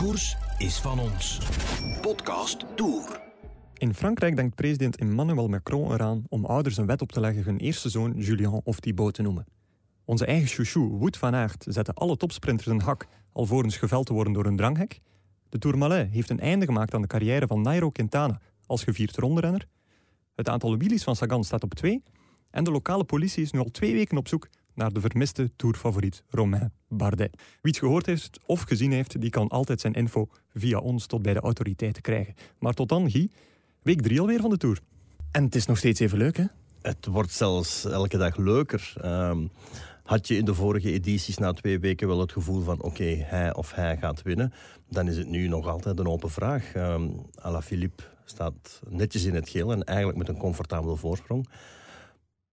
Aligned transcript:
koers 0.00 0.36
is 0.58 0.78
van 0.78 0.98
ons. 0.98 1.38
Podcast 2.00 2.64
Tour. 2.76 3.20
In 3.76 3.94
Frankrijk 3.94 4.36
denkt 4.36 4.54
president 4.54 4.96
Emmanuel 4.96 5.48
Macron 5.48 5.92
eraan 5.92 6.24
om 6.28 6.44
ouders 6.44 6.76
een 6.76 6.86
wet 6.86 7.02
op 7.02 7.12
te 7.12 7.20
leggen 7.20 7.44
hun 7.44 7.58
eerste 7.58 7.88
zoon 7.88 8.12
Julien 8.16 8.60
of 8.64 8.80
Thibaut 8.80 9.14
te 9.14 9.22
noemen. 9.22 9.46
Onze 10.04 10.26
eigen 10.26 10.48
chouchou 10.48 10.98
Wout 10.98 11.16
van 11.16 11.34
Aert 11.34 11.64
zette 11.68 11.92
alle 11.92 12.16
topsprinters 12.16 12.66
een 12.66 12.80
hak 12.80 13.06
alvorens 13.32 13.76
geveld 13.76 14.06
te 14.06 14.12
worden 14.12 14.32
door 14.32 14.46
een 14.46 14.56
dranghek. 14.56 15.00
De 15.48 15.58
Tourmalet 15.58 16.10
heeft 16.10 16.30
een 16.30 16.40
einde 16.40 16.64
gemaakt 16.64 16.94
aan 16.94 17.02
de 17.02 17.08
carrière 17.08 17.46
van 17.46 17.62
Nairo 17.62 17.90
Quintana 17.90 18.40
als 18.66 18.84
gevierd 18.84 19.16
rondrenner. 19.16 19.66
Het 20.34 20.48
aantal 20.48 20.76
wheelies 20.76 21.04
van 21.04 21.16
Sagan 21.16 21.44
staat 21.44 21.62
op 21.62 21.74
twee 21.74 22.02
en 22.50 22.64
de 22.64 22.70
lokale 22.70 23.04
politie 23.04 23.42
is 23.42 23.50
nu 23.50 23.58
al 23.58 23.70
twee 23.70 23.92
weken 23.92 24.16
op 24.16 24.28
zoek 24.28 24.48
naar 24.80 24.92
de 24.92 25.00
vermiste 25.00 25.50
tourfavoriet 25.56 26.22
Romain 26.28 26.72
Bardet. 26.88 27.36
Wie 27.36 27.72
het 27.72 27.78
gehoord 27.78 28.06
heeft 28.06 28.40
of 28.46 28.62
gezien 28.62 28.92
heeft, 28.92 29.20
die 29.20 29.30
kan 29.30 29.48
altijd 29.48 29.80
zijn 29.80 29.92
info 29.92 30.28
via 30.54 30.78
ons 30.78 31.06
tot 31.06 31.22
bij 31.22 31.34
de 31.34 31.40
autoriteiten 31.40 32.02
krijgen. 32.02 32.34
Maar 32.58 32.72
tot 32.72 32.88
dan, 32.88 33.10
Guy, 33.10 33.30
week 33.82 34.02
drie 34.02 34.20
alweer 34.20 34.40
van 34.40 34.50
de 34.50 34.56
Tour. 34.56 34.80
En 35.30 35.44
het 35.44 35.54
is 35.54 35.66
nog 35.66 35.78
steeds 35.78 36.00
even 36.00 36.18
leuk, 36.18 36.36
hè? 36.36 36.44
Het 36.82 37.06
wordt 37.06 37.32
zelfs 37.32 37.84
elke 37.84 38.16
dag 38.16 38.36
leuker. 38.36 38.92
Ehm, 39.00 39.46
had 40.02 40.28
je 40.28 40.36
in 40.36 40.44
de 40.44 40.54
vorige 40.54 40.92
edities 40.92 41.38
na 41.38 41.52
twee 41.52 41.78
weken 41.78 42.08
wel 42.08 42.20
het 42.20 42.32
gevoel 42.32 42.62
van 42.62 42.82
oké, 42.82 43.04
hij 43.04 43.54
of 43.54 43.74
hij 43.74 43.96
gaat 43.96 44.22
winnen, 44.22 44.52
dan 44.88 45.08
is 45.08 45.16
het 45.16 45.28
nu 45.28 45.48
nog 45.48 45.66
altijd 45.66 45.98
een 45.98 46.08
open 46.08 46.30
vraag. 46.30 46.74
Um, 46.74 47.26
Alaphilippe 47.34 48.02
staat 48.24 48.80
netjes 48.88 49.24
in 49.24 49.34
het 49.34 49.48
geel 49.48 49.72
en 49.72 49.84
eigenlijk 49.84 50.18
met 50.18 50.28
een 50.28 50.36
comfortabele 50.36 50.96
voorsprong. 50.96 51.48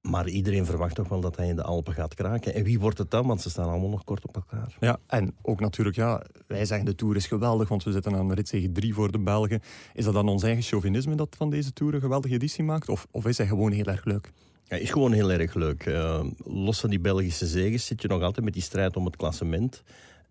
Maar 0.10 0.28
iedereen 0.28 0.66
verwacht 0.66 0.96
toch 0.96 1.08
wel 1.08 1.22
dat 1.22 1.38
hij 1.38 1.48
in 1.48 1.56
de 1.56 1.64
Alpen 1.64 1.94
gaat 1.94 2.14
kraken. 2.14 2.54
En 2.54 2.64
wie 2.64 2.80
wordt 2.80 2.98
het 2.98 3.12
dan? 3.12 3.28
Want 3.28 3.42
ze 3.42 3.50
staan 3.50 3.70
allemaal 3.70 3.90
nog 3.90 4.04
kort 4.04 4.26
op 4.26 4.36
elkaar. 4.36 4.76
Ja, 4.80 5.00
en 5.08 5.34
ook 5.42 5.60
natuurlijk, 5.60 5.96
ja, 5.96 6.24
wij 6.48 6.66
zeggen 6.66 6.86
de 6.86 6.96
Tour 6.96 7.16
is 7.16 7.28
geweldig, 7.28 7.68
want 7.68 7.84
we 7.84 7.92
zitten 7.92 8.16
aan 8.16 8.28
de 8.28 8.34
ritzege 8.34 8.72
3 8.72 8.94
voor 8.94 9.12
de 9.12 9.20
Belgen. 9.20 9.62
Is 9.94 10.06
dat 10.06 10.14
dan 10.14 10.30
ons 10.30 10.44
eigen 10.44 10.64
chauvinisme 10.64 11.16
dat 11.16 11.36
van 11.38 11.50
deze 11.50 11.74
Tour 11.74 11.94
een 11.94 12.02
geweldige 12.02 12.36
editie 12.36 12.64
maakt? 12.64 12.90
Of, 12.90 13.08
of 13.12 13.26
is 13.26 13.38
hij 13.38 13.48
gewoon 13.48 13.72
heel 13.72 13.86
erg 13.86 14.06
leuk? 14.06 14.32
Hij 14.68 14.80
is 14.80 14.90
gewoon 14.90 15.12
heel 15.12 15.32
erg 15.32 15.54
leuk. 15.54 15.86
Uh, 15.86 16.24
los 16.44 16.80
van 16.80 16.90
die 16.90 17.00
Belgische 17.00 17.48
zegens 17.48 17.86
zit 17.86 18.02
je 18.02 18.08
nog 18.08 18.22
altijd 18.22 18.46
met 18.46 18.54
die 18.54 18.64
strijd 18.64 18.96
om 18.96 19.06
het 19.06 19.16
klassement. 19.16 19.84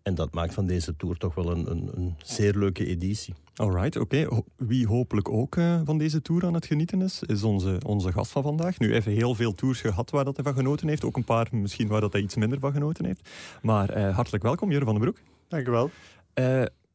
En 0.06 0.14
dat 0.14 0.34
maakt 0.34 0.54
van 0.54 0.66
deze 0.66 0.96
Tour 0.96 1.16
toch 1.16 1.34
wel 1.34 1.50
een, 1.50 1.70
een, 1.70 1.90
een 1.94 2.14
zeer 2.22 2.54
leuke 2.54 2.86
editie. 2.86 3.34
Alright, 3.54 3.96
oké. 3.96 4.28
Wie 4.56 4.86
hopelijk 4.86 5.28
ook 5.28 5.56
uh, 5.56 5.80
van 5.84 5.98
deze 5.98 6.22
Tour 6.22 6.44
aan 6.46 6.54
het 6.54 6.66
genieten 6.66 7.02
is, 7.02 7.22
is 7.22 7.42
onze, 7.42 7.80
onze 7.86 8.12
gast 8.12 8.30
van 8.30 8.42
vandaag. 8.42 8.78
Nu 8.78 8.94
even 8.94 9.12
heel 9.12 9.34
veel 9.34 9.54
tours 9.54 9.80
gehad 9.80 10.10
waar 10.10 10.24
dat 10.24 10.36
hij 10.36 10.44
van 10.44 10.54
genoten 10.54 10.88
heeft. 10.88 11.04
Ook 11.04 11.16
een 11.16 11.24
paar 11.24 11.48
misschien 11.50 11.88
waar 11.88 12.00
dat 12.00 12.12
hij 12.12 12.22
iets 12.22 12.36
minder 12.36 12.58
van 12.60 12.72
genoten 12.72 13.04
heeft. 13.04 13.28
Maar 13.62 13.96
uh, 13.96 14.14
hartelijk 14.14 14.42
welkom, 14.42 14.70
Jurre 14.70 14.84
van 14.84 14.94
den 14.94 15.02
Broek. 15.02 15.18
Dank 15.48 15.66
u 15.66 15.70
wel. 15.70 15.90
Uh, 16.34 16.44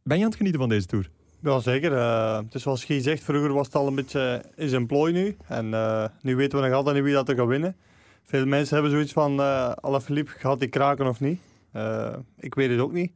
ben 0.03 0.17
je 0.17 0.23
aan 0.23 0.29
het 0.29 0.35
genieten 0.35 0.59
van 0.59 0.69
deze 0.69 0.85
Tour? 0.85 1.09
Ja, 1.39 1.59
zeker. 1.59 1.91
het 2.35 2.55
is 2.55 2.61
zoals 2.61 2.83
je 2.83 3.01
zegt, 3.01 3.23
vroeger 3.23 3.53
was 3.53 3.65
het 3.65 3.75
al 3.75 3.87
een 3.87 3.95
beetje 3.95 4.45
in 4.55 4.69
zijn 4.69 4.85
plooi 4.85 5.13
nu. 5.13 5.37
En 5.47 5.69
nu 6.21 6.35
weten 6.35 6.59
we 6.59 6.67
nog 6.67 6.75
altijd 6.75 6.95
niet 6.95 7.03
wie 7.03 7.13
dat 7.13 7.29
er 7.29 7.35
gaat 7.35 7.47
winnen. 7.47 7.75
Veel 8.23 8.45
mensen 8.45 8.73
hebben 8.73 8.91
zoiets 8.91 9.13
van, 9.13 9.39
uh, 9.39 9.71
Alaphilippe, 9.71 10.31
gaat 10.31 10.59
hij 10.59 10.67
kraken 10.67 11.07
of 11.07 11.19
niet? 11.19 11.39
Uh, 11.75 12.15
ik 12.37 12.55
weet 12.55 12.69
het 12.69 12.79
ook 12.79 12.91
niet. 12.91 13.11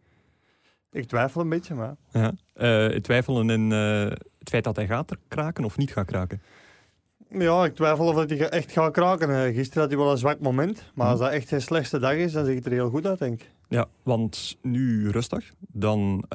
Ik 0.91 1.07
twijfel 1.07 1.41
een 1.41 1.49
beetje, 1.49 1.73
maar... 1.73 1.95
Ja. 2.11 2.33
Uh, 2.55 2.99
twijfelen 2.99 3.49
in 3.49 3.71
uh, 3.71 4.09
het 4.39 4.49
feit 4.49 4.63
dat 4.63 4.75
hij 4.75 4.87
gaat 4.87 5.17
kraken 5.27 5.65
of 5.65 5.77
niet 5.77 5.91
gaat 5.91 6.05
kraken? 6.05 6.41
Ja, 7.29 7.65
ik 7.65 7.75
twijfel 7.75 8.07
of 8.07 8.15
hij 8.15 8.49
echt 8.49 8.71
gaat 8.71 8.91
kraken. 8.91 9.53
Gisteren 9.53 9.81
had 9.81 9.91
hij 9.91 9.99
wel 9.99 10.11
een 10.11 10.17
zwak 10.17 10.39
moment. 10.39 10.91
Maar 10.93 11.07
als 11.07 11.19
dat 11.19 11.31
echt 11.31 11.47
zijn 11.47 11.61
slechtste 11.61 11.99
dag 11.99 12.13
is, 12.13 12.31
dan 12.31 12.45
ziet 12.45 12.55
het 12.55 12.65
er 12.65 12.71
heel 12.71 12.89
goed 12.89 13.05
uit, 13.05 13.19
denk 13.19 13.41
ik. 13.41 13.51
Ja, 13.67 13.85
want 14.03 14.57
nu 14.61 15.09
rustig. 15.09 15.51
Dan 15.59 16.25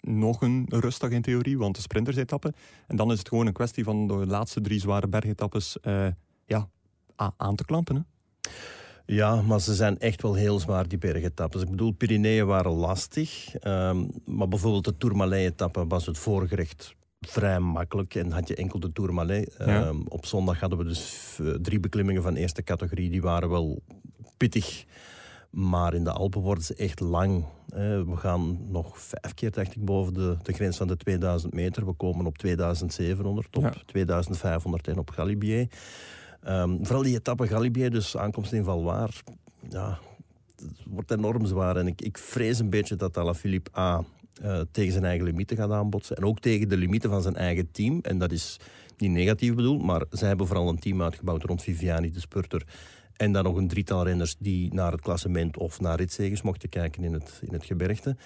nog 0.00 0.42
een 0.42 0.66
rustdag 0.68 1.10
in 1.10 1.22
theorie, 1.22 1.58
want 1.58 1.74
de 1.74 1.80
sprinters-etappe. 1.80 2.52
En 2.86 2.96
dan 2.96 3.12
is 3.12 3.18
het 3.18 3.28
gewoon 3.28 3.46
een 3.46 3.52
kwestie 3.52 3.84
van 3.84 4.06
de 4.06 4.26
laatste 4.26 4.60
drie 4.60 4.80
zware 4.80 5.08
bergetappes 5.08 5.76
ja, 6.44 6.68
aan 7.36 7.54
te 7.54 7.64
klampen. 7.64 7.96
Hè? 7.96 8.02
Ja, 9.10 9.42
maar 9.42 9.60
ze 9.60 9.74
zijn 9.74 9.98
echt 9.98 10.22
wel 10.22 10.34
heel 10.34 10.58
zwaar, 10.58 10.88
die 10.88 10.98
bergetappes. 10.98 11.62
Ik 11.62 11.70
bedoel, 11.70 11.90
Pyreneeën 11.90 12.46
waren 12.46 12.72
lastig. 12.72 13.54
Um, 13.62 14.10
maar 14.24 14.48
bijvoorbeeld 14.48 14.84
de 14.84 14.96
Tourmalet-etappe 14.96 15.86
was 15.86 16.06
het 16.06 16.18
voorgerecht 16.18 16.94
vrij 17.20 17.58
makkelijk. 17.58 18.14
En 18.14 18.30
had 18.30 18.48
je 18.48 18.54
enkel 18.54 18.80
de 18.80 18.92
Tourmalet. 18.92 19.54
Ja. 19.58 19.86
Um, 19.86 20.04
op 20.08 20.26
zondag 20.26 20.60
hadden 20.60 20.78
we 20.78 20.84
dus 20.84 21.38
uh, 21.40 21.54
drie 21.54 21.80
beklimmingen 21.80 22.22
van 22.22 22.34
eerste 22.34 22.62
categorie. 22.62 23.10
Die 23.10 23.22
waren 23.22 23.48
wel 23.48 23.82
pittig. 24.36 24.84
Maar 25.50 25.94
in 25.94 26.04
de 26.04 26.12
Alpen 26.12 26.40
worden 26.40 26.64
ze 26.64 26.74
echt 26.74 27.00
lang. 27.00 27.44
We 27.68 28.16
gaan 28.16 28.70
nog 28.70 28.98
vijf 28.98 29.34
keer, 29.34 29.50
dacht 29.50 29.76
ik, 29.76 29.84
boven 29.84 30.14
de, 30.14 30.36
de 30.42 30.52
grens 30.52 30.76
van 30.76 30.86
de 30.86 30.96
2000 30.96 31.54
meter. 31.54 31.86
We 31.86 31.92
komen 31.92 32.26
op 32.26 32.38
2700 32.38 33.56
op, 33.56 33.62
ja. 33.62 33.74
2501 33.86 34.98
op 34.98 35.10
Galibier. 35.10 35.68
Um, 36.46 36.78
vooral 36.82 37.02
die 37.02 37.14
etappe 37.14 37.46
Galibier, 37.46 37.90
dus 37.90 38.16
aankomst 38.16 38.52
in 38.52 38.64
Valwaar, 38.64 39.22
ja, 39.70 39.98
het 40.56 40.82
wordt 40.86 41.10
enorm 41.10 41.46
zwaar. 41.46 41.76
En 41.76 41.86
ik, 41.86 42.00
ik 42.00 42.18
vrees 42.18 42.58
een 42.58 42.70
beetje 42.70 42.96
dat 42.96 43.16
Alaphilippe 43.16 43.78
A 43.78 44.04
uh, 44.42 44.60
tegen 44.70 44.92
zijn 44.92 45.04
eigen 45.04 45.24
limieten 45.24 45.56
gaat 45.56 45.70
aanbotsen. 45.70 46.16
En 46.16 46.24
ook 46.24 46.40
tegen 46.40 46.68
de 46.68 46.76
limieten 46.76 47.10
van 47.10 47.22
zijn 47.22 47.36
eigen 47.36 47.70
team. 47.70 47.98
En 48.02 48.18
dat 48.18 48.32
is 48.32 48.56
niet 48.96 49.10
negatief 49.10 49.54
bedoeld, 49.54 49.82
maar 49.82 50.04
zij 50.10 50.28
hebben 50.28 50.46
vooral 50.46 50.68
een 50.68 50.78
team 50.78 51.02
uitgebouwd 51.02 51.42
rond 51.42 51.62
Viviani, 51.62 52.10
de 52.10 52.20
spurter. 52.20 52.66
En 53.16 53.32
dan 53.32 53.44
nog 53.44 53.56
een 53.56 53.68
drietal 53.68 54.04
renners 54.04 54.36
die 54.38 54.74
naar 54.74 54.92
het 54.92 55.00
klassement 55.00 55.56
of 55.56 55.80
naar 55.80 55.96
ritzegers 55.96 56.42
mochten 56.42 56.68
kijken 56.68 57.04
in 57.04 57.12
het, 57.12 57.40
in 57.42 57.52
het 57.52 57.64
gebergte. 57.64 58.16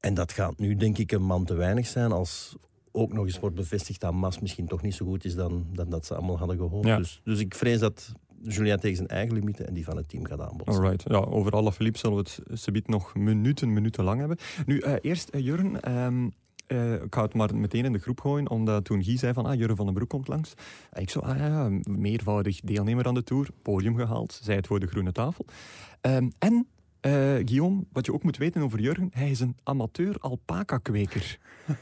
En 0.00 0.14
dat 0.14 0.32
gaat 0.32 0.58
nu 0.58 0.76
denk 0.76 0.98
ik 0.98 1.12
een 1.12 1.22
man 1.22 1.44
te 1.44 1.54
weinig 1.54 1.86
zijn 1.86 2.12
als 2.12 2.56
ook 2.96 3.12
nog 3.12 3.24
eens 3.24 3.38
wordt 3.38 3.56
bevestigd 3.56 4.00
dat 4.00 4.12
Mas 4.12 4.40
misschien 4.40 4.66
toch 4.66 4.82
niet 4.82 4.94
zo 4.94 5.06
goed 5.06 5.24
is 5.24 5.34
dan, 5.34 5.66
dan 5.72 5.90
dat 5.90 6.06
ze 6.06 6.14
allemaal 6.14 6.38
hadden 6.38 6.56
gehoopt. 6.56 6.86
Ja. 6.86 6.96
Dus, 6.96 7.20
dus 7.24 7.40
ik 7.40 7.54
vrees 7.54 7.78
dat 7.78 8.12
Julien 8.42 8.80
tegen 8.80 8.96
zijn 8.96 9.08
eigen 9.08 9.34
limieten 9.34 9.66
en 9.66 9.74
die 9.74 9.84
van 9.84 9.96
het 9.96 10.08
team 10.08 10.24
gaat 10.24 10.40
aanbotsen. 10.40 10.82
Alright. 10.82 11.04
Ja, 11.08 11.16
over 11.16 11.52
alle 11.52 11.72
Philippe 11.72 11.98
zullen 11.98 12.16
we 12.16 12.22
het 12.22 12.60
subiet 12.60 12.88
nog 12.88 13.14
minuten, 13.14 13.72
minuten 13.72 14.04
lang 14.04 14.18
hebben. 14.18 14.36
Nu, 14.66 14.80
uh, 14.80 14.94
eerst 15.00 15.34
uh, 15.34 15.44
Jurgen. 15.44 16.02
Um, 16.04 16.32
uh, 16.68 16.92
ik 16.92 17.14
ga 17.14 17.22
het 17.22 17.34
maar 17.34 17.56
meteen 17.56 17.84
in 17.84 17.92
de 17.92 17.98
groep 17.98 18.20
gooien, 18.20 18.50
omdat 18.50 18.84
toen 18.84 19.04
Guy 19.04 19.16
zei 19.16 19.32
van 19.32 19.46
ah, 19.46 19.54
Jurgen 19.54 19.76
van 19.76 19.84
den 19.84 19.94
Broek 19.94 20.08
komt 20.08 20.28
langs. 20.28 20.54
ik 20.92 21.10
zo, 21.10 21.18
ah 21.18 21.38
ja, 21.38 21.68
meervoudig 21.82 22.60
deelnemer 22.60 23.06
aan 23.06 23.14
de 23.14 23.24
Tour, 23.24 23.48
podium 23.62 23.96
gehaald, 23.96 24.40
zei 24.42 24.56
het 24.56 24.66
voor 24.66 24.80
de 24.80 24.86
groene 24.86 25.12
tafel. 25.12 25.44
Um, 26.00 26.32
en 26.38 26.66
uh, 27.06 27.12
Guillaume, 27.34 27.84
wat 27.92 28.06
je 28.06 28.12
ook 28.12 28.22
moet 28.22 28.36
weten 28.36 28.62
over 28.62 28.80
Jurgen, 28.80 29.10
hij 29.12 29.30
is 29.30 29.40
een 29.40 29.56
amateur 29.62 30.16
alpaca-kweker. 30.18 31.38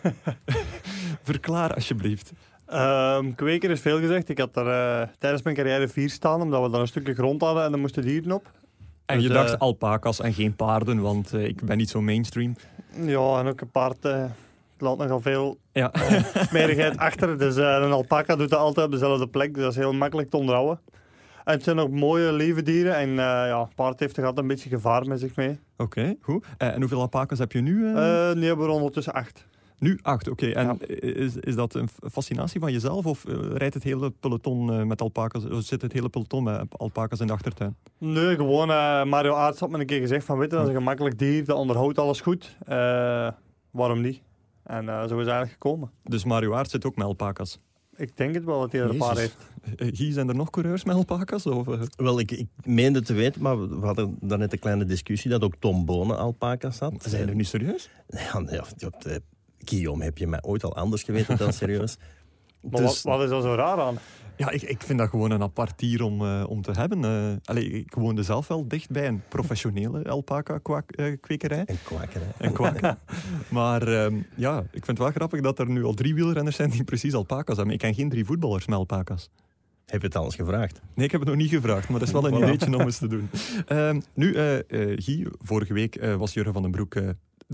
Verklaar 1.23 1.75
alsjeblieft. 1.75 2.33
Um, 2.73 3.35
kweker 3.35 3.71
is 3.71 3.81
veel 3.81 3.99
gezegd. 3.99 4.29
Ik 4.29 4.39
had 4.39 4.57
er 4.57 4.67
uh, 4.67 5.09
tijdens 5.19 5.43
mijn 5.43 5.57
carrière 5.57 5.89
vier 5.89 6.11
staan, 6.11 6.41
omdat 6.41 6.63
we 6.63 6.71
daar 6.71 6.81
een 6.81 6.87
stukje 6.87 7.15
grond 7.15 7.41
hadden 7.41 7.65
en 7.65 7.71
dan 7.71 7.81
moesten 7.81 8.03
dieren 8.03 8.33
op. 8.33 8.51
En 9.07 9.17
dus, 9.17 9.27
je 9.27 9.33
dacht 9.33 9.53
uh, 9.53 9.59
alpaca's 9.59 10.21
en 10.21 10.33
geen 10.33 10.57
paarden, 10.57 11.01
want 11.01 11.33
ik 11.33 11.65
ben 11.65 11.77
niet 11.77 11.91
zo 11.91 12.01
mainstream. 12.01 12.57
Ja, 13.05 13.39
en 13.39 13.47
ook 13.47 13.61
een 13.61 13.71
paard 13.71 14.09
laat 14.79 14.99
nogal 14.99 15.21
veel 15.21 15.59
ja. 15.73 15.91
smerigheid 16.49 16.97
achter. 17.09 17.39
Dus 17.39 17.57
een 17.57 17.93
alpaca 17.93 18.37
doet 18.37 18.51
dat 18.51 18.59
altijd 18.59 18.87
op 18.87 18.93
dezelfde 18.93 19.29
plek, 19.29 19.55
dus 19.55 19.63
dat 19.63 19.73
is 19.73 19.79
heel 19.79 19.93
makkelijk 19.93 20.31
te 20.31 20.37
onderhouden. 20.37 20.81
En 21.45 21.53
het 21.53 21.63
zijn 21.63 21.79
ook 21.79 21.91
mooie 21.91 22.33
lieve 22.33 22.63
dieren. 22.63 22.97
En 22.97 23.09
uh, 23.09 23.17
ja, 23.17 23.69
paard 23.75 24.01
heeft 24.01 24.17
er 24.17 24.25
altijd 24.25 24.41
een 24.43 24.55
beetje 24.55 24.69
gevaar 24.69 25.07
met 25.07 25.21
zich 25.21 25.37
mee. 25.37 25.51
Oké, 25.77 26.01
okay, 26.01 26.17
goed. 26.21 26.45
Uh, 26.59 26.69
en 26.69 26.81
hoeveel 26.81 27.01
alpaca's 27.01 27.39
heb 27.39 27.53
je 27.53 27.61
nu? 27.61 27.85
Uh? 27.85 27.91
Uh, 27.91 28.33
nu 28.35 28.47
hebben 28.47 28.67
we 28.67 28.73
ondertussen 28.73 29.13
acht. 29.13 29.47
Nu 29.85 29.99
acht, 30.03 30.29
oké. 30.29 30.45
Okay. 30.45 30.65
En 30.65 30.79
ja. 30.81 30.97
is, 30.97 31.37
is 31.37 31.55
dat 31.55 31.75
een 31.75 31.89
fascinatie 32.11 32.61
van 32.61 32.73
jezelf? 32.73 33.07
Of 33.07 33.25
rijdt 33.53 33.75
het 33.75 33.83
hele 33.83 34.11
peloton 34.11 34.87
met 34.87 35.01
alpaca's? 35.01 35.45
Of 35.45 35.63
zit 35.63 35.83
het 35.83 35.93
hele 35.93 36.09
peloton 36.09 36.43
met 36.43 36.79
alpaca's 36.79 37.21
in 37.21 37.27
de 37.27 37.33
achtertuin? 37.33 37.77
Nee, 37.99 38.37
gewoon 38.37 38.69
Mario 39.09 39.35
Aarts 39.35 39.61
had 39.61 39.71
me 39.71 39.79
een 39.79 39.87
keer 39.87 40.01
gezegd 40.01 40.25
van... 40.25 40.39
Weet 40.39 40.51
je, 40.51 40.57
dat 40.57 40.65
is 40.65 40.71
een 40.71 40.79
gemakkelijk 40.79 41.19
dier, 41.19 41.45
dat 41.45 41.57
onderhoudt 41.57 41.99
alles 41.99 42.21
goed. 42.21 42.57
waarom 43.71 44.01
niet? 44.01 44.21
En 44.63 44.85
zo 44.85 45.03
is 45.03 45.11
het 45.11 45.11
eigenlijk 45.11 45.53
gekomen. 45.53 45.91
Dus 46.03 46.25
Mario 46.25 46.55
Aarts 46.55 46.71
zit 46.71 46.85
ook 46.85 46.97
met 46.97 47.07
alpaca's? 47.07 47.59
Ik 47.97 48.17
denk 48.17 48.35
het 48.35 48.45
wel 48.45 48.61
dat 48.61 48.73
hij 48.73 48.81
er 48.81 48.91
een 48.91 48.97
paar 48.97 49.17
heeft. 49.17 49.37
Hier 49.99 50.13
zijn 50.13 50.29
er 50.29 50.35
nog 50.35 50.51
coureurs 50.51 50.85
met 50.85 50.97
alpaca's? 50.97 51.47
Of? 51.47 51.67
Wel, 51.97 52.19
ik, 52.19 52.31
ik 52.31 52.47
meende 52.65 53.03
te 53.03 53.13
weten, 53.13 53.43
maar 53.43 53.69
we 53.69 53.87
hadden 53.87 54.17
daarnet 54.21 54.53
een 54.53 54.59
kleine 54.59 54.85
discussie 54.85 55.31
dat 55.31 55.43
ook 55.43 55.55
Tom 55.59 55.85
Bonen 55.85 56.19
alpaca's 56.19 56.79
had. 56.79 56.93
Zijn 56.99 57.29
er 57.29 57.35
nu 57.35 57.45
serieus? 57.45 57.91
Nee, 58.09 58.45
nee 58.45 58.61
Guillaume, 59.65 60.05
heb 60.05 60.19
je 60.19 60.27
mij 60.27 60.43
ooit 60.43 60.65
al 60.65 60.77
anders 60.77 61.03
geweten 61.03 61.37
dan 61.37 61.53
serieus? 61.53 61.97
maar 62.71 62.81
dus, 62.81 63.03
wat, 63.03 63.17
wat 63.17 63.27
is 63.27 63.31
er 63.31 63.43
zo 63.43 63.55
raar 63.55 63.81
aan? 63.81 63.99
Ja, 64.37 64.51
ik, 64.51 64.63
ik 64.63 64.83
vind 64.83 64.99
dat 64.99 65.09
gewoon 65.09 65.31
een 65.31 65.43
apart 65.43 65.79
dier 65.79 66.03
om, 66.03 66.23
uh, 66.23 66.45
om 66.49 66.63
te 66.63 66.73
hebben. 66.73 67.03
Uh, 67.03 67.37
allee, 67.45 67.71
ik 67.71 67.95
woonde 67.95 68.23
zelf 68.23 68.49
wel 68.49 68.69
dicht 68.69 68.91
bij 68.91 69.07
een 69.07 69.23
professionele 69.29 70.05
alpaca-kwekerij. 70.05 71.59
Uh, 71.59 71.65
en 71.67 71.79
kwakkerij. 71.85 72.33
En 72.39 72.53
kwakken. 72.53 72.99
maar 73.49 73.89
um, 73.89 74.27
ja, 74.37 74.59
ik 74.59 74.85
vind 74.85 74.87
het 74.87 74.99
wel 74.99 75.11
grappig 75.11 75.41
dat 75.41 75.59
er 75.59 75.69
nu 75.69 75.85
al 75.85 75.95
drie 75.95 76.15
wielrenners 76.15 76.57
zijn 76.57 76.71
die 76.71 76.85
precies 76.85 77.15
alpaca's 77.15 77.57
hebben. 77.57 77.75
Ik 77.75 77.81
ken 77.81 77.95
geen 77.95 78.09
drie 78.09 78.25
voetballers 78.25 78.67
met 78.67 78.77
alpaca's. 78.77 79.31
Heb 79.87 80.01
je 80.01 80.07
het 80.07 80.17
al 80.17 80.25
eens 80.25 80.35
gevraagd? 80.35 80.81
Nee, 80.95 81.05
ik 81.05 81.13
heb 81.13 81.21
het 81.21 81.29
nog 81.29 81.39
niet 81.39 81.51
gevraagd, 81.51 81.89
maar 81.89 81.99
dat 81.99 82.09
is 82.09 82.15
wel 82.15 82.27
een 82.27 82.43
ideetje 82.43 82.75
om 82.75 82.81
eens 82.81 82.99
te 82.99 83.07
doen. 83.07 83.31
Um, 83.69 84.03
nu, 84.15 84.33
Guy, 84.97 85.27
vorige 85.39 85.73
week 85.73 86.05
was 86.17 86.33
Jurgen 86.33 86.53
van 86.53 86.63
den 86.63 86.71
Broek 86.71 86.95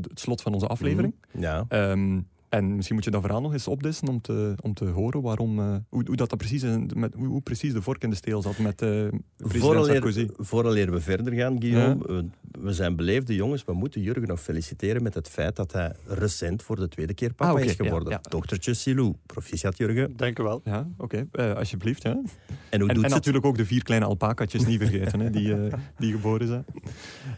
het 0.09 0.21
slot 0.21 0.43
van 0.43 0.53
onze 0.53 0.67
aflevering. 0.67 1.15
Ja. 1.39 1.65
Ehm, 1.69 2.21
en 2.51 2.75
misschien 2.75 2.95
moet 2.97 3.05
je 3.05 3.11
dat 3.11 3.21
verhaal 3.21 3.41
nog 3.41 3.53
eens 3.53 3.69
opdissen 3.69 4.09
om 4.09 4.21
te, 4.21 4.55
om 4.61 4.75
te 4.75 4.85
horen 4.85 5.23
waarom, 5.23 5.59
eh, 5.59 5.75
hoe, 5.89 6.03
hoe, 6.07 6.17
dat, 6.17 6.29
dat 6.31 6.39
precies, 6.39 6.63
in- 6.63 6.91
met, 6.95 7.15
hoe, 7.15 7.27
hoe 7.27 7.41
precies 7.41 7.73
de 7.73 7.83
vork 7.83 8.03
in 8.03 8.11
de 8.11 8.17
steel 8.17 8.43
zat 8.43 8.59
met 8.59 8.83
eh 8.83 8.89
president 9.37 9.87
Sarkozy. 9.87 10.27
Vooraleer, 10.27 10.31
vooraleer 10.39 10.91
we 10.93 11.01
verder 11.01 11.33
gaan, 11.33 11.57
Guillaume, 11.63 12.05
we, 12.07 12.25
we 12.61 12.73
zijn 12.73 12.97
beleefde 12.97 13.35
jongens. 13.35 13.65
We 13.65 13.73
moeten 13.73 14.01
Jurgen 14.03 14.29
nog 14.29 14.41
feliciteren 14.41 15.03
met 15.03 15.15
het 15.15 15.29
feit 15.29 15.57
dat 15.57 15.73
hij 15.73 15.93
recent 16.07 16.63
voor 16.63 16.77
de 16.77 16.89
tweede 16.89 17.15
keer 17.15 17.33
papa 17.35 17.59
Ah, 17.59 17.65
is 17.65 17.73
geworden. 17.75 18.11
ja, 18.13 18.21
ja. 18.23 18.31
Dochtertje 18.31 18.75
Silou. 18.75 19.15
Proficiat, 19.27 19.77
Jurgen. 19.77 20.17
Denk 20.17 20.39
ik 20.39 20.45
wel. 20.45 20.61
Ja, 20.65 20.89
oké, 20.99 21.27
eh, 21.33 21.53
alsjeblieft. 21.55 22.03
Ja. 22.03 22.11
En 22.11 22.21
hoe 22.21 22.29
En, 22.71 22.79
doet 22.81 22.89
en 22.89 22.95
ze 22.97 23.01
het? 23.05 23.11
natuurlijk 23.15 23.45
ook 23.45 23.57
de 23.57 23.67
vier 23.67 23.83
kleine 23.83 24.07
alpacatjes 24.07 24.67
niet 24.67 24.79
vergeten, 24.81 25.21
hè, 25.21 25.31
die, 25.31 25.55
die 25.99 26.13
geboren 26.13 26.47
zijn. 26.47 26.65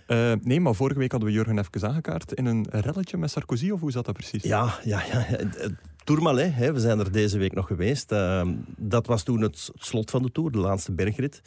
Eh, 0.07 0.33
nee, 0.43 0.61
maar 0.61 0.75
vorige 0.75 0.99
week 0.99 1.11
hadden 1.11 1.29
we 1.29 1.35
Jurgen 1.35 1.59
even 1.59 1.89
aangekaart 1.89 2.33
in 2.33 2.47
een 2.47 2.67
relletje 2.71 3.17
met 3.17 3.31
Sarkozy, 3.31 3.71
of 3.71 3.81
hoe 3.81 3.91
zat 3.91 4.05
dat 4.05 4.15
precies? 4.15 4.43
Ja, 4.43 4.75
ja, 4.85 5.02
ja. 5.13 5.27
ja. 5.31 5.37
Eh, 5.37 5.69
Tourmalet, 6.05 6.55
hè, 6.55 6.73
we 6.73 6.81
zijn 6.81 6.99
er 6.99 7.13
deze 7.13 7.39
week 7.39 7.55
nog 7.55 7.67
geweest. 7.67 8.13
Uh, 8.13 8.49
dat 8.77 9.07
was 9.07 9.23
toen 9.23 9.41
het 9.41 9.71
slot 9.75 10.11
van 10.11 10.23
de 10.23 10.33
Tour, 10.33 10.51
de 10.51 10.59
laatste 10.59 10.93
bergrit. 10.93 11.43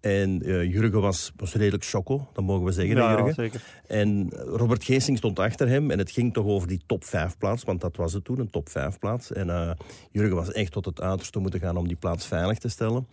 En 0.00 0.48
uh, 0.48 0.72
Jurgen 0.72 1.00
was, 1.00 1.32
was 1.36 1.54
redelijk 1.54 1.84
choco, 1.84 2.28
dat 2.32 2.44
mogen 2.44 2.64
we 2.64 2.72
zeggen, 2.72 2.96
ja, 2.96 3.10
Jurgen. 3.10 3.34
zeker. 3.34 3.62
En 3.86 4.30
Robert 4.30 4.84
Geesing 4.84 5.18
stond 5.18 5.38
achter 5.38 5.68
hem 5.68 5.90
en 5.90 5.98
het 5.98 6.10
ging 6.10 6.32
toch 6.32 6.44
over 6.46 6.68
die 6.68 6.80
top 6.86 7.04
5 7.04 7.38
plaats, 7.38 7.64
want 7.64 7.80
dat 7.80 7.96
was 7.96 8.12
het 8.12 8.24
toen, 8.24 8.40
een 8.40 8.50
top 8.50 8.68
5 8.68 8.98
plaats. 8.98 9.32
En 9.32 9.48
uh, 9.48 9.70
Jurgen 10.10 10.36
was 10.36 10.52
echt 10.52 10.72
tot 10.72 10.84
het 10.84 11.00
uiterste 11.00 11.38
moeten 11.38 11.60
gaan 11.60 11.76
om 11.76 11.88
die 11.88 11.96
plaats 11.96 12.26
veilig 12.26 12.58
te 12.58 12.68
stellen. 12.68 13.06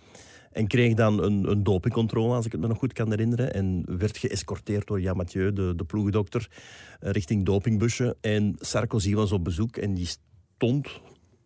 En 0.51 0.67
kreeg 0.67 0.93
dan 0.93 1.23
een, 1.23 1.51
een 1.51 1.63
dopingcontrole, 1.63 2.33
als 2.33 2.45
ik 2.45 2.51
het 2.51 2.61
me 2.61 2.67
nog 2.67 2.77
goed 2.77 2.93
kan 2.93 3.09
herinneren. 3.09 3.53
En 3.53 3.83
werd 3.97 4.17
geëscorteerd 4.17 4.87
door 4.87 5.01
Jan 5.01 5.17
Mathieu, 5.17 5.53
de, 5.53 5.73
de 5.75 5.83
ploegdokter, 5.83 6.49
uh, 6.49 7.11
richting 7.11 7.45
dopingbusje. 7.45 8.17
En 8.21 8.55
Sarkozy 8.59 9.13
was 9.13 9.31
op 9.31 9.43
bezoek 9.43 9.77
en 9.77 9.93
die 9.93 10.05
stond 10.05 11.01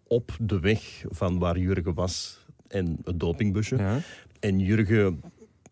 op 0.08 0.38
de 0.42 0.60
weg 0.60 1.04
van 1.10 1.40
waar 1.40 1.58
Jurgen 1.58 1.94
was 1.94 2.46
en 2.68 2.98
het 3.04 3.20
dopingbusje. 3.20 3.78
Ja. 3.78 4.00
En 4.40 4.60
Jurgen 4.60 5.22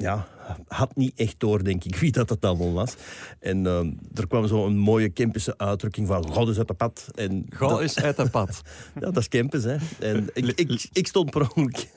ja, 0.04 0.28
had 0.68 0.96
niet 0.96 1.14
echt 1.16 1.36
door, 1.38 1.64
denk 1.64 1.84
ik, 1.84 1.96
wie 1.96 2.12
dat 2.12 2.30
het 2.30 2.46
allemaal 2.46 2.74
was. 2.74 2.96
En 3.40 3.66
uh, 3.66 3.80
er 4.14 4.28
kwam 4.28 4.48
zo 4.48 4.66
een 4.66 4.78
mooie 4.78 5.10
Kempische 5.10 5.58
uitdrukking 5.58 6.08
van 6.08 6.32
God 6.32 6.50
is 6.50 6.58
uit 6.58 6.68
de 6.68 6.74
pad. 6.74 7.08
En 7.16 7.46
dat, 7.60 7.82
is 7.82 8.00
uit 8.00 8.18
de 8.18 8.30
pad. 8.30 8.62
ja, 9.00 9.00
dat 9.00 9.18
is 9.18 9.28
Kempis, 9.28 9.64
hè. 9.64 9.76
En 10.00 10.30
ik, 10.34 10.46
ik, 10.46 10.90
ik 10.94 11.08
stond 11.08 11.30
per 11.30 11.42
ongeluk... 11.42 11.88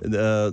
Uh, 0.00 0.48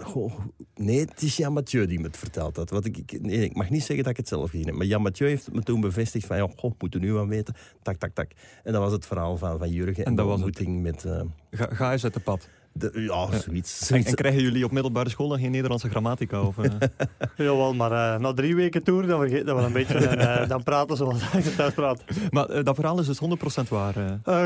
goh, 0.00 0.32
nee, 0.74 1.00
het 1.00 1.22
is 1.22 1.36
Jan 1.36 1.52
Mathieu 1.52 1.86
die 1.86 1.98
me 1.98 2.06
het 2.06 2.16
verteld 2.16 2.56
had. 2.56 2.70
Want 2.70 2.84
ik, 2.84 2.96
ik, 2.96 3.20
nee, 3.22 3.44
ik 3.44 3.54
mag 3.54 3.70
niet 3.70 3.84
zeggen 3.84 4.04
dat 4.04 4.12
ik 4.12 4.16
het 4.16 4.28
zelf 4.28 4.50
gezien 4.50 4.66
heb. 4.66 4.74
Maar 4.74 4.86
Jan 4.86 5.02
Mathieu 5.02 5.28
heeft 5.28 5.52
me 5.52 5.62
toen 5.62 5.80
bevestigd 5.80 6.26
van... 6.26 6.36
Ja, 6.36 6.48
goh, 6.56 6.72
moeten 6.78 7.00
nu 7.00 7.18
aan 7.18 7.28
weten. 7.28 7.54
Tak, 7.82 7.96
tak, 7.96 8.14
tak. 8.14 8.30
En 8.64 8.72
dat 8.72 8.82
was 8.82 8.92
het 8.92 9.06
verhaal 9.06 9.36
van, 9.36 9.58
van 9.58 9.70
Jurgen. 9.70 10.04
En, 10.04 10.04
En 10.04 10.14
dat 10.14 10.24
de 10.24 10.30
was 10.30 10.40
ontmoeting 10.40 10.82
met... 10.82 11.04
Uh, 11.04 11.20
ga, 11.50 11.68
ga 11.70 11.92
eens 11.92 12.04
uit 12.04 12.14
de 12.14 12.20
pad. 12.20 12.48
De, 12.78 12.90
ja, 12.94 13.38
zoiets. 13.38 13.90
En, 13.90 14.04
en, 14.04 14.14
krijgen 14.14 14.42
jullie 14.42 14.64
op 14.64 14.70
middelbare 14.70 15.08
school 15.08 15.28
dan 15.28 15.38
geen 15.38 15.50
Nederlandse 15.50 15.88
grammatica? 15.88 16.42
Of, 16.42 16.56
uh... 16.56 16.64
Jawel, 17.36 17.74
maar 17.74 17.90
uh, 17.90 18.20
na 18.20 18.32
drie 18.32 18.56
weken 18.56 18.82
tour, 18.82 19.06
dan 19.06 19.20
vergeet 19.20 19.46
dat 19.46 19.56
wel 19.56 19.64
een 19.64 19.72
beetje. 19.72 19.94
en, 20.08 20.42
uh, 20.42 20.48
dan 20.48 20.62
praten 20.62 20.96
zoals 20.96 21.32
je 21.32 21.54
thuis 21.56 21.74
praat. 21.74 22.04
Maar 22.30 22.64
dat 22.64 22.74
verhaal 22.74 23.00
is 23.00 23.06
dus 23.06 23.20
100% 23.64 23.68
waar? 23.68 23.94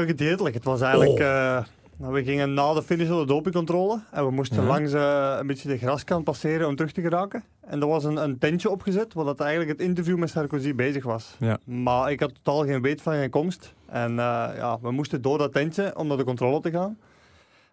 Gedeeltelijk. 0.07 0.55
Het 0.55 0.65
was 0.65 0.81
eigenlijk... 0.81 1.21
Oh. 1.21 1.61
Nou, 1.97 2.13
we 2.13 2.25
gingen 2.25 2.55
na 2.55 2.75
de 2.75 2.83
finish 2.83 3.11
op 3.11 3.19
de 3.19 3.27
dopingcontrole. 3.27 4.01
En 4.11 4.25
we 4.25 4.31
moesten 4.31 4.63
ja. 4.63 4.69
langs 4.69 4.93
een 4.93 5.47
beetje 5.47 5.69
de 5.69 5.79
graskant 5.79 6.25
passeren 6.25 6.69
om 6.69 6.77
terug 6.77 6.93
te 6.93 7.01
geraken. 7.01 7.45
En 7.67 7.81
er 7.81 7.87
was 7.87 8.05
een, 8.05 8.17
een 8.17 8.39
tentje 8.39 8.71
opgezet, 8.71 9.15
waar 9.15 9.25
dat 9.25 9.41
eigenlijk 9.41 9.71
het 9.71 9.81
interview 9.81 10.19
met 10.19 10.31
Sarkozy 10.31 10.75
bezig 10.75 11.05
was. 11.05 11.37
Ja. 11.39 11.59
Maar 11.65 12.11
ik 12.11 12.21
had 12.21 12.33
totaal 12.43 12.65
geen 12.65 12.83
weet 12.83 13.03
van 13.03 13.13
zijn 13.13 13.31
komst. 13.31 13.75
En 13.87 14.15
ja, 14.15 14.79
we 14.83 14.91
moesten 14.91 15.23
door 15.23 15.39
dat 15.39 15.53
tentje 15.53 15.97
om 15.97 16.07
naar 16.07 16.17
de 16.17 16.25
controle 16.25 16.61
te 16.61 16.71
gaan. 16.71 16.99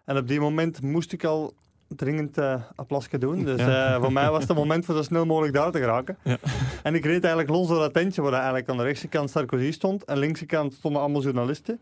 En 0.08 0.16
op 0.16 0.28
die 0.28 0.40
moment 0.40 0.82
moest 0.82 1.12
ik 1.12 1.24
al 1.24 1.54
dringend 1.88 2.38
uh, 2.38 2.54
een 2.76 2.86
plasje 2.86 3.18
doen. 3.18 3.44
Dus 3.44 3.60
ja. 3.60 3.94
uh, 3.94 4.02
voor 4.02 4.12
mij 4.12 4.30
was 4.30 4.44
het 4.48 4.56
moment 4.56 4.84
voor 4.84 4.94
zo 4.94 5.02
snel 5.02 5.26
mogelijk 5.26 5.54
daar 5.54 5.70
te 5.70 5.78
geraken. 5.78 6.16
Ja. 6.24 6.38
En 6.82 6.94
ik 6.94 7.04
reed 7.04 7.24
eigenlijk 7.24 7.48
los 7.48 7.68
door 7.68 7.78
dat 7.78 7.92
tentje, 7.92 8.22
waar 8.22 8.32
eigenlijk 8.32 8.68
aan 8.68 8.76
de 8.76 8.82
rechtse 8.82 9.08
kant 9.08 9.30
Sarkozy 9.30 9.72
stond. 9.72 10.04
En 10.04 10.18
linkse 10.18 10.46
kant 10.46 10.72
stonden 10.72 11.00
allemaal 11.00 11.22
journalisten. 11.22 11.80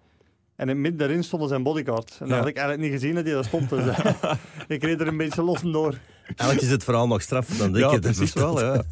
En 0.56 0.68
in 0.68 0.68
het 0.68 0.76
midden 0.76 0.98
daarin 0.98 1.24
stonden 1.24 1.48
zijn 1.48 1.62
bodyguard. 1.62 2.16
En 2.20 2.26
ja. 2.26 2.30
dat 2.30 2.38
had 2.38 2.48
ik 2.48 2.56
eigenlijk 2.56 2.90
niet 2.90 3.00
gezien 3.00 3.14
dat 3.14 3.24
hij 3.24 3.34
daar 3.34 3.44
stond. 3.44 3.68
Dus 3.68 3.86
uh, 3.86 4.32
ik 4.76 4.82
reed 4.82 5.00
er 5.00 5.06
een 5.06 5.16
beetje 5.16 5.42
los 5.42 5.60
door. 5.60 5.98
Eigenlijk 6.26 6.60
is 6.60 6.70
het 6.70 6.84
verhaal 6.84 7.06
nog 7.06 7.22
straf, 7.22 7.46
dan 7.46 7.72
denk 7.72 7.90
ja, 7.90 7.98
precies 7.98 8.32
wel, 8.32 8.60
ja. 8.60 8.82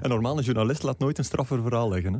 Een 0.00 0.08
normale 0.08 0.42
journalist 0.42 0.82
laat 0.82 0.98
nooit 0.98 1.18
een 1.18 1.24
straffer 1.24 1.62
verhaal 1.62 1.88
leggen, 1.88 2.12
hè? 2.12 2.18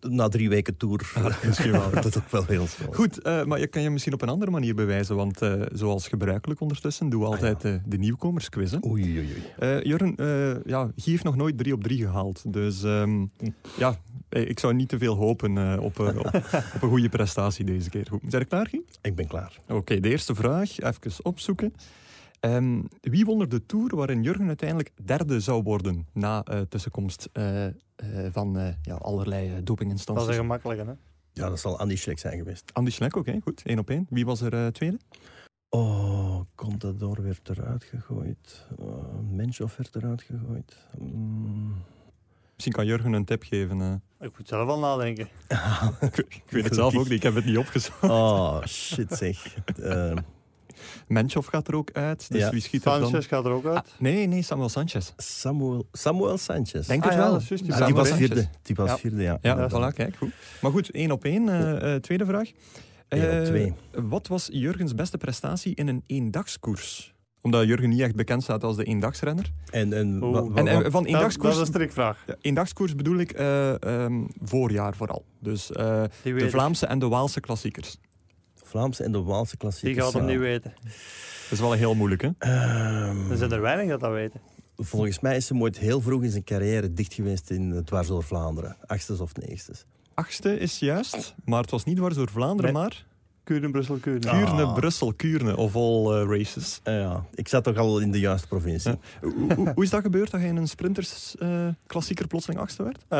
Na 0.00 0.28
drie 0.28 0.48
weken 0.48 0.76
tour 0.76 1.12
misschien 1.46 1.72
wel. 1.72 1.90
dat 1.94 2.04
is 2.04 2.16
ook 2.16 2.30
wel 2.30 2.44
heel 2.46 2.66
snel. 2.66 2.92
Goed, 2.92 3.26
uh, 3.26 3.44
maar 3.44 3.60
je 3.60 3.66
kan 3.66 3.82
je 3.82 3.90
misschien 3.90 4.12
op 4.12 4.22
een 4.22 4.28
andere 4.28 4.50
manier 4.50 4.74
bewijzen, 4.74 5.16
want 5.16 5.42
uh, 5.42 5.62
zoals 5.72 6.08
gebruikelijk 6.08 6.60
ondertussen 6.60 7.08
doen 7.08 7.20
we 7.20 7.26
altijd 7.26 7.56
ah, 7.56 7.70
ja. 7.70 7.76
uh, 7.76 7.82
de 7.86 7.96
nieuwkomersquiz. 7.96 8.70
Hè? 8.70 8.78
Oei, 8.86 9.18
oei, 9.18 9.34
oei. 9.58 9.80
Jurgen, 9.88 10.14
ja, 10.66 10.90
Guy 10.96 11.12
heeft 11.12 11.24
nog 11.24 11.36
nooit 11.36 11.58
drie 11.58 11.72
op 11.72 11.82
drie 11.82 11.98
gehaald, 11.98 12.52
dus 12.52 12.82
um, 12.82 13.30
ja, 13.78 13.96
ik 14.28 14.58
zou 14.58 14.74
niet 14.74 14.88
te 14.88 14.98
veel 14.98 15.14
hopen 15.14 15.78
op, 15.78 15.98
op, 15.98 16.16
op, 16.74 16.82
een 16.82 16.88
goede 16.88 17.08
prestatie 17.08 17.64
deze 17.64 17.90
keer. 17.90 18.06
Goed. 18.10 18.20
Zijn 18.28 18.42
er 18.42 18.48
klaar, 18.48 18.66
Guy? 18.66 18.82
Ik 19.02 19.14
ben 19.14 19.26
klaar. 19.26 19.58
Oké, 19.62 19.74
okay, 19.74 20.00
de 20.00 20.08
eerste 20.08 20.34
vraag, 20.34 20.78
even 20.80 21.12
opzoeken. 21.22 21.72
Um, 22.44 22.88
wie 23.00 23.24
won 23.24 23.40
er 23.40 23.48
de 23.48 23.66
Tour 23.66 23.96
waarin 23.96 24.22
Jurgen 24.22 24.46
uiteindelijk 24.46 24.90
derde 25.04 25.40
zou 25.40 25.62
worden 25.62 26.06
na 26.12 26.44
uh, 26.50 26.60
tussenkomst 26.60 27.28
uh, 27.32 27.66
uh, 27.66 27.72
van 28.30 28.76
ja, 28.82 28.94
allerlei 28.94 29.62
dopinginstanties? 29.62 30.24
Dat 30.24 30.34
is 30.34 30.38
een 30.38 30.44
gemakkelijke, 30.44 30.84
hè? 30.84 30.92
Ja, 31.32 31.48
dat 31.48 31.60
zal 31.60 31.78
Andy 31.78 31.96
Schleck 31.96 32.18
zijn 32.18 32.38
geweest. 32.38 32.70
Andy 32.72 32.90
Schleck, 32.90 33.16
oké, 33.16 33.28
okay, 33.28 33.40
goed. 33.40 33.60
Eén 33.64 33.78
op 33.78 33.90
één. 33.90 34.06
Wie 34.10 34.24
was 34.24 34.40
er 34.40 34.72
tweede? 34.72 34.98
Oh, 35.68 36.40
Contador 36.54 37.22
werd 37.22 37.48
eruit 37.48 37.84
gegooid. 37.84 38.66
Menschhoff 39.30 39.76
werd 39.76 39.96
eruit 39.96 40.22
gegooid. 40.22 40.76
Mm. 40.98 41.74
Misschien 42.52 42.72
kan 42.72 42.86
Jurgen 42.86 43.12
een 43.12 43.24
tip 43.24 43.42
geven. 43.42 44.02
Ik 44.20 44.38
moet 44.38 44.48
zelf 44.48 44.66
wel 44.66 44.78
nadenken. 44.78 45.28
ik, 46.00 46.16
ik 46.44 46.50
weet 46.50 46.64
het 46.64 46.74
zelf 46.74 46.96
ook 46.96 47.02
niet, 47.02 47.12
ik 47.12 47.22
heb 47.22 47.34
het 47.34 47.44
niet 47.44 47.58
opgezocht. 47.58 48.02
Oh, 48.02 48.64
shit 48.64 49.12
zeg. 49.12 49.56
Menchoff 51.06 51.48
gaat 51.48 51.68
er 51.68 51.74
ook 51.74 51.90
uit. 51.92 52.30
Dus 52.30 52.40
ja. 52.40 52.50
wie 52.50 52.60
schiet 52.60 52.82
Sanchez 52.82 53.06
er 53.06 53.12
dan? 53.12 53.22
gaat 53.22 53.44
er 53.44 53.50
ook 53.50 53.66
uit. 53.66 53.76
Ah, 53.76 53.82
nee, 53.98 54.26
nee, 54.26 54.42
Samuel 54.42 54.68
Sanchez. 54.68 55.12
Samuel, 55.16 55.86
Samuel 55.92 56.38
Sanchez. 56.38 56.86
Denk 56.86 57.02
ah, 57.02 57.08
het 57.10 57.18
ja, 57.18 57.24
wel. 57.24 57.40
juist, 57.40 57.64
die 57.64 57.74
ah, 57.74 57.86
die 57.86 57.94
was 57.94 58.10
vierde. 58.12 58.48
Die 58.62 58.76
was 58.76 58.88
Ja. 58.90 58.96
vierde, 58.98 59.22
ja. 59.22 59.38
Ja, 59.42 59.70
voilà, 59.70 59.94
kijk, 59.94 60.16
goed. 60.16 60.30
Maar 60.60 60.70
goed, 60.70 60.90
één 60.90 61.10
op 61.10 61.24
één. 61.24 61.48
eh, 61.48 61.94
eh, 61.94 62.00
tweede 62.00 62.24
vraag. 62.26 62.50
Eén 63.08 63.22
op 63.22 63.28
Eh, 63.28 63.42
twee. 63.42 63.72
Wat 63.92 64.26
was 64.28 64.48
Jurgens 64.52 64.94
beste 64.94 65.16
prestatie 65.18 65.74
in 65.74 65.88
een 65.88 66.02
eendagskoers? 66.06 67.12
Omdat 67.40 67.66
Jurgen 67.66 67.88
niet 67.88 68.00
echt 68.00 68.14
bekend 68.14 68.42
staat 68.42 68.64
als 68.64 68.76
de 68.76 68.84
eendagsrenner. 68.84 69.50
En, 69.70 69.92
en, 69.92 69.98
En 69.98 70.20
wa- 70.20 70.42
van 70.42 70.64
Dat, 70.64 70.92
dat 70.92 71.04
eendagskoers, 71.04 71.54
is 71.54 71.60
een 71.60 71.66
strikvraag. 71.66 72.22
ja, 72.26 72.34
eendagskoers 72.40 72.94
bedoel 72.94 73.16
ik 73.18 73.32
eh, 73.32 73.82
ehm, 73.82 74.22
voorjaar 74.42 74.96
vooral. 74.96 75.24
Dus 75.40 75.72
eh, 75.72 76.02
de 76.22 76.34
ik. 76.36 76.50
Vlaamse 76.50 76.86
en 76.86 76.98
de 76.98 77.08
Waalse 77.08 77.40
klassiekers. 77.40 77.98
Vlaamse 78.74 79.02
en 79.04 79.12
de 79.12 79.22
Waalse 79.22 79.50
Die 79.50 79.58
klassiekers. 79.58 80.04
gaat 80.04 80.12
hem 80.14 80.24
niet 80.24 80.38
weten. 80.38 80.72
Dat 80.82 81.50
is 81.52 81.60
wel 81.60 81.72
heel 81.72 81.94
moeilijk, 81.94 82.22
hè? 82.22 82.28
Ehm, 82.38 83.30
Er 83.30 83.36
zijn 83.36 83.52
er 83.52 83.60
weinig 83.60 83.88
dat 83.88 84.00
dat 84.00 84.12
weten. 84.12 84.40
volgens 84.76 85.20
mij 85.20 85.36
is 85.36 85.48
hij 85.48 85.60
ooit 85.60 85.78
heel 85.78 86.00
vroeg 86.00 86.22
in 86.22 86.30
zijn 86.30 86.44
carrière 86.44 86.92
dicht 86.92 87.14
geweest 87.14 87.50
in 87.50 87.70
het 87.70 87.86
dwars 87.86 88.08
door 88.08 88.22
Vlaanderen. 88.22 88.76
Achtstes 88.86 89.20
of 89.20 89.36
negentstes. 89.36 89.84
Achtste 90.14 90.58
is 90.58 90.78
juist, 90.78 91.34
maar 91.44 91.60
het 91.60 91.70
was 91.70 91.84
niet 91.84 91.96
dwars 91.96 92.14
door 92.14 92.28
Vlaanderen, 92.30 92.72
Nee. 92.72 92.82
maar 92.82 93.04
Kuurne, 93.44 93.70
Brussel, 93.70 93.96
Kuurne. 93.96 94.30
Ah. 94.30 94.38
Kuurne, 94.38 94.72
Brussel, 94.72 95.12
Kuurne, 95.12 95.56
of 95.56 95.76
all 95.76 96.12
eh, 96.12 96.38
races. 96.38 96.80
Eh, 96.82 97.00
ja, 97.00 97.24
ik 97.34 97.48
zat 97.48 97.64
toch 97.64 97.76
al 97.76 97.98
in 97.98 98.10
de 98.10 98.18
juiste 98.18 98.48
provincie. 98.48 98.90
Ja. 98.90 99.54
Hoe, 99.74 99.84
is 99.84 99.90
dat 99.90 100.02
gebeurd 100.02 100.30
dat 100.30 100.40
je 100.40 100.46
in 100.46 100.56
een 100.56 100.68
sprinters 100.68 101.36
eh, 101.36 101.68
klassieker 101.86 102.26
plotseling 102.26 102.60
achtste 102.60 102.82
werd? 102.82 103.04
Eh, 103.08 103.18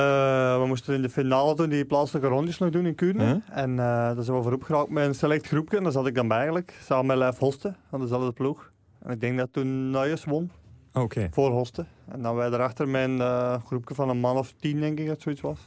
we 0.61 0.67
moesten 0.67 0.95
in 0.95 1.03
de 1.03 1.11
finale 1.11 1.55
toen 1.55 1.69
die 1.69 1.85
plaatselijke 1.85 2.29
rondjes 2.29 2.59
nog 2.59 2.71
doen 2.71 2.87
in 2.87 2.95
Kuurne. 2.95 3.43
En 3.51 3.71
uh, 3.71 3.77
daar 3.77 4.23
zijn 4.23 4.37
we 4.37 4.43
voorop 4.43 4.63
geraakt 4.63 4.91
met 4.91 5.07
een 5.07 5.15
select 5.15 5.47
groepje. 5.47 5.77
En 5.77 5.83
daar 5.83 5.93
zat 5.93 6.07
ik 6.07 6.15
dan 6.15 6.29
bij 6.29 6.37
eigenlijk, 6.37 6.79
samen 6.87 7.07
met 7.07 7.17
Lijf 7.17 7.39
Hoste 7.39 7.75
van 7.89 8.01
dezelfde 8.01 8.33
ploeg. 8.33 8.71
En 9.03 9.11
ik 9.11 9.21
denk 9.21 9.39
dat 9.39 9.49
toen 9.53 9.91
Nuyes 9.91 10.25
won, 10.25 10.51
Oké, 10.95 11.29
voor 11.31 11.51
Hoste. 11.51 11.85
En 12.09 12.23
dan 12.23 12.35
wij 12.35 12.51
met 12.51 12.81
een 12.81 13.21
eh, 13.21 13.57
groepje 13.65 13.95
van 13.95 14.09
een 14.09 14.19
man 14.19 14.37
of 14.37 14.53
tien, 14.61 14.81
denk 14.81 14.99
ik, 14.99 15.07
dat 15.07 15.21
zoiets 15.21 15.41
was. 15.41 15.59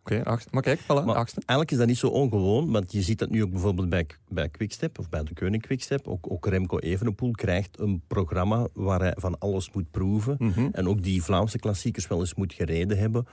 Oké, 0.00 0.24
acht. 0.24 0.52
Maar 0.52 0.62
kijk, 0.62 0.80
voilà, 0.80 0.86
Maar 0.86 1.14
achtste. 1.14 1.40
Eigenlijk 1.46 1.70
is 1.70 1.78
dat 1.78 1.86
niet 1.86 1.98
zo 1.98 2.06
ongewoon, 2.06 2.70
want 2.70 2.92
je 2.92 3.02
ziet 3.02 3.18
dat 3.18 3.30
nu 3.30 3.42
ook 3.42 3.50
bijvoorbeeld 3.50 3.88
bij, 3.88 4.06
bij 4.28 4.48
Quickstep 4.48 4.98
of 4.98 5.08
bij 5.08 5.24
de 5.24 5.34
Koning 5.34 5.62
Quickstep. 5.62 6.08
Ook, 6.08 6.30
ook 6.32 6.46
Remco 6.46 6.78
Evenepoel 6.78 7.30
krijgt 7.30 7.80
een 7.80 8.02
programma 8.06 8.68
waar 8.72 9.00
hij 9.00 9.14
van 9.16 9.38
alles 9.38 9.70
moet 9.72 9.90
proeven. 9.90 10.36
Mhm. 10.38 10.68
En 10.72 10.88
ook 10.88 11.02
die 11.02 11.22
Vlaamse 11.22 11.58
klassiekers 11.58 12.06
wel 12.06 12.20
eens 12.20 12.34
moet 12.34 12.52
gereden 12.52 12.98
hebben. 12.98 13.26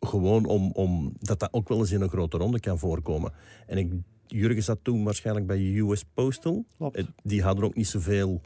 Gewoon 0.00 0.44
om, 0.44 0.70
om 0.72 1.12
dat 1.18 1.40
dat 1.40 1.52
ook 1.52 1.68
wel 1.68 1.78
eens 1.78 1.92
in 1.92 2.00
een 2.00 2.08
grote 2.08 2.36
ronde 2.36 2.60
kan 2.60 2.78
voorkomen. 2.78 3.32
En 3.66 3.78
ik, 3.78 3.92
Jurgen 4.26 4.62
zat 4.62 4.78
toen 4.82 5.04
waarschijnlijk 5.04 5.46
bij 5.46 5.76
US 5.76 6.04
Postal. 6.14 6.64
Klopt. 6.76 6.96
Eh, 6.96 7.04
Die 7.22 7.42
hadden 7.42 7.64
ook 7.64 7.74
niet 7.74 7.88
zoveel 7.88 8.40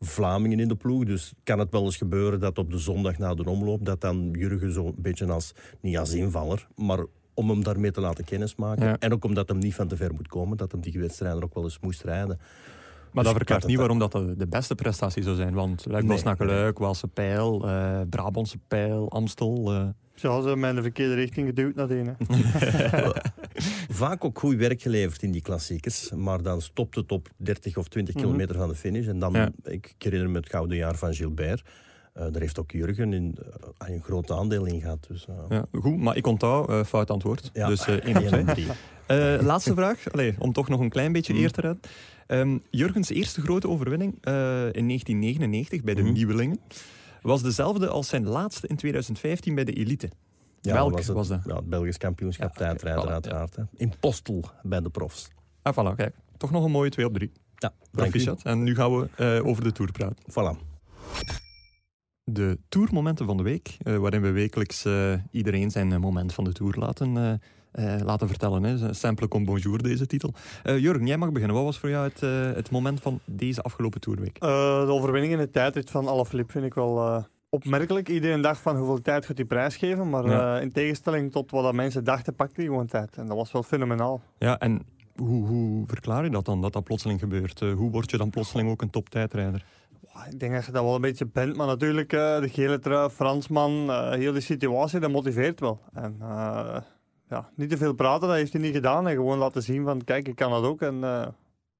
Vlamingen 0.00 0.60
in 0.60 0.68
de 0.68 0.76
ploeg. 0.76 1.04
Dus 1.04 1.32
kan 1.42 1.58
het 1.58 1.70
wel 1.70 1.84
eens 1.84 1.96
gebeuren 1.96 2.40
dat 2.40 2.58
op 2.58 2.70
de 2.70 2.78
zondag 2.78 3.18
na 3.18 3.34
de 3.34 3.48
omloop... 3.50 3.84
dat 3.84 4.00
dan 4.00 4.28
Jurgen 4.32 4.72
zo'n 4.72 4.94
beetje 4.96 5.26
als, 5.32 5.52
niet 5.80 5.98
als 5.98 6.12
invaller... 6.14 6.66
maar 6.76 7.04
om 7.34 7.50
hem 7.50 7.62
daarmee 7.64 7.90
te 7.90 8.00
laten 8.00 8.24
kennismaken. 8.24 8.86
Ja. 8.86 8.96
En 8.98 9.12
ook 9.12 9.24
omdat 9.24 9.48
hem 9.48 9.58
niet 9.58 9.74
van 9.74 9.88
te 9.88 9.96
ver 9.96 10.14
moet 10.14 10.28
komen, 10.28 10.56
dat 10.56 10.72
hem 10.72 10.80
die 10.80 11.00
wedstrijden 11.00 11.42
ook 11.42 11.54
wel 11.54 11.64
eens 11.64 11.78
moest 11.80 12.02
rijden. 12.02 12.36
Maar 12.36 12.36
Dus 13.12 13.22
dat 13.24 13.32
verklaart 13.32 13.60
dat- 13.60 13.70
niet 13.70 13.78
waarom 13.78 13.98
dat 13.98 14.12
de, 14.12 14.34
de 14.36 14.46
beste 14.46 14.74
prestatie 14.74 15.22
zou 15.22 15.36
zijn. 15.36 15.54
Want 15.54 15.84
Luik, 15.86 16.04
Nee, 16.04 16.12
Bosnakeluik, 16.12 16.78
Waalse 16.78 17.08
Pijl, 17.08 17.68
eh, 17.68 18.00
Brabantse 18.10 18.58
Pijl, 18.68 19.10
Amstel... 19.10 19.72
eh, 19.72 19.88
Zo, 20.18 20.40
ze 20.40 20.48
hebben 20.48 20.68
in 20.68 20.74
de 20.74 20.82
verkeerde 20.82 21.14
richting 21.14 21.46
geduwd 21.48 21.74
nadien. 21.74 22.06
hè. 22.06 22.12
Vaak 23.88 24.24
ook 24.24 24.38
goed 24.38 24.56
werk 24.56 24.82
geleverd 24.82 25.22
in 25.22 25.30
die 25.30 25.42
klassiekers, 25.42 26.10
maar 26.10 26.42
dan 26.42 26.62
stopt 26.62 26.94
het 26.94 27.12
op 27.12 27.28
30 27.36 27.76
of 27.76 27.88
20 27.88 28.14
Mhm. 28.14 28.24
kilometer 28.24 28.56
van 28.56 28.68
de 28.68 28.74
finish. 28.74 29.06
En 29.06 29.18
dan, 29.18 29.32
Ja. 29.32 29.50
ik, 29.64 29.94
herinner 29.98 30.30
me 30.30 30.36
het 30.38 30.48
gouden 30.50 30.76
jaar 30.76 30.96
van 30.96 31.14
Gilbert. 31.14 31.62
Eh, 32.14 32.22
daar 32.32 32.40
heeft 32.40 32.58
ook 32.58 32.70
Jurgen 32.70 33.12
in, 33.12 33.36
eh, 33.78 33.88
een 33.94 34.02
groot 34.02 34.30
aandeel 34.30 34.64
in 34.64 34.80
gehad. 34.80 35.06
Dus, 35.08 35.26
eh, 35.28 35.34
ja, 35.48 35.64
goed, 35.72 35.96
maar 35.98 36.16
ik 36.16 36.26
onthoud 36.26 36.68
eh, 36.68 36.84
fout 36.84 37.10
antwoord. 37.10 37.50
Ja. 37.52 37.66
Dus 37.68 37.86
eh 37.86 37.94
1 37.94 38.16
op 38.16 38.22
2. 38.22 38.38
één 38.40 38.48
en 38.48 38.54
drie. 38.54 38.66
Eh, 39.06 39.38
laatste 39.42 39.74
vraag, 39.74 40.12
Allee, 40.12 40.34
om 40.38 40.52
toch 40.52 40.68
nog 40.68 40.80
een 40.80 40.88
klein 40.88 41.12
beetje 41.12 41.32
Mhm. 41.32 41.42
eer 41.42 41.50
te 41.50 41.60
redden. 41.60 41.80
Ehm, 42.26 42.58
Jurgens 42.70 43.08
eerste 43.10 43.40
grote 43.40 43.68
overwinning 43.68 44.12
eh, 44.20 44.32
in 44.72 44.86
1999 44.86 45.82
bij 45.82 45.94
de 45.94 46.02
Mhm. 46.02 46.12
Nieuwelingen 46.12 46.58
was 47.28 47.42
dezelfde 47.42 47.88
als 47.88 48.08
zijn 48.08 48.26
laatste 48.26 48.66
in 48.66 48.76
2015 48.76 49.54
bij 49.54 49.64
de 49.64 49.72
Elite. 49.72 50.10
Ja, 50.60 50.72
Welk 50.72 50.92
was 50.92 51.06
het, 51.06 51.16
was 51.16 51.28
dat? 51.28 51.40
Ja, 51.44 51.56
het 51.56 51.68
Belgisch 51.68 51.96
kampioenschap 51.96 52.58
Ja, 52.58 52.76
voilà, 52.76 53.10
uiteraard. 53.10 53.56
In 53.76 53.92
Postel 54.00 54.44
bij 54.62 54.80
de 54.80 54.90
profs. 54.90 55.28
Ah, 55.62 55.72
voilà, 55.72 55.96
kijk. 55.96 56.14
Toch 56.36 56.50
nog 56.50 56.64
een 56.64 56.70
mooie 56.70 56.90
2 56.90 57.06
op 57.06 57.14
3. 57.14 57.32
Ja. 57.54 57.72
Proficiat. 57.90 58.42
En 58.42 58.62
nu 58.62 58.74
gaan 58.74 58.98
we 58.98 59.08
eh, 59.16 59.46
over 59.46 59.64
de 59.64 59.72
Tour 59.72 59.92
praten. 59.92 60.24
Voilà. 60.30 60.66
De 62.24 62.58
Tourmomenten 62.68 63.26
van 63.26 63.36
de 63.36 63.42
week, 63.42 63.76
eh, 63.82 63.96
waarin 63.96 64.22
we 64.22 64.30
wekelijks 64.30 64.84
eh, 64.84 65.12
iedereen 65.30 65.70
zijn 65.70 66.00
moment 66.00 66.34
van 66.34 66.44
de 66.44 66.52
Tour 66.52 66.74
laten, 66.78 67.40
eh, 67.72 67.94
laten 68.04 68.28
vertellen. 68.28 68.62
Hè. 68.62 68.94
Simple 68.94 69.28
comme 69.28 69.44
bonjour, 69.44 69.82
deze 69.82 70.06
titel. 70.06 70.32
Eh 70.62 70.78
Jurgen, 70.78 71.06
jij 71.06 71.16
mag 71.16 71.32
beginnen. 71.32 71.56
Wat 71.56 71.64
was 71.64 71.78
voor 71.78 71.88
jou 71.90 72.08
het, 72.08 72.22
eh, 72.22 72.52
het 72.54 72.70
moment 72.70 73.00
van 73.00 73.20
deze 73.24 73.62
afgelopen 73.62 74.00
Tourweek? 74.00 74.36
Eh, 74.38 74.48
de 74.86 74.92
overwinning 74.92 75.32
in 75.32 75.38
de 75.38 75.50
tijdrit 75.50 75.90
van 75.90 76.08
Alaphilippe 76.08 76.52
vind 76.52 76.64
ik 76.64 76.74
wel 76.74 77.24
opmerkelijk. 77.50 78.08
Iedereen 78.08 78.40
dacht 78.40 78.60
van 78.60 78.76
hoeveel 78.76 79.00
tijd 79.02 79.26
gaat 79.26 79.36
hij 79.36 79.46
prijsgeven, 79.46 80.10
maar 80.10 80.26
Ja. 80.26 80.56
eh, 80.56 80.62
in 80.62 80.72
tegenstelling 80.72 81.32
tot 81.32 81.50
wat 81.50 81.62
dat 81.62 81.74
mensen 81.74 82.04
dachten, 82.04 82.34
pakte 82.34 82.54
hij 82.54 82.64
gewoon 82.64 82.86
tijd. 82.86 83.16
En 83.16 83.26
dat 83.26 83.36
was 83.36 83.52
wel 83.52 83.62
fenomenaal. 83.62 84.20
Ja, 84.38 84.58
en 84.58 84.82
hoe, 85.16 85.46
hoe 85.46 85.84
verklaar 85.86 86.24
je 86.24 86.30
dat 86.30 86.44
dan, 86.44 86.60
dat 86.60 86.72
dat 86.72 86.84
plotseling 86.84 87.20
gebeurt? 87.20 87.60
Hoe 87.60 87.90
word 87.90 88.10
je 88.10 88.16
dan 88.16 88.30
plotseling 88.30 88.70
ook 88.70 88.82
een 88.82 88.90
toptijdrijder? 88.90 89.64
Ik 90.30 90.40
denk 90.40 90.52
dat 90.52 90.64
je 90.66 90.72
dat 90.72 90.82
wel 90.84 90.94
een 90.94 91.00
beetje 91.00 91.26
bent, 91.26 91.56
maar 91.56 91.66
natuurlijk 91.66 92.10
de 92.10 92.48
gele 92.52 92.78
trui, 92.78 93.08
Fransman, 93.08 93.90
heel 94.12 94.32
die 94.32 94.40
situatie, 94.40 95.00
dat 95.00 95.10
motiveert 95.10 95.60
wel. 95.60 95.80
En 95.92 96.16
ja, 97.28 97.50
niet 97.54 97.70
te 97.70 97.76
veel 97.76 97.92
praten, 97.92 98.28
dat 98.28 98.36
heeft 98.36 98.52
hij 98.52 98.62
niet 98.62 98.74
gedaan. 98.74 99.08
En 99.08 99.14
gewoon 99.14 99.38
laten 99.38 99.62
zien 99.62 99.84
van, 99.84 100.04
kijk, 100.04 100.28
ik 100.28 100.36
kan 100.36 100.50
dat 100.50 100.64
ook. 100.64 100.82
En 100.82 100.94
eh, 100.94 101.26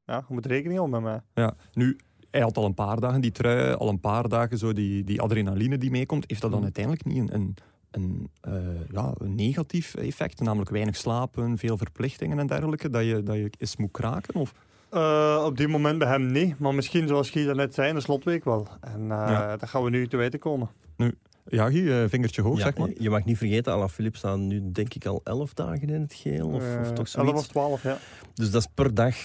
ja, 0.05 0.17
je 0.28 0.35
moet 0.35 0.47
rekening 0.47 0.78
houden 0.78 1.02
met 1.02 1.11
mij. 1.12 1.45
Ja, 1.45 1.55
nu, 1.73 1.97
hij 2.31 2.40
had 2.40 2.57
al 2.57 2.64
een 2.64 2.75
paar 2.75 3.00
dagen 3.00 3.21
die 3.21 3.31
trui, 3.33 3.75
al 3.75 3.88
een 3.88 4.00
paar 4.00 4.28
dagen 4.28 4.59
zo 4.59 4.73
die, 4.73 5.05
die 5.05 5.21
adrenaline 5.21 5.78
die 5.78 5.90
meekomt. 5.90 6.25
Heeft 6.26 6.40
dat 6.40 6.50
dan 6.50 6.61
Mhm. 6.61 6.69
uiteindelijk 6.75 7.05
niet 7.05 7.33
een, 7.33 7.35
een, 7.35 7.57
een, 7.90 8.31
eh, 8.40 8.90
ja, 8.90 9.12
een 9.19 9.35
negatief 9.35 9.95
effect? 9.95 10.40
Namelijk 10.40 10.71
weinig 10.71 10.97
slapen, 10.97 11.59
veel 11.59 11.76
verplichtingen 11.76 12.38
en 12.38 12.47
dergelijke, 12.47 12.90
dat 12.90 13.05
je, 13.05 13.23
dat 13.23 13.37
je 13.37 13.50
eens 13.59 13.76
moet 13.76 13.90
kraken? 13.90 14.35
Of? 14.40 14.52
Eh, 14.90 15.43
op 15.47 15.57
dit 15.57 15.69
moment 15.69 15.99
bij 15.99 16.09
hem 16.09 16.26
niet, 16.26 16.59
maar 16.59 16.75
misschien 16.75 17.09
zoals 17.09 17.31
Guy 17.31 17.50
net 17.50 17.75
zei, 17.75 17.88
in 17.88 17.95
de 17.95 18.00
slotweek 18.00 18.45
wel. 18.45 18.67
En 18.81 19.07
Ja. 19.07 19.57
dat 19.57 19.69
gaan 19.69 19.83
we 19.83 19.90
nu 19.90 20.09
te 20.09 20.17
weten 20.17 20.38
komen. 20.38 20.69
Ja, 20.97 21.11
Guy, 21.50 21.90
eh, 21.90 22.05
vingertje 22.09 22.43
hoog, 22.43 22.59
Ja, 22.59 22.64
zeg 22.64 22.76
maar. 22.76 22.90
Je 22.99 23.11
mag 23.11 23.25
niet 23.25 23.38
vergeten, 23.38 23.73
Alaphilippe 23.73 24.19
staan 24.19 24.47
nu 24.47 24.71
denk 24.73 24.95
ik 24.95 25.07
al 25.07 25.21
11 25.25 25.55
dagen 25.55 25.88
in 25.88 26.00
het 26.00 26.14
geel. 26.14 26.47
Of, 26.49 26.55
of 26.55 26.62
Eh, 26.62 26.81
toch 26.81 26.97
11 26.97 27.09
zoiets. 27.09 27.33
of 27.40 27.47
12, 27.47 27.83
ja. 27.83 27.99
Dus 28.35 28.50
dat 28.50 28.61
is 28.62 28.69
per 28.75 28.95
dag, 28.95 29.17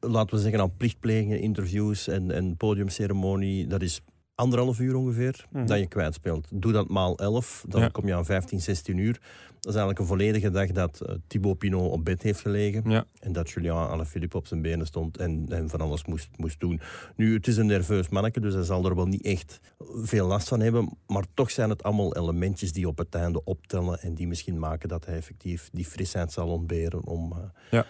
laten 0.00 0.36
we 0.36 0.42
zeggen, 0.42 0.60
aan 0.60 0.76
plichtplegingen, 0.76 1.40
interviews 1.40 2.08
en, 2.08 2.30
en 2.30 2.56
podiumceremonie. 2.56 3.66
Dat 3.66 3.82
is 3.82 4.00
anderhalf 4.34 4.78
uur 4.80 4.94
ongeveer 4.96 5.46
Mhm. 5.50 5.66
dat 5.66 5.78
je 5.78 5.86
kwijtspeelt. 5.86 6.48
Doe 6.50 6.72
dat 6.72 6.88
maal 6.88 7.18
11, 7.18 7.64
dan 7.68 7.80
Ja. 7.80 7.88
kom 7.88 8.06
je 8.06 8.14
aan 8.14 8.24
15, 8.24 8.60
16 8.60 8.96
uur. 8.98 9.12
Dat 9.60 9.70
is 9.74 9.78
eigenlijk 9.78 9.98
een 9.98 10.06
volledige 10.18 10.50
dag 10.50 10.70
dat 10.70 11.00
eh, 11.00 11.14
Thibaut 11.26 11.58
Pinot 11.58 11.90
op 11.92 12.04
bed 12.04 12.22
heeft 12.22 12.40
gelegen. 12.40 12.90
Ja. 12.90 13.04
En 13.20 13.32
dat 13.32 13.50
Julien 13.50 13.72
Alaphilippe 13.72 14.36
op 14.36 14.46
zijn 14.46 14.62
benen 14.62 14.86
stond 14.86 15.16
en, 15.16 15.46
en 15.48 15.68
van 15.68 15.80
alles 15.80 16.04
moest, 16.04 16.28
moest 16.36 16.60
doen. 16.60 16.80
Nu, 17.16 17.34
het 17.34 17.46
is 17.46 17.56
een 17.56 17.66
nerveus 17.66 18.08
manneke, 18.08 18.40
dus 18.40 18.54
hij 18.54 18.62
zal 18.62 18.84
er 18.84 18.94
wel 18.94 19.06
niet 19.06 19.22
echt 19.24 19.60
veel 19.94 20.26
last 20.26 20.48
van 20.48 20.60
hebben. 20.60 20.96
Maar 21.06 21.24
toch 21.34 21.50
zijn 21.50 21.70
het 21.70 21.82
allemaal 21.82 22.16
elementjes 22.16 22.72
die 22.72 22.88
op 22.88 22.98
het 22.98 23.14
einde 23.14 23.44
optellen 23.44 24.00
en 24.00 24.14
die 24.14 24.26
misschien 24.26 24.58
maken 24.58 24.88
dat 24.88 25.06
hij 25.06 25.16
effectief 25.16 25.68
die 25.72 25.84
frisheid 25.84 26.32
zal 26.32 26.48
ontberen 26.48 27.04
om, 27.06 27.32
eh, 27.32 27.38
Ja. 27.70 27.86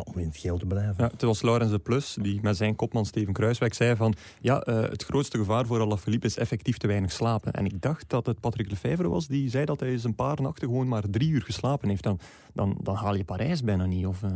Om 0.00 0.18
in 0.18 0.26
het 0.26 0.36
geel 0.36 0.58
te 0.58 0.66
blijven. 0.66 0.94
Ja, 0.98 1.06
het 1.12 1.22
was 1.22 1.42
Laurens 1.42 1.70
de 1.70 1.78
Plus 1.78 2.16
die 2.20 2.38
met 2.42 2.56
zijn 2.56 2.76
kopman 2.76 3.06
Steven 3.06 3.32
Kruiswijk 3.32 3.74
zei 3.74 3.96
van 3.96 4.14
ja, 4.40 4.60
eh, 4.60 4.80
het 4.80 5.04
grootste 5.04 5.38
gevaar 5.38 5.66
voor 5.66 5.80
Alaphilippe 5.80 6.26
is 6.26 6.36
effectief 6.36 6.76
te 6.76 6.86
weinig 6.86 7.12
slapen. 7.12 7.52
En 7.52 7.64
ik 7.64 7.80
dacht 7.82 8.08
dat 8.08 8.26
het 8.26 8.40
Patrick 8.40 8.70
Lefevre 8.70 9.08
was 9.08 9.26
die 9.26 9.50
zei 9.50 9.64
dat 9.64 9.80
hij 9.80 9.88
eens 9.88 10.04
een 10.04 10.14
paar 10.14 10.42
nachten 10.42 10.68
gewoon 10.68 10.88
maar 10.88 11.02
drie 11.10 11.28
uur 11.30 11.42
geslapen 11.42 11.88
heeft. 11.88 12.02
Dan, 12.02 12.18
dan, 12.52 12.78
dan 12.82 12.94
haal 12.94 13.14
je 13.14 13.24
Parijs 13.24 13.62
bijna 13.62 13.86
niet. 13.86 14.06
Of, 14.06 14.22
eh, 14.22 14.30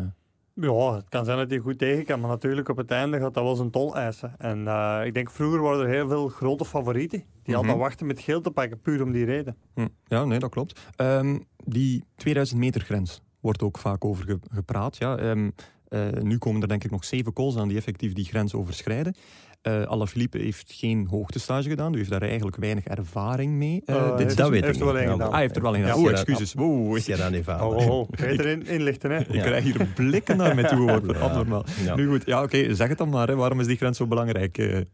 Ja, 0.60 0.94
het 0.94 1.08
kan 1.08 1.24
zijn 1.24 1.38
dat 1.38 1.50
hij 1.50 1.58
goed 1.58 1.78
tegen 1.78 2.04
kan, 2.04 2.20
maar 2.20 2.30
natuurlijk 2.30 2.68
op 2.68 2.76
het 2.76 2.90
einde 2.90 3.18
gaat 3.18 3.34
dat 3.34 3.44
wel 3.44 3.54
zijn 3.56 3.70
tol 3.70 3.96
eisen. 3.96 4.34
En 4.38 4.68
eh, 4.68 5.00
ik 5.04 5.14
denk 5.14 5.30
vroeger 5.30 5.60
waren 5.60 5.86
er 5.86 5.92
heel 5.92 6.08
veel 6.08 6.28
grote 6.28 6.64
favorieten 6.64 7.18
die 7.18 7.54
Mhm. 7.54 7.56
altijd 7.56 7.78
wachten 7.78 8.06
met 8.06 8.20
geel 8.20 8.40
te 8.40 8.50
pakken, 8.50 8.80
puur 8.80 9.02
om 9.02 9.12
die 9.12 9.24
reden. 9.24 9.56
hm, 9.74 9.86
Ja, 10.06 10.24
nee, 10.24 10.38
dat 10.38 10.50
klopt. 10.50 10.80
Ehm, 10.96 11.38
die 11.64 12.04
2000 12.16 12.60
meter 12.60 12.80
grens 12.80 13.20
wordt 13.40 13.62
ook 13.62 13.78
vaak 13.78 14.04
over 14.04 14.25
ge- 14.25 14.38
gepraat. 14.52 14.97
Ja. 14.97 15.16
Ehm, 15.16 15.50
eh, 15.88 16.07
nu 16.23 16.38
komen 16.38 16.62
er 16.62 16.68
denk 16.68 16.85
ik 16.85 16.90
nog 16.90 17.04
zeven 17.04 17.33
calls 17.33 17.57
aan 17.57 17.68
die 17.68 17.76
effectief 17.76 18.12
die 18.12 18.25
grens 18.25 18.54
overschrijden. 18.54 19.14
Eh 19.62 19.83
Alaphilippe 19.83 20.38
heeft 20.38 20.73
geen 20.73 21.07
hoogtestage 21.11 21.68
gedaan, 21.68 21.88
dus 21.92 21.99
heeft 22.00 22.11
daar 22.12 22.23
eigenlijk 22.23 22.57
weinig 22.57 22.85
ervaring 22.85 23.52
mee. 23.52 23.83
dit 23.87 23.97
heeft- 24.18 24.37
dat 24.37 24.49
weet 24.50 24.62
heeft 24.64 24.75
ik 24.80 24.80
er 24.87 24.92
wel 24.92 25.02
gedaan. 25.02 25.21
Ah, 25.21 25.33
hij 25.33 25.40
heeft 25.40 25.57
er 25.57 25.62
wel 25.62 25.75
in 25.75 25.80
gedaan. 25.80 25.97
Ja, 25.97 26.04
Oh, 26.04 26.11
ja, 26.11 26.16
excuses. 26.16 26.52
Wow. 26.54 26.99
Sierra 26.99 27.28
Nevada. 27.28 27.66
Oh, 27.68 27.76
oh, 27.76 27.88
oh. 27.90 28.09
Erin 28.21 28.66
inlichten, 28.66 29.11
hè? 29.11 29.18
Ik 29.18 29.33
Ja. 29.35 29.42
krijg 29.42 29.64
hier 29.64 29.87
blikken 29.95 30.37
naar 30.37 30.54
mij 30.54 30.64
toe 30.64 30.76
geworpen. 30.78 31.14
Ja. 31.18 31.21
Abnormaal. 31.21 31.64
Ja. 31.85 31.95
Nu 31.95 32.09
goed, 32.09 32.26
ja, 32.26 32.42
oké, 32.42 32.75
zeg 32.75 32.88
het 32.88 32.99
dan 32.99 33.09
maar. 33.09 33.28
Hè. 33.28 33.37
Waarom 33.37 33.61
is 33.61 33.66
die 33.66 33.76
grens 33.76 33.97
zo 33.97 34.07
belangrijk? 34.07 34.85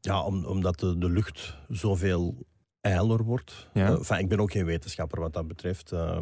Ja, 0.00 0.22
om, 0.22 0.44
omdat 0.44 0.78
de, 0.80 0.98
de 0.98 1.10
lucht 1.10 1.56
zoveel 1.68 2.34
ijler 2.80 3.22
wordt. 3.24 3.68
Ja. 3.72 3.88
Enfin, 3.96 4.18
ik 4.18 4.28
ben 4.28 4.40
ook 4.40 4.50
geen 4.52 4.64
wetenschapper 4.64 5.20
wat 5.20 5.32
dat 5.32 5.48
betreft. 5.48 5.92
eh, 5.92 6.18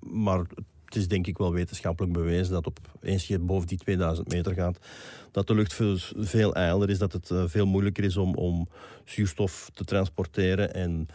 maar 0.00 0.44
het 0.92 1.00
is 1.02 1.08
denk 1.08 1.26
ik 1.26 1.38
wel 1.38 1.52
wetenschappelijk 1.52 2.12
bewezen 2.12 2.52
dat 2.52 2.66
op, 2.66 2.78
eens 3.02 3.26
je 3.26 3.38
boven 3.38 3.66
die 3.66 3.78
2000 3.78 4.32
meter 4.32 4.54
gaat, 4.54 4.78
dat 5.30 5.46
de 5.46 5.54
lucht 5.54 5.74
veel, 5.74 5.96
veel 6.16 6.54
ijler 6.54 6.90
is, 6.90 6.98
dat 6.98 7.12
het 7.12 7.30
eh, 7.30 7.42
veel 7.46 7.66
moeilijker 7.66 8.04
is 8.04 8.16
om, 8.16 8.34
om 8.34 8.66
zuurstof 9.04 9.70
te 9.74 9.84
transporteren 9.84 10.74
en 10.74 11.06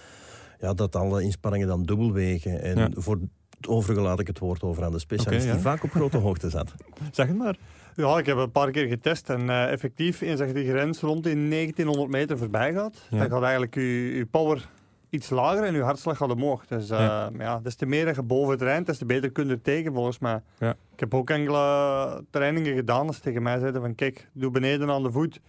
ja, 0.59 0.73
dat 0.73 0.95
alle 0.95 1.21
inspanningen 1.23 1.67
dan 1.67 1.83
dubbel 1.83 2.11
wegen. 2.13 2.61
En 2.61 2.77
Ja. 2.77 2.89
voor 2.93 3.19
het 3.59 3.67
overige 3.67 4.01
laat 4.01 4.19
ik 4.19 4.27
het 4.27 4.39
woord 4.39 4.61
over 4.61 4.83
aan 4.83 4.91
de 4.91 4.99
specialist 4.99 5.45
ja. 5.45 5.51
die 5.53 5.61
vaak 5.61 5.83
op 5.83 5.91
grote 5.91 6.17
hoogte 6.17 6.49
zat. 6.49 6.73
Zeg 7.11 7.27
het 7.27 7.37
maar. 7.37 7.57
Ja, 7.95 8.17
ik 8.17 8.25
heb 8.25 8.37
een 8.37 8.51
paar 8.51 8.71
keer 8.71 8.87
getest 8.87 9.29
en 9.29 9.49
eh, 9.49 9.71
effectief, 9.71 10.21
eens 10.21 10.39
dat 10.39 10.47
je 10.47 10.53
die 10.53 10.67
grens 10.69 10.99
rond 10.99 11.23
die 11.23 11.33
1900 11.49 12.09
meter 12.09 12.37
voorbij 12.37 12.73
gaat, 12.73 13.07
Ja. 13.09 13.17
dan 13.17 13.29
gaat 13.29 13.41
eigenlijk 13.41 13.75
je, 13.75 14.15
je 14.15 14.25
power 14.25 14.67
iets 15.09 15.29
lager 15.29 15.63
en 15.63 15.73
je 15.73 15.81
hartslag 15.81 16.17
gaat 16.17 16.31
omhoog. 16.31 16.67
Dus 16.67 16.89
eh, 16.89 16.99
Ja. 16.99 17.29
ja. 17.37 17.59
des 17.59 17.75
te 17.75 17.85
meer 17.85 18.05
dat 18.05 18.15
je 18.15 18.23
boven 18.23 18.51
het 18.51 18.61
rijdt, 18.61 18.85
des 18.85 18.97
te 18.97 19.05
beter 19.05 19.31
kun 19.31 19.45
je 19.47 19.51
er 19.51 19.61
tegen 19.61 19.93
volgens 19.93 20.19
mij. 20.19 20.41
Ja. 20.59 20.75
Ik 20.93 20.99
heb 20.99 21.13
ook 21.13 21.29
enkele 21.29 22.23
trainingen 22.29 22.75
gedaan 22.75 23.05
dat 23.05 23.15
ze 23.15 23.21
tegen 23.21 23.43
mij 23.43 23.59
zeiden 23.59 23.81
van 23.81 23.95
kijk, 23.95 24.29
doe 24.33 24.51
beneden 24.51 24.89
aan 24.89 25.03
de 25.03 25.11
voet 25.11 25.39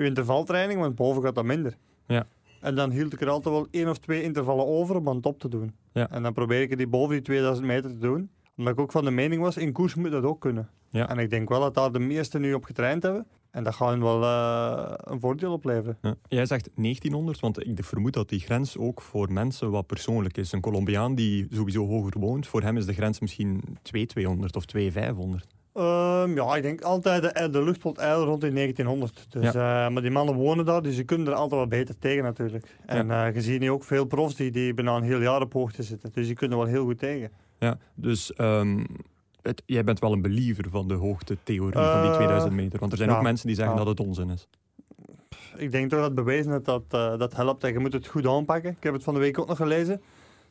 je 0.00 0.06
intervaltraining, 0.06 0.80
want 0.80 0.94
boven 0.94 1.22
gaat 1.22 1.34
dat 1.34 1.44
minder. 1.44 1.76
Ja. 2.06 2.26
En 2.60 2.74
dan 2.74 2.90
hield 2.90 3.12
ik 3.12 3.20
er 3.20 3.28
altijd 3.28 3.54
wel 3.54 3.66
één 3.70 3.88
of 3.88 3.98
twee 3.98 4.22
intervallen 4.22 4.66
over 4.66 4.96
om 4.96 5.08
aan 5.08 5.14
het 5.14 5.22
top 5.22 5.38
te 5.38 5.48
doen. 5.48 5.74
Ja. 5.92 6.10
En 6.10 6.22
dan 6.22 6.32
probeer 6.32 6.60
ik 6.60 6.76
die 6.76 6.86
boven 6.86 7.10
die 7.10 7.22
2000 7.22 7.66
meter 7.66 7.90
te 7.90 7.98
doen. 7.98 8.30
Omdat 8.56 8.72
ik 8.72 8.80
ook 8.80 8.92
van 8.92 9.04
de 9.04 9.10
mening 9.10 9.42
was, 9.42 9.56
in 9.56 9.72
koers 9.72 9.94
moet 9.94 10.10
dat 10.10 10.24
ook 10.24 10.40
kunnen. 10.40 10.68
Ja. 10.90 11.08
En 11.08 11.18
ik 11.18 11.30
denk 11.30 11.48
wel 11.48 11.60
dat 11.60 11.74
daar 11.74 11.92
de 11.92 11.98
meesten 11.98 12.40
nu 12.40 12.54
op 12.54 12.64
getraind 12.64 13.02
hebben. 13.02 13.26
En 13.50 13.64
dat 13.64 13.74
gaat 13.74 13.98
wel 13.98 14.22
eh, 14.22 14.92
een 14.96 15.20
voordeel 15.20 15.52
opleveren. 15.52 15.98
Ja. 16.02 16.14
Jij 16.28 16.46
zegt 16.46 16.70
1900, 16.74 17.40
want 17.40 17.66
ik 17.66 17.84
vermoed 17.84 18.12
dat 18.12 18.28
die 18.28 18.40
grens 18.40 18.78
ook 18.78 19.00
voor 19.00 19.32
mensen 19.32 19.70
wat 19.70 19.86
persoonlijk 19.86 20.36
is. 20.36 20.52
Een 20.52 20.60
Colombiaan 20.60 21.14
die 21.14 21.46
sowieso 21.50 21.86
hoger 21.86 22.18
woont, 22.18 22.46
voor 22.46 22.62
hem 22.62 22.76
is 22.76 22.86
de 22.86 22.92
grens 22.92 23.20
misschien 23.20 23.62
2200 23.82 24.56
of 24.56 24.64
2500. 24.64 25.46
Ehm, 25.72 26.34
ja, 26.34 26.56
ik 26.56 26.62
denk 26.62 26.80
altijd 26.80 27.22
de, 27.22 27.50
de 27.50 27.62
lucht 27.62 27.82
wordt 27.82 27.98
ijl 27.98 28.24
rond 28.24 28.44
in 28.44 28.54
1900. 28.54 29.26
Dus, 29.28 29.46
eh, 29.46 29.52
maar 29.88 30.02
die 30.02 30.10
mannen 30.10 30.34
wonen 30.34 30.64
daar, 30.64 30.82
dus 30.82 30.96
die 30.96 31.04
kunnen 31.04 31.26
er 31.26 31.32
altijd 31.32 31.60
wel 31.60 31.68
beter 31.68 31.98
tegen 31.98 32.22
natuurlijk. 32.22 32.76
En 32.86 33.10
eh, 33.10 33.34
je 33.34 33.40
ziet 33.40 33.60
nu 33.60 33.70
ook 33.70 33.84
veel 33.84 34.04
profs 34.04 34.34
die, 34.34 34.50
die 34.50 34.74
bijna 34.74 34.96
een 34.96 35.02
heel 35.02 35.20
jaar 35.20 35.40
op 35.40 35.52
hoogte 35.52 35.82
zitten. 35.82 36.10
Dus 36.12 36.26
die 36.26 36.36
kunnen 36.36 36.58
wel 36.58 36.66
heel 36.66 36.84
goed 36.84 36.98
tegen. 36.98 37.30
Ja, 37.58 37.78
dus 37.94 38.32
ehm, 38.32 38.84
het, 39.42 39.62
jij 39.66 39.84
bent 39.84 39.98
wel 39.98 40.12
een 40.12 40.22
believer 40.22 40.64
van 40.70 40.88
de 40.88 40.94
hoogtetheorie 40.94 41.72
van 41.72 42.00
die 42.00 42.10
Eh, 42.10 42.16
2000 42.16 42.52
meter. 42.52 42.78
Want 42.78 42.92
er 42.92 42.98
zijn 42.98 43.10
ja. 43.10 43.16
ook 43.16 43.22
mensen 43.22 43.46
die 43.46 43.56
zeggen 43.56 43.74
Ja. 43.74 43.84
dat 43.84 43.98
het 43.98 44.06
onzin 44.06 44.30
is. 44.30 44.48
Ik 45.56 45.70
denk 45.72 45.90
toch 45.90 46.00
dat 46.00 46.14
bewezen 46.14 46.52
is 46.52 46.62
dat 46.62 46.64
dat, 46.64 47.12
eh, 47.12 47.18
dat 47.18 47.36
helpt 47.36 47.64
en 47.64 47.72
je 47.72 47.78
moet 47.78 47.92
het 47.92 48.06
goed 48.06 48.26
aanpakken. 48.26 48.70
Ik 48.70 48.82
heb 48.82 48.92
het 48.92 49.02
van 49.02 49.14
de 49.14 49.20
week 49.20 49.38
ook 49.38 49.46
nog 49.48 49.56
gelezen. 49.56 50.00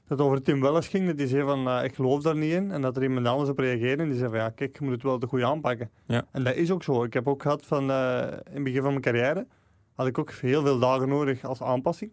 dat 0.08 0.22
over 0.22 0.42
Tim 0.42 0.62
Wellers 0.62 0.88
ging, 0.88 1.08
dat 1.08 1.18
hij 1.18 1.28
zei 1.28 1.44
van, 1.44 1.68
eh, 1.68 1.84
ik 1.84 1.96
geloof 1.96 2.22
daar 2.22 2.36
niet 2.36 2.52
in. 2.54 2.72
En 2.72 2.82
dat 2.82 2.96
er 2.98 3.04
iemand 3.04 3.28
anders 3.28 3.50
op 3.50 3.60
reageerde 3.60 4.04
en 4.04 4.10
die 4.10 4.18
zei 4.18 4.30
van, 4.30 4.40
ja, 4.40 4.50
kijk, 4.50 4.80
je 4.80 4.84
moet 4.86 4.94
het 4.94 5.04
wel 5.04 5.20
de 5.20 5.28
goede 5.28 5.46
aanpakken. 5.46 5.90
Ja. 6.06 6.26
En 6.32 6.44
dat 6.44 6.56
is 6.56 6.72
ook 6.72 6.84
zo. 6.84 7.04
Ik 7.04 7.14
heb 7.14 7.28
ook 7.28 7.42
gehad 7.42 7.66
van, 7.66 7.92
eh, 7.92 8.22
in 8.28 8.54
het 8.54 8.64
begin 8.64 8.82
van 8.82 8.90
mijn 8.90 9.02
carrière, 9.02 9.48
had 9.96 10.08
ik 10.08 10.18
ook 10.18 10.32
heel 10.32 10.62
veel 10.62 10.80
dagen 10.80 11.10
nodig 11.10 11.44
als 11.44 11.62
aanpassing. 11.62 12.12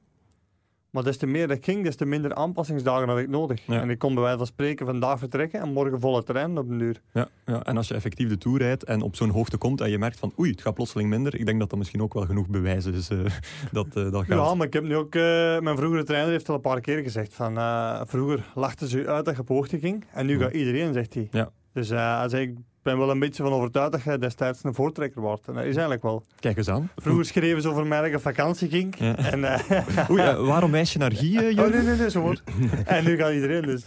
Maar 0.97 1.05
des 1.05 1.17
te 1.17 1.27
meer 1.27 1.49
dat 1.49 1.59
ging, 1.61 1.85
des 1.85 1.97
te 1.97 2.05
minder 2.05 2.35
aanpassingsdagen 2.35 3.09
had 3.09 3.19
ik 3.19 3.29
nodig. 3.29 3.67
Ja. 3.67 3.81
En 3.81 3.91
ik 3.91 3.99
kon 3.99 4.15
bij 4.15 4.23
wijze 4.23 4.39
van 4.39 4.47
spreken 4.47 4.87
vandaag 4.87 5.19
vertrekken 5.19 5.61
en 5.61 5.73
morgen 5.73 6.01
volle 6.01 6.23
terrein 6.23 6.59
op 6.59 6.71
een 6.71 6.79
duur. 6.79 7.01
Ja, 7.13 7.29
ja, 7.47 7.63
en 7.63 7.77
als 7.77 7.89
je 7.89 7.95
effectief 7.95 8.29
de 8.29 8.39
Tour 8.39 8.59
rijdt 8.59 8.85
en 8.85 9.03
op 9.03 9.17
zo'n 9.17 9.31
hoogte 9.31 9.57
komt 9.57 9.81
en 9.81 9.91
je 9.91 9.99
merkt 9.99 10.19
van 10.19 10.33
oei, 10.39 10.51
het 10.51 10.61
gaat 10.61 10.75
plotseling 10.75 11.09
minder, 11.09 11.35
ik 11.39 11.47
denk 11.47 11.59
dat 11.59 11.71
dat 11.71 11.79
misschien 11.79 12.03
ook 12.03 12.15
wel 12.15 12.27
genoeg 12.27 12.49
bewijs 12.49 12.87
is 12.87 13.09
eh, 13.09 13.19
dat 13.73 13.87
eh, 13.87 14.11
dat 14.11 14.25
gaat. 14.25 14.29
Ja, 14.29 14.55
maar 14.55 14.67
ik 14.67 14.73
heb 14.73 14.85
nu 14.85 14.97
ook... 14.97 15.15
eh, 15.15 15.23
mijn 15.59 15.77
vroegere 15.77 16.05
trainer 16.05 16.31
heeft 16.31 16.49
al 16.49 16.55
een 16.55 16.61
paar 16.61 16.81
keer 16.81 17.03
gezegd 17.03 17.35
van... 17.35 17.53
vroeger 18.09 18.51
lachten 18.55 18.89
ze 18.89 18.99
u 18.99 19.09
uit 19.09 19.25
dat 19.25 19.35
je 19.35 19.41
op 19.41 19.49
hoogte 19.49 19.79
ging. 19.79 20.05
En 20.13 20.27
nu 20.27 20.39
gaat 20.39 20.53
iedereen, 20.53 20.93
zegt 20.93 21.15
hij. 21.15 21.29
Ja. 21.31 21.51
Dus 21.73 21.87
zei, 21.87 22.37
ik 22.37 22.57
ben 22.87 22.99
wel 22.99 23.11
een 23.11 23.19
beetje 23.19 23.43
van 23.43 23.53
overtuigd 23.53 23.93
dat 23.93 24.03
je 24.03 24.19
destijds 24.19 24.65
een 24.65 24.75
voortrekker 24.75 25.21
wordt. 25.21 25.49
En 25.49 25.55
dat 25.55 25.63
is 25.63 25.71
eigenlijk 25.71 26.03
wel. 26.03 26.23
Kijk 26.41 26.57
eens 26.57 26.69
aan. 26.69 26.91
Vroeger 26.97 27.25
schreven 27.25 27.63
ze 27.63 27.69
over 27.69 27.87
mij 27.87 27.99
dat 27.99 28.07
ik 28.09 28.15
op 28.15 28.21
vakantie 28.21 28.69
ging. 28.69 28.99
Ja. 28.99 29.17
En, 29.17 29.45
eh, 29.45 30.11
Oei, 30.11 30.23
eh, 30.23 30.47
waarom 30.47 30.71
wijs 30.71 30.93
je 30.93 30.99
naar 30.99 31.13
eh, 31.13 31.19
oh, 31.19 31.23
Jurgen? 31.31 31.71
nee, 31.71 31.83
nee, 31.83 31.97
nee, 31.97 32.11
zo 32.11 32.21
wordt. 32.21 32.43
En 32.85 33.05
nu 33.05 33.17
gaat 33.17 33.33
iedereen 33.33 33.63
dus. 33.63 33.85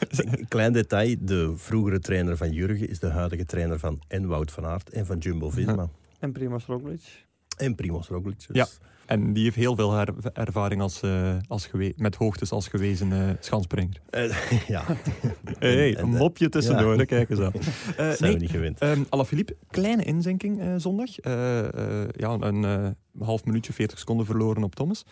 Klein 0.47 0.73
detail, 0.73 1.15
de 1.19 1.53
vroegere 1.55 1.99
trainer 1.99 2.37
van 2.37 2.51
Jurgen 2.51 2.89
is 2.89 2.99
de 2.99 3.07
huidige 3.07 3.45
trainer 3.45 3.79
van 3.79 4.01
en 4.07 4.27
Wout 4.27 4.51
van 4.51 4.65
Aert 4.65 4.89
en 4.89 5.05
van 5.05 5.17
Jumbo-Visma. 5.17 5.89
En 6.19 6.31
Primoz 6.31 6.65
Roglic. 6.65 7.25
En 7.57 7.75
Primoz 7.75 8.07
Roglic. 8.07 8.47
Dus 8.47 8.55
Ja. 8.55 8.67
En 9.09 9.33
die 9.33 9.43
heeft 9.43 9.55
heel 9.55 9.75
veel 9.75 9.91
her- 9.93 10.13
ervaring 10.33 10.81
als, 10.81 11.01
eh, 11.01 11.35
als 11.47 11.65
met 11.97 12.15
hoogtes 12.15 12.51
als 12.51 12.67
gewezen 12.67 13.11
eh 13.11 13.29
schanspringer. 13.39 14.01
Eh, 14.09 14.67
ja. 14.67 14.83
Hey, 15.59 15.73
hey, 15.75 15.95
En- 15.95 16.03
een 16.03 16.11
en- 16.13 16.17
mopje 16.17 16.49
tussendoor, 16.49 16.97
ja. 16.97 17.05
kijk 17.05 17.29
eens 17.29 17.39
aan. 17.39 17.51
Eh, 17.61 17.61
zijn 17.95 18.15
nee, 18.19 18.33
we 18.33 18.39
niet 18.39 18.49
gewend. 18.49 18.79
Ehm 18.79 19.03
Alaphilippe, 19.09 19.55
kleine 19.69 20.03
inzinking 20.03 20.59
eh, 20.61 20.73
zondag. 20.77 21.19
Eh, 21.19 21.59
eh, 22.03 22.07
ja, 22.11 22.37
een 22.39 22.63
eh, 22.65 22.87
half 23.25 23.45
minuutje, 23.45 23.73
40 23.73 23.99
seconden 23.99 24.25
verloren 24.25 24.63
op 24.63 24.75
Thomas. 24.75 25.05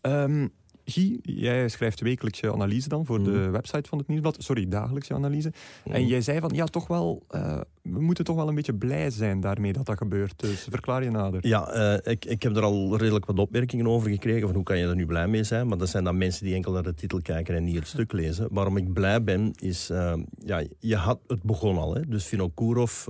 Ehm 0.00 0.46
Guy, 0.90 1.18
jij 1.22 1.68
schrijft 1.68 2.00
wekelijks 2.00 2.40
je 2.40 2.52
analyse 2.52 2.88
dan 2.88 3.06
voor 3.06 3.22
de 3.24 3.30
Mhm. 3.30 3.50
website 3.50 3.88
van 3.88 3.98
het 3.98 4.06
Nieuwsblad. 4.06 4.36
Sorry, 4.38 4.68
dagelijks 4.68 5.08
je 5.08 5.14
analyse. 5.14 5.52
En 5.84 6.00
Mm. 6.02 6.06
jij 6.08 6.20
zei 6.20 6.40
van, 6.40 6.50
ja, 6.54 6.64
toch 6.66 6.86
wel, 6.86 7.22
eh, 7.28 7.60
we 7.82 8.00
moeten 8.00 8.24
toch 8.24 8.36
wel 8.36 8.48
een 8.48 8.54
beetje 8.54 8.74
blij 8.74 9.10
zijn 9.10 9.40
daarmee 9.40 9.72
dat 9.72 9.86
dat 9.86 9.96
gebeurt. 9.98 10.38
Dus 10.40 10.66
verklaar 10.70 11.04
je 11.04 11.10
nader. 11.10 11.46
Ja, 11.46 11.68
eh, 11.68 12.12
ik, 12.12 12.24
ik 12.24 12.42
heb 12.42 12.56
er 12.56 12.62
al 12.62 12.96
redelijk 12.96 13.24
wat 13.26 13.38
opmerkingen 13.38 13.86
over 13.86 14.10
gekregen. 14.10 14.46
Van 14.46 14.54
hoe 14.54 14.64
kan 14.64 14.78
je 14.78 14.86
er 14.86 14.94
nu 14.94 15.06
blij 15.06 15.28
mee 15.28 15.44
zijn? 15.44 15.66
Maar 15.68 15.78
dat 15.78 15.88
zijn 15.88 16.04
dan 16.04 16.18
mensen 16.18 16.44
die 16.44 16.54
enkel 16.54 16.72
naar 16.72 16.82
de 16.82 16.94
titel 16.94 17.20
kijken 17.22 17.54
en 17.54 17.64
niet 17.64 17.74
het 17.74 17.86
stuk 17.86 18.12
lezen. 18.12 18.48
Waarom 18.50 18.76
ik 18.76 18.92
blij 18.92 19.22
ben, 19.22 19.52
is... 19.58 19.90
eh, 19.90 20.14
ja, 20.44 20.62
je 20.78 20.96
had, 20.96 21.18
het 21.26 21.42
begon 21.42 21.76
al. 21.78 21.94
Hè? 21.94 22.06
Dus 22.08 22.26
Vinokourov 22.26 23.06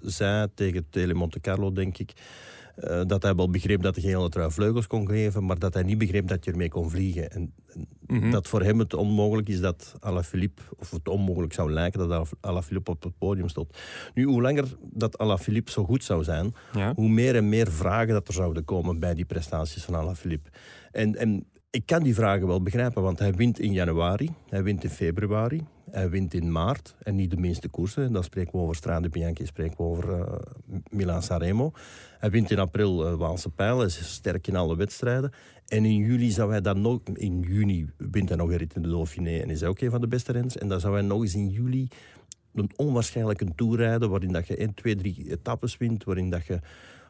zei 0.00 0.46
tegen 0.54 0.86
Tele 0.90 1.14
Monte 1.14 1.40
Carlo, 1.40 1.72
denk 1.72 1.98
ik... 1.98 2.12
eh, 2.80 3.00
dat 3.06 3.22
hij 3.22 3.34
wel 3.34 3.50
begreep 3.50 3.82
dat 3.82 3.94
de 3.94 4.00
gele 4.00 4.28
trui 4.28 4.50
vleugels 4.50 4.86
kon 4.86 5.06
geven, 5.08 5.44
maar 5.46 5.58
dat 5.58 5.74
hij 5.74 5.82
niet 5.82 5.98
begreep 5.98 6.28
dat 6.28 6.44
je 6.44 6.50
ermee 6.50 6.68
kon 6.68 6.90
vliegen. 6.90 7.30
En, 7.30 7.52
en 7.74 7.88
Mhm. 8.06 8.30
dat 8.30 8.48
voor 8.48 8.62
hem 8.62 8.78
het 8.78 8.94
onmogelijk 8.94 9.48
is 9.48 9.60
dat 9.60 9.94
Alaphilippe, 10.00 10.62
of 10.78 10.90
het 10.90 11.08
onmogelijk 11.08 11.52
zou 11.52 11.72
lijken 11.72 12.08
dat 12.08 12.30
Alaphilippe 12.40 12.90
op 12.90 13.02
het 13.02 13.18
podium 13.18 13.48
stond. 13.48 13.76
Nu, 14.14 14.24
hoe 14.24 14.42
langer 14.42 14.64
dat 14.82 15.18
Alaphilippe 15.18 15.70
zo 15.70 15.84
goed 15.84 16.04
zou 16.04 16.24
zijn, 16.24 16.54
Ja. 16.72 16.92
hoe 16.94 17.08
meer 17.08 17.36
en 17.36 17.48
meer 17.48 17.70
vragen 17.72 18.12
dat 18.14 18.28
er 18.28 18.34
zouden 18.34 18.64
komen 18.64 18.98
bij 18.98 19.14
die 19.14 19.24
prestaties 19.24 19.84
van 19.84 19.94
Alaphilippe. 19.94 20.50
En, 20.92 21.16
en 21.16 21.44
ik 21.70 21.86
kan 21.86 22.02
die 22.02 22.14
vragen 22.14 22.46
wel 22.46 22.62
begrijpen, 22.62 23.02
want 23.02 23.18
hij 23.18 23.32
wint 23.32 23.58
in 23.58 23.72
januari, 23.72 24.30
hij 24.48 24.62
wint 24.62 24.84
in 24.84 24.90
februari, 24.90 25.66
hij 25.90 26.10
wint 26.10 26.34
in 26.34 26.52
maart 26.52 26.96
en 27.02 27.14
niet 27.14 27.30
de 27.30 27.36
minste 27.36 27.68
koersen. 27.68 28.12
Dan 28.12 28.24
spreken 28.24 28.52
we 28.52 28.58
over 28.58 28.76
Strade 28.76 29.08
Bianchi, 29.08 29.46
spreken 29.46 29.76
we 29.76 29.82
over 29.82 30.12
eh 30.12 30.38
Milan 30.90 31.22
Sanremo. 31.22 31.72
Hij 32.18 32.30
wint 32.30 32.50
in 32.50 32.58
april 32.58 33.06
eh, 33.06 33.14
Waalse 33.14 33.50
Pijl, 33.50 33.84
is 33.84 34.12
sterk 34.12 34.46
in 34.46 34.56
alle 34.56 34.76
wedstrijden. 34.76 35.32
En 35.66 35.84
in 35.84 35.96
juli 35.96 36.30
zou 36.30 36.50
hij 36.50 36.60
dan 36.60 36.80
nog, 36.80 37.00
in 37.14 37.40
juni 37.40 37.90
wint 37.96 38.28
hij 38.28 38.38
nog 38.38 38.50
een 38.50 38.56
rit 38.56 38.74
in 38.74 38.82
de 38.82 38.88
Dauphiné 38.88 39.38
en 39.38 39.50
is 39.50 39.60
hij 39.60 39.68
ook 39.68 39.80
een 39.80 39.90
van 39.90 40.00
de 40.00 40.08
beste 40.08 40.32
renners. 40.32 40.56
En 40.56 40.68
dan 40.68 40.80
zou 40.80 40.94
hij 40.94 41.02
nog 41.02 41.22
eens 41.22 41.34
in 41.34 41.48
juli 41.48 41.88
een 42.54 42.70
onwaarschijnlijke 42.76 43.54
tour 43.54 43.76
rijden, 43.76 44.10
waarin 44.10 44.32
dat 44.32 44.46
je 44.46 44.56
één, 44.56 44.74
twee, 44.74 44.96
drie 44.96 45.30
etappes 45.30 45.76
wint, 45.76 46.04
waarin 46.04 46.30
dat 46.30 46.46
je 46.46 46.60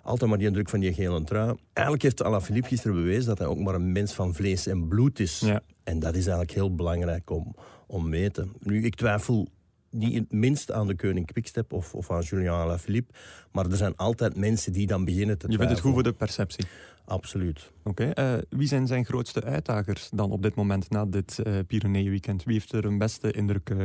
altijd 0.03 0.31
maar 0.31 0.39
die 0.39 0.47
indruk 0.49 0.69
van 0.69 0.81
die 0.81 0.95
gele 0.95 1.25
trui. 1.25 1.55
Eigenlijk 1.73 2.03
heeft 2.03 2.23
Alaphilippe 2.23 2.69
gisteren 2.69 2.97
bewezen 2.97 3.27
dat 3.27 3.39
hij 3.39 3.47
ook 3.47 3.59
maar 3.59 3.75
een 3.75 3.93
mens 3.93 4.13
van 4.13 4.35
vlees 4.35 4.67
en 4.67 4.89
bloed 4.89 5.19
is. 5.21 5.41
Ja. 5.41 5.61
En 5.85 5.99
dat 5.99 6.15
is 6.15 6.21
eigenlijk 6.27 6.51
heel 6.51 6.75
belangrijk 6.75 7.31
om, 7.31 7.55
om 7.87 8.09
meten. 8.09 8.53
Nu, 8.61 8.85
ik 8.85 8.95
twijfel 8.95 9.49
niet 9.91 10.15
het 10.15 10.33
minst 10.33 10.73
aan 10.73 10.87
de 10.87 10.97
koning 10.97 11.27
Quickstep 11.27 11.73
of, 11.73 11.95
of 11.95 12.11
aan 12.11 12.21
Julien 12.21 12.49
Alaphilippe, 12.49 13.13
maar 13.53 13.67
er 13.67 13.77
zijn 13.77 13.97
altijd 13.97 14.37
mensen 14.37 14.73
die 14.73 14.87
dan 14.87 15.05
beginnen 15.05 15.39
te 15.39 15.51
Je 15.51 15.57
vindt 15.57 15.71
het 15.73 15.81
goed 15.81 15.93
twijfelen. 15.93 15.93
voor 15.95 16.03
de 16.03 16.13
perceptie. 16.27 16.65
Absoluut. 17.05 17.71
Oké. 17.85 18.05
eh, 18.05 18.33
wie 18.49 18.69
zijn 18.69 18.87
zijn 18.87 19.05
grootste 19.05 19.45
uitdagers 19.45 20.09
dan 20.15 20.31
op 20.31 20.43
dit 20.43 20.55
moment 20.55 20.91
na 20.91 21.05
dit 21.07 21.39
eh 21.39 21.55
Pyrenee-weekend? 21.67 22.45
Wie 22.45 22.53
heeft 22.55 22.73
er 22.73 22.85
een 22.85 22.99
beste 22.99 23.33
indruk 23.33 23.71
eh, 23.71 23.79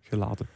gelaten? 0.00 0.46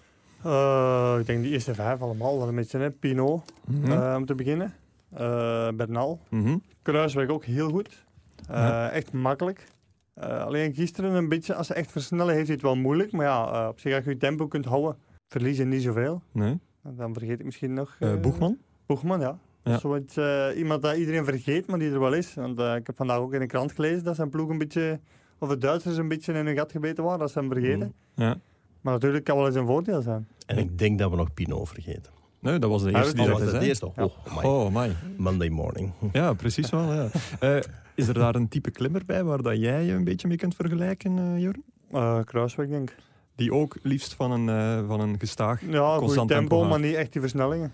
Eh, 0.44 1.16
ik 1.20 1.26
denk 1.26 1.42
die 1.42 1.52
eerste 1.52 1.74
vijf 1.74 2.00
allemaal 2.00 2.38
wel 2.38 2.48
een 2.48 2.54
beetje. 2.54 2.78
Hè. 2.78 2.90
Pinot, 2.90 3.52
Mhm. 3.66 4.14
om 4.16 4.26
te 4.26 4.34
beginnen. 4.34 4.74
Eh 5.14 5.68
Bernal. 5.74 6.20
Mhm. 6.30 6.56
Kruisweg 6.82 7.28
ook 7.28 7.44
heel 7.44 7.70
goed. 7.70 8.04
Eh, 8.48 8.56
Ja. 8.56 8.90
Echt 8.90 9.12
makkelijk. 9.12 9.66
Eh, 10.14 10.44
alleen 10.44 10.74
gisteren 10.74 11.12
een 11.14 11.28
beetje, 11.28 11.54
als 11.54 11.66
ze 11.66 11.74
echt 11.74 11.90
versnellen, 11.90 12.34
heeft 12.34 12.46
hij 12.46 12.54
het 12.54 12.64
wel 12.64 12.76
moeilijk. 12.76 13.12
Maar 13.12 13.26
ja, 13.26 13.62
eh, 13.62 13.68
op 13.68 13.80
zich 13.80 13.94
als 13.94 14.04
je 14.04 14.10
je 14.10 14.16
tempo 14.16 14.46
kunt 14.48 14.64
houden, 14.64 14.96
verlies 15.28 15.56
je 15.56 15.64
niet 15.64 15.82
zoveel. 15.82 16.22
Nee. 16.32 16.58
Dan 16.82 17.14
vergeet 17.14 17.38
ik 17.38 17.44
misschien 17.44 17.72
nog... 17.74 17.98
Boegman? 18.20 18.58
Boegman, 18.86 19.20
ja. 19.20 19.38
Ja. 19.64 19.78
Zoiets, 19.78 20.16
eh, 20.16 20.46
iemand 20.56 20.82
dat 20.82 20.96
iedereen 20.96 21.24
vergeet, 21.24 21.66
maar 21.66 21.78
die 21.78 21.90
er 21.90 22.00
wel 22.00 22.12
is. 22.12 22.34
Want 22.34 22.58
eh, 22.60 22.74
ik 22.74 22.86
heb 22.86 22.96
vandaag 22.96 23.18
ook 23.18 23.32
in 23.32 23.40
de 23.40 23.46
krant 23.46 23.72
gelezen 23.72 24.04
dat 24.04 24.16
zijn 24.16 24.30
ploeg 24.30 24.48
een 24.48 24.58
beetje... 24.58 25.00
Of 25.38 25.48
de 25.48 25.58
Duitsers 25.58 25.96
een 25.96 26.08
beetje 26.08 26.32
in 26.32 26.46
hun 26.46 26.56
gat 26.56 26.72
gebeten 26.72 27.04
waren, 27.04 27.18
dat 27.18 27.30
ze 27.30 27.38
hem 27.38 27.48
vergeten. 27.52 27.94
Mm. 28.14 28.24
Ja. 28.24 28.40
Maar 28.80 28.92
natuurlijk 28.92 29.24
kan 29.24 29.36
wel 29.36 29.46
eens 29.46 29.54
een 29.54 29.66
voordeel 29.66 30.02
zijn. 30.02 30.28
En 30.46 30.58
ik 30.58 30.78
denk 30.78 30.98
dat 30.98 31.10
we 31.10 31.16
nog 31.16 31.34
Pinot 31.34 31.68
vergeten. 31.68 32.12
Nee, 32.40 32.58
dat 32.58 32.70
was 32.70 32.82
de 32.82 32.92
Ah, 32.92 32.98
eerste 32.98 33.14
die 33.14 33.24
dat 33.26 33.34
Oh, 33.34 33.40
dat 33.40 33.50
was 33.50 33.60
de 33.60 33.66
eerste? 33.66 33.86
Oh, 33.86 34.36
my. 34.36 34.42
Oh, 34.44 34.74
my. 34.74 34.96
Monday 35.16 35.48
morning. 35.48 35.92
Ja, 36.12 36.32
precies 36.32 36.70
wel. 36.70 36.92
Ja. 36.92 37.08
Eh, 37.40 37.56
is 37.94 38.08
er 38.08 38.14
daar 38.14 38.34
een 38.34 38.48
type 38.48 38.70
klimmer 38.70 39.04
bij 39.06 39.24
waar 39.24 39.42
dat 39.42 39.56
jij 39.58 39.84
je 39.84 39.92
een 39.92 40.04
beetje 40.04 40.28
mee 40.28 40.36
kunt 40.36 40.54
vergelijken, 40.54 41.18
eh 41.18 41.38
Jurgen? 41.40 41.64
Eh 41.90 42.20
Kruisweg, 42.24 42.68
denk 42.68 42.90
ik. 42.90 42.96
Die 43.34 43.52
ook 43.54 43.76
liefst 43.82 44.14
van 44.14 44.30
een, 44.30 44.48
eh, 44.48 44.86
van 44.88 45.00
een 45.00 45.18
gestaag... 45.18 45.60
Ja, 45.66 45.96
Constant 45.98 46.28
tempo, 46.28 46.56
tempo 46.56 46.68
maar 46.68 46.80
niet 46.80 46.94
echt 46.94 47.12
die 47.12 47.20
versnellingen. 47.20 47.72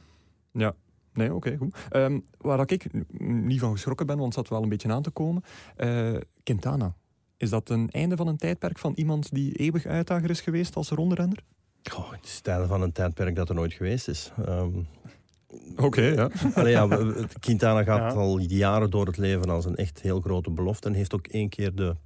Ja. 0.53 0.75
Nee, 1.13 1.35
oké, 1.35 1.57
goed. 1.57 1.77
Ehm, 1.91 2.19
waar 2.39 2.57
dat 2.57 2.71
ik 2.71 2.87
niet 3.19 3.61
van 3.61 3.73
geschrokken 3.73 4.07
ben, 4.07 4.17
want 4.19 4.35
het 4.35 4.45
zat 4.45 4.49
wel 4.53 4.63
een 4.63 4.69
beetje 4.69 4.93
aan 4.93 5.03
te 5.03 5.11
komen. 5.11 5.43
eh, 5.77 6.15
Quintana. 6.43 6.95
Is 7.37 7.51
dat 7.51 7.69
een 7.71 7.91
einde 7.91 8.17
van 8.17 8.27
een 8.27 8.37
tijdperk 8.37 8.79
van 8.79 8.93
iemand 8.95 9.35
die 9.35 9.53
eeuwig 9.53 9.87
uitdager 9.87 10.31
is 10.31 10.41
geweest 10.41 10.77
als 10.77 10.89
rondrenner? 10.91 11.45
Goh, 11.91 12.11
het 12.13 12.25
is 12.25 12.37
het 12.37 12.47
einde 12.47 12.67
van 12.67 12.83
een 12.83 12.93
tijdperk 12.93 13.37
dat 13.37 13.49
er 13.49 13.55
nooit 13.55 13.73
geweest 13.73 14.09
is. 14.09 14.33
Ehm, 14.47 14.69
Oké, 15.77 16.01
ja. 16.03 16.31
Allee, 16.55 16.73
ja, 16.73 16.89
Quintana 17.41 17.83
gaat 17.83 18.13
Ja. 18.13 18.19
al 18.19 18.39
jaren 18.39 18.91
door 18.91 19.07
het 19.07 19.17
leven 19.17 19.49
als 19.51 19.65
een 19.65 19.77
echt 19.77 20.01
heel 20.01 20.21
grote 20.21 20.51
belofte. 20.51 20.89
En 20.89 20.95
heeft 20.95 21.15
ook 21.15 21.27
één 21.27 21.49
keer 21.49 21.75
de, 21.75 21.97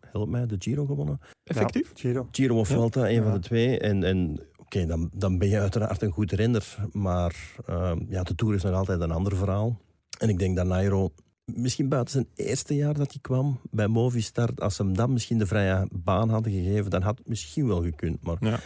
help 0.00 0.28
mij, 0.28 0.46
de 0.46 0.56
Giro 0.58 0.84
gewonnen. 0.86 1.20
Effectief? 1.44 1.86
Ja, 1.88 1.92
Giro. 2.00 2.28
Giro 2.30 2.58
of 2.58 2.68
Ja. 2.68 2.74
Vuelta, 2.74 3.08
een 3.08 3.14
Ja. 3.14 3.22
van 3.22 3.32
de 3.32 3.38
twee. 3.38 3.78
En, 3.78 4.02
en 4.04 4.40
oké, 4.56 4.86
dan, 4.86 5.10
dan 5.14 5.38
ben 5.38 5.48
je 5.48 5.60
uiteraard 5.60 6.02
een 6.02 6.10
goed 6.10 6.32
renner. 6.32 6.76
Maar 6.92 7.34
ehm, 7.66 7.98
ja, 8.08 8.22
de 8.22 8.34
Tour 8.34 8.54
is 8.54 8.62
nog 8.62 8.74
altijd 8.74 9.00
een 9.00 9.10
ander 9.10 9.36
verhaal. 9.36 9.78
En 10.18 10.28
ik 10.28 10.38
denk 10.38 10.56
dat 10.56 10.66
Nairo, 10.66 11.12
misschien 11.44 11.88
buiten 11.88 12.12
zijn 12.12 12.28
eerste 12.48 12.74
jaar 12.76 12.94
dat 12.94 13.10
hij 13.12 13.20
kwam 13.20 13.60
bij 13.70 13.86
Movistar, 13.86 14.48
als 14.56 14.76
ze 14.76 14.82
hem 14.82 14.96
dan 14.96 15.12
misschien 15.12 15.38
de 15.38 15.46
vrije 15.46 15.88
baan 15.92 16.28
hadden 16.30 16.52
gegeven, 16.52 16.90
dan 16.90 17.02
had 17.02 17.18
het 17.18 17.28
misschien 17.28 17.66
wel 17.66 17.82
gekund. 17.82 18.22
Maar, 18.22 18.36
Ja. 18.40 18.58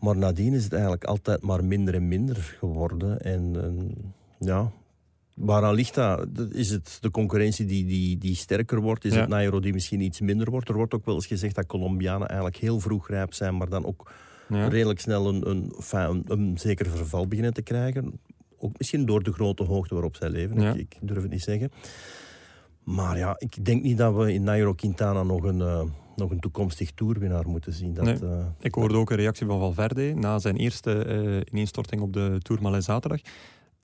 Maar 0.00 0.16
nadien 0.16 0.52
is 0.54 0.64
het 0.64 0.72
eigenlijk 0.72 1.04
altijd 1.04 1.42
maar 1.42 1.64
minder 1.64 1.94
en 1.94 2.08
minder 2.08 2.36
geworden. 2.58 3.20
En, 3.20 3.62
en 3.62 3.94
ja, 4.38 4.70
waaraan 5.34 5.74
ligt 5.74 5.94
dat? 5.94 6.26
Is 6.52 6.70
het 6.70 6.98
de 7.00 7.10
concurrentie 7.10 7.66
die, 7.66 7.84
die, 7.86 8.18
die 8.18 8.34
sterker 8.34 8.80
wordt? 8.80 9.04
Is 9.04 9.14
Ja. 9.14 9.20
het 9.20 9.28
Nairo 9.28 9.60
die 9.60 9.72
misschien 9.72 10.00
iets 10.00 10.20
minder 10.20 10.50
wordt? 10.50 10.68
Er 10.68 10.74
wordt 10.74 10.94
ook 10.94 11.04
wel 11.04 11.14
eens 11.14 11.26
gezegd 11.26 11.54
dat 11.54 11.66
Colombianen 11.66 12.28
eigenlijk 12.28 12.58
heel 12.58 12.80
vroeg 12.80 13.08
rijp 13.08 13.34
zijn, 13.34 13.56
maar 13.56 13.68
dan 13.68 13.84
ook 13.86 14.12
Ja. 14.48 14.68
redelijk 14.68 15.00
snel 15.00 15.28
een, 15.28 15.50
een, 15.50 15.72
enfin, 15.76 16.00
een, 16.00 16.24
een 16.26 16.58
zeker 16.58 16.86
verval 16.90 17.26
beginnen 17.28 17.54
te 17.54 17.62
krijgen. 17.62 18.20
Ook 18.58 18.78
misschien 18.78 19.06
door 19.06 19.22
de 19.22 19.32
grote 19.32 19.62
hoogte 19.62 19.94
waarop 19.94 20.16
zij 20.16 20.28
leven. 20.30 20.60
Ja. 20.60 20.72
Ik, 20.72 20.78
ik 20.80 20.96
durf 21.00 21.22
het 21.22 21.30
niet 21.30 21.42
zeggen. 21.42 21.70
Maar 22.84 23.18
ja, 23.18 23.34
ik 23.38 23.64
denk 23.64 23.82
niet 23.82 23.98
dat 23.98 24.14
we 24.14 24.32
in 24.32 24.42
Nairo 24.42 24.72
Quintana 24.74 25.22
nog 25.22 25.42
een, 25.42 25.60
eh, 25.60 25.82
nog 26.20 26.30
een 26.30 26.40
toekomstig 26.40 26.90
toerwinnaar 26.90 27.48
moeten 27.48 27.72
zien. 27.72 27.94
Dat, 27.94 28.04
Nee. 28.04 28.14
eh, 28.14 28.46
Ik 28.60 28.74
hoorde 28.74 28.94
ook 28.96 29.10
een 29.10 29.16
reactie 29.16 29.46
van 29.46 29.58
Valverde 29.58 30.14
na 30.14 30.38
zijn 30.38 30.56
eerste 30.56 31.04
eh, 31.04 31.40
ineenstorting 31.52 32.00
op 32.00 32.12
de 32.12 32.36
Tourmalet 32.42 32.84
zaterdag. 32.84 33.20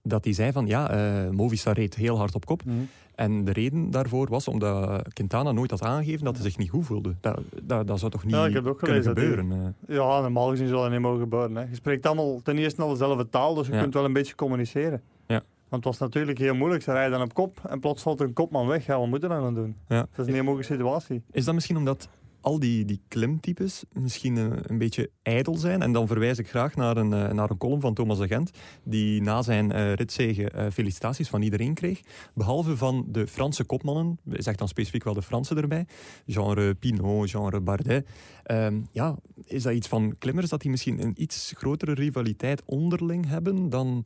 dat 0.03 0.25
hij 0.25 0.33
zei 0.33 0.53
van 0.53 0.67
ja, 0.67 0.95
uh, 1.25 1.31
Movistar 1.31 1.75
reed 1.75 1.95
heel 1.95 2.19
hard 2.19 2.35
op 2.35 2.45
kop. 2.47 2.65
Mhm. 2.65 2.75
En 3.15 3.45
de 3.45 3.53
reden 3.53 3.91
daarvoor 3.91 4.29
was 4.29 4.49
omdat 4.49 5.03
Quintana 5.13 5.53
nooit 5.53 5.71
had 5.71 5.83
aangegeven 5.83 6.25
dat 6.25 6.35
hij 6.35 6.45
zich 6.45 6.59
niet 6.59 6.71
goed 6.71 6.87
voelde. 6.87 7.15
Dat, 7.21 7.41
dat, 7.63 7.87
dat 7.87 7.99
zou 7.99 8.11
toch 8.11 8.25
niet 8.25 8.35
Ja, 8.35 8.47
ik 8.47 8.53
heb 8.55 8.67
ook 8.67 8.79
kunnen 8.79 9.03
gelezen 9.03 9.15
dat 9.15 9.25
gebeuren? 9.37 9.75
Ja, 9.89 10.21
normaal 10.21 10.49
gezien 10.49 10.69
zal 10.69 10.83
dat 10.83 10.91
niet 10.91 11.01
mogen 11.01 11.21
gebeuren. 11.21 11.57
Hè. 11.57 11.63
Je 11.63 11.75
spreekt 11.75 12.07
allemaal 12.07 12.41
ten 12.43 12.59
eerste 12.59 12.83
al 12.83 12.89
dezelfde 12.89 13.29
taal, 13.29 13.55
dus 13.55 13.67
je 13.67 13.73
Ja. 13.73 13.81
kunt 13.81 13.95
wel 13.95 14.05
een 14.05 14.13
beetje 14.13 14.35
communiceren. 14.35 15.03
Ja. 15.27 15.43
Want 15.69 15.85
het 15.85 15.99
was 15.99 15.99
natuurlijk 16.09 16.39
heel 16.39 16.55
moeilijk. 16.55 16.83
Ze 16.83 16.93
rijden 16.93 17.21
op 17.21 17.35
kop 17.35 17.61
en 17.69 17.81
plots 17.81 18.03
valt 18.03 18.21
een 18.21 18.33
kopman 18.33 18.67
weg. 18.67 18.87
Ja, 18.87 18.99
wat 18.99 19.09
moeten 19.09 19.29
we 19.29 19.35
dan 19.35 19.55
doen? 19.55 19.77
Ja. 19.89 19.97
Dat 20.01 20.09
is 20.19 20.27
een 20.27 20.35
heel 20.35 20.45
moeilijke 20.45 20.73
situatie. 20.73 21.23
Is 21.33 21.45
dat 21.45 21.55
misschien 21.55 21.77
omdat 21.77 22.09
al 22.47 22.59
die, 22.59 22.85
die 22.85 23.01
klimtypes 23.09 23.85
misschien 23.93 24.37
eh, 24.37 24.45
een 24.63 24.79
beetje 24.79 25.11
ijdel 25.23 25.57
zijn? 25.57 25.83
En 25.83 25.93
dan 25.93 26.07
verwijs 26.07 26.39
ik 26.39 26.49
graag 26.49 26.77
naar 26.77 26.97
een, 26.97 27.13
eh, 27.13 27.33
naar 27.33 27.51
een 27.51 27.57
column 27.57 27.81
van 27.81 27.95
Thomas 27.95 28.19
de 28.19 28.27
Gent, 28.27 28.51
die 28.85 29.23
na 29.23 29.43
zijn 29.43 29.95
ritzege 29.95 30.51
eh, 30.51 30.67
felicitaties 30.73 31.29
van 31.29 31.43
iedereen 31.43 31.75
kreeg. 31.75 32.01
Behalve 32.35 32.77
van 32.77 33.07
de 33.09 33.27
Franse 33.27 33.65
kopmannen, 33.65 34.19
zegt 34.33 34.59
dan 34.59 34.69
specifiek 34.69 35.05
wel 35.05 35.15
de 35.15 35.23
Fransen 35.23 35.57
erbij, 35.57 35.87
genre 36.27 36.75
Pinot, 36.75 37.31
genre 37.31 37.61
Bardet. 37.61 38.07
Ehm, 38.43 38.81
ja, 38.93 39.17
is 39.45 39.63
dat 39.63 39.73
iets 39.73 39.89
van 39.89 40.19
klimmers 40.19 40.49
dat 40.49 40.61
die 40.61 40.71
misschien 40.71 41.03
een 41.03 41.15
iets 41.17 41.53
grotere 41.57 41.93
rivaliteit 41.95 42.63
onderling 42.65 43.29
hebben 43.29 43.69
dan... 43.69 44.05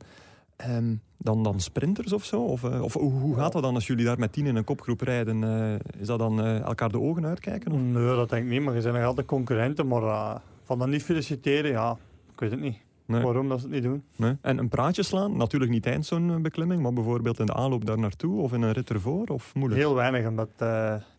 ehm, 0.61 0.95
dan, 1.17 1.43
dan 1.43 1.59
sprinters 1.59 2.13
of 2.13 2.25
zo? 2.25 2.41
Of, 2.41 2.63
eh, 2.63 2.81
of 2.81 2.93
hoe, 2.93 3.35
gaat 3.35 3.51
dat 3.51 3.63
dan 3.63 3.75
als 3.75 3.87
jullie 3.87 4.05
daar 4.05 4.19
met 4.19 4.33
tien 4.33 4.45
in 4.45 4.55
een 4.55 4.63
kopgroep 4.63 5.01
rijden? 5.01 5.43
Eh, 5.43 6.01
is 6.01 6.07
dat 6.07 6.19
dan 6.19 6.41
eh, 6.41 6.59
elkaar 6.59 6.89
de 6.89 6.99
ogen 6.99 7.25
uitkijken? 7.25 7.71
Of? 7.71 7.79
Nee, 7.79 8.15
dat 8.15 8.29
denk 8.29 8.43
ik 8.43 8.49
niet. 8.49 8.61
Maar 8.61 8.73
je 8.73 8.81
zijn 8.81 8.93
nog 8.93 9.03
altijd 9.03 9.27
concurrenten. 9.27 9.87
Maar 9.87 10.41
van 10.63 10.79
dat 10.79 10.87
niet 10.87 11.03
feliciteren, 11.03 11.71
ja, 11.71 11.97
ik 12.33 12.39
weet 12.39 12.51
het 12.51 12.59
niet. 12.59 12.77
Nee. 13.05 13.21
Waarom 13.21 13.49
dat 13.49 13.59
ze 13.59 13.65
het 13.65 13.73
niet 13.73 13.83
doen? 13.83 14.03
Nee. 14.15 14.37
En 14.41 14.57
een 14.57 14.69
praatje 14.69 15.03
slaan, 15.03 15.37
natuurlijk 15.37 15.71
niet 15.71 15.83
tijdens 15.83 16.07
zo'n 16.07 16.41
beklimming, 16.41 16.81
maar 16.81 16.93
bijvoorbeeld 16.93 17.39
in 17.39 17.45
de 17.45 17.53
aanloop 17.53 17.85
daar 17.85 17.99
naartoe 17.99 18.41
of 18.41 18.53
in 18.53 18.61
een 18.61 18.71
rit 18.71 18.89
ervoor, 18.89 19.27
of 19.27 19.55
moeilijk? 19.55 19.81
Heel 19.81 19.95
weinig, 19.95 20.27
omdat 20.27 20.49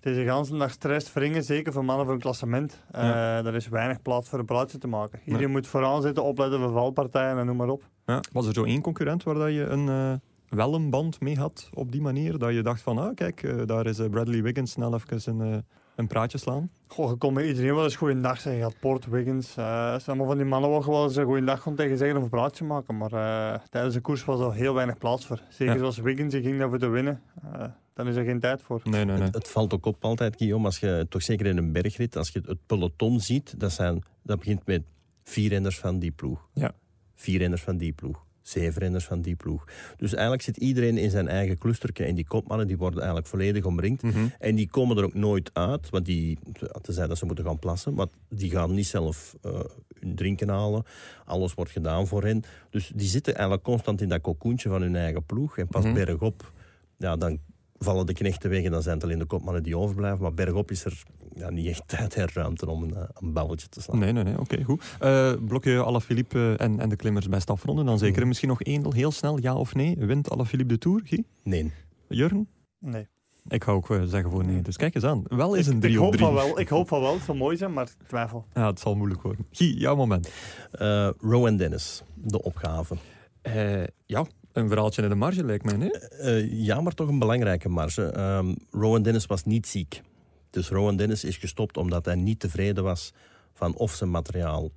deze 0.01 0.25
ganse 0.25 0.57
dag 0.57 0.71
stress 0.71 1.13
wringen, 1.13 1.45
zeker 1.45 1.73
voor 1.73 1.85
mannen 1.85 2.05
voor 2.05 2.15
een 2.15 2.21
klassement. 2.21 2.83
Eh 2.91 3.47
Er 3.47 3.55
is 3.55 3.69
weinig 3.69 4.03
plaats 4.03 4.29
voor 4.29 4.39
een 4.39 4.45
praatje 4.45 4.79
te 4.79 4.89
maken. 4.89 5.21
Iedereen 5.25 5.51
moet 5.51 5.67
vooraan 5.67 6.03
zitten, 6.03 6.25
opletten 6.25 6.61
voor 6.61 6.73
valpartijen 6.73 7.39
en 7.39 7.47
noem 7.47 7.57
maar 7.57 7.69
op. 7.69 7.83
Ja. 8.07 8.21
Was 8.33 8.47
er 8.47 8.55
zo 8.55 8.65
één 8.65 8.81
concurrent 8.81 9.23
waar 9.23 9.35
dat 9.35 9.53
je 9.53 9.65
een, 9.65 9.89
eh, 9.89 10.13
wel 10.59 10.75
een 10.75 10.91
band 10.91 11.21
mee 11.21 11.37
had 11.39 11.69
op 11.75 11.93
die 11.93 12.01
manier? 12.01 12.39
Dat 12.39 12.53
je 12.53 12.63
dacht 12.63 12.81
van, 12.83 12.99
ah 12.99 13.15
kijk, 13.15 13.43
eh, 13.43 13.67
daar 13.67 13.87
is 13.87 13.99
eh, 13.99 14.09
Bradley 14.11 14.43
Wiggins 14.43 14.71
snel 14.71 14.95
even 14.95 15.41
een, 15.41 15.65
een 15.97 16.07
praatje 16.07 16.39
slaan? 16.39 16.71
Goh, 16.87 17.11
je 17.11 17.17
kon 17.17 17.33
met 17.33 17.45
iedereen 17.47 17.75
wel 17.75 17.85
eens 17.85 17.97
goeiedag 17.97 18.35
zeggen. 18.41 18.57
Je 18.57 18.63
had 18.63 18.75
Port, 18.81 19.07
Wiggins. 19.07 19.57
eh 19.57 19.99
sommige 19.99 20.29
van 20.29 20.37
die 20.39 20.47
mannen 20.47 20.71
wouden 20.71 20.91
wel 20.91 21.05
eens 21.05 21.17
een 21.17 21.25
goeiedag 21.25 21.63
gewoon 21.63 21.79
tegen 21.79 21.97
zeggen 21.99 22.17
of 22.17 22.23
een 22.23 22.29
praatje 22.31 22.65
maken. 22.65 22.97
Maar 22.97 23.13
eh, 23.13 23.61
tijdens 23.71 23.95
de 23.95 24.01
koers 24.01 24.25
was 24.25 24.41
er 24.41 24.53
heel 24.53 24.75
weinig 24.75 24.99
plaats 24.99 25.27
voor. 25.27 25.41
Zeker 25.49 25.73
Ja. 25.75 25.79
zoals 25.81 25.99
Wiggins, 25.99 26.33
die 26.33 26.43
ging 26.43 26.59
daarvoor 26.59 26.79
te 26.79 26.89
winnen. 26.89 27.23
Eh, 27.53 27.65
dan 27.95 28.09
is 28.09 28.17
er 28.17 28.25
geen 28.25 28.41
tijd 28.41 28.63
voor. 28.63 28.81
Nee, 28.85 29.05
nee, 29.05 29.15
nee. 29.17 29.25
Het, 29.25 29.35
het 29.35 29.49
valt 29.49 29.75
ook 29.75 29.87
op 29.87 30.05
altijd, 30.05 30.37
Guillaume, 30.37 30.65
als 30.67 30.79
je 30.79 31.07
toch 31.09 31.23
zeker 31.23 31.47
in 31.47 31.57
een 31.57 31.73
bergrit, 31.73 32.17
als 32.17 32.29
je 32.31 32.41
het 32.47 32.59
peloton 32.67 33.21
ziet, 33.21 33.61
dat, 33.61 33.73
zijn, 33.73 34.03
dat 34.23 34.39
begint 34.39 34.67
met 34.67 34.83
vier 35.25 35.49
renners 35.49 35.79
van 35.79 35.99
die 35.99 36.11
ploeg. 36.11 36.49
Ja. 36.53 36.73
Vier 37.23 37.39
renners 37.39 37.63
van 37.63 37.77
die 37.77 37.93
ploeg. 37.93 38.25
Zeven 38.43 38.81
renners 38.83 39.05
van 39.05 39.21
die 39.21 39.35
ploeg. 39.37 39.65
Dus 39.97 40.13
eigenlijk 40.13 40.43
zit 40.43 40.57
iedereen 40.57 40.99
in 40.99 41.11
zijn 41.11 41.29
eigen 41.29 41.59
clusterke 41.59 42.05
en 42.05 42.15
die 42.15 42.27
kopmannen 42.27 42.67
die 42.67 42.77
worden 42.77 42.99
eigenlijk 42.99 43.29
volledig 43.29 43.65
omringd. 43.65 44.03
Mhm. 44.03 44.27
En 44.39 44.55
die 44.55 44.69
komen 44.69 44.97
er 44.97 45.05
ook 45.05 45.15
nooit 45.15 45.51
uit, 45.53 45.91
want 45.91 46.05
die, 46.05 46.39
tenzij 46.83 47.07
dat 47.07 47.19
ze 47.19 47.27
moeten 47.27 47.45
gaan 47.45 47.59
plassen, 47.59 47.95
maar 47.95 48.07
die 48.29 48.51
gaan 48.51 48.75
niet 48.75 48.87
zelf 48.87 49.37
eh, 49.43 49.61
hun 50.01 50.15
drinken 50.15 50.49
halen. 50.49 50.85
Alles 51.25 51.55
wordt 51.55 51.71
gedaan 51.71 52.07
voor 52.07 52.25
hen. 52.25 52.43
Dus 52.71 52.93
die 52.95 53.09
zitten 53.09 53.35
eigenlijk 53.35 53.65
constant 53.65 54.01
in 54.01 54.09
dat 54.09 54.21
cocoentje 54.21 54.69
van 54.69 54.83
hun 54.83 54.97
eigen 54.97 55.25
ploeg. 55.25 55.59
En 55.59 55.67
pas 55.67 55.85
Mhm. 55.85 55.95
bergop, 55.95 56.53
ja, 56.97 57.17
dan 57.17 57.39
vallen 57.83 58.07
de 58.07 58.13
knechten 58.13 58.51
weg 58.51 58.65
en 58.65 58.71
dan 58.71 58.83
zijn 58.83 58.95
het 58.95 59.05
alleen 59.05 59.19
de 59.19 59.25
kopmannen 59.25 59.63
die 59.63 59.77
overblijven. 59.77 60.23
Maar 60.23 60.35
bergop 60.35 60.71
is 60.71 60.85
er 60.85 61.03
ja, 61.35 61.51
niet 61.51 61.67
echt 61.67 61.89
tijd 61.89 62.15
en 62.15 62.29
ruimte 62.35 62.71
om 62.71 62.83
een, 62.83 62.95
eh, 62.95 63.03
een 63.15 63.33
balletje 63.33 63.69
te 63.69 63.83
slaan. 63.83 63.99
Nee, 63.99 64.13
nee, 64.13 64.25
nee. 64.25 64.39
Oké, 64.39 64.63
goed. 64.65 64.85
Eh 64.99 65.33
blokje 65.47 65.83
Alaphilippe 65.83 66.55
eh, 66.59 66.67
en, 66.67 66.81
en 66.81 66.89
de 66.89 66.97
klimmers 66.97 67.29
best 67.29 67.51
afronden 67.51 67.85
dan 67.85 67.99
zeker. 67.99 68.23
En 68.23 68.29
Misschien 68.29 68.49
nog 68.49 68.63
één, 68.63 68.95
heel 68.95 69.11
snel, 69.11 69.41
ja 69.41 69.55
of 69.55 69.75
nee. 69.75 69.97
Wint 69.99 70.31
Alaphilippe 70.31 70.73
de 70.73 70.79
Tour, 70.79 71.01
Guy? 71.05 71.25
Nee. 71.43 71.73
Jurgen? 72.09 72.49
Nee. 72.79 73.09
Ik 73.49 73.65
ga 73.65 73.73
ook 73.73 73.87
zeggen 74.05 74.31
voor 74.31 74.45
nee. 74.47 74.63
Dus 74.63 74.77
kijk 74.77 74.95
eens 74.95 75.05
aan. 75.05 75.23
Wel 75.29 75.55
is 75.55 75.67
een 75.67 75.75
ik, 75.75 75.81
3 75.81 75.93
ik 75.93 75.99
op 75.99 76.05
hoop 76.05 76.13
3. 76.13 76.25
van 76.25 76.35
wel. 76.35 76.61
Ik 76.61 76.69
hoop 76.69 76.89
van 76.89 77.01
wel. 77.01 77.15
Het 77.15 77.23
zou 77.23 77.39
mooi 77.39 77.57
zijn, 77.57 77.73
maar 77.73 77.85
ik 77.85 78.07
twijfel. 78.09 78.47
Ja, 78.55 78.67
het 78.67 78.81
zal 78.81 78.95
moeilijk 78.95 79.23
worden. 79.23 79.47
Guy, 79.51 79.79
jouw 79.79 79.97
moment. 79.97 80.31
Eh, 80.71 81.09
Rowan 81.19 81.57
Dennis, 81.57 82.03
de 82.15 82.43
opgave. 82.43 82.97
Eh, 83.43 83.83
ja, 84.07 84.27
een 84.53 84.69
verhaaltje 84.69 85.03
in 85.03 85.09
de 85.09 85.15
marge 85.15 85.45
lijkt 85.45 85.65
mij, 85.65 85.77
nee? 85.77 85.99
Eh, 85.99 86.53
ja, 86.53 86.81
maar 86.81 86.95
toch 86.95 87.09
een 87.09 87.19
belangrijke 87.19 87.69
marge. 87.69 88.05
Ehm, 88.05 88.55
Rowan 88.71 89.03
Dennis 89.03 89.27
was 89.27 89.45
niet 89.45 89.67
ziek. 89.67 90.03
Dus 90.51 90.69
Rowan 90.69 90.97
Dennis 90.97 91.25
is 91.25 91.37
gestopt 91.37 91.77
omdat 91.77 92.05
hij 92.05 92.15
niet 92.15 92.41
tevreden 92.41 92.85
was 92.85 93.13
van 93.53 93.75
of 93.75 93.93
zijn 93.93 94.11
materiaal, 94.11 94.71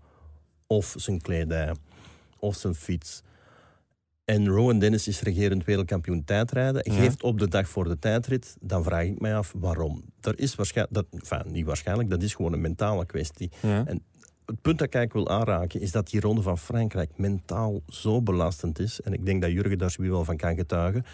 of 0.68 0.94
zijn 0.98 1.22
kledij, 1.22 1.76
of 2.40 2.56
zijn 2.56 2.76
fiets. 2.76 3.24
En 4.26 4.48
Rowan 4.48 4.80
Dennis 4.80 5.08
is 5.08 5.22
regerend 5.22 5.66
wereldkampioen 5.66 6.24
tijdrijden. 6.24 6.94
Ja. 6.94 7.00
Geeft 7.00 7.24
op 7.24 7.40
de 7.40 7.48
dag 7.48 7.70
voor 7.70 7.84
de 7.84 8.00
tijdrit. 8.00 8.56
Dan 8.60 8.84
vraag 8.84 9.04
ik 9.04 9.20
mij 9.20 9.36
af 9.36 9.54
waarom. 9.58 10.04
Er 10.22 10.40
is 10.40 10.56
waarschijnlijk, 10.56 10.96
dat, 10.96 11.06
enfin, 11.22 11.52
niet 11.52 11.66
waarschijnlijk, 11.66 12.10
dat 12.10 12.22
is 12.22 12.34
gewoon 12.34 12.54
een 12.54 12.62
mentale 12.62 13.06
kwestie. 13.06 13.52
Ja. 13.62 13.86
Het 14.45 14.62
punt 14.62 14.77
dat 14.77 14.88
ik 14.88 14.93
eigenlijk 14.95 15.27
wil 15.27 15.38
aanraken 15.38 15.81
is 15.81 15.91
dat 15.91 16.10
die 16.10 16.19
ronde 16.19 16.41
van 16.41 16.58
Frankrijk 16.58 17.10
mentaal 17.17 17.81
zo 17.88 18.21
belastend 18.21 18.79
is. 18.79 19.01
En 19.01 19.13
ik 19.13 19.25
denk 19.25 19.41
dat 19.41 19.51
Jurgen 19.51 19.77
daar 19.77 19.95
wel 19.97 20.23
van 20.23 20.38
kan 20.38 20.55
getuigen. 20.55 21.05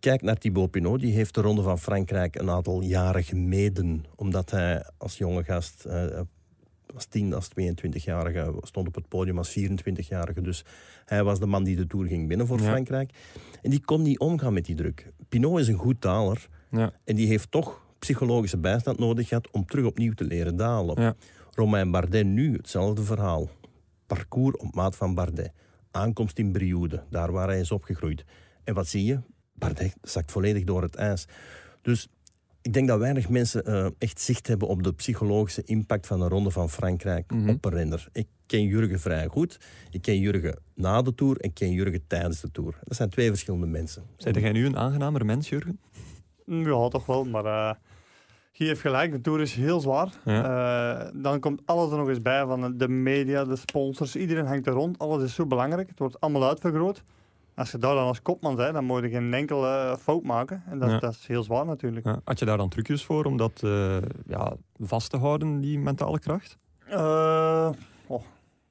Kijk 0.00 0.22
naar 0.22 0.38
Thibaut 0.38 0.70
Pinot, 0.70 1.00
die 1.00 1.12
heeft 1.12 1.34
de 1.34 1.40
ronde 1.40 1.62
van 1.62 1.78
Frankrijk 1.78 2.36
een 2.36 2.50
aantal 2.50 2.80
jaren 2.82 3.24
gemeden. 3.24 4.04
Omdat 4.16 4.50
hij 4.50 4.84
als 4.98 5.18
jonge 5.18 5.44
gast, 5.44 5.84
eh, 5.84 6.20
als 6.94 7.06
10, 7.06 7.34
als 7.34 7.48
22-jarige, 7.48 8.54
stond 8.62 8.86
op 8.88 8.94
het 8.94 9.08
podium 9.08 9.38
als 9.38 9.50
24-jarige. 9.58 10.40
Dus 10.40 10.64
hij 11.04 11.24
was 11.24 11.38
de 11.38 11.46
man 11.46 11.64
die 11.64 11.76
de 11.76 11.86
Tour 11.86 12.06
ging 12.06 12.28
winnen 12.28 12.46
voor 12.46 12.58
Ja. 12.58 12.64
Frankrijk. 12.64 13.10
En 13.62 13.70
die 13.70 13.80
kon 13.84 14.02
niet 14.02 14.18
omgaan 14.18 14.52
met 14.52 14.64
die 14.64 14.74
druk. 14.76 15.12
Pinot 15.28 15.58
is 15.58 15.68
een 15.68 15.74
goed 15.78 16.02
daler. 16.02 16.48
Ja. 16.70 16.92
En 17.04 17.16
die 17.16 17.26
heeft 17.26 17.50
toch 17.50 17.82
psychologische 17.98 18.58
bijstand 18.58 18.98
nodig 18.98 19.28
gehad 19.28 19.50
om 19.50 19.66
terug 19.66 19.84
opnieuw 19.84 20.12
te 20.12 20.24
leren 20.24 20.56
dalen. 20.56 21.02
Ja. 21.02 21.14
Romain 21.54 21.90
Bardet 21.90 22.26
nu 22.26 22.52
hetzelfde 22.56 23.02
verhaal. 23.02 23.48
Parcours 24.06 24.56
op 24.56 24.74
maat 24.74 24.96
van 24.96 25.14
Bardet. 25.14 25.52
Aankomst 25.90 26.38
in 26.38 26.52
Brioude, 26.52 27.02
daar 27.10 27.32
waar 27.32 27.48
hij 27.48 27.60
is 27.60 27.70
opgegroeid. 27.70 28.24
En 28.64 28.74
wat 28.74 28.86
zie 28.86 29.04
je? 29.04 29.20
Bardet 29.54 29.96
zakt 30.02 30.32
volledig 30.32 30.64
door 30.64 30.82
het 30.82 30.94
ijs. 30.94 31.26
Dus 31.82 32.08
ik 32.62 32.72
denk 32.72 32.88
dat 32.88 32.98
weinig 32.98 33.28
mensen 33.28 33.64
eh, 33.64 33.86
echt 33.98 34.20
zicht 34.20 34.46
hebben 34.46 34.68
op 34.68 34.82
de 34.82 34.92
psychologische 34.94 35.62
impact 35.64 36.06
van 36.06 36.20
een 36.20 36.28
ronde 36.28 36.50
van 36.50 36.70
Frankrijk 36.70 37.30
Mhm. 37.30 37.48
op 37.48 37.64
een 37.64 37.70
renner. 37.72 38.08
Ik 38.12 38.26
ken 38.46 38.62
Jurgen 38.62 39.00
vrij 39.00 39.26
goed. 39.26 39.58
Ik 39.90 40.02
ken 40.02 40.18
Jurgen 40.18 40.58
na 40.74 41.02
de 41.02 41.14
Tour 41.14 41.36
en 41.40 41.48
ik 41.48 41.54
ken 41.54 41.70
Jurgen 41.72 42.06
tijdens 42.06 42.40
de 42.40 42.50
Tour. 42.50 42.78
Dat 42.84 42.96
zijn 42.96 43.10
twee 43.10 43.28
verschillende 43.28 43.66
mensen. 43.66 44.02
Zijde 44.16 44.40
jij 44.40 44.52
nu 44.52 44.66
een 44.66 44.76
aangenamer 44.76 45.24
mens, 45.24 45.48
Jurgen? 45.48 45.80
Ja, 46.46 46.88
toch 46.88 47.06
wel. 47.06 47.24
Maar 47.24 47.44
eh 47.44 47.74
Guy 48.56 48.66
heeft 48.66 48.80
gelijk. 48.80 49.12
De 49.12 49.20
Tour 49.20 49.40
is 49.40 49.54
heel 49.54 49.80
zwaar. 49.80 50.08
Eh, 50.24 51.06
dan 51.14 51.40
komt 51.40 51.62
alles 51.64 51.90
er 51.90 51.96
nog 51.98 52.08
eens 52.08 52.22
bij. 52.22 52.46
Van 52.46 52.76
de 52.78 52.88
media, 52.88 53.44
de 53.44 53.56
sponsors. 53.56 54.16
Iedereen 54.16 54.46
hangt 54.46 54.66
er 54.66 54.72
rond. 54.72 54.98
Alles 54.98 55.22
is 55.22 55.34
zo 55.34 55.46
belangrijk. 55.46 55.88
Het 55.88 55.98
wordt 55.98 56.20
allemaal 56.20 56.48
uitvergroot. 56.48 57.02
Als 57.54 57.70
je 57.70 57.78
daar 57.78 57.94
dan 57.94 58.06
als 58.06 58.22
kopman 58.22 58.56
bent, 58.56 58.74
dan 58.74 58.84
moet 58.84 59.02
je 59.02 59.08
geen 59.10 59.34
enkel 59.34 59.66
eh, 59.66 59.96
fout 59.96 60.22
maken. 60.22 60.62
En 60.70 60.78
dat, 60.78 60.90
Ja. 60.90 60.98
dat 60.98 61.12
is 61.12 61.26
heel 61.26 61.42
zwaar 61.42 61.64
natuurlijk. 61.66 62.06
Ja. 62.06 62.20
Had 62.24 62.38
je 62.38 62.44
daar 62.44 62.56
dan 62.56 62.68
trucjes 62.68 63.04
voor 63.04 63.24
om 63.24 63.36
dat 63.36 63.60
eh, 63.64 63.96
ja, 64.26 64.52
vast 64.80 65.10
te 65.10 65.16
houden, 65.16 65.60
die 65.60 65.78
mentale 65.78 66.18
kracht? 66.18 66.58
Eh, 66.88 67.70
oh, 68.06 68.22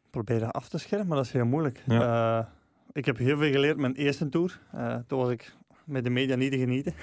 probeer 0.09 0.39
dat 0.39 0.51
af 0.53 0.69
te 0.69 0.77
schermen, 0.77 1.07
maar 1.07 1.17
dat 1.17 1.25
is 1.25 1.31
heel 1.31 1.45
moeilijk. 1.45 1.83
Ik 2.91 3.05
heb 3.05 3.17
heel 3.17 3.37
veel 3.37 3.51
geleerd 3.51 3.77
mijn 3.77 3.95
eerste 3.95 4.29
tour. 4.29 4.59
Toen 5.07 5.19
was 5.19 5.29
ik 5.29 5.55
met 5.85 6.03
de 6.03 6.09
media 6.09 6.35
niet 6.35 6.51
te 6.51 6.57
genieten. 6.57 6.93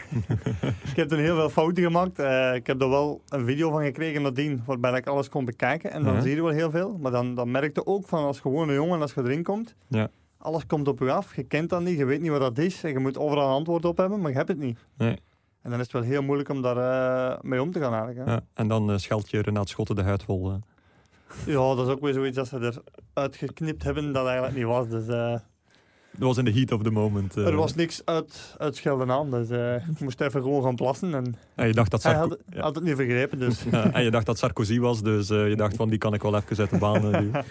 ik 0.90 0.96
heb 0.96 1.08
toen 1.08 1.18
heel 1.18 1.34
veel 1.36 1.50
fouten 1.50 1.82
gemaakt. 1.82 2.18
Eh, 2.18 2.54
ik 2.54 2.66
heb 2.66 2.82
er 2.82 2.88
wel 2.88 3.22
een 3.28 3.44
video 3.44 3.70
van 3.70 3.82
gekregen 3.84 4.22
nadien, 4.22 4.62
waarbij 4.66 4.92
ik 4.98 5.06
alles 5.06 5.28
kon 5.28 5.44
bekijken. 5.44 5.90
En 5.90 6.02
dan 6.04 6.14
Ja. 6.14 6.20
zie 6.20 6.34
je 6.34 6.42
wel 6.42 6.50
heel 6.52 6.70
veel. 6.70 6.98
Maar 7.00 7.12
dan, 7.12 7.34
dan 7.34 7.50
merkte 7.50 7.86
ook 7.86 8.06
van 8.06 8.24
als 8.24 8.40
gewone 8.40 8.72
jongen, 8.72 9.00
als 9.00 9.14
je 9.14 9.20
erin 9.20 9.42
komt, 9.42 9.74
Ja. 9.88 10.08
alles 10.38 10.66
komt 10.66 10.88
op 10.88 10.98
je 10.98 11.12
af. 11.12 11.36
Je 11.36 11.42
kent 11.42 11.70
dat 11.70 11.82
niet, 11.82 11.98
je 11.98 12.04
weet 12.04 12.20
niet 12.20 12.30
wat 12.30 12.40
dat 12.40 12.58
is. 12.58 12.84
En 12.84 12.90
je 12.92 12.98
moet 12.98 13.18
overal 13.18 13.46
een 13.48 13.54
antwoord 13.54 13.84
op 13.84 13.96
hebben, 13.96 14.20
maar 14.20 14.30
je 14.30 14.36
hebt 14.36 14.48
het 14.48 14.58
niet. 14.58 14.78
Nee. 14.96 15.18
En 15.62 15.70
dan 15.70 15.78
is 15.78 15.84
het 15.84 15.92
wel 15.92 16.02
heel 16.02 16.22
moeilijk 16.22 16.48
om 16.48 16.62
daar 16.62 16.76
eh, 17.32 17.38
mee 17.42 17.62
om 17.62 17.72
te 17.72 17.80
gaan 17.80 17.92
eigenlijk. 17.94 18.26
hè. 18.26 18.32
Ja. 18.32 18.40
En 18.54 18.68
dan 18.68 19.00
scheld 19.00 19.30
je 19.30 19.42
Renaat 19.42 19.68
Schotten 19.68 19.96
de 19.96 20.02
huid 20.02 20.22
vol. 20.22 20.52
Ja, 21.46 21.74
dat 21.74 21.86
is 21.86 21.92
ook 21.92 22.00
weer 22.00 22.12
zoiets 22.12 22.36
dat 22.36 22.48
ze 22.48 22.82
eruit 23.14 23.36
geknipt 23.36 23.82
hebben 23.82 24.12
dat 24.12 24.26
eigenlijk 24.26 24.56
niet 24.56 24.64
was. 24.66 24.88
Dus, 24.88 25.06
Dat 26.10 26.28
was 26.28 26.38
in 26.38 26.44
de 26.44 26.52
heat 26.52 26.72
of 26.72 26.82
the 26.82 26.90
moment. 26.90 27.36
Er 27.36 27.56
was 27.56 27.74
niks 27.74 28.02
uit, 28.04 28.54
uit 28.58 28.76
Schelden 28.76 29.10
aan, 29.10 29.30
dus 29.30 29.48
ik 29.90 30.00
moest 30.00 30.20
even 30.20 30.42
gewoon 30.42 30.62
gaan 30.62 30.74
plassen. 30.74 31.14
En, 31.14 31.34
en 31.54 31.66
je 31.66 31.72
dacht 31.72 31.90
dat 31.90 32.00
Sarko... 32.00 32.28
hij 32.28 32.28
had, 32.28 32.64
had, 32.64 32.74
het 32.74 32.84
niet 32.84 32.96
begrepen, 32.96 33.38
dus... 33.38 33.64
en 33.92 34.02
je 34.02 34.10
dacht 34.10 34.26
dat 34.26 34.38
Sarkozy 34.38 34.78
was, 34.78 35.02
dus 35.02 35.28
je 35.28 35.54
dacht 35.56 35.76
van 35.76 35.88
die 35.88 35.98
kan 35.98 36.14
ik 36.14 36.22
wel 36.22 36.36
even 36.36 36.56
uit 36.56 36.70
de 36.70 36.78
baan 36.78 37.00
duwen. 37.00 37.30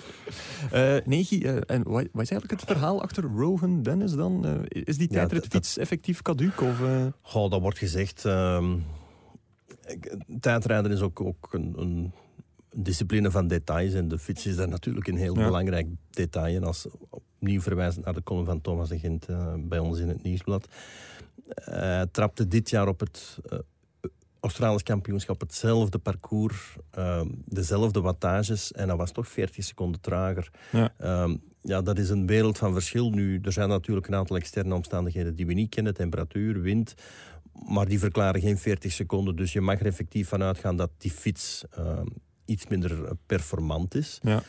nee, 1.06 1.28
en 1.66 1.84
wat, 1.84 2.08
wat, 2.12 2.24
is 2.24 2.32
eigenlijk 2.32 2.52
het 2.52 2.64
verhaal 2.64 3.02
achter 3.02 3.24
Rohan 3.36 3.82
Dennis 3.82 4.14
dan? 4.14 4.66
is 4.68 4.98
die 4.98 5.08
tijdritfiets 5.08 5.76
ja, 5.76 5.82
effectief 5.82 6.22
caduc? 6.22 6.62
Of, 6.62 6.82
Goh, 7.22 7.52
dat 7.52 7.62
wordt 7.62 7.78
gezegd... 7.78 8.26
Ehm, 8.26 8.76
tijdrijden 10.40 10.92
is 10.92 11.02
ook, 11.02 11.22
ook 11.22 11.48
een, 11.52 11.74
een, 11.78 12.14
discipline 12.76 13.32
van 13.32 13.48
details. 13.48 13.94
En 13.94 14.08
de 14.08 14.20
fiets 14.20 14.46
is 14.46 14.56
daar 14.56 14.68
natuurlijk 14.68 15.08
een 15.08 15.18
heel 15.18 15.34
belangrijk 15.34 15.88
detail. 16.10 16.56
En 16.56 16.64
als 16.64 16.88
opnieuw 17.10 17.62
verwijzend 17.62 18.06
naar 18.06 18.14
de 18.14 18.24
column 18.24 18.46
van 18.46 18.62
Thomas 18.62 18.90
de 18.90 19.00
Gent 19.00 19.30
uh, 19.30 19.54
bij 19.58 19.80
ons 19.80 20.00
in 20.00 20.08
het 20.08 20.24
nieuwsblad. 20.24 20.68
Hij 21.54 22.08
trapte 22.12 22.48
dit 22.48 22.70
jaar 22.70 22.88
op 22.88 23.00
het 23.00 23.40
uh, 23.52 23.60
Australisch 24.40 24.84
kampioenschap 24.84 25.40
hetzelfde 25.40 25.98
parcours, 25.98 26.76
uh, 26.98 27.22
dezelfde 27.46 28.02
wattages. 28.02 28.72
En 28.72 28.88
dat 28.88 28.98
was 28.98 29.12
toch 29.12 29.28
40 29.28 29.64
seconden 29.64 30.02
trager. 30.02 30.52
Ja. 30.72 30.94
Ehm, 30.98 31.36
ja, 31.62 31.82
dat 31.82 31.98
is 31.98 32.10
een 32.10 32.28
wereld 32.28 32.58
van 32.58 32.74
verschil. 32.74 33.10
Nu, 33.10 33.40
er 33.42 33.52
zijn 33.52 33.70
natuurlijk 33.70 34.08
een 34.08 34.16
aantal 34.16 34.36
externe 34.36 34.76
omstandigheden 34.76 35.36
die 35.36 35.46
we 35.46 35.54
niet 35.54 35.70
kennen. 35.70 35.94
Temperatuur, 35.94 36.62
wind 36.62 36.96
maar 37.68 37.88
die 37.88 38.00
verklaren 38.00 38.42
geen 38.42 38.58
40 38.58 38.92
seconden. 38.92 39.36
Dus 39.36 39.54
je 39.54 39.62
mag 39.62 39.80
er 39.80 39.86
effectief 39.86 40.28
van 40.28 40.44
uitgaan 40.44 40.76
dat 40.76 40.90
die 40.98 41.12
fiets 41.12 41.64
uh, 41.80 42.00
iets 42.50 42.68
minder 42.68 43.16
performant 43.26 43.96
is. 43.96 44.20
Ja. 44.22 44.44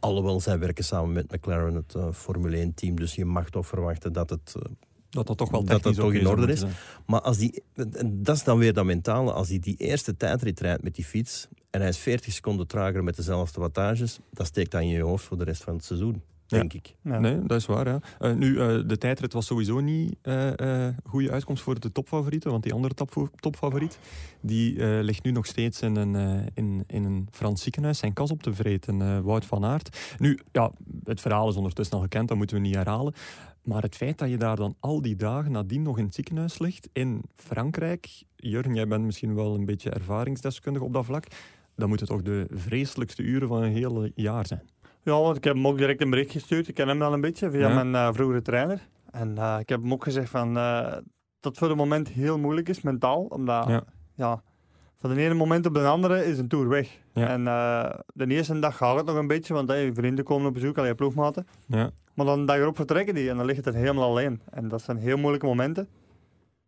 Alhoewel 0.00 0.40
zij 0.40 0.58
werken 0.58 0.84
samen 0.84 1.12
met 1.12 1.32
McLaren, 1.32 1.74
het 1.74 1.94
uh, 1.96 2.12
Formule 2.12 2.66
1-team. 2.66 2.96
Dus 2.96 3.14
je 3.14 3.24
mag 3.24 3.50
toch 3.50 3.66
verwachten 3.66 4.12
dat 4.12 4.30
het... 4.30 4.54
Uh, 4.56 4.62
dat 5.10 5.26
dat 5.26 5.36
toch 5.36 5.50
wel 5.50 5.64
dat 5.64 5.82
dat 5.82 5.94
toch 5.94 6.12
in 6.12 6.26
orde 6.26 6.52
is. 6.52 6.64
Maar 7.06 7.20
als 7.20 7.38
die, 7.38 7.62
dat 8.04 8.36
is 8.36 8.44
dan 8.44 8.58
weer 8.58 8.72
dat 8.72 8.84
mentale. 8.84 9.32
Als 9.32 9.48
hij 9.48 9.58
die, 9.58 9.76
die 9.76 9.86
eerste 9.86 10.16
tijdrit 10.16 10.60
rijdt 10.60 10.82
met 10.82 10.94
die 10.94 11.04
fiets 11.04 11.48
en 11.70 11.80
hij 11.80 11.88
is 11.88 11.98
40 11.98 12.32
seconden 12.32 12.66
trager 12.66 13.04
met 13.04 13.16
dezelfde 13.16 13.60
wattages, 13.60 14.18
dat 14.30 14.46
steekt 14.46 14.74
aan 14.74 14.88
je 14.88 15.02
hoofd 15.02 15.24
voor 15.24 15.38
de 15.38 15.44
rest 15.44 15.62
van 15.62 15.74
het 15.74 15.84
seizoen 15.84 16.22
denk 16.46 16.72
ik. 16.72 16.94
Nee, 17.02 17.42
dat 17.46 17.60
is 17.60 17.66
waar. 17.66 17.88
Ja. 17.88 18.00
Uh, 18.20 18.34
nu, 18.34 18.46
uh, 18.52 18.80
de 18.86 18.98
tijdrit 18.98 19.32
was 19.32 19.46
sowieso 19.46 19.80
niet 19.80 20.16
een 20.22 20.66
uh, 20.66 20.88
goede 21.04 21.30
uitkomst 21.30 21.62
voor 21.62 21.80
de 21.80 21.92
topfavorieten, 21.92 22.50
want 22.50 22.62
die 22.62 22.72
andere 22.72 22.94
top, 22.94 23.30
topfavoriet, 23.36 23.98
die 24.40 24.82
ligt 25.02 25.24
nu 25.24 25.30
nog 25.30 25.46
steeds 25.46 25.80
in 25.82 25.96
een, 25.96 26.48
in, 26.54 26.84
in 26.86 27.04
een 27.04 27.28
Frans 27.30 27.62
ziekenhuis, 27.62 27.98
zijn 27.98 28.12
kas 28.12 28.30
op 28.30 28.42
te 28.42 28.54
vreten, 28.54 29.22
Wout 29.22 29.44
van 29.44 29.64
Aert. 29.64 30.14
Nu, 30.18 30.38
ja, 30.52 30.72
het 31.04 31.20
verhaal 31.20 31.48
is 31.48 31.56
ondertussen 31.56 31.96
al 31.96 32.02
gekend, 32.02 32.28
dat 32.28 32.36
moeten 32.36 32.56
we 32.56 32.62
niet 32.62 32.74
herhalen. 32.74 33.14
Maar 33.62 33.82
het 33.82 33.96
feit 33.96 34.18
dat 34.18 34.28
je 34.28 34.36
daar 34.36 34.56
dan 34.56 34.76
al 34.80 35.02
die 35.02 35.16
dagen 35.16 35.52
nadien 35.52 35.82
nog 35.82 35.98
in 35.98 36.04
het 36.04 36.14
ziekenhuis 36.14 36.58
ligt, 36.58 36.88
in 36.92 37.22
Frankrijk, 37.36 38.22
Jurgen, 38.36 38.74
jij 38.74 38.86
bent 38.86 39.04
misschien 39.04 39.34
wel 39.34 39.54
een 39.54 39.64
beetje 39.64 39.90
ervaringsdeskundig 39.90 40.82
op 40.82 40.92
dat 40.92 41.04
vlak, 41.04 41.26
dan 41.76 41.88
moeten 41.88 42.06
toch 42.06 42.22
de 42.22 42.46
vreselijkste 42.50 43.22
uren 43.22 43.48
van 43.48 43.62
een 43.62 43.72
hele 43.72 44.12
jaar 44.14 44.46
zijn. 44.46 44.62
Ja, 45.06 45.20
want 45.20 45.36
ik 45.36 45.44
heb 45.44 45.54
hem 45.54 45.66
ook 45.66 45.78
direct 45.78 46.00
een 46.00 46.10
bericht 46.10 46.30
gestuurd. 46.30 46.68
Ik 46.68 46.74
ken 46.74 46.88
hem 46.88 46.98
wel 46.98 47.12
een 47.12 47.20
beetje 47.20 47.50
via 47.50 47.68
mijn 47.68 47.92
uh, 47.92 48.12
vroegere 48.12 48.42
trainer. 48.42 48.88
En 49.10 49.34
uh, 49.38 49.56
ik 49.60 49.68
heb 49.68 49.80
hem 49.80 49.92
ook 49.92 50.04
gezegd 50.04 50.30
van, 50.30 50.56
uh, 50.56 50.80
dat 50.80 51.04
het 51.40 51.58
voor 51.58 51.68
het 51.68 51.76
moment 51.76 52.08
heel 52.08 52.38
moeilijk 52.38 52.68
is, 52.68 52.80
mentaal. 52.80 53.22
Omdat, 53.22 53.68
ja. 53.68 53.84
ja 54.14 54.42
van 54.96 55.14
de 55.14 55.20
ene 55.20 55.34
moment 55.34 55.66
op 55.66 55.74
de 55.74 55.86
andere 55.86 56.24
is 56.24 56.38
een 56.38 56.48
tour 56.48 56.68
weg. 56.68 57.00
Ja. 57.12 57.28
En 57.28 57.44
de 58.14 58.26
eerste 58.26 58.58
dag 58.58 58.76
gaat 58.76 58.96
het 58.96 59.06
nog 59.06 59.16
een 59.16 59.26
beetje, 59.26 59.54
want 59.54 59.68
hey, 59.68 59.92
vrienden 59.94 60.24
komen 60.24 60.46
op 60.46 60.54
bezoek, 60.54 60.78
al 60.78 60.86
je 60.86 60.94
ploegmaten. 60.94 61.46
Ja. 61.66 61.90
Maar 62.14 62.26
dan 62.26 62.46
dag 62.46 62.56
erop 62.56 62.76
vertrekken 62.76 63.14
die 63.14 63.30
en 63.30 63.36
dan 63.36 63.46
ligt 63.46 63.64
het 63.64 63.74
er 63.74 63.80
helemaal 63.80 64.10
alleen. 64.10 64.40
En 64.50 64.68
dat 64.68 64.82
zijn 64.82 64.96
heel 64.96 65.16
moeilijke 65.16 65.46
momenten. 65.46 65.88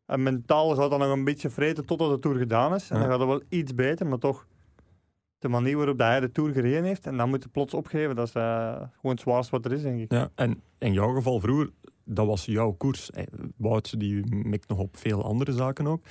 En 0.07 0.23
mentaal 0.23 0.75
gaat 0.75 0.91
dat 0.91 0.99
nog 0.99 1.13
een 1.13 1.25
beetje 1.25 1.51
vreten 1.51 1.87
totdat 1.87 2.11
de 2.11 2.19
tour 2.19 2.39
gedaan 2.39 2.75
is. 2.75 2.91
En 2.91 2.99
dan 2.99 3.09
gaat 3.09 3.19
het 3.19 3.29
wel 3.29 3.43
iets 3.49 3.75
beter, 3.75 4.07
maar 4.07 4.19
toch 4.19 4.47
de 5.39 5.49
manier 5.49 5.77
waarop 5.77 5.99
hij 5.99 6.21
de 6.21 6.33
Tour 6.33 6.53
gereden 6.53 6.85
heeft. 6.85 7.07
En 7.07 7.17
dan 7.17 7.29
moet 7.29 7.43
je 7.43 7.49
plots 7.49 7.75
opgeven. 7.75 8.17
Dat 8.17 8.27
is 8.27 8.35
uh, 8.35 8.73
gewoon 8.73 9.13
het 9.13 9.21
zwaarste 9.21 9.51
wat 9.51 9.65
er 9.65 9.73
is, 9.73 9.83
denk 9.83 10.01
ik. 10.01 10.13
Ja, 10.13 10.29
en 10.35 10.63
in 10.79 10.93
jouw 10.93 11.15
geval 11.15 11.41
vroeger, 11.41 11.71
dat 12.05 12.27
was 12.27 12.45
jouw 12.45 12.73
koers. 12.73 13.11
Eh, 13.11 13.25
Wout 13.57 14.01
die 14.01 14.37
mikt 14.47 14.69
nog 14.69 14.79
op 14.79 14.97
veel 14.97 15.25
andere 15.25 15.53
zaken 15.53 15.87
ook. 15.87 16.03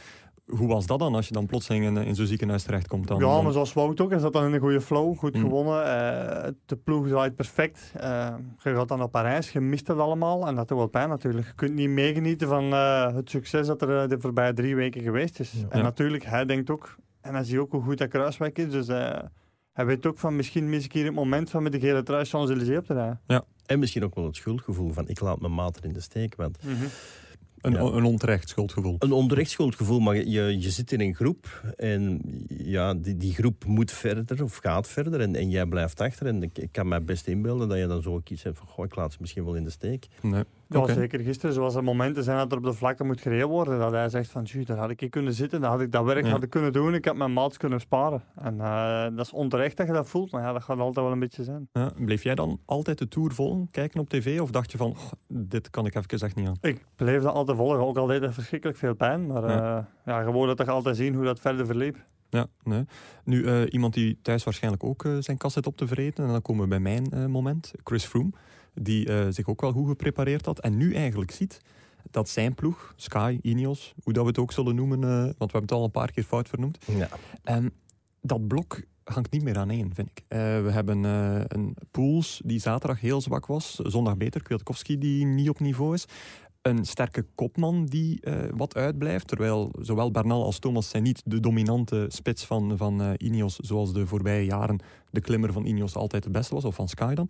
Hoe 0.48 0.68
was 0.68 0.86
dat 0.86 1.00
dan 1.00 1.16
als 1.16 1.28
je 1.28 1.34
dan 1.34 1.46
plotseling 1.46 1.86
in, 1.86 1.98
in 1.98 2.16
zo'n 2.16 2.26
ziekenhuis 2.26 2.63
terechtkomt? 2.63 3.08
Dan, 3.08 3.20
ja, 3.20 3.42
maar 3.42 3.52
zoals 3.52 3.74
Wout 3.74 4.02
ook. 4.02 4.10
Hij 4.10 4.20
zat 4.20 4.34
dan 4.34 4.46
in 4.46 4.54
een 4.54 4.60
goede 4.60 4.82
flow, 4.82 5.18
goed 5.18 5.36
mm. 5.36 5.42
gewonnen. 5.42 5.86
Uh, 5.86 6.48
de 6.66 6.76
ploeg 6.76 7.08
draait 7.08 7.36
perfect. 7.36 7.94
Uh, 8.02 8.34
je 8.63 8.76
gaat 8.76 8.88
dan 8.88 8.98
naar 8.98 9.08
Parijs, 9.08 9.52
je 9.52 9.60
mist 9.60 9.88
het 9.88 9.98
allemaal. 9.98 10.48
En 10.48 10.56
dat 10.56 10.68
doet 10.68 10.78
wel 10.78 10.88
pijn 10.88 11.10
natuurlijk. 11.10 11.48
Je 11.48 11.54
kunt 11.56 11.74
niet 11.74 11.90
meegenieten 11.90 12.48
van 12.48 12.63
uh, 12.63 13.16
het 13.16 13.30
succes 13.30 13.68
dat 13.68 13.82
er 13.82 14.10
de 14.10 14.20
voorbije 14.20 14.54
drie 14.54 14.76
weken 14.76 15.02
geweest 15.02 15.40
is. 15.40 15.54
En 15.70 15.84
natuurlijk, 15.84 16.26
hij 16.26 16.46
denkt 16.46 16.70
ook, 16.70 16.96
en 17.28 17.34
hij 17.34 17.44
ziet 17.44 17.58
ook 17.58 17.72
hoe 17.72 17.82
goed 17.82 17.98
dat 17.98 18.10
kruiswijk 18.10 18.58
is. 18.58 18.70
Dus 18.70 18.88
uh, 18.88 19.20
hij 19.74 19.86
weet 19.86 20.06
ook 20.06 20.18
van 20.18 20.36
misschien 20.36 20.70
mis 20.70 20.86
ik 20.86 20.94
hier 20.94 21.06
het 21.06 21.13
moment 21.13 21.50
van 21.50 21.63
met 21.63 21.72
de 21.72 21.80
gele 21.80 22.04
trui 22.04 22.26
Champs-Élysées 22.26 22.78
op 22.78 22.86
te 22.86 22.94
rijden. 22.94 23.22
Ja. 23.28 23.44
En 23.66 23.80
misschien 23.80 24.04
ook 24.04 24.16
wel 24.16 24.26
het 24.26 24.36
schuldgevoel 24.36 24.92
van 24.92 25.08
ik 25.08 25.20
laat 25.20 25.40
mijn 25.40 25.54
maat 25.54 25.84
in 25.84 25.94
de 25.94 26.02
steek. 26.02 26.36
Want 26.36 26.63
mm 26.63 26.76
een, 27.62 27.96
een, 27.96 28.04
onterecht 28.04 28.50
schuldgevoel. 28.50 28.96
Een 29.00 29.12
onterecht 29.12 29.50
schuldgevoel, 29.50 30.00
maar 30.00 30.16
je, 30.16 30.60
je 30.60 30.70
zit 30.72 30.92
in 30.92 31.02
een 31.02 31.16
groep 31.16 31.74
en 31.76 32.22
ja, 32.48 32.94
die, 32.94 33.18
die 33.18 33.34
groep 33.34 33.66
moet 33.66 33.92
verder 33.92 34.44
of 34.44 34.58
gaat 34.58 34.88
verder 34.88 35.22
en, 35.22 35.36
en 35.36 35.50
jij 35.50 35.66
blijft 35.66 36.02
achter. 36.02 36.28
En 36.28 36.44
ik, 36.44 36.58
ik 36.58 36.72
kan 36.72 36.88
mij 36.88 37.04
best 37.04 37.28
inbeelden 37.28 37.70
dat 37.70 37.78
je 37.78 37.88
dan 37.88 38.02
zo 38.02 38.22
iets 38.24 38.44
hebt 38.44 38.58
van, 38.58 38.68
goh, 38.68 38.86
ik 38.86 38.96
laat 38.96 39.12
ze 39.12 39.18
misschien 39.22 39.46
wel 39.46 39.56
in 39.56 39.63
de 39.63 39.70
steek. 39.70 40.08
Nee. 40.22 40.44
Ja, 40.69 40.93
zeker. 40.93 41.19
Gisteren, 41.19 41.56
zoals 41.56 41.75
er 41.75 41.84
momenten 41.84 42.23
zijn 42.23 42.38
dat 42.38 42.51
er 42.51 42.58
op 42.58 42.63
de 42.63 42.73
vlakken 42.73 43.06
moet 43.06 43.21
gereden 43.21 43.47
worden, 43.47 43.80
dat 43.80 43.91
hij 43.91 44.10
zegt 44.10 44.30
van, 44.30 44.47
daar 44.63 44.77
had 44.77 44.89
ik 44.89 45.10
kunnen 45.10 45.34
zitten, 45.34 45.62
dan 45.62 45.71
had 45.71 45.82
ik 45.82 45.91
dat 45.91 46.06
werk 46.06 46.25
ja. 46.25 46.32
had 46.32 46.43
ik 46.43 46.49
kunnen 46.49 46.73
doen, 46.73 46.93
ik 46.93 47.06
had 47.06 47.15
mijn 47.15 47.34
maat 47.34 47.58
kunnen 47.58 47.80
sparen. 47.80 48.23
En 48.36 48.56
uh, 48.56 49.03
dat 49.03 49.25
is 49.25 49.32
onterecht 49.32 49.77
dat 49.77 49.88
je 49.88 49.93
dat 49.93 50.10
voelt, 50.10 50.32
maar 50.32 50.41
ja, 50.41 50.53
dat 50.53 50.63
gaat 50.63 50.80
altijd 50.80 51.06
wel 51.06 51.13
een 51.13 51.19
beetje 51.19 51.43
zijn. 51.43 51.69
Ja, 51.71 51.91
bleef 51.95 52.23
jij 52.23 52.36
dan 52.36 52.60
altijd 52.65 52.97
de 52.97 53.08
Tour 53.08 53.32
volgen, 53.32 53.67
kijken 53.71 53.99
op 53.99 54.10
tv, 54.10 54.39
of 54.39 54.51
dacht 54.51 54.71
je 54.71 54.77
van, 54.77 54.95
dit 55.27 55.69
kan 55.69 55.86
ik 55.86 55.95
even 55.95 56.19
echt 56.19 56.36
niet 56.36 56.47
aan? 56.47 56.58
Ik 56.62 56.86
bleef 56.95 57.21
dat 57.21 57.34
altijd 57.34 57.58
volgen, 57.58 57.86
ook 57.86 57.97
al 57.97 58.06
deed 58.06 58.21
het 58.21 58.34
verschrikkelijk 58.34 58.77
veel 58.77 58.95
pijn, 58.95 59.27
maar 59.27 59.49
ja, 59.49 59.77
uh, 59.77 59.84
ja 60.06 60.23
gewoon 60.23 60.47
dat 60.47 60.58
toch 60.58 60.67
altijd 60.67 60.95
zien 60.95 61.13
hoe 61.15 61.23
dat 61.23 61.39
verder 61.39 61.65
verliep. 61.65 61.97
Ja, 62.30 62.47
nee. 62.63 62.86
Nu, 63.23 63.43
uh, 63.43 63.62
iemand 63.69 63.93
die 63.93 64.19
thuis 64.21 64.43
waarschijnlijk 64.43 64.84
ook 64.84 65.08
zijn 65.19 65.38
kast 65.38 65.53
zit 65.53 65.67
op 65.67 65.77
te 65.77 65.88
vreten, 65.88 66.25
en 66.25 66.32
dan 66.32 66.41
komen 66.41 66.63
we 66.63 66.69
bij 66.69 66.80
mijn 66.80 67.32
moment, 67.32 67.71
Chris 67.84 68.06
Froome 68.06 68.32
die 68.82 69.10
uh, 69.10 69.26
zich 69.30 69.48
ook 69.48 69.62
wel 69.62 69.72
goed 69.72 69.88
geprepareerd 69.88 70.46
had. 70.46 70.60
En 70.60 70.78
nu 70.78 70.94
eigenlijk 70.94 71.32
ziet 71.32 71.62
dat 72.12 72.30
zijn 72.30 72.54
ploeg, 72.54 72.94
Sky, 72.96 73.40
Ineos, 73.42 73.94
hoe 74.04 74.13
dat 74.13 74.24
we 74.24 74.30
het 74.30 74.40
ook 74.40 74.52
zullen 74.52 74.76
noemen, 74.76 75.02
uh, 75.02 75.10
want 75.10 75.38
we 75.38 75.58
hebben 75.58 75.62
het 75.62 75.72
al 75.72 75.84
een 75.84 75.92
paar 75.92 76.12
keer 76.12 76.24
fout 76.24 76.50
vernoemd. 76.50 76.78
Ja. 76.86 77.10
En 77.44 77.74
dat 78.22 78.48
blok 78.48 78.82
hangt 79.04 79.32
niet 79.32 79.44
meer 79.44 79.58
aan 79.58 79.70
één, 79.70 79.94
vind 79.94 80.10
ik. 80.10 80.20
Uh, 80.20 80.40
we 80.40 80.72
hebben 80.72 81.04
een 81.04 81.76
Pools 81.92 82.42
die 82.46 82.60
zaterdag 82.60 83.00
heel 83.00 83.22
zwak 83.22 83.46
was, 83.46 83.76
zondag 83.76 84.18
beter, 84.18 84.44
Kwiatkowski 84.44 84.98
die 84.98 85.26
niet 85.26 85.50
op 85.50 85.60
niveau 85.60 85.94
is. 85.94 86.06
Een 86.62 86.86
sterke 86.86 87.26
kopman 87.36 87.86
die 87.86 88.22
wat 88.56 88.76
uitblijft, 88.76 89.28
terwijl 89.28 89.72
zowel 89.82 90.12
Bernal 90.12 90.44
als 90.44 90.60
Thomas 90.60 90.90
zijn 90.90 91.04
niet 91.04 91.22
de 91.26 91.40
dominante 91.40 92.06
spits 92.08 92.46
van, 92.46 92.78
van 92.78 93.16
Ineos, 93.18 93.56
zoals 93.56 93.94
de 93.94 94.08
voorbije 94.08 94.46
jaren 94.46 94.80
de 95.12 95.22
klimmer 95.22 95.54
van 95.54 95.66
Ineos 95.66 95.96
altijd 95.96 96.24
de 96.24 96.30
beste 96.30 96.54
was, 96.54 96.66
of 96.66 96.76
van 96.76 96.88
Sky 96.88 97.13
dan. 97.13 97.30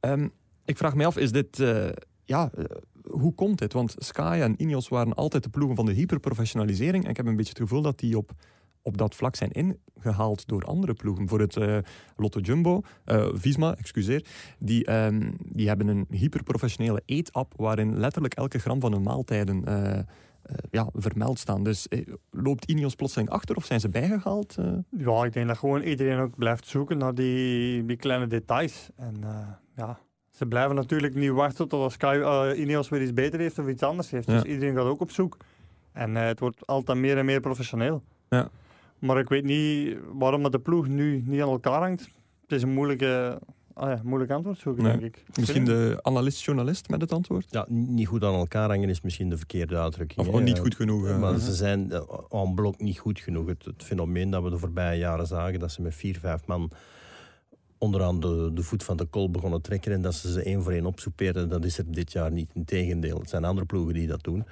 Um, 0.00 0.32
ik 0.64 0.76
vraag 0.76 0.94
me 0.94 1.06
af, 1.06 1.16
is 1.16 1.32
dit... 1.32 1.58
Uh, 1.58 1.88
ja, 2.24 2.50
uh, 2.58 2.64
hoe 3.10 3.34
komt 3.34 3.58
dit? 3.58 3.72
Want 3.72 3.94
Sky 3.98 4.38
en 4.42 4.62
Ineos 4.62 4.88
waren 4.88 5.14
altijd 5.14 5.42
de 5.42 5.48
ploegen 5.48 5.76
van 5.76 5.86
de 5.86 5.92
hyperprofessionalisering. 5.92 7.04
En 7.04 7.10
ik 7.10 7.16
heb 7.16 7.26
een 7.26 7.36
beetje 7.36 7.52
het 7.52 7.62
gevoel 7.62 7.82
dat 7.82 7.98
die 7.98 8.16
op, 8.16 8.32
op 8.82 8.98
dat 8.98 9.14
vlak 9.14 9.36
zijn 9.36 9.50
ingehaald 9.50 10.46
door 10.48 10.62
andere 10.64 10.94
ploegen. 10.94 11.28
Voor 11.28 11.40
het 11.40 11.56
uh, 11.56 11.78
Lotto 12.16 12.40
Jumbo, 12.40 12.80
Visma, 13.32 13.76
excuseer. 13.76 14.24
Die, 14.58 14.92
um, 14.92 15.36
die 15.38 15.68
hebben 15.68 15.88
een 15.88 16.06
hyperprofessionele 16.10 17.02
eetapp 17.04 17.52
waarin 17.56 17.98
letterlijk 17.98 18.34
elke 18.34 18.58
gram 18.58 18.80
van 18.80 18.92
hun 18.92 19.02
maaltijden 19.02 19.64
ja, 20.70 20.88
vermeld 20.92 21.38
staan. 21.38 21.62
Dus 21.62 21.88
loopt 22.30 22.64
Ineos 22.64 22.94
plotseling 22.94 23.30
achter 23.30 23.56
of 23.56 23.64
zijn 23.64 23.80
ze 23.80 23.88
bijgehaald? 23.88 24.56
Ja, 24.90 25.24
ik 25.24 25.32
denk 25.32 25.46
dat 25.46 25.58
gewoon 25.58 25.82
iedereen 25.82 26.18
ook 26.18 26.36
blijft 26.36 26.66
zoeken 26.66 26.98
naar 26.98 27.14
die, 27.14 27.84
die 27.84 27.96
kleine 27.96 28.26
details. 28.26 28.88
En 28.96 29.14
ja, 29.76 29.98
ze 30.36 30.46
blijven 30.46 30.74
natuurlijk 30.74 31.14
niet 31.14 31.30
wachten 31.30 31.68
tot 31.68 31.82
als 31.82 31.92
Sky 31.92 32.16
uh, 32.20 32.60
Ineos 32.60 32.88
weer 32.88 33.02
iets 33.02 33.12
beter 33.12 33.40
heeft 33.40 33.58
of 33.58 33.68
iets 33.68 33.82
anders 33.82 34.10
heeft. 34.10 34.26
Dus 34.26 34.42
iedereen 34.42 34.74
gaat 34.74 34.84
ook 34.84 35.00
op 35.00 35.10
zoek. 35.10 35.36
En 35.92 36.10
uh, 36.10 36.22
het 36.22 36.40
wordt 36.40 36.66
altijd 36.66 36.98
meer 36.98 37.18
en 37.18 37.24
meer 37.24 37.40
professioneel. 37.40 38.02
Ja. 38.28 38.48
Maar 38.98 39.18
ik 39.18 39.28
weet 39.28 39.44
niet 39.44 39.96
waarom 40.12 40.42
dat 40.42 40.52
de 40.52 40.58
ploeg 40.58 40.88
nu 40.88 41.22
niet 41.26 41.42
aan 41.42 41.48
elkaar 41.48 41.80
hangt. 41.80 42.00
Het 42.42 42.52
is 42.52 42.62
een 42.62 42.72
moeilijke, 42.72 43.40
ah 43.74 43.88
ja, 43.88 44.00
moeilijk 44.04 44.30
antwoord 44.30 44.58
zoeken, 44.58 44.84
denk 44.84 45.00
ik. 45.00 45.22
Misschien 45.34 45.64
de 45.64 45.98
analist-journalist 46.02 46.88
met 46.88 47.00
het 47.00 47.12
antwoord? 47.12 47.46
Ja, 47.50 47.66
niet 47.68 48.06
goed 48.06 48.24
aan 48.24 48.34
elkaar 48.34 48.68
hangen 48.68 48.88
is 48.88 49.00
misschien 49.00 49.28
de 49.28 49.36
verkeerde 49.36 49.76
uitdrukking. 49.78 50.28
Of 50.28 50.40
niet 50.40 50.58
goed 50.58 50.74
genoeg. 50.74 51.06
Uh, 51.06 51.18
maar 51.18 51.38
ze 51.38 51.52
zijn 51.54 51.92
en 52.30 52.54
blok 52.54 52.80
niet 52.80 52.98
goed 52.98 53.20
genoeg. 53.20 53.46
Het, 53.46 53.64
het, 53.64 53.82
fenomeen 53.82 54.30
dat 54.30 54.42
we 54.42 54.50
de 54.50 54.58
voorbije 54.58 54.98
jaren 54.98 55.26
zagen, 55.26 55.58
dat 55.58 55.72
ze 55.72 55.82
met 55.82 55.94
vier, 55.94 56.18
vijf 56.18 56.46
man 56.46 56.70
onderaan 57.84 58.20
de, 58.20 58.50
de 58.54 58.62
voet 58.62 58.82
van 58.82 58.96
de 58.96 59.04
kol 59.04 59.30
begonnen 59.30 59.60
trekken 59.60 59.92
en 59.92 60.02
dat 60.02 60.14
ze 60.14 60.32
ze 60.32 60.42
één 60.42 60.62
voor 60.62 60.72
één 60.72 60.86
opsoeperen, 60.86 61.48
dat 61.48 61.64
is 61.64 61.78
er 61.78 61.92
dit 61.92 62.12
jaar 62.12 62.32
niet. 62.32 62.50
Integendeel, 62.54 63.18
het 63.18 63.28
zijn 63.28 63.44
andere 63.44 63.66
ploegen 63.66 63.94
die 63.94 64.06
dat 64.06 64.22
doen. 64.22 64.44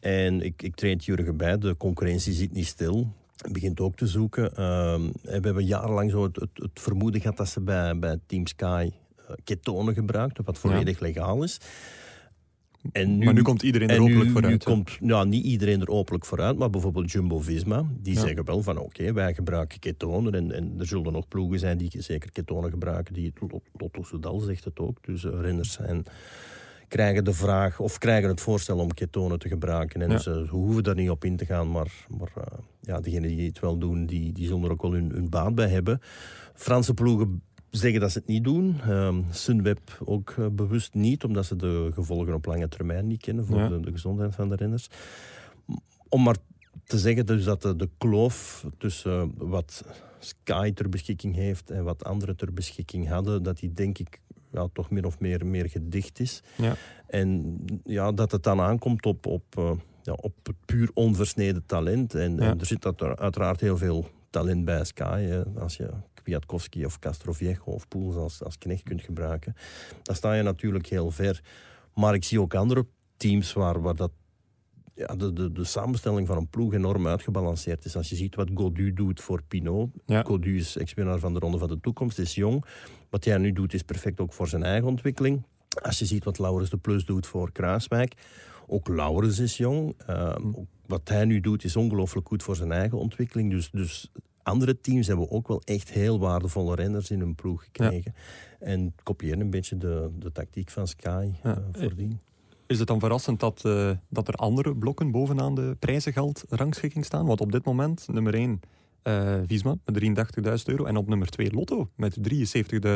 En 0.00 0.40
ik, 0.40 0.62
ik 0.62 0.74
treed 0.74 1.04
Jurgen 1.04 1.36
bij, 1.36 1.58
de 1.58 1.76
concurrentie 1.76 2.32
zit 2.32 2.52
niet 2.52 2.66
stil. 2.66 3.12
Begint 3.50 3.80
ook 3.80 3.96
te 3.96 4.06
zoeken. 4.06 4.44
Uh, 4.44 4.56
we 5.22 5.40
hebben 5.40 5.64
jarenlang 5.64 6.10
zo 6.10 6.22
het, 6.22 6.36
het, 6.36 6.50
het, 6.54 6.80
vermoeden 6.80 7.20
gehad 7.20 7.36
dat 7.36 7.48
ze 7.48 7.60
bij, 7.60 7.98
bij 7.98 8.18
Team 8.26 8.46
Sky 8.46 8.90
uh, 9.20 9.36
ketonen 9.44 9.94
gebruikten, 9.94 10.44
wat 10.44 10.58
volledig 10.58 10.98
ja. 10.98 11.06
legaal 11.06 11.42
is. 11.42 11.58
En 12.92 13.18
nu, 13.18 13.24
maar 13.24 13.34
nu 13.34 13.42
komt 13.42 13.62
iedereen 13.62 13.88
er 13.88 14.00
openlijk 14.00 14.24
nu, 14.24 14.30
vooruit. 14.30 14.66
Nu 14.66 14.74
komt, 14.74 14.98
ja, 15.00 15.24
niet 15.24 15.44
iedereen 15.44 15.80
er 15.80 15.88
openlijk 15.88 16.24
vooruit, 16.24 16.58
maar 16.58 16.70
bijvoorbeeld 16.70 17.12
Jumbo-Visma, 17.12 17.84
die 18.00 18.14
ja. 18.14 18.20
zeggen 18.20 18.44
wel 18.44 18.62
van 18.62 18.78
oké, 18.78 19.00
okay, 19.00 19.12
wij 19.14 19.34
gebruiken 19.34 19.78
ketonen 19.78 20.34
en, 20.34 20.52
en, 20.52 20.74
er 20.78 20.86
zullen 20.86 21.12
nog 21.12 21.28
ploegen 21.28 21.58
zijn 21.58 21.78
die 21.78 21.90
zeker 21.98 22.32
ketonen 22.32 22.70
gebruiken. 22.70 23.14
Die, 23.14 23.32
Lotto 23.78 24.02
Soudal 24.02 24.38
zegt 24.38 24.64
het 24.64 24.78
ook, 24.78 24.98
dus 25.04 25.24
uh, 25.24 25.40
renners 25.40 25.72
zijn 25.72 26.04
krijgen 26.92 27.24
de 27.24 27.32
vraag 27.32 27.80
of 27.80 27.98
krijgen 27.98 28.28
het 28.28 28.40
voorstel 28.40 28.78
om 28.78 28.94
ketonen 28.94 29.38
te 29.38 29.48
gebruiken. 29.48 30.02
En 30.02 30.10
ja. 30.10 30.18
ze 30.18 30.46
hoeven 30.48 30.82
daar 30.82 30.94
niet 30.94 31.10
op 31.10 31.24
in 31.24 31.36
te 31.36 31.44
gaan, 31.44 31.70
maar, 31.70 32.06
maar 32.18 32.32
uh, 32.38 32.44
ja, 32.80 33.00
degenen 33.00 33.28
die 33.28 33.48
het 33.48 33.60
wel 33.60 33.78
doen, 33.78 34.06
die, 34.06 34.32
die 34.32 34.46
zullen 34.46 34.64
er 34.64 34.70
ook 34.70 34.82
wel 34.82 34.92
hun, 34.92 35.10
hun 35.10 35.28
baan 35.28 35.54
bij 35.54 35.68
hebben. 35.68 36.00
Franse 36.54 36.94
ploegen 36.94 37.42
zeggen 37.72 38.00
dat 38.00 38.12
ze 38.12 38.18
het 38.18 38.26
niet 38.26 38.44
doen. 38.44 38.90
Um, 38.90 39.24
Sunweb 39.30 39.98
ook 40.04 40.34
uh, 40.38 40.46
bewust 40.46 40.94
niet, 40.94 41.24
omdat 41.24 41.46
ze 41.46 41.56
de 41.56 41.90
gevolgen 41.94 42.34
op 42.34 42.46
lange 42.46 42.68
termijn 42.68 43.06
niet 43.06 43.20
kennen 43.20 43.46
voor 43.46 43.58
ja. 43.58 43.68
de, 43.68 43.80
de, 43.80 43.90
gezondheid 43.90 44.34
van 44.34 44.48
de 44.48 44.56
renners. 44.56 44.88
Om 46.08 46.22
maar 46.22 46.36
te 46.84 46.98
zeggen 46.98 47.26
dus 47.26 47.44
dat 47.44 47.62
de, 47.62 47.76
de 47.76 47.88
kloof 47.98 48.66
tussen 48.78 49.32
wat 49.36 49.84
Sky 50.18 50.72
ter 50.72 50.88
beschikking 50.88 51.34
heeft 51.34 51.70
en 51.70 51.84
wat 51.84 52.04
anderen 52.04 52.36
ter 52.36 52.52
beschikking 52.52 53.08
hadden, 53.08 53.42
dat 53.42 53.58
die 53.58 53.72
denk 53.72 53.98
ik 53.98 54.20
ja, 54.52 54.68
toch 54.72 54.90
min 54.90 55.04
of 55.04 55.20
meer, 55.20 55.46
meer 55.46 55.68
gedicht 55.68 56.20
is. 56.20 56.42
Ja. 56.56 56.74
En 57.06 57.58
ja, 57.84 58.12
dat 58.12 58.32
het 58.32 58.42
dan 58.42 58.60
aankomt 58.60 59.06
op, 59.06 59.26
op, 59.26 59.44
uh, 59.58 59.70
ja, 60.02 60.12
op 60.12 60.34
het 60.42 60.56
puur 60.64 60.90
onversneden 60.94 61.66
talent. 61.66 62.14
En, 62.14 62.36
Ja. 62.36 62.50
en 62.50 62.60
er 62.60 62.66
zit 62.66 62.82
dat 62.82 63.00
er 63.00 63.16
uiteraard 63.16 63.60
heel 63.60 63.76
veel 63.76 64.08
talent 64.30 64.64
bij 64.64 64.84
Sky. 64.84 65.22
Hè. 65.22 65.42
Als 65.44 65.76
je 65.76 65.90
Kwiatkowski 66.22 66.84
of 66.84 66.98
Castroviejo 66.98 67.62
of 67.64 67.88
Poels 67.88 68.16
als, 68.16 68.42
als 68.42 68.58
knecht 68.58 68.82
kunt 68.82 69.02
gebruiken, 69.02 69.54
dan 70.02 70.16
sta 70.16 70.34
je 70.34 70.42
natuurlijk 70.42 70.86
heel 70.86 71.10
ver. 71.10 71.42
Maar 71.94 72.14
ik 72.14 72.24
zie 72.24 72.40
ook 72.40 72.54
andere 72.54 72.86
teams 73.16 73.52
waar, 73.52 73.80
waar 73.80 73.96
dat 73.96 74.10
ja, 74.94 75.16
de, 75.16 75.32
de, 75.32 75.52
de 75.52 75.64
samenstelling 75.64 76.26
van 76.26 76.36
een 76.36 76.48
ploeg 76.48 76.74
enorm 76.74 77.06
uitgebalanceerd 77.06 77.84
is. 77.84 77.96
Als 77.96 78.08
je 78.08 78.16
ziet 78.16 78.34
wat 78.34 78.50
Godu 78.54 78.92
doet 78.92 79.20
voor 79.20 79.42
Pinot. 79.42 79.90
Ja. 80.06 80.22
Godu 80.22 80.56
is 80.56 80.76
ex-winnaar 80.76 81.18
van 81.18 81.32
de 81.32 81.38
Ronde 81.38 81.58
van 81.58 81.68
de 81.68 81.80
Toekomst, 81.80 82.18
is 82.18 82.34
jong. 82.34 82.64
Wat 83.10 83.24
hij 83.24 83.38
nu 83.38 83.52
doet 83.52 83.74
is 83.74 83.82
perfect 83.82 84.20
ook 84.20 84.32
voor 84.32 84.48
zijn 84.48 84.62
eigen 84.62 84.88
ontwikkeling. 84.88 85.42
Als 85.82 85.98
je 85.98 86.06
ziet 86.06 86.24
wat 86.24 86.38
Laurens 86.38 86.70
de 86.70 86.76
Plus 86.76 87.04
doet 87.04 87.26
voor 87.26 87.52
Kruiswijk. 87.52 88.14
Ook 88.66 88.88
Laurens 88.88 89.38
is 89.38 89.56
jong. 89.56 89.94
Uh, 90.10 90.36
wat 90.86 91.08
hij 91.08 91.24
nu 91.24 91.40
doet 91.40 91.64
is 91.64 91.76
ongelooflijk 91.76 92.28
goed 92.28 92.42
voor 92.42 92.56
zijn 92.56 92.72
eigen 92.72 92.98
ontwikkeling. 92.98 93.50
Dus, 93.50 93.70
dus 93.70 94.10
andere 94.42 94.80
teams 94.80 95.06
hebben 95.06 95.30
ook 95.30 95.48
wel 95.48 95.62
echt 95.64 95.90
heel 95.90 96.18
waardevolle 96.18 96.74
renners 96.74 97.10
in 97.10 97.20
hun 97.20 97.34
ploeg 97.34 97.64
gekregen. 97.64 98.14
Ja. 98.60 98.66
En 98.66 98.94
kopiëren 99.02 99.40
een 99.40 99.50
beetje 99.50 99.76
de, 99.76 100.10
de 100.18 100.32
tactiek 100.32 100.70
van 100.70 100.86
Sky 100.86 101.30
ja. 101.42 101.58
uh, 101.58 101.82
voordien. 101.82 102.20
Is 102.66 102.78
het 102.78 102.88
dan 102.88 103.00
verrassend 103.00 103.40
dat, 103.40 103.62
uh, 103.66 103.90
dat 104.08 104.28
er 104.28 104.34
andere 104.34 104.76
blokken 104.76 105.10
bovenaan 105.10 105.54
de 105.54 105.76
prijzengeld 105.78 106.44
rangschikking 106.48 107.04
staan? 107.04 107.26
Want 107.26 107.40
op 107.40 107.52
dit 107.52 107.64
moment 107.64 108.08
nummer 108.08 108.34
1 108.34 108.60
uh, 109.04 109.40
Visma 109.46 109.76
met 109.84 110.02
33.000 110.02 110.64
euro 110.64 110.84
en 110.84 110.96
op 110.96 111.08
nummer 111.08 111.28
2 111.28 111.52
Lotto 111.52 111.90
met 111.96 112.16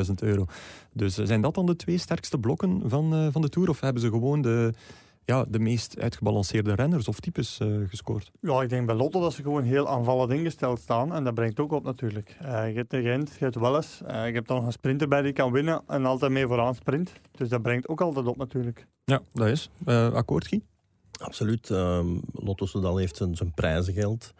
73.000 0.06 0.14
euro. 0.14 0.44
Dus 0.92 1.14
zijn 1.14 1.40
dat 1.40 1.54
dan 1.54 1.66
de 1.66 1.76
twee 1.76 1.98
sterkste 1.98 2.38
blokken 2.38 2.82
van, 2.90 3.32
van 3.32 3.42
de 3.42 3.48
Tour? 3.48 3.68
Of 3.68 3.80
hebben 3.80 4.02
ze 4.02 4.08
gewoon 4.08 4.42
de, 4.42 4.72
ja, 5.26 5.44
de 5.48 5.58
meest 5.58 6.00
uitgebalanceerde 6.00 6.74
renners 6.74 7.08
of 7.08 7.20
types 7.20 7.60
gescoord? 7.88 8.30
Ja, 8.40 8.62
ik 8.62 8.68
denk 8.68 8.86
bij 8.86 8.94
Lotto 8.94 9.20
dat 9.20 9.32
ze 9.32 9.42
gewoon 9.42 9.62
heel 9.62 9.88
aanvallend 9.88 10.32
ingesteld 10.32 10.80
staan. 10.80 11.14
En 11.14 11.24
dat 11.24 11.34
brengt 11.34 11.60
ook 11.60 11.72
op 11.72 11.84
natuurlijk. 11.84 12.36
je 12.38 12.72
hebt 12.74 12.90
de 12.90 13.02
Gent, 13.02 13.32
je 13.38 13.44
hebt 13.44 13.56
Welles. 13.56 13.98
je 13.98 14.12
hebt 14.12 14.48
dan 14.48 14.56
nog 14.56 14.66
een 14.66 14.72
sprinter 14.72 15.08
bij 15.08 15.22
die 15.22 15.32
kan 15.32 15.52
winnen 15.52 15.82
en 15.86 16.06
altijd 16.06 16.32
mee 16.32 16.46
vooraan 16.46 16.74
sprint. 16.74 17.12
Dus 17.30 17.48
dat 17.48 17.62
brengt 17.62 17.88
ook 17.88 18.00
altijd 18.00 18.26
op 18.26 18.36
natuurlijk. 18.36 18.86
Ja, 19.04 19.20
dat 19.32 19.46
is. 19.46 19.70
akkoord, 20.12 20.46
Guy? 20.46 20.60
Absoluut. 21.20 21.68
Um, 21.68 22.20
Lotto 22.32 22.66
Soudal 22.66 22.96
heeft 22.96 23.16
zijn, 23.16 23.36
zijn 23.36 23.54
prijzengeld 23.54 24.34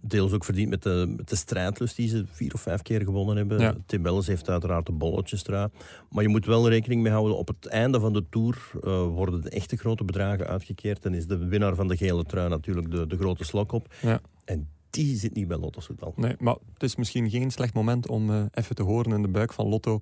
deels 0.00 0.32
ook 0.32 0.44
verdiend 0.44 0.70
met 0.70 0.82
de, 0.82 1.14
met 1.16 1.28
de 1.28 1.36
strijdlust 1.36 1.96
die 1.96 2.08
ze 2.08 2.24
vier 2.26 2.54
of 2.54 2.60
vijf 2.60 2.82
keer 2.82 3.02
gewonnen 3.02 3.36
hebben. 3.36 3.60
Ja. 3.60 3.74
Tim 3.86 4.02
Welles 4.02 4.26
heeft 4.26 4.48
uiteraard 4.48 4.86
de 4.86 4.92
bolletjestra. 4.92 5.70
Maar 6.10 6.22
je 6.22 6.28
moet 6.28 6.46
wel 6.46 6.68
rekening 6.68 7.02
mee 7.02 7.12
houden, 7.12 7.36
op 7.36 7.48
het 7.48 7.66
einde 7.66 8.00
van 8.00 8.12
de 8.12 8.24
Tour 8.30 8.70
uh, 8.74 8.80
worden 9.06 9.40
de 9.40 9.50
echte 9.50 9.76
grote 9.76 10.04
bedragen 10.04 10.46
uitgekeerd. 10.46 11.04
En 11.04 11.14
is 11.14 11.26
de 11.26 11.36
winnaar 11.36 11.74
van 11.74 11.88
de 11.88 11.96
gele 11.96 12.24
trui 12.24 12.48
natuurlijk 12.48 12.90
de, 12.90 13.06
de 13.06 13.16
grote 13.16 13.44
slok 13.44 13.72
op. 13.72 13.94
Ja. 14.02 14.20
En 14.44 14.68
die 14.90 15.16
zit 15.16 15.34
niet 15.34 15.48
bij 15.48 15.58
Lotto 15.58 15.80
Soudal. 15.80 16.12
Nee, 16.16 16.34
maar 16.38 16.56
het 16.72 16.82
is 16.82 16.96
misschien 16.96 17.30
geen 17.30 17.50
slecht 17.50 17.74
moment 17.74 18.08
om 18.08 18.30
uh, 18.30 18.44
even 18.50 18.74
te 18.74 18.82
horen 18.82 19.12
in 19.12 19.22
de 19.22 19.28
buik 19.28 19.52
van 19.52 19.68
Lotto... 19.68 20.00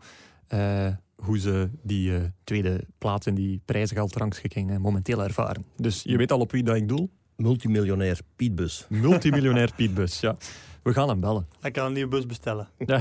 Uh, 0.55 0.87
hoe 1.17 1.39
ze 1.39 1.71
die 1.83 2.13
tweede 2.45 2.85
plaats 2.99 3.27
in 3.27 3.35
die 3.35 3.61
prijzengeldrangschikking 3.65 4.79
momenteel 4.79 5.23
ervaren. 5.23 5.65
Dus 5.77 6.03
je 6.03 6.17
weet 6.17 6.33
al 6.33 6.41
op 6.41 6.53
wie 6.53 6.63
dat 6.63 6.77
ik 6.77 6.89
doel? 6.89 7.11
Multimiljonair 7.43 8.19
Pietbus. 8.37 8.87
Multimiljonair 8.89 9.73
Pietbus, 9.77 10.21
ja. 10.21 10.37
We 10.83 10.93
gaan 10.93 11.09
hem 11.09 11.21
bellen. 11.21 11.47
Hij 11.61 11.71
kan 11.71 11.87
een 11.87 11.93
nieuwe 11.93 12.09
bus 12.09 12.27
bestellen. 12.27 12.69
Ja. 12.87 13.01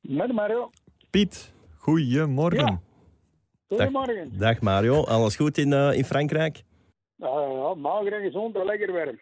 Met 0.00 0.32
Mario. 0.32 0.70
Piet, 1.10 1.52
goedemorgen. 1.76 2.58
Ja. 2.58 2.80
Goedemorgen. 3.68 4.28
Dag, 4.30 4.38
dag, 4.38 4.60
Mario, 4.60 5.04
alles 5.04 5.36
goed 5.36 5.58
in, 5.58 5.70
uh, 5.72 5.96
in 5.96 6.04
Frankrijk? 6.04 6.62
Ja, 7.16 7.28
ja, 7.28 7.74
mager 7.74 8.12
en 8.12 8.22
gezond 8.22 8.56
en 8.56 8.64
lekker 8.64 8.92
warm. 8.92 9.18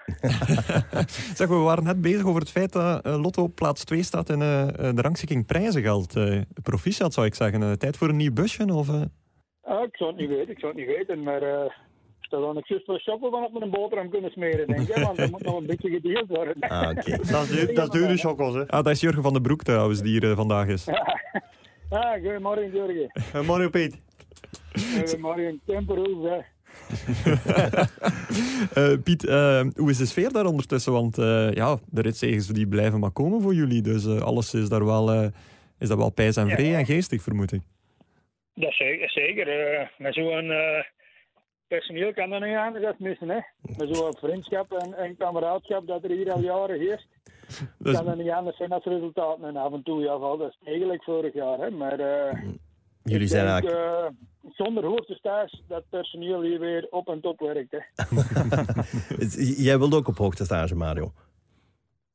zeg, 1.36 1.48
we 1.48 1.54
waren 1.54 1.84
net 1.84 2.00
bezig 2.00 2.24
over 2.24 2.40
het 2.40 2.50
feit 2.50 2.72
dat 2.72 3.06
uh, 3.06 3.20
Lotto 3.20 3.48
plaats 3.48 3.84
2 3.84 4.02
staat 4.02 4.28
in 4.28 4.40
uh, 4.40 4.66
de 4.76 5.02
rangschikking 5.02 5.46
prijzengeld. 5.46 6.16
Uh, 6.16 6.40
proficiat 6.62 7.14
zou 7.14 7.26
ik 7.26 7.34
zeggen. 7.34 7.78
tijd 7.78 7.96
voor 7.96 8.08
een 8.08 8.16
nieuw 8.16 8.32
busje? 8.32 8.74
Of, 8.74 8.88
Ah, 9.62 9.84
ik 9.84 9.96
zou 9.96 10.10
het 10.10 10.20
niet 10.20 10.28
weten, 10.28 10.50
ik 10.50 10.58
zou 10.58 10.72
het 10.72 10.80
niet 10.80 10.96
weten, 10.96 11.22
maar 11.22 11.42
uh, 11.42 11.70
stel 12.20 12.40
dan 12.40 12.56
ik 12.56 12.66
juist 12.66 12.86
dan 12.86 13.40
had 13.40 13.52
met 13.52 13.62
een 13.62 13.70
boterham 13.70 14.10
kunnen 14.10 14.30
smeren, 14.30 14.66
denk 14.66 14.88
ik. 14.88 14.96
Want 14.96 15.16
dat 15.16 15.30
moet 15.30 15.42
nog 15.42 15.56
een 15.56 15.66
beetje 15.66 15.90
gedeeld 15.90 16.28
worden. 16.28 16.54
Ah, 16.58 16.90
okay. 16.90 17.16
dat, 17.30 17.42
is 17.42 17.50
duur, 17.50 17.74
dat 17.74 17.94
is 17.94 18.00
dure 18.00 18.16
chocos, 18.16 18.54
hè? 18.54 18.68
Ah, 18.68 18.84
dat 18.84 18.92
is 18.92 19.00
Jurgen 19.00 19.22
van 19.22 19.32
den 19.32 19.42
Broek 19.42 19.62
trouwens, 19.62 20.00
die 20.00 20.10
hier 20.10 20.24
uh, 20.24 20.36
vandaag 20.36 20.66
is. 20.66 20.88
ah, 21.88 22.12
goedemorgen, 22.12 22.70
Jurgen. 22.72 23.10
Goedemorgen, 23.30 23.70
Piet. 23.70 23.96
Goedemorgen, 24.96 25.60
temperhoef, 25.66 26.22
hè. 26.22 26.38
uh, 28.76 28.98
Piet, 29.04 29.24
uh, 29.24 29.62
hoe 29.74 29.90
is 29.90 29.96
de 29.96 30.06
sfeer 30.06 30.32
daar 30.32 30.46
ondertussen? 30.46 30.92
Want 30.92 31.18
uh, 31.18 31.52
ja, 31.52 31.78
de 31.86 32.00
ritzegens 32.00 32.46
die 32.46 32.68
blijven 32.68 33.00
maar 33.00 33.10
komen 33.10 33.42
voor 33.42 33.54
jullie. 33.54 33.82
Dus 33.82 34.06
alles 34.06 34.54
is 34.54 34.68
daar 34.68 34.84
wel, 34.84 35.30
is 35.78 35.88
daar 35.88 35.96
wel 35.96 36.10
pijs 36.10 36.36
en 36.36 36.48
vree 36.48 36.68
ja. 36.68 36.78
en 36.78 36.86
geestig, 36.86 37.22
vermoed 37.22 37.52
ik. 37.52 37.62
Dat 38.54 38.72
zeker. 38.72 39.10
zeker. 39.10 39.72
Uh, 39.80 39.86
met 39.98 40.14
zo'n 40.14 40.44
uh, 40.44 40.82
personeel 41.68 42.12
kan 42.12 42.30
dat 42.30 42.42
niet 42.42 42.56
anders 42.56 42.84
als 42.84 42.98
missen. 42.98 43.28
Hè? 43.28 43.38
Met 43.76 43.96
zo'n 43.96 44.16
vriendschap 44.18 44.72
en, 44.72 44.94
en 44.94 45.16
kameraadschap 45.16 45.86
dat 45.86 46.04
er 46.04 46.10
hier 46.10 46.32
al 46.32 46.40
jaren 46.40 46.78
heerst. 46.78 47.08
Dus... 47.78 47.96
kan 47.96 48.04
dat 48.04 48.16
niet 48.16 48.30
anders 48.30 48.56
zijn 48.56 48.72
als 48.72 48.84
resultaten. 48.84 49.44
En 49.44 49.56
af 49.56 49.72
en 49.72 49.82
toe, 49.82 50.00
ja, 50.00 50.18
dat 50.18 50.40
is 50.40 50.58
eigenlijk 50.64 51.02
vorig 51.02 51.34
jaar. 51.34 51.58
Hè? 51.58 51.70
Maar 51.70 52.00
uh, 52.00 52.42
Jullie 53.02 53.26
zijn 53.28 53.46
denk, 53.46 53.64
eigenlijk... 53.64 54.12
zonder 54.48 54.84
hoogtestage 54.84 55.58
dat 55.68 55.84
personeel 55.90 56.42
hier 56.42 56.58
weer 56.58 56.86
op 56.90 57.08
en 57.08 57.20
top 57.20 57.40
werkt. 57.40 57.70
Hè? 57.70 57.80
Jij 59.64 59.78
wilde 59.78 59.96
ook 59.96 60.08
op 60.08 60.16
hoogtestage, 60.16 60.74
Mario? 60.74 61.12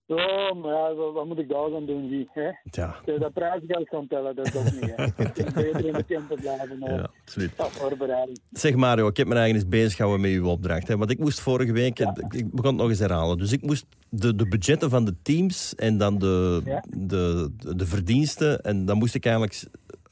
Ja, 0.08 0.54
maar 0.54 0.72
ja, 0.72 0.94
wat, 0.94 1.26
moet 1.26 1.40
ik 1.40 1.50
daar 1.50 1.70
dan 1.70 1.86
doen, 1.86 2.10
wie? 2.10 2.30
Hè? 2.32 2.50
Ja. 2.64 2.96
Dat 3.20 3.34
prijsgeld 3.34 3.90
kan 3.90 4.08
tellen, 4.08 4.36
dat 4.36 4.46
is 4.46 4.56
ook 4.56 4.72
niet. 4.72 4.96
Hè? 4.96 5.04
Ik 5.06 5.18
moet 5.18 5.54
beter 5.54 5.86
in 5.86 5.94
de 5.94 6.06
tempo 6.06 6.36
blijven. 6.36 6.84
Hè? 6.84 6.96
Ja, 6.96 7.10
absoluut. 7.22 7.52
voorbereiding. 7.56 8.40
Zeg 8.52 8.76
Mario, 8.76 9.08
ik 9.08 9.18
heb 9.18 9.28
me 9.28 9.34
eigenlijk 9.34 9.64
eens 9.64 9.82
bezig 9.82 9.96
gehouden 9.96 10.22
met 10.22 10.32
uw 10.32 10.48
opdracht. 10.48 10.88
Hè? 10.88 10.98
Want 10.98 11.12
ik 11.12 11.20
moest 11.20 11.40
vorige 11.40 11.72
week, 11.72 11.98
ja. 11.98 12.16
ik 12.30 12.52
begon 12.52 12.72
het 12.72 12.82
nog 12.82 12.90
eens 12.90 13.00
herhalen. 13.00 13.38
Dus 13.38 13.52
ik 13.52 13.62
moest 13.62 13.86
de, 14.10 14.36
de 14.36 14.48
budgetten 14.48 14.90
van 14.90 15.06
de 15.06 15.16
teams 15.22 15.76
en 15.76 15.98
dan 15.98 16.18
de, 16.18 16.62
de, 16.90 17.52
de, 17.58 17.76
de 17.76 17.86
verdiensten. 17.86 18.62
En 18.62 18.86
dan 18.86 18.98
moest 18.98 19.16
ik 19.16 19.26
eigenlijk 19.26 19.64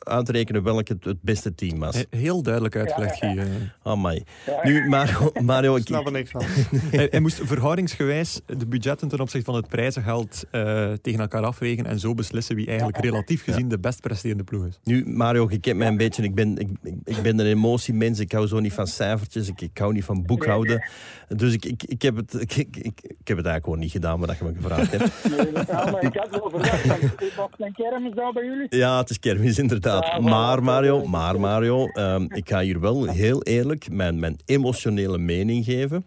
uitrekenen 0.03 0.63
welk 0.63 0.87
het, 0.87 1.03
het 1.05 1.21
beste 1.21 1.55
team 1.55 1.79
was. 1.79 2.05
Heel 2.09 2.41
duidelijk 2.43 2.75
uitgelegd, 2.75 3.17
Guy. 3.17 3.37
eh. 3.37 3.45
Amai. 3.83 4.23
Nu, 4.63 4.87
Mario, 4.87 5.31
Mario 5.41 5.73
Ik 5.75 5.81
ik, 5.81 5.87
snap 5.87 6.05
er 6.05 6.11
niks 6.11 6.31
van. 6.31 6.41
hij, 6.97 7.07
hij 7.11 7.19
moest 7.19 7.39
verhoudingsgewijs 7.43 8.41
de 8.45 8.65
budgetten 8.67 9.07
ten 9.07 9.19
opzichte 9.19 9.45
van 9.45 9.55
het 9.55 9.67
prijzengeld 9.67 10.43
eh, 10.51 10.91
tegen 11.01 11.19
elkaar 11.19 11.43
afwegen 11.43 11.85
en 11.85 11.99
zo 11.99 12.13
beslissen 12.13 12.55
wie 12.55 12.67
eigenlijk 12.67 12.97
relatief 12.97 13.43
gezien 13.43 13.67
de 13.67 13.79
best 13.79 14.01
presterende 14.01 14.43
ploeg 14.43 14.65
is. 14.65 14.79
nu, 14.83 15.03
Mario, 15.07 15.47
je 15.49 15.59
kent 15.59 15.77
mij 15.77 15.87
een 15.87 15.97
beetje. 15.97 16.23
Ik 16.23 16.35
ben, 16.35 16.57
ik, 16.57 16.69
ik, 16.83 16.95
ik 17.05 17.21
ben 17.21 17.39
een 17.39 17.45
emotiemens. 17.45 18.19
Ik 18.19 18.31
hou 18.31 18.47
zo 18.47 18.59
niet 18.59 18.73
van 18.73 18.87
cijfertjes. 18.87 19.47
Ik, 19.47 19.61
ik 19.61 19.77
hou 19.77 19.93
niet 19.93 20.03
van 20.03 20.23
boekhouden. 20.23 20.83
Dus 21.27 21.53
ik, 21.53 21.65
ik, 21.65 21.83
ik, 21.83 22.01
heb 22.01 22.15
het, 22.15 22.33
ik, 22.41 22.55
ik, 22.55 22.77
ik, 22.77 23.01
ik 23.03 23.27
heb 23.27 23.37
het 23.37 23.45
eigenlijk 23.45 23.63
gewoon 23.63 23.79
niet 23.79 23.91
gedaan 23.91 24.19
wat 24.19 24.37
je 24.37 24.43
me 24.43 24.53
gevraagd 24.53 24.91
hebt. 24.91 25.11
Nee, 25.37 25.51
maar 25.51 26.03
ik 26.03 26.15
had 26.15 26.29
wel 26.29 26.49
verwacht. 26.49 26.85
want 26.87 27.01
Het 27.01 27.35
was 27.35 27.49
een 27.57 27.73
kermis 27.73 28.13
daar 28.15 28.33
bij 28.33 28.43
jullie. 28.45 28.65
Ja, 28.69 28.97
het 28.97 29.09
is 29.09 29.19
kermis 29.19 29.59
inderdaad. 29.59 29.92
Maar 30.21 30.63
Mario, 30.63 31.05
maar 31.05 31.39
Mario 31.39 31.85
ehm, 31.87 32.25
ik 32.29 32.49
ga 32.49 32.59
hier 32.61 32.79
wel 32.79 33.05
heel 33.05 33.43
eerlijk 33.43 33.91
mijn, 33.91 34.19
mijn 34.19 34.37
emotionele 34.45 35.17
mening 35.17 35.65
geven. 35.65 36.05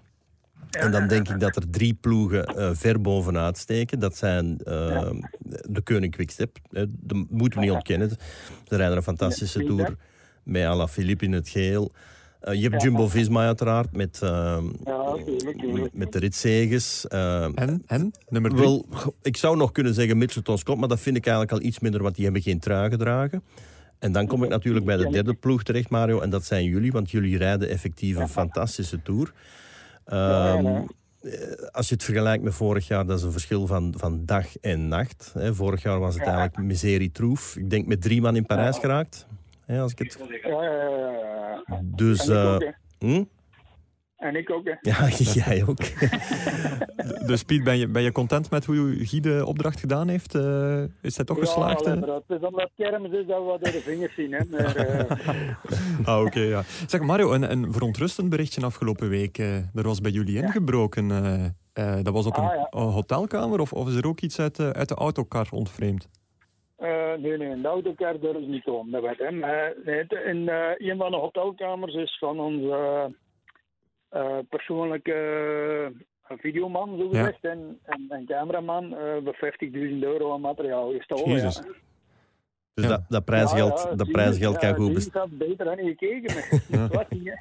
En 0.71 0.91
dan 0.91 1.09
denk 1.09 1.29
ik 1.29 1.41
dat 1.41 1.57
er 1.57 1.71
drie 1.71 1.95
ploegen 1.95 2.45
eh, 2.45 2.71
ver 2.73 3.01
bovenuit 3.01 3.59
steken. 3.59 3.99
Dat 3.99 4.17
zijn 4.17 4.59
ehm, 4.65 5.21
de 5.69 5.81
Koning 5.83 6.13
Quickstep. 6.13 6.59
Dat 6.71 7.27
moeten 7.31 7.59
we 7.59 7.65
niet 7.65 7.75
ontkennen. 7.75 8.11
Ze 8.69 8.77
rijden 8.77 8.97
een 8.97 9.03
fantastische 9.03 9.65
tour 9.65 9.97
met 10.43 10.65
Alaphilippe 10.65 11.25
in 11.25 11.33
het 11.33 11.49
geel. 11.49 11.93
Eh, 12.41 12.55
je 12.55 12.69
hebt 12.69 12.83
Jumbo-Visma 12.83 13.47
uiteraard 13.47 13.97
met, 13.97 14.19
ehm, 14.23 14.65
met, 15.73 15.91
met 15.93 16.13
de 16.13 16.19
ritzeges. 16.19 17.07
Ehm, 17.09 17.53
En, 17.55 17.83
en 17.87 18.11
nummer 18.29 18.51
drie. 18.51 18.63
wel, 18.63 18.87
ik 19.23 19.37
zou 19.37 19.57
nog 19.57 19.73
kunnen 19.73 19.95
zeggen 19.95 20.19
Mitchelton 20.19 20.59
Scott, 20.59 20.79
maar 20.79 20.89
dat 20.89 21.01
vind 21.01 21.17
ik 21.17 21.27
eigenlijk 21.27 21.61
al 21.61 21.69
iets 21.69 21.79
minder, 21.79 22.03
want 22.03 22.15
die 22.15 22.25
hebben 22.25 22.43
geen 22.43 22.59
trui 22.59 22.91
gedragen. 22.91 23.43
En 23.99 24.13
dan 24.13 24.27
kom 24.27 24.45
ik 24.45 24.51
natuurlijk 24.51 24.85
bij 24.85 24.97
de 24.97 25.11
derde 25.11 25.35
ploeg 25.35 25.63
terecht, 25.63 25.91
Mario, 25.91 26.21
en 26.21 26.31
dat 26.31 26.45
zijn 26.45 26.65
jullie, 26.65 26.93
want 26.93 27.11
jullie 27.11 27.39
rijden 27.39 27.69
effectief 27.69 28.17
een 28.17 28.29
fantastische 28.29 29.03
tour. 29.03 29.33
Ehm, 30.05 30.67
eh, 30.67 31.33
als 31.73 31.89
je 31.89 31.95
het 31.95 32.05
vergelijkt 32.05 32.45
met 32.45 32.55
vorig 32.55 32.87
jaar, 32.87 33.07
dat 33.07 33.19
is 33.19 33.25
een 33.25 33.33
verschil 33.33 33.67
van, 33.67 33.95
van 33.97 34.23
dag 34.25 34.57
en 34.57 34.89
nacht. 34.89 35.35
Vorig 35.37 35.83
jaar 35.83 35.99
was 35.99 36.15
het 36.15 36.23
eigenlijk 36.23 36.57
miserie 36.57 37.13
troef. 37.13 37.57
Ik 37.57 37.71
denk 37.71 37.87
met 37.87 38.03
drie 38.03 38.21
man 38.21 38.37
in 38.37 38.47
Parijs 38.47 38.79
geraakt. 38.79 39.27
Als 39.69 39.93
ik 39.93 39.99
het... 39.99 40.19
Dus... 41.83 42.27
Hè. 42.27 42.57
hm? 42.99 43.23
En 44.17 44.37
ik 44.37 44.51
ook, 44.51 44.65
hè. 44.65 44.75
Ja, 44.81 45.09
jij 45.45 45.65
ook. 45.69 45.79
Dus 47.27 47.43
Piet, 47.43 47.65
ben 47.65 47.79
je, 47.79 47.89
ben 47.89 48.03
je 48.03 48.13
content 48.13 48.51
met 48.51 48.65
hoe 48.65 48.95
Guy 49.07 49.21
de 49.21 49.43
opdracht 49.47 49.81
gedaan 49.81 50.09
heeft? 50.09 50.35
Eh, 50.35 50.83
is 51.03 51.17
hij 51.17 51.25
toch 51.25 51.39
geslaagd? 51.39 51.81
Ja, 51.81 51.87
eh? 51.87 51.93
inderdaad. 51.95 52.23
Het 52.27 52.41
is 52.43 52.49
omdat 52.49 52.71
kermis 52.77 53.11
is 53.11 53.27
dat 53.27 53.39
we 53.39 53.45
wat 53.45 53.61
door 53.63 53.73
de 53.73 53.81
vingers 53.81 54.15
zien, 54.15 54.33
hè. 54.33 54.41
Maar, 54.51 54.77
eh, 54.77 55.17
Ah, 56.09 56.21
oké, 56.25 56.41
ja. 56.41 56.63
Zeg, 56.87 57.01
Mario, 57.01 57.33
een, 57.33 57.51
een 57.51 57.73
verontrustend 57.73 58.29
berichtje 58.31 58.65
afgelopen 58.65 59.09
week. 59.09 59.39
eh, 59.39 59.57
er 59.57 59.83
was 59.83 60.01
bij 60.01 60.11
jullie 60.11 60.37
ingebroken. 60.43 61.09
dat 62.03 62.13
was 62.13 62.27
op 62.27 62.37
een 62.37 62.43
Ah, 62.45 62.55
ja. 62.55 62.67
een 62.71 62.89
hotelkamer 62.89 63.61
of, 63.61 63.73
of 63.73 63.89
is 63.89 63.95
er 63.95 64.07
ook 64.07 64.21
iets 64.21 64.39
uit, 64.41 64.57
de- 64.57 64.73
uit 64.73 64.89
de 64.89 64.95
autocar 64.95 65.47
ontvreemd? 65.51 66.09
Nee, 67.19 67.37
nee, 67.39 67.51
in 67.51 67.63
de 67.63 67.69
autocar 67.69 68.21
durf 68.21 68.37
ik 68.37 68.47
niet 68.47 68.63
komen. 68.65 68.93
Dat 68.93 69.03
weet 69.03 69.31
nee, 69.31 69.97
het- 69.97 70.19
in 70.27 70.49
eh, 70.49 70.91
een 70.91 70.97
van 70.97 71.11
de 71.11 71.17
hotelkamers 71.17 71.95
is 71.95 72.17
van 72.19 72.41
onze 72.41 73.15
persoonlijke 74.49 75.13
eh, 76.29 76.37
videoman, 76.39 76.99
zo 76.99 77.09
gezegd, 77.09 77.45
en, 77.45 77.79
en, 77.85 78.07
en 78.09 78.27
cameraman, 78.27 78.85
eh 78.85 79.17
we 79.25 79.57
50.000 79.73 79.99
euro 80.01 80.33
aan 80.33 80.41
materiaal 80.41 80.93
gestolen. 80.93 81.31
Jezus. 81.31 81.57
Ja. 81.57 81.63
Dus 82.75 82.85
Ja. 82.85 82.91
dat, 82.91 83.03
dat 83.09 83.25
prijsgeld, 83.25 83.79
Ja, 83.79 83.85
ja, 83.91 83.97
dat 83.97 84.07
Jesus, 84.07 84.13
prijsgeld 84.13 84.59
kan 84.59 84.69
ja, 84.69 84.75
goed 84.75 84.89
Jesus 84.89 85.13
had 85.13 85.39
beter 85.39 85.65
dan 85.65 85.77
niet 85.85 85.99
gekeken. 85.99 86.35
Hè. 86.71 86.87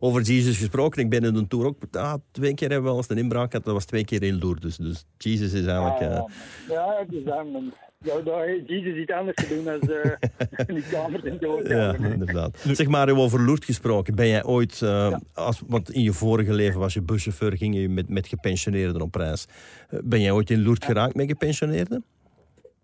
Over 0.00 0.20
Jesus 0.22 0.58
gesproken, 0.58 1.02
ik 1.02 1.10
ben 1.10 1.24
in 1.24 1.34
een 1.34 1.48
tour 1.48 1.66
ook 1.66 1.76
ah, 1.90 2.14
twee 2.30 2.54
keer 2.54 2.68
hebben 2.68 2.84
we 2.86 2.90
wel 2.90 2.96
eens 2.96 3.08
een 3.10 3.18
inbraak 3.18 3.50
gehad. 3.50 3.64
Dat 3.64 3.74
was 3.74 3.84
twee 3.84 4.04
keer 4.04 4.20
heel 4.20 4.38
door. 4.38 4.60
Dus, 4.60 4.76
dus 4.76 5.04
Jesus 5.18 5.52
is 5.52 5.66
eigenlijk. 5.66 6.00
Eh, 6.00 6.22
ja, 6.68 6.96
het 6.98 7.12
is 7.12 7.24
dan. 7.24 7.72
Ja, 8.04 8.20
daar 8.20 8.46
heeft 8.46 8.68
iets 8.68 9.12
anders 9.12 9.36
te 9.36 9.48
doen 9.48 9.64
dan 9.64 9.80
eh, 9.80 10.10
in 10.68 10.74
die 10.74 10.84
kamer 10.90 11.26
in 11.26 11.36
de 11.38 11.46
ja, 11.46 11.52
hotelkamer. 11.52 12.12
inderdaad. 12.12 12.58
Zeg 12.58 12.86
maar, 12.88 13.10
over 13.16 13.40
Loert 13.40 13.64
gesproken. 13.64 14.14
Ben 14.14 14.28
jij 14.28 14.44
ooit, 14.44 14.82
eh, 14.82 15.16
als, 15.34 15.62
want 15.66 15.90
in 15.90 16.02
je 16.02 16.12
vorige 16.12 16.52
leven 16.52 16.80
was 16.80 16.94
je 16.94 17.02
buschauffeur, 17.02 17.56
ging 17.56 17.74
je 17.74 17.88
met, 17.88 18.08
met 18.08 18.28
gepensioneerden 18.28 19.00
op 19.02 19.14
reis. 19.14 19.46
Eh, 19.88 19.98
Ben 20.04 20.20
jij 20.20 20.30
ooit 20.30 20.50
in 20.50 20.62
Loert 20.62 20.84
geraakt 20.84 21.14
met 21.14 21.26
gepensioneerden? 21.28 22.04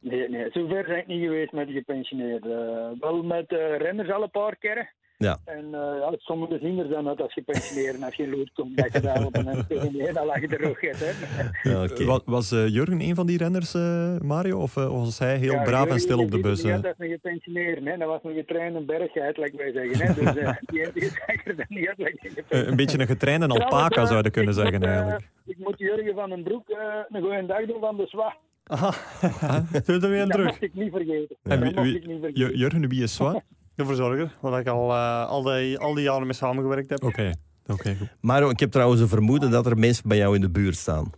Nee, 0.01 0.29
nee, 0.29 0.51
zover 0.51 0.85
ben 0.87 0.99
ik 0.99 1.07
niet 1.07 1.23
geweest 1.23 1.53
met 1.53 1.67
de 1.67 1.73
gepensioneerden. 1.73 2.97
Wel 3.01 3.23
met 3.23 3.45
renners 3.79 4.11
al 4.11 4.23
een 4.23 4.31
paar 4.31 4.57
keren. 4.57 4.89
Ja. 5.25 5.39
En 5.45 5.65
eh 5.65 5.81
ja, 6.01 6.13
sommige 6.19 6.59
zien 6.59 6.79
er 6.79 6.89
dan 6.89 7.09
uit 7.09 7.21
als 7.21 7.33
gepensioneerd. 7.33 8.03
Als 8.03 8.15
je 8.15 8.23
in 8.23 8.31
lood 8.37 8.51
komt, 8.53 8.77
dat 8.77 8.93
je 8.93 9.01
daar 9.01 9.25
op 9.27 9.37
een 9.37 9.65
tegen 9.69 9.93
neer, 9.97 10.13
dan 10.13 10.27
lag 10.27 10.41
je 10.41 10.47
er 10.49 10.69
ook 10.69 10.85
uit. 10.85 10.99
Hè. 11.01 11.71
Ja, 11.71 11.83
oké. 11.85 12.05
Wa- 12.05 12.21
Was 12.25 12.53
eh, 12.53 12.69
Jurgen 12.69 13.01
een 13.01 13.15
van 13.15 13.27
die 13.27 13.39
renners, 13.39 13.75
eh, 13.75 14.19
Mario? 14.21 14.59
Of 14.61 14.77
eh, 14.77 14.89
was 14.89 15.19
hij 15.19 15.37
heel 15.37 15.53
Ja, 15.53 15.63
braaf 15.63 15.89
en 15.89 16.01
stil 16.01 16.19
op 16.19 16.31
de 16.31 16.41
bus? 16.41 16.63
eh? 16.63 16.73
uit 16.73 16.87
als 16.87 16.95
een 16.99 17.09
gepensioneerd. 17.09 17.85
hè. 17.85 17.97
Dat 17.97 18.09
was 18.09 18.21
een 18.23 18.35
getrainde 18.35 18.81
berggeit, 18.81 19.37
like 19.37 19.57
wij 19.57 19.73
zeggen. 19.73 20.07
Hè. 20.07 20.15
Dus 20.15 20.37
eh, 20.43 20.57
die, 20.61 20.93
die 20.93 21.03
zag 21.03 21.45
er 21.47 21.57
dan 21.57 21.67
niet 21.69 21.89
uit. 21.89 21.99
like 21.99 22.45
een 22.49 22.67
Eh, 22.67 22.75
beetje 22.75 22.99
een 23.01 23.07
getrainde 23.07 23.47
alpaca 23.49 24.01
eh, 24.03 24.07
zouden 24.09 24.33
kunnen 24.33 24.55
zeggen 24.55 24.79
moet, 24.79 24.89
eh, 24.89 24.95
eigenlijk. 24.95 25.29
Ik 25.47 25.59
moet 25.59 25.79
Jurgen 25.79 26.15
van 26.15 26.31
den 26.31 26.43
Broek 26.43 26.69
eh, 26.69 26.79
een 27.09 27.23
goeie 27.23 27.47
dag 27.47 27.67
doen 27.67 27.81
van 27.81 27.97
de 27.97 28.07
Zwa. 28.07 28.37
Zit 29.83 30.03
er 30.03 30.11
weer 30.11 30.21
aan 30.23 30.29
Dat 30.29 30.31
terug. 30.37 30.47
mocht 30.47 30.63
ik 30.63 30.75
niet 30.75 30.91
vergeten. 30.93 31.37
Dat 31.43 31.59
wie- 31.59 31.75
wie- 31.75 31.97
ik 31.97 32.07
niet 32.07 32.21
vergeten. 32.21 32.47
Ju- 32.49 32.57
Jurgen, 32.57 32.89
wie 32.89 33.03
is 33.03 33.15
zwaar? 33.15 33.43
De 33.77 33.85
verzorger, 33.85 34.37
waar 34.41 34.61
ik 34.61 34.69
al, 34.69 34.91
eh, 34.91 35.27
al, 35.29 35.43
die, 35.43 35.79
al 35.79 35.95
die 35.95 36.05
jaren 36.05 36.23
mee 36.23 36.33
samengewerkt 36.33 36.91
heb. 36.91 37.03
Oké, 37.05 37.33
oké. 37.67 37.95
goed. 37.99 38.09
Mario, 38.21 38.49
ik 38.51 38.61
heb 38.61 38.71
trouwens 38.71 39.01
een 39.01 39.09
vermoeden 39.09 39.51
dat 39.51 39.67
er 39.67 39.79
mensen 39.79 40.09
bij 40.09 40.17
jou 40.17 40.35
in 40.35 40.41
de 40.41 40.51
buurt 40.51 40.77
staan. 40.77 41.11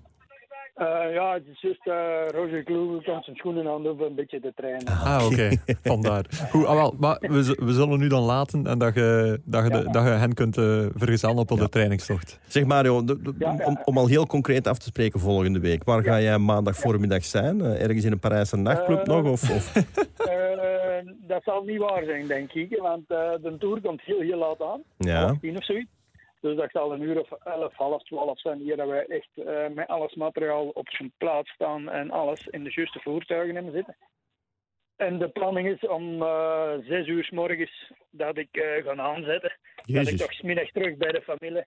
Eh, 0.75 0.87
ja, 1.15 1.33
het 1.35 1.43
is 1.53 1.61
juist 1.61 1.87
uh, 1.87 1.95
Roger 2.41 2.63
Kloe 2.63 3.03
komt 3.03 3.25
zijn 3.25 3.37
schoenen 3.37 3.67
aan 3.67 3.87
om 3.89 4.01
een 4.01 4.15
beetje 4.15 4.41
te 4.41 4.53
trainen. 4.57 4.87
Ah, 4.87 5.27
oké. 5.27 5.51
Vandaar. 5.93 6.25
Goed, 6.51 6.65
ah, 6.67 6.75
wel, 6.75 6.95
maar 6.99 7.19
we, 7.21 7.57
we 7.65 7.73
zullen 7.73 7.99
nu 7.99 8.09
dan 8.09 8.23
laten 8.23 8.67
en 8.67 8.79
dat 8.79 8.95
je, 8.95 9.41
dat 9.45 9.65
je, 9.65 9.71
de- 9.71 9.91
dat 9.91 10.03
je 10.05 10.09
hen 10.11 10.35
kunt 10.35 10.57
eh, 10.59 10.87
vergezellen 10.95 11.37
op 11.37 11.49
de 11.49 11.69
trainingstocht. 11.69 12.39
Zeg 12.47 12.65
Mario, 12.65 13.05
de- 13.05 13.23
de- 13.23 13.35
Ja, 13.39 13.53
ja. 13.59 13.65
Om, 13.65 13.79
om 13.85 13.99
al 13.99 14.07
heel 14.07 14.27
concreet 14.27 14.67
af 14.67 14.79
te 14.79 14.87
spreken 14.87 15.21
volgende 15.21 15.59
week. 15.61 15.85
Waar 15.85 16.03
ga 16.03 16.21
jij 16.21 16.39
maandag 16.39 16.77
voormiddag 16.77 17.25
zijn? 17.25 17.61
Ergens 17.61 18.05
in 18.05 18.13
een 18.13 18.19
Parijse 18.19 18.57
nachtclub 18.57 19.07
nog? 19.07 19.25
Of, 19.25 19.51
of? 19.51 19.73
Dat 21.37 21.45
zal 21.45 21.63
niet 21.63 21.79
waar 21.79 22.05
zijn, 22.05 22.27
denk 22.27 22.53
ik. 22.53 22.77
Want 22.77 23.11
eh, 23.11 23.33
de 23.41 23.57
tour 23.59 23.81
komt 23.81 24.01
heel, 24.01 24.21
heel 24.21 24.39
laat 24.39 24.63
aan. 24.63 24.83
Ja. 24.99 25.37
Tien 25.41 25.57
of 25.57 25.65
zoiets. 25.65 25.91
Dus 26.41 26.57
dat 26.57 26.71
zal 26.71 26.93
een 26.93 27.03
uur 27.03 27.21
of 27.21 27.31
elf, 27.31 27.75
half 27.75 28.03
twaalf 28.03 28.41
zijn 28.41 28.59
hier 28.59 28.77
dat 28.77 28.89
wij 28.89 29.07
echt 29.07 29.29
eh, 29.35 29.75
met 29.75 29.87
alles 29.87 30.15
materiaal 30.15 30.69
op 30.69 30.89
zijn 30.89 31.13
plaats 31.19 31.51
staan 31.51 31.91
en 31.91 32.11
alles 32.11 32.47
in 32.47 32.65
de 32.65 32.73
juiste 32.75 33.01
voertuigen 33.01 33.55
hebben 33.55 33.73
zitten. 33.73 33.97
En 34.97 35.19
de 35.19 35.29
planning 35.29 35.69
is 35.69 35.89
om 35.89 36.23
eh, 36.23 36.73
zes 36.85 37.07
uur 37.07 37.25
s 37.25 37.31
morgens 37.31 37.93
dat 38.11 38.37
ik 38.39 38.49
eh 38.51 38.85
ga 38.85 38.97
aanzetten. 38.97 39.59
Dat 39.85 40.09
ik 40.09 40.17
toch 40.17 40.33
's 40.33 40.43
middags 40.43 40.73
terug 40.73 40.97
bij 40.97 41.13
de 41.13 41.23
familie 41.23 41.67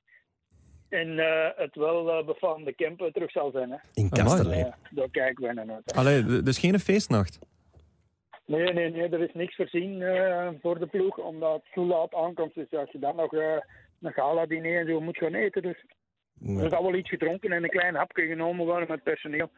en 0.89 1.20
eh, 1.20 1.49
het 1.55 1.76
wel 1.76 2.11
eh, 2.11 2.26
befaamde 2.26 2.76
camp 2.76 3.09
terug 3.13 3.32
zal 3.32 3.51
zijn. 3.51 3.72
Hè. 3.72 3.78
In. 3.93 4.09
Eh, 4.11 4.65
daar 4.89 5.09
kijken 5.11 5.47
we 5.47 5.53
naar 5.53 5.70
uit. 5.70 5.93
Allee, 5.95 6.41
dus 6.41 6.57
geen 6.57 6.80
feestnacht. 6.80 7.39
Nee, 8.49 8.73
nee, 8.73 8.89
nee, 8.91 9.09
er 9.09 9.21
is 9.21 9.33
niks 9.33 9.55
voorzien 9.55 10.01
eh, 10.01 10.47
voor 10.61 10.79
de 10.79 10.85
ploeg, 10.87 11.17
omdat 11.17 11.53
het 11.53 11.63
zo 11.73 11.85
laat 11.85 12.13
aankomt. 12.13 12.53
Dus 12.53 12.71
als 12.71 12.91
je 12.91 12.99
dan 12.99 13.15
nog 13.15 13.33
eh, 13.33 13.57
een 14.01 14.11
gala-diner 14.13 14.79
en 14.79 14.87
zo 14.87 15.01
moet 15.01 15.17
gaan 15.17 15.33
eten, 15.33 15.61
dus 15.61 15.77
er 16.63 16.69
zal 16.69 16.83
wel 16.83 16.95
iets 16.95 17.09
gedronken 17.09 17.51
en 17.51 17.63
een 17.63 17.69
klein 17.69 17.95
hapje 17.95 18.25
genomen 18.27 18.65
worden 18.65 18.87
met 18.89 19.03
personeel. 19.03 19.49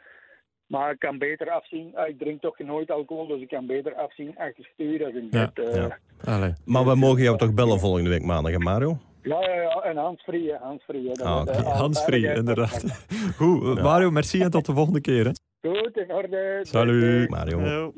Maar 0.68 0.92
ik 0.92 1.00
kan 1.00 1.18
beter 1.18 1.50
afzien. 1.50 1.96
Ah, 1.96 2.08
ik 2.08 2.18
drink 2.20 2.42
toch 2.42 2.60
nooit 2.60 2.92
alcohol, 2.92 3.28
dus 3.28 3.42
ik 3.42 3.48
kan 3.48 3.66
beter 3.66 3.96
afzien 3.96 4.38
achter 4.38 4.70
stuur 4.74 5.06
als 5.06 5.14
in 5.14 5.28
Ja, 5.32 5.52
bed. 5.54 5.66
eh. 5.68 5.76
ja. 5.76 5.98
Allee. 6.24 6.54
Maar 6.66 6.86
we 6.86 6.96
mogen 6.96 7.24
jou 7.24 7.38
toch 7.38 7.54
bellen 7.54 7.80
volgende 7.80 8.10
week 8.10 8.24
maandag, 8.24 8.52
hè, 8.52 8.58
Mario? 8.58 8.98
Ja, 9.24 9.42
ja, 9.42 9.62
ja, 9.62 9.82
en 9.82 9.98
handsfree, 9.98 10.54
handsfree. 10.62 11.04
Dat 11.08 11.22
Ah, 11.22 11.78
Handsfree, 11.78 12.34
inderdaad. 12.34 13.08
Goed, 13.38 13.82
Mario, 13.82 14.12
merci 14.12 14.42
en 14.42 14.52
tot 14.52 14.66
de 14.66 14.74
volgende 14.74 15.02
keer. 15.02 15.26
Hè. 15.26 15.32
Goed, 15.70 15.98
in 15.98 16.12
orde. 16.14 16.60
Salut. 16.62 17.30
Mario. 17.30 17.94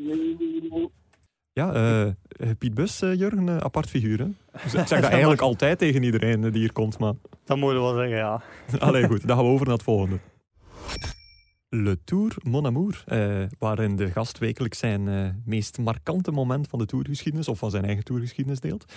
Ja, 1.53 1.73
eh, 1.73 2.01
eh, 2.07 2.13
Piet 2.57 2.73
Bus, 2.73 3.01
eh, 3.01 3.13
Jurgen, 3.13 3.49
eh, 3.49 3.57
apart 3.57 3.89
figuur. 3.89 4.19
Hè? 4.19 4.27
Dus 4.63 4.73
ik 4.73 4.87
zeg 4.87 5.01
dat 5.01 5.11
eigenlijk 5.11 5.41
altijd 5.41 5.77
tegen 5.79 6.03
iedereen 6.03 6.41
die 6.41 6.51
hier 6.51 6.73
komt, 6.73 6.99
maar... 6.99 7.13
Dat 7.45 7.57
moet 7.57 7.71
je 7.71 7.79
wel 7.79 7.93
zeggen, 7.93 8.17
ja. 8.17 8.41
Allee, 8.79 9.07
goed, 9.07 9.27
dan 9.27 9.37
gaan 9.37 9.45
we 9.45 9.51
over 9.51 9.65
naar 9.65 9.75
het 9.75 9.83
volgende. 9.83 10.19
Le 11.69 12.03
Tour 12.03 12.35
Mon 12.43 12.65
Amour, 12.65 13.03
eh, 13.05 13.43
waarin 13.59 13.95
de 13.95 14.11
gast 14.11 14.37
wekelijks 14.37 14.77
zijn 14.77 15.07
eh, 15.07 15.29
meest 15.45 15.77
markante 15.77 16.31
moment 16.31 16.67
van 16.67 16.79
de 16.79 16.85
tourgeschiedenis 16.85 17.47
of 17.47 17.57
van 17.59 17.71
zijn 17.71 17.85
eigen 17.85 18.03
tourgeschiedenis 18.03 18.59
deelt. 18.59 18.93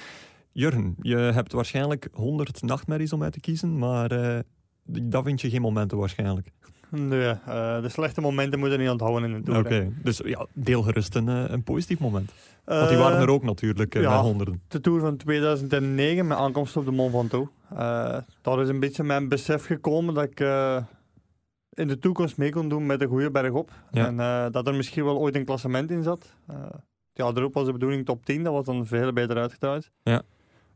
Jurgen, 0.56 0.94
je 1.00 1.16
hebt 1.16 1.52
waarschijnlijk 1.52 2.08
honderd 2.12 2.62
nachtmerries 2.62 3.12
om 3.12 3.22
uit 3.22 3.32
te 3.32 3.40
kiezen, 3.40 3.78
maar 3.78 4.10
eh, 4.10 4.38
dat 4.84 5.24
vind 5.24 5.40
je 5.40 5.50
geen 5.50 5.60
momenten 5.60 5.98
waarschijnlijk. 5.98 6.50
Nee, 6.88 7.28
uh, 7.28 7.82
de 7.82 7.88
slechte 7.88 8.20
momenten 8.20 8.58
moeten 8.58 8.78
niet 8.78 8.88
onthouden 8.88 9.30
in 9.30 9.36
de 9.36 9.42
Tour. 9.42 9.58
Oké, 9.58 9.92
dus 10.02 10.20
ja, 10.24 10.46
deel 10.52 10.82
gerust 10.82 11.14
een, 11.14 11.26
een 11.26 11.62
positief 11.62 11.98
moment. 11.98 12.32
Want 12.64 12.88
die 12.88 12.98
waren 12.98 13.20
er 13.20 13.28
ook 13.28 13.42
natuurlijk 13.42 13.94
uh, 13.94 14.02
ja, 14.02 14.20
honderden. 14.20 14.62
De 14.68 14.80
Tour 14.80 15.00
van 15.00 15.16
2009 15.16 16.26
met 16.26 16.38
aankomst 16.38 16.76
op 16.76 16.84
de 16.84 16.90
Mont 16.90 17.12
Ventoux. 17.12 17.50
Daar 18.40 18.60
is 18.60 18.68
een 18.68 18.80
beetje 18.80 19.02
mijn 19.02 19.28
besef 19.28 19.66
gekomen 19.66 20.14
dat 20.14 20.24
ik 20.24 20.40
in 21.72 21.88
de 21.88 21.98
toekomst 21.98 22.36
mee 22.36 22.50
kon 22.50 22.68
doen 22.68 22.86
met 22.86 23.00
een 23.00 23.08
goede 23.08 23.30
bergop. 23.30 23.70
Ja. 23.90 24.06
En 24.06 24.52
dat 24.52 24.66
er 24.66 24.74
misschien 24.74 25.04
wel 25.04 25.18
ooit 25.18 25.34
een 25.34 25.44
klassement 25.44 25.90
in 25.90 26.02
zat. 26.02 26.34
ja, 27.12 27.30
erop 27.34 27.54
was 27.54 27.66
de 27.66 27.72
bedoeling 27.72 28.04
top 28.04 28.24
10, 28.24 28.42
dat 28.42 28.52
was 28.52 28.64
dan 28.64 28.86
veel 28.86 29.12
beter 29.12 29.36
uitgetrouwd. 29.36 29.90
Ja. 30.02 30.22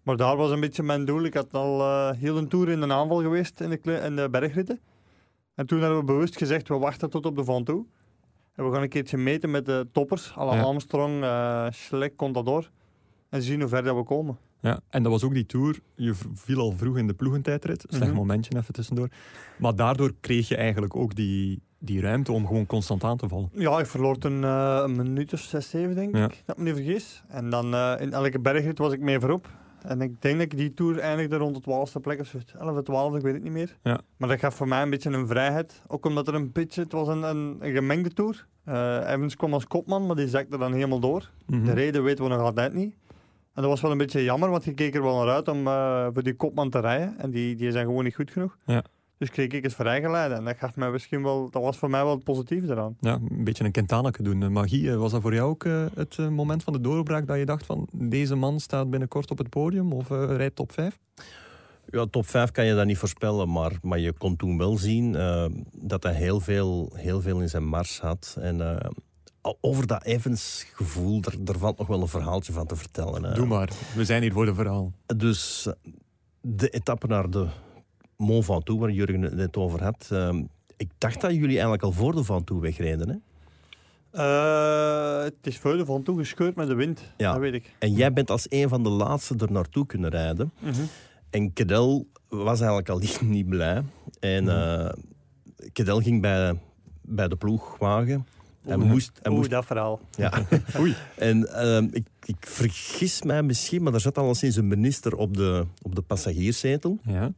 Maar 0.03 0.16
daar 0.16 0.36
was 0.36 0.51
een 0.51 0.61
beetje 0.61 0.82
mijn 0.82 1.05
doel. 1.05 1.22
Ik 1.22 1.34
had 1.34 1.55
al 1.55 2.11
heel 2.12 2.36
een 2.36 2.48
Tour 2.48 2.68
in 2.68 2.82
een 2.82 2.92
aanval 2.92 3.20
geweest 3.20 3.61
in 3.61 3.70
de, 3.70 3.92
in 3.92 4.16
de 4.16 4.28
bergritten. 4.30 4.80
En 5.55 5.66
toen 5.66 5.80
hebben 5.80 5.98
we 5.98 6.05
bewust 6.05 6.36
gezegd, 6.36 6.68
we 6.68 6.78
wachten 6.78 7.11
tot 7.11 7.26
op 7.26 7.36
de 7.36 7.44
Ventoux. 7.44 7.88
En 8.55 8.64
we 8.66 8.72
gaan 8.72 8.82
een 8.82 8.88
keertje 8.88 9.16
meten 9.16 9.51
met 9.51 9.66
de 9.66 9.88
toppers, 9.92 10.32
ja. 10.36 10.62
Armstrong, 10.62 11.22
uh, 11.22 11.66
Schleck, 11.70 12.16
Contador. 12.16 12.70
En 13.28 13.42
zien 13.42 13.61
hoe 13.61 13.68
ver 13.68 13.82
dat 13.82 13.96
we 13.96 14.03
komen. 14.03 14.38
Ja, 14.61 14.80
en 14.88 15.03
dat 15.03 15.12
was 15.12 15.24
ook 15.24 15.34
die 15.34 15.46
tour. 15.46 15.80
Je 15.94 16.14
viel 16.34 16.61
al 16.61 16.72
vroeg 16.72 16.98
in 16.98 17.07
de 17.07 17.14
ploegentijdrit. 17.14 17.84
Slecht 17.88 18.11
mm 18.11 18.16
momentje 18.16 18.57
even 18.57 18.74
tussendoor. 18.74 19.09
Maar 19.59 19.76
daardoor 19.76 20.12
kreeg 20.20 20.48
je 20.48 20.57
eigenlijk 20.57 20.96
ook 20.96 21.14
die, 21.14 21.62
die 21.78 22.01
ruimte 22.01 22.32
om 22.32 22.46
gewoon 22.46 22.66
constant 22.66 23.05
aan 23.05 23.16
te 23.16 23.28
vallen. 23.28 23.51
Ja, 23.53 23.78
ik 23.78 23.86
verloor 23.86 24.16
een, 24.18 24.42
uh, 24.42 24.80
een 24.84 24.96
minuut 24.96 25.32
of 25.32 25.40
6, 25.40 25.70
7 25.70 25.94
denk 25.94 26.16
ik, 26.16 26.42
dat 26.46 26.57
me 26.57 26.64
niet 26.64 26.74
vergis. 26.74 27.22
En 27.28 27.51
dan 27.51 27.74
uh, 27.74 27.94
in 27.98 28.12
elke 28.12 28.40
bergrit 28.40 28.78
was 28.78 28.92
ik 28.92 29.01
mee 29.01 29.20
voorop. 29.20 29.48
En 29.85 30.01
ik 30.01 30.22
denk 30.22 30.35
dat 30.39 30.53
ik 30.53 30.57
die 30.57 30.74
tour 30.74 30.99
eindigde 30.99 31.37
rond 31.37 31.55
de 31.55 31.61
twaalfde 31.61 32.01
plek 32.01 32.20
of 32.20 32.26
zo. 32.26 32.39
11, 32.59 32.83
12, 32.83 33.16
ik 33.16 33.22
weet 33.22 33.35
het 33.35 33.43
niet 33.43 33.53
meer. 33.53 33.76
Ja. 33.83 34.01
Maar 34.16 34.28
dat 34.28 34.39
gaf 34.39 34.55
voor 34.55 34.68
mij 34.68 34.83
een 34.83 34.91
beetje 34.91 35.11
een 35.11 35.26
vrijheid. 35.26 35.83
Ook 35.87 36.07
omdat 36.07 36.28
er 36.28 36.35
een 36.35 36.53
beetje, 36.53 36.83
het 36.83 36.93
was 36.93 37.09
een, 37.09 37.22
een, 37.22 37.57
een 37.61 37.72
gemengde 37.72 38.11
tour. 38.11 38.47
Uh, 38.68 39.11
Evans 39.11 39.37
kwam 39.37 39.53
als 39.53 39.66
kopman, 39.66 40.07
maar 40.07 40.16
die 40.16 40.28
zakte 40.28 40.59
dan 40.59 40.72
helemaal 40.72 41.01
door. 41.01 41.31
Mhm. 41.47 41.64
De 41.64 41.72
reden 41.72 42.03
weten 42.03 42.24
we 42.24 42.31
nog 42.31 42.41
altijd 42.41 42.72
niet. 42.72 42.95
En 43.55 43.62
dat 43.62 43.64
was 43.64 43.81
wel 43.81 43.91
een 43.91 43.99
beetje 43.99 44.24
jammer, 44.24 44.51
want 44.51 44.64
je 44.64 44.74
keek 44.74 44.95
er 44.95 45.03
wel 45.03 45.16
naar 45.16 45.35
uit 45.35 45.49
om 45.49 45.66
uh, 45.66 46.07
voor 46.12 46.22
die 46.22 46.35
kopman 46.35 46.70
te 46.70 46.81
rijden. 46.81 47.18
En 47.18 47.31
die, 47.31 47.57
die 47.57 47.72
zijn 47.72 47.87
gewoon 47.87 48.05
niet 48.05 48.14
goed 48.14 48.31
genoeg. 48.31 48.57
Ja. 48.64 48.85
Dus 49.20 49.30
kreeg 49.30 49.48
ik 49.48 49.62
het 49.62 49.74
vrijgeleide. 49.74 50.34
En 50.34 50.44
dat 50.44 50.56
gaf 50.58 50.76
mij 50.76 50.90
misschien 50.90 51.22
wel, 51.22 51.50
dat 51.50 51.62
was 51.62 51.78
voor 51.78 51.90
mij 51.90 52.04
wel 52.04 52.14
het 52.14 52.24
positieve 52.24 52.72
eraan. 52.72 52.96
Ja, 53.00 53.12
een 53.12 53.44
beetje 53.44 53.64
een 53.64 53.70
Kentaneke 53.70 54.22
doen. 54.22 54.52
Magie, 54.52 54.96
was 54.96 55.12
dat 55.12 55.22
voor 55.22 55.34
jou 55.34 55.50
ook 55.50 55.64
uh, 55.64 55.86
het 55.94 56.18
moment 56.18 56.62
van 56.62 56.72
de 56.72 56.80
doorbraak 56.80 57.26
dat 57.26 57.38
je 57.38 57.44
dacht 57.44 57.66
van 57.66 57.88
deze 57.92 58.34
man 58.34 58.60
staat 58.60 58.90
binnenkort 58.90 59.30
op 59.30 59.38
het 59.38 59.48
podium 59.48 59.92
of 59.92 60.10
uh, 60.10 60.24
rijdt 60.36 60.56
top 60.56 60.72
5? 60.72 60.98
Ja, 61.90 62.06
top 62.10 62.26
5 62.26 62.50
kan 62.50 62.64
je 62.64 62.74
dat 62.74 62.86
niet 62.86 62.98
voorspellen, 62.98 63.52
maar, 63.52 63.72
maar 63.82 63.98
je 63.98 64.12
kon 64.12 64.36
toen 64.36 64.58
wel 64.58 64.76
zien 64.76 65.14
uh, 65.14 65.44
dat 65.76 66.02
hij 66.02 66.14
heel 66.14 66.40
veel, 66.40 66.90
heel 66.94 67.20
veel 67.20 67.40
in 67.40 67.48
zijn 67.48 67.66
mars 67.66 68.00
had. 68.00 68.36
En 68.40 68.80
over 69.60 69.86
dat 69.86 70.04
Evans 70.04 70.66
gevoel, 70.74 71.22
er, 71.22 71.34
er 71.52 71.58
valt 71.58 71.78
nog 71.78 71.86
wel 71.86 72.00
een 72.00 72.08
verhaaltje 72.08 72.52
van 72.52 72.66
te 72.66 72.76
vertellen. 72.76 73.34
Doe 73.34 73.46
maar, 73.46 73.68
we 73.94 74.04
zijn 74.04 74.22
hier 74.22 74.32
voor 74.32 74.46
de 74.46 74.54
verhaal. 74.54 74.92
Dus 75.16 75.68
de 76.40 76.68
etappe 76.68 77.06
naar 77.06 77.30
de 77.30 77.48
Mont 78.20 78.44
Ventoux, 78.44 78.80
waar 78.80 78.90
Jurgen 78.90 79.22
het 79.22 79.34
net 79.34 79.56
over 79.56 79.82
had. 79.82 80.08
Ehm, 80.10 80.42
ik 80.76 80.88
dacht 80.98 81.20
dat 81.20 81.30
jullie 81.30 81.48
eigenlijk 81.48 81.82
al 81.82 81.92
voor 81.92 82.14
de 82.14 82.24
Ventoux 82.24 82.60
wegreden, 82.60 83.08
hè? 83.08 83.16
Uh, 84.12 85.24
het 85.24 85.34
is 85.42 85.58
voor 85.58 85.76
de 85.76 85.84
Ventoux 85.84 86.18
gescheurd 86.18 86.56
met 86.56 86.66
de 86.66 86.74
wind, 86.74 87.02
ja. 87.16 87.32
dat 87.32 87.40
weet 87.40 87.54
ik. 87.54 87.72
En 87.78 87.92
jij 87.92 88.12
bent 88.12 88.30
als 88.30 88.46
een 88.48 88.68
van 88.68 88.82
de 88.82 88.88
laatste 88.88 89.34
er 89.38 89.52
naartoe 89.52 89.86
kunnen 89.86 90.10
rijden. 90.10 90.52
Mm 90.58 90.72
En 91.30 91.52
Kedel 91.52 92.06
was 92.28 92.58
eigenlijk 92.60 92.88
al 92.88 93.00
niet, 93.26 93.48
blij. 93.48 93.82
En 94.20 94.44
uh, 94.44 94.88
Kedel 95.72 96.00
ging 96.00 96.20
bij, 96.20 96.58
bij 97.00 97.28
de 97.28 97.36
ploegwagen. 97.36 98.26
Hij 98.62 98.76
moest, 98.76 99.18
hij 99.22 99.32
moest... 99.32 99.50
dat 99.50 99.66
verhaal. 99.66 100.00
Ja. 100.10 100.32
Oei. 100.80 100.94
En 101.16 101.38
uh, 101.38 101.82
ik, 101.90 102.06
ik, 102.24 102.46
vergis 102.46 103.22
mij 103.22 103.42
misschien, 103.42 103.82
maar 103.82 103.94
er 103.94 104.00
zat 104.00 104.18
al 104.18 104.34
sinds 104.34 104.56
een 104.56 104.68
minister 104.68 105.16
op 105.16 105.36
de, 105.36 105.66
op 105.82 105.94
de 105.94 106.02
passagierszetel. 106.02 106.98
Ja. 107.02 107.32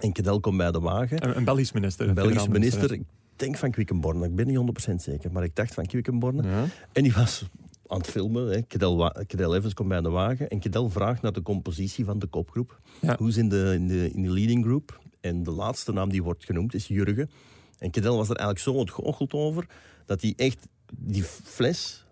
En 0.00 0.12
Kedel 0.12 0.40
komt 0.40 0.56
bij 0.56 0.70
de 0.70 0.80
wagen. 0.80 1.36
Een, 1.36 1.44
Belgisch 1.44 1.72
minister. 1.72 2.08
Een 2.08 2.14
Belgisch 2.14 2.48
minister. 2.48 2.92
Ik 2.92 3.02
denk 3.36 3.56
van 3.56 3.70
Quickenborne. 3.70 4.26
Ik 4.26 4.34
ben 4.34 4.46
niet 4.46 4.90
100% 4.90 4.94
zeker. 4.94 5.32
Maar 5.32 5.44
ik 5.44 5.54
dacht 5.54 5.74
van 5.74 5.86
Quickenborne. 5.86 6.42
Ja. 6.42 6.64
En 6.92 7.02
die 7.02 7.12
was 7.12 7.44
aan 7.86 7.98
het 7.98 8.06
filmen. 8.06 8.46
Hè. 8.46 8.62
Kedel, 8.62 9.12
Kedel 9.26 9.56
Evans 9.56 9.74
komt 9.74 9.88
bij 9.88 10.00
de 10.00 10.08
wagen. 10.08 10.48
En 10.48 10.58
Kedel 10.58 10.90
vraagt 10.90 11.22
naar 11.22 11.32
de 11.32 11.42
compositie 11.42 12.04
van 12.04 12.18
de 12.18 12.26
kopgroep. 12.26 12.80
Hoe 13.18 13.28
is 13.28 13.36
in 13.36 13.48
de, 13.48 13.72
in, 13.74 13.88
de, 13.88 14.10
in 14.12 14.22
de 14.22 14.30
leading 14.30 14.64
group? 14.64 15.00
En 15.20 15.42
de 15.42 15.50
laatste 15.50 15.92
naam 15.92 16.10
die 16.10 16.22
wordt 16.22 16.44
genoemd 16.44 16.74
is 16.74 16.86
Jurgen. 16.86 17.30
En 17.78 17.90
Kedel 17.90 18.16
was 18.16 18.28
er 18.28 18.36
eigenlijk 18.36 18.66
zo 18.66 18.72
ontgoocheld 18.72 19.32
over... 19.32 19.66
dat 20.06 20.22
hij 20.22 20.32
echt 20.36 20.66
die 20.92 21.22
fles 21.24 22.05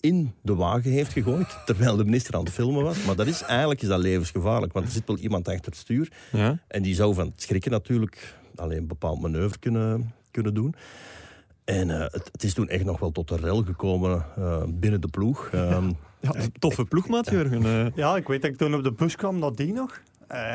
in 0.00 0.32
de 0.42 0.54
wagen 0.54 0.90
heeft 0.90 1.12
gegooid, 1.12 1.58
terwijl 1.66 1.96
de 1.96 2.04
minister 2.04 2.34
aan 2.34 2.44
het 2.44 2.52
filmen 2.52 2.82
was. 2.82 3.04
Maar 3.04 3.16
dat 3.16 3.26
is 3.26 3.42
eigenlijk 3.42 3.82
is 3.82 3.88
dat 3.88 3.98
levensgevaarlijk, 3.98 4.72
want 4.72 4.86
er 4.86 4.92
zit 4.92 5.06
wel 5.06 5.18
iemand 5.18 5.48
achter 5.48 5.64
het 5.64 5.76
stuur. 5.76 6.12
Ja? 6.32 6.58
En 6.68 6.82
die 6.82 6.94
zou 6.94 7.14
van 7.14 7.26
het 7.26 7.42
schrikken 7.42 7.70
natuurlijk 7.70 8.34
alleen 8.54 8.78
een 8.78 8.86
bepaald 8.86 9.20
manoeuvre 9.20 9.58
kunnen, 9.58 10.12
kunnen 10.30 10.54
doen. 10.54 10.74
En 11.64 11.88
uh, 11.88 12.00
het, 12.00 12.28
het, 12.32 12.42
is 12.42 12.54
toen 12.54 12.68
echt 12.68 12.84
nog 12.84 13.00
wel 13.00 13.12
tot 13.12 13.30
een 13.30 13.38
rel 13.38 13.62
gekomen 13.62 14.24
uh, 14.38 14.62
binnen 14.68 15.00
de 15.00 15.08
ploeg. 15.08 15.48
Ja, 15.52 15.76
um, 15.76 15.96
ja 16.20 16.32
toffe 16.58 16.84
ploegmaat, 16.84 17.30
Jurgen. 17.30 17.62
Uh. 17.62 17.86
Ja, 17.94 18.16
ik 18.16 18.28
weet 18.28 18.42
dat 18.42 18.50
ik 18.50 18.56
toen 18.56 18.74
op 18.74 18.82
de 18.82 18.92
bus 18.92 19.16
kwam, 19.16 19.40
dat 19.40 19.56
die 19.56 19.72
nog. 19.72 20.00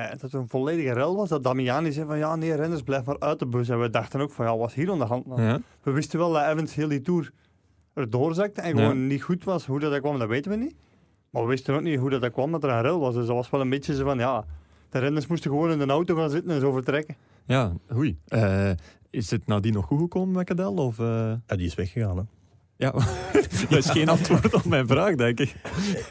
dat 0.09 0.21
het 0.21 0.33
een 0.33 0.47
volledige 0.47 0.93
rel 0.93 1.15
was. 1.15 1.29
Dat 1.29 1.43
Damiani 1.43 1.91
zei 1.91 2.05
van 2.05 2.17
ja, 2.17 2.35
nee, 2.35 2.55
renners, 2.55 2.81
blijf 2.81 3.05
maar 3.05 3.19
uit 3.19 3.39
de 3.39 3.45
bus. 3.45 3.69
En 3.69 3.79
we 3.79 3.89
dachten 3.89 4.21
ook 4.21 4.31
van 4.31 4.45
ja, 4.45 4.51
wat 4.51 4.59
was 4.59 4.73
hier 4.73 4.91
aan 4.91 4.99
de 4.99 5.05
hand? 5.05 5.25
Ja. 5.35 5.59
We 5.83 5.91
wisten 5.91 6.19
wel 6.19 6.31
dat 6.31 6.47
Evans 6.47 6.75
heel 6.75 6.87
die 6.87 7.01
Tour 7.01 7.31
er 7.93 8.09
doorzakte 8.09 8.61
en 8.61 8.77
gewoon 8.77 9.07
niet 9.07 9.21
goed 9.21 9.43
was. 9.43 9.65
Hoe 9.65 9.79
dat, 9.79 9.99
kwam, 9.99 10.19
dat 10.19 10.27
weten 10.27 10.51
we 10.51 10.57
niet. 10.57 10.75
Maar 11.29 11.41
we 11.41 11.47
wisten 11.47 11.75
ook 11.75 11.81
niet 11.81 11.99
hoe 11.99 12.09
dat, 12.09 12.31
kwam 12.31 12.51
dat 12.51 12.63
er 12.63 12.69
een 12.69 12.81
rel 12.81 12.99
was. 12.99 13.13
Dus 13.13 13.25
dat 13.25 13.35
was 13.35 13.49
wel 13.49 13.61
een 13.61 13.69
beetje 13.69 13.95
zo 13.95 14.03
van, 14.03 14.17
ja, 14.17 14.45
de 14.89 14.99
renners 14.99 15.27
moesten 15.27 15.51
gewoon 15.51 15.71
in 15.71 15.77
de 15.77 15.85
auto 15.85 16.15
gaan 16.15 16.29
zitten 16.29 16.51
en 16.51 16.59
zo 16.59 16.71
vertrekken. 16.71 17.15
Ja, 17.45 17.73
oei. 17.95 18.17
Uh, 18.27 18.71
is 19.09 19.31
het 19.31 19.47
nadien 19.47 19.73
nog 19.73 19.85
goed 19.85 19.99
gekomen 19.99 20.35
met 20.35 20.45
Cadel? 20.45 20.73
Of, 20.73 20.99
uh... 20.99 21.33
Ja, 21.47 21.55
die 21.55 21.65
is 21.65 21.75
weggegaan, 21.75 22.17
hè. 22.17 22.23
Ja, 22.77 22.91
dat 23.69 23.77
is 23.77 23.89
geen 23.89 24.09
antwoord 24.09 24.53
op 24.53 24.65
mijn 24.65 24.87
vraag, 24.87 25.15
denk 25.15 25.39
ik. 25.39 25.55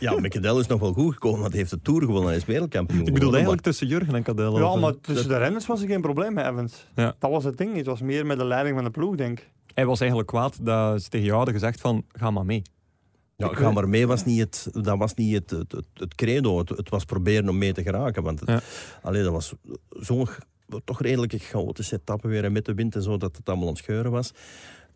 Ja, 0.01 0.21
met 0.21 0.33
Cadel 0.33 0.61
is 0.61 0.67
nog 0.67 0.81
wel 0.81 0.93
goed 0.93 1.13
gekomen, 1.13 1.41
want 1.41 1.51
hij 1.51 1.61
heeft 1.61 1.71
de 1.73 1.81
Tour 1.83 2.01
gewonnen. 2.01 2.29
Hij 2.29 2.37
is 2.37 2.45
wereldkampioen 2.45 3.07
Ik 3.07 3.15
bedoel 3.15 3.33
eigenlijk 3.33 3.63
tussen 3.63 3.87
Jurgen 3.87 4.15
en 4.15 4.23
Cadel. 4.23 4.59
Ja, 4.59 4.75
maar 4.75 5.01
tussen 5.01 5.29
de 5.29 5.37
renners 5.37 5.67
was 5.67 5.83
er 5.83 5.89
geen 5.89 6.01
probleem 6.01 6.33
met 6.33 6.47
Evans. 6.47 6.87
Ja. 6.95 7.15
Dat 7.19 7.31
was 7.31 7.45
het 7.45 7.59
ding. 7.59 7.77
Het 7.77 7.87
was 7.87 8.01
meer 8.01 8.27
met 8.27 8.39
de 8.39 8.45
leiding 8.45 8.75
van 8.75 8.85
de 8.85 8.91
ploeg, 8.91 9.17
denk 9.17 9.39
ik 9.39 9.51
hij 9.75 9.87
was 9.87 10.01
eigenlijk 10.01 10.31
kwaad 10.31 10.65
dat 10.65 11.03
ze 11.03 11.09
tegen 11.09 11.27
jou 11.27 11.37
hadden 11.37 11.55
gezegd 11.55 11.81
van, 11.81 12.05
ga 12.13 12.31
maar 12.31 12.45
mee. 12.45 12.63
Ja, 13.37 13.49
ga 13.49 13.71
maar 13.71 13.89
mee 13.89 14.07
was 14.07 14.25
niet 14.25 14.39
het, 14.39 14.85
dat 14.85 14.99
was 14.99 15.15
niet 15.15 15.35
het, 15.35 15.51
het, 15.51 15.87
het, 15.95 16.15
credo. 16.15 16.59
Het, 16.59 16.89
was 16.89 17.05
proberen 17.05 17.49
om 17.49 17.59
mee 17.59 17.73
te 17.73 17.83
geraken. 17.83 18.23
Want 18.23 18.41
het, 18.41 18.63
alleen, 19.03 19.23
dat 19.23 19.33
was 19.33 19.55
zo'n 19.89 20.29
toch 20.85 21.01
redelijk 21.01 21.35
chaotische 21.39 21.97
etappe 21.97 22.29
weer 22.29 22.53
met 22.53 22.65
de 22.65 22.75
wind 22.75 22.95
en 22.95 23.03
zo, 23.03 23.17
dat 23.17 23.37
het 23.37 23.49
allemaal 23.49 23.67
aan 23.67 23.73
het 23.73 23.83
scheuren 23.83 24.11
was. 24.11 24.33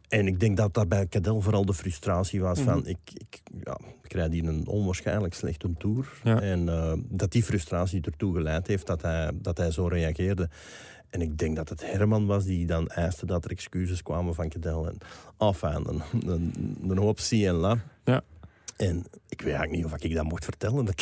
En 0.08 0.26
ik 0.26 0.40
denk 0.40 0.56
dat 0.56 0.74
dat 0.74 0.88
bij 0.88 1.06
Cadel 1.06 1.40
vooral 1.40 1.64
de 1.64 1.74
frustratie 1.74 2.40
was 2.40 2.60
van... 2.60 2.78
Mhm. 2.78 2.88
ik, 2.88 2.98
ik, 3.12 3.40
ja, 3.64 3.78
ik 4.02 4.12
rijd 4.12 4.32
hier 4.32 4.48
een 4.48 4.66
onwaarschijnlijk 4.66 5.34
slechte 5.34 5.70
tour. 5.78 6.12
En 6.24 6.66
uh, 6.66 6.92
dat 6.96 7.32
die 7.32 7.42
frustratie 7.42 8.00
ertoe 8.00 8.34
geleid 8.34 8.66
heeft 8.66 8.86
dat 8.86 9.02
hij, 9.02 9.30
dat 9.34 9.58
hij 9.58 9.70
zo 9.70 9.86
reageerde. 9.86 10.48
En 11.16 11.22
ik 11.22 11.38
denk 11.38 11.56
dat 11.56 11.68
het 11.68 11.90
Herman 11.92 12.26
was 12.26 12.44
die 12.44 12.66
dan 12.66 12.88
eiste 12.88 13.26
dat 13.26 13.44
er 13.44 13.50
excuses 13.50 14.02
kwamen 14.02 14.34
van 14.34 14.48
Cadel. 14.48 14.88
En 14.88 14.98
enfin, 15.38 15.88
een, 15.88 16.02
een, 16.30 16.76
een 16.88 16.98
hoop 16.98 17.20
zie 17.20 17.46
en 17.46 17.54
la. 17.54 17.78
Ja. 18.04 18.22
En 18.76 19.04
ik 19.28 19.40
weet 19.40 19.54
eigenlijk 19.54 19.72
niet 19.72 19.84
of 19.84 20.02
ik 20.02 20.14
dat 20.14 20.24
mocht 20.24 20.44
vertellen. 20.44 20.86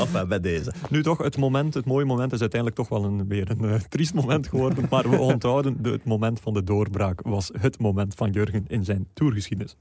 enfin, 0.00 0.28
bij 0.28 0.40
deze. 0.40 0.72
Nu 0.90 1.02
toch, 1.02 1.18
het 1.18 1.36
moment, 1.36 1.74
het 1.74 1.84
mooie 1.84 2.04
moment 2.04 2.32
is 2.32 2.40
uiteindelijk 2.40 2.80
toch 2.80 2.88
wel 2.88 3.04
een, 3.04 3.28
weer 3.28 3.50
een 3.50 3.64
uh, 3.64 3.74
triest 3.74 4.14
moment 4.14 4.48
geworden. 4.48 4.86
Maar 4.90 5.10
we 5.10 5.18
onthouden, 5.18 5.82
de, 5.82 5.90
het 5.90 6.04
moment 6.04 6.40
van 6.40 6.54
de 6.54 6.64
doorbraak 6.64 7.20
was 7.22 7.50
het 7.60 7.78
moment 7.78 8.14
van 8.14 8.30
Jurgen 8.30 8.64
in 8.68 8.84
zijn 8.84 9.06
tourgeschiedenis. 9.14 9.76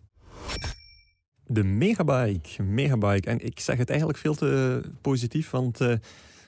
De 1.46 1.64
megabike, 1.64 2.64
megabike. 2.64 3.30
En 3.30 3.46
ik 3.46 3.60
zeg 3.60 3.78
het 3.78 3.90
eigenlijk 3.90 4.20
veel 4.20 4.36
te 4.36 4.82
positief, 5.02 5.50
want... 5.50 5.82
Uh, 5.82 5.94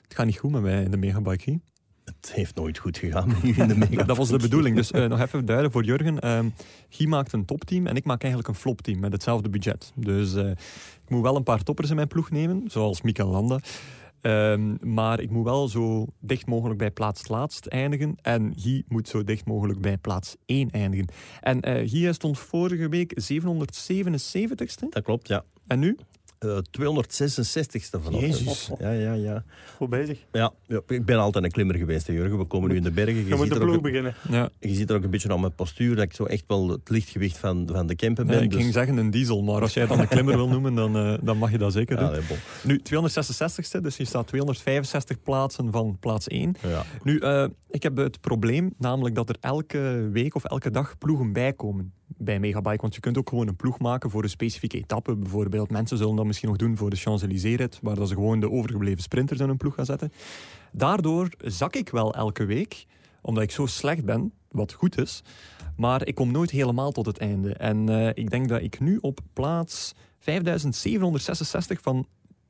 het 0.08 0.16
gaat 0.16 0.26
niet 0.26 0.38
goed 0.38 0.50
met 0.50 0.62
mij 0.62 0.82
in 0.82 0.90
de 0.90 0.96
megabike. 0.96 1.60
Het 2.04 2.32
heeft 2.32 2.54
nooit 2.54 2.78
goed 2.78 2.98
gegaan 2.98 3.36
in 3.42 3.68
de 3.68 3.76
megabike. 3.78 4.04
dat 4.04 4.16
was 4.16 4.28
de 4.28 4.38
bedoeling. 4.38 4.76
Dus 4.76 4.92
uh, 4.92 5.06
nog 5.06 5.20
even 5.20 5.44
duiden 5.44 5.70
voor 5.70 5.84
Jurgen. 5.84 6.24
Uh, 6.24 6.38
Guy 6.88 7.08
maakt 7.08 7.32
een 7.32 7.44
topteam 7.44 7.86
en 7.86 7.96
ik 7.96 8.04
maak 8.04 8.22
eigenlijk 8.22 8.52
een 8.52 8.60
flopteam 8.60 9.00
met 9.00 9.12
hetzelfde 9.12 9.48
budget. 9.48 9.92
Dus 9.94 10.34
uh, 10.34 10.50
ik 10.50 11.08
moet 11.08 11.22
wel 11.22 11.36
een 11.36 11.42
paar 11.42 11.62
toppers 11.62 11.90
in 11.90 11.96
mijn 11.96 12.08
ploeg 12.08 12.30
nemen, 12.30 12.62
zoals 12.66 13.02
Mikael 13.02 13.28
Landa. 13.28 13.60
Um, 14.20 14.78
maar 14.80 15.20
ik 15.20 15.30
moet 15.30 15.44
wel 15.44 15.68
zo 15.68 16.06
dicht 16.20 16.46
mogelijk 16.46 16.78
bij 16.78 16.90
plaats 16.90 17.28
laatst 17.28 17.66
eindigen. 17.66 18.16
En 18.22 18.52
Guy 18.56 18.84
moet 18.88 19.08
zo 19.08 19.24
dicht 19.24 19.46
mogelijk 19.46 19.80
bij 19.80 19.98
plaats 19.98 20.36
1 20.46 20.70
eindigen. 20.70 21.08
En 21.40 21.68
uh, 21.68 21.88
Guy 21.88 22.12
stond 22.12 22.38
vorige 22.38 22.88
week 22.88 23.20
777ste. 23.32 24.88
Dat 24.88 25.02
klopt, 25.02 25.28
ja. 25.28 25.44
En 25.66 25.78
nu? 25.78 25.96
Uh, 26.40 26.58
266ste 26.80 28.00
vanochtend. 28.02 28.38
Jezus. 28.38 28.70
Ja, 28.78 28.90
ja, 28.90 29.12
ja. 29.12 29.44
Goed 29.76 29.90
bezig. 29.90 30.18
Ja, 30.32 30.52
ja, 30.66 30.80
ik 30.86 31.04
ben 31.04 31.18
altijd 31.18 31.44
een 31.44 31.50
klimmer 31.50 31.76
geweest, 31.76 32.06
hè, 32.06 32.12
Jurgen. 32.12 32.38
We 32.38 32.44
komen 32.44 32.68
nu 32.70 32.76
in 32.76 32.82
de 32.82 32.90
bergen. 32.90 33.14
Je, 33.14 33.26
Je 33.26 33.34
moet 33.34 33.48
de 33.48 33.54
ook, 33.54 33.60
ploeg 33.60 33.80
beginnen. 33.80 34.14
Ja. 34.30 34.48
je 34.60 34.74
ziet 34.74 34.90
er 34.90 34.96
ook 34.96 35.04
een 35.04 35.10
beetje 35.10 35.32
aan 35.32 35.40
mijn 35.40 35.54
postuur 35.54 35.94
dat 35.94 36.04
ik 36.04 36.12
zo 36.14 36.24
echt 36.24 36.44
wel 36.46 36.68
het 36.68 36.90
lichtgewicht 36.90 37.38
van, 37.38 37.68
van 37.72 37.86
de 37.86 37.96
camper 37.96 38.24
ben. 38.24 38.34
Nee, 38.34 38.44
ik 38.44 38.50
dus- 38.50 38.60
ging 38.60 38.72
zeggen 38.72 38.96
een 38.96 39.10
diesel, 39.10 39.42
maar 39.42 39.60
als 39.60 39.74
jij 39.74 39.86
dan 39.86 40.00
een 40.00 40.08
klimmer 40.08 40.36
wil 40.36 40.48
noemen, 40.48 40.74
dan, 40.74 40.96
eh, 40.96 41.14
dan 41.22 41.38
mag 41.38 41.50
je 41.50 41.58
dat 41.58 41.72
zeker 41.72 41.96
doen. 41.96 42.06
Allee, 42.08 42.22
bon. 42.28 42.36
Nu, 42.62 42.80
266ste, 42.82 43.80
dus 43.80 43.96
je 43.96 44.04
staat 44.04 44.26
265 44.26 45.22
plaatsen 45.22 45.72
van 45.72 45.96
plaats 46.00 46.28
1. 46.28 46.54
Ja. 46.62 46.84
Nu, 47.02 47.18
eh, 47.18 47.46
ik 47.68 47.82
heb 47.82 47.96
het 47.96 48.20
probleem, 48.20 48.74
namelijk 48.78 49.14
dat 49.14 49.28
er 49.28 49.36
elke 49.40 50.08
week 50.12 50.34
of 50.34 50.44
elke 50.44 50.70
dag 50.70 50.98
ploegen 50.98 51.32
bijkomen 51.32 51.92
bij 52.06 52.40
Megabike. 52.40 52.80
Want 52.80 52.94
je 52.94 53.00
kunt 53.00 53.18
ook 53.18 53.28
gewoon 53.28 53.48
een 53.48 53.56
ploeg 53.56 53.78
maken 53.78 54.10
voor 54.10 54.22
een 54.22 54.28
specifieke 54.28 54.78
etappe. 54.78 55.16
Bijvoorbeeld, 55.16 55.70
mensen 55.70 55.96
zullen 55.96 56.16
dat 56.16 56.26
misschien 56.26 56.48
nog 56.48 56.58
doen 56.58 56.76
voor 56.76 56.90
de 56.90 56.96
Champs-Élysées-rit, 56.96 57.78
waar 57.82 57.94
dat 57.94 58.08
ze 58.08 58.14
gewoon 58.14 58.40
de 58.40 58.50
overgebleven 58.50 59.02
sprinters 59.02 59.40
in 59.40 59.48
een 59.48 59.56
ploeg 59.56 59.74
gaan 59.74 59.84
zetten. 59.84 60.12
Daardoor 60.72 61.28
zak 61.38 61.76
ik 61.76 61.88
wel 61.88 62.14
elke 62.14 62.44
week, 62.44 62.86
omdat 63.20 63.42
ik 63.42 63.50
zo 63.50 63.66
slecht 63.66 64.04
ben, 64.04 64.32
wat 64.50 64.72
goed 64.72 65.00
is. 65.00 65.22
Maar 65.76 66.06
ik 66.06 66.14
kom 66.14 66.30
nooit 66.30 66.50
helemaal 66.50 66.92
tot 66.92 67.06
het 67.06 67.18
einde. 67.18 67.54
En 67.54 67.88
eh, 67.88 68.08
ik 68.14 68.30
denk 68.30 68.48
dat 68.48 68.62
ik 68.62 68.80
nu 68.80 68.98
op 69.00 69.20
plaats 69.32 69.94
5766 70.18 71.80
van 71.80 72.06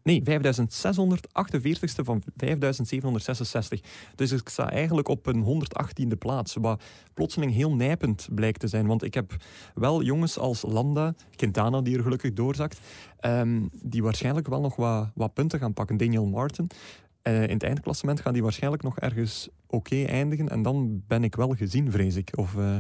Nee, 0.07 0.21
5648ste 0.21 2.05
van 2.05 2.23
5766. 2.37 3.81
Dus 4.15 4.33
ik 4.33 4.49
sta 4.49 4.71
eigenlijk 4.71 5.09
op 5.09 5.27
een 5.27 5.45
118e 5.45 6.19
plaats. 6.19 6.55
Wat 6.55 6.83
plotseling 7.15 7.53
heel 7.53 7.75
nijpend 7.75 8.29
blijkt 8.31 8.61
te 8.61 8.69
zijn. 8.69 8.87
Want 8.87 9.03
ik 9.03 9.15
heb 9.15 9.37
wel 9.75 10.03
jongens 10.03 10.39
als 10.39 10.63
Landa, 10.63 11.15
Quintana 11.37 11.81
die 11.81 11.97
er 11.97 12.03
gelukkig 12.03 12.33
doorzakt, 12.33 12.81
ehm, 13.21 13.63
die 13.83 14.03
waarschijnlijk 14.03 14.49
wel 14.49 14.61
nog 14.61 14.77
wat, 14.77 15.09
wat 15.15 15.35
punten 15.35 15.59
gaan 15.59 15.73
pakken. 15.73 15.97
Daniel 15.97 16.27
Martin. 16.27 16.71
Eh, 17.23 17.43
in 17.43 17.55
het 17.55 17.63
eindklassement 17.63 18.21
gaan 18.21 18.33
die 18.33 18.43
waarschijnlijk 18.43 18.83
nog 18.83 18.99
ergens 18.99 19.49
oké 19.67 20.05
eindigen. 20.05 20.49
En 20.49 20.63
dan 20.63 21.03
ben 21.07 21.25
ik 21.25 21.35
wel 21.35 21.55
gezien, 21.55 21.91
vrees 21.91 22.17
ik. 22.17 22.31
Of, 22.35 22.57
eh, 22.57 22.77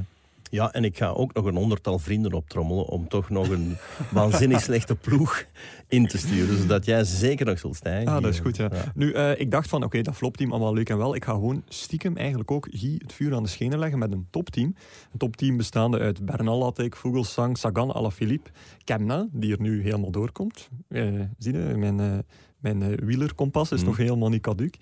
ja, 0.56 0.72
en 0.72 0.84
ik 0.84 0.96
ga 0.96 1.08
ook 1.08 1.32
nog 1.34 1.44
een 1.44 1.56
honderdtal 1.56 1.98
vrienden 1.98 2.32
optrommelen 2.32 2.86
om 2.86 3.08
toch 3.08 3.30
nog 3.30 3.48
een 3.48 3.76
waanzinnig 4.12 4.60
slechte 4.60 4.94
ploeg 4.96 5.44
in 5.88 6.06
te 6.06 6.18
sturen. 6.18 6.58
Zodat 6.58 6.84
jij 6.84 7.04
zeker 7.04 7.46
nog 7.46 7.58
zult 7.58 7.76
stijgen. 7.76 8.12
Ah, 8.12 8.22
dat 8.22 8.32
is 8.32 8.40
goed, 8.40 8.56
ja. 8.56 8.70
Nu, 8.94 9.12
eh, 9.12 9.40
ik 9.40 9.50
dacht 9.50 9.68
van, 9.68 9.84
oké, 9.84 10.02
dat 10.02 10.14
flopteam 10.16 10.50
allemaal 10.50 10.74
leuk 10.74 10.88
en 10.88 10.96
wel. 10.98 11.14
Ik 11.14 11.24
ga 11.24 11.32
gewoon 11.32 11.62
stiekem 11.68 12.16
eigenlijk 12.16 12.50
ook 12.50 12.68
Guy 12.70 12.94
het 13.02 13.12
vuur 13.12 13.34
aan 13.34 13.42
de 13.42 13.48
schenen 13.48 13.78
leggen 13.78 13.98
met 13.98 14.12
een 14.12 14.26
topteam. 14.30 14.74
Een 15.12 15.18
topteam 15.18 15.56
bestaande 15.56 15.98
uit 15.98 16.24
Bernal 16.24 16.58
Lattek, 16.58 16.96
Vogelsang, 16.96 17.58
Sagan, 17.58 17.92
Alaphilippe, 17.92 18.50
Kemna, 18.84 19.26
die 19.32 19.52
er 19.52 19.60
nu 19.60 19.82
helemaal 19.82 20.10
doorkomt. 20.10 20.68
Eh, 20.88 21.02
zie 21.38 21.52
je, 21.52 21.58
mijn, 21.76 22.00
eh, 22.00 22.18
mijn 22.58 22.96
wielerkompas 22.96 23.72
is 23.72 23.78
Mhm. 23.78 23.86
nog 23.88 23.96
helemaal 23.96 24.28
niet 24.28 24.42
caduc. 24.42 24.74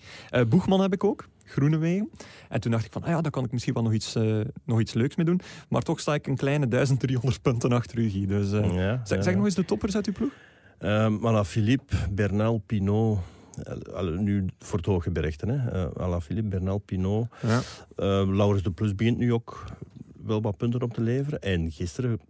Boegman 0.48 0.80
heb 0.80 0.92
ik 0.92 1.04
ook, 1.04 1.28
Groenewegen. 1.44 2.10
En 2.48 2.60
toen 2.60 2.70
dacht 2.70 2.84
ik 2.84 2.92
van, 2.92 3.02
ah 3.02 3.08
ja, 3.08 3.20
daar 3.20 3.30
kan 3.30 3.44
ik 3.44 3.52
misschien 3.52 3.74
wel 3.74 3.82
nog 3.82 3.92
iets, 3.92 4.14
eh, 4.14 4.40
nog 4.64 4.80
iets 4.80 4.92
leuks 4.94 5.16
mee 5.16 5.26
doen. 5.26 5.40
Maar 5.68 5.82
toch 5.82 6.00
sta 6.00 6.14
ik 6.14 6.26
een 6.26 6.36
kleine 6.36 6.68
1300 6.68 7.42
punten 7.42 7.72
achter 7.72 7.98
u. 7.98 8.26
Dus 8.26 8.52
eh, 8.52 8.74
Ja, 8.74 9.00
zeg, 9.04 9.22
zeg 9.24 9.34
nog 9.34 9.44
eens 9.44 9.54
de 9.54 9.64
toppers 9.64 9.94
uit 9.94 10.06
uw 10.06 10.12
ploeg. 10.12 10.32
Um, 10.80 11.26
Ala 11.26 11.44
Philippe, 11.44 11.94
Bernal, 12.10 12.58
Pinot. 12.66 13.18
eh, 13.62 14.02
nu 14.18 14.44
voor 14.58 14.78
het 14.78 14.86
hooggebergte. 14.86 15.46
Hè. 15.46 15.84
Uh, 15.86 15.90
Ala 16.02 16.20
Philippe, 16.20 16.48
Bernal, 16.48 16.78
Pinot. 16.78 17.26
Ja. 17.42 17.56
Uh, 17.58 18.34
Laurens 18.36 18.62
de 18.62 18.70
Plus 18.70 18.94
begint 18.94 19.18
nu 19.18 19.32
ook 19.32 19.64
wel 20.24 20.42
wat 20.42 20.56
punten 20.56 20.82
op 20.82 20.92
te 20.94 21.00
leveren. 21.00 21.40
En 21.40 21.70
gisteren, 21.70 22.20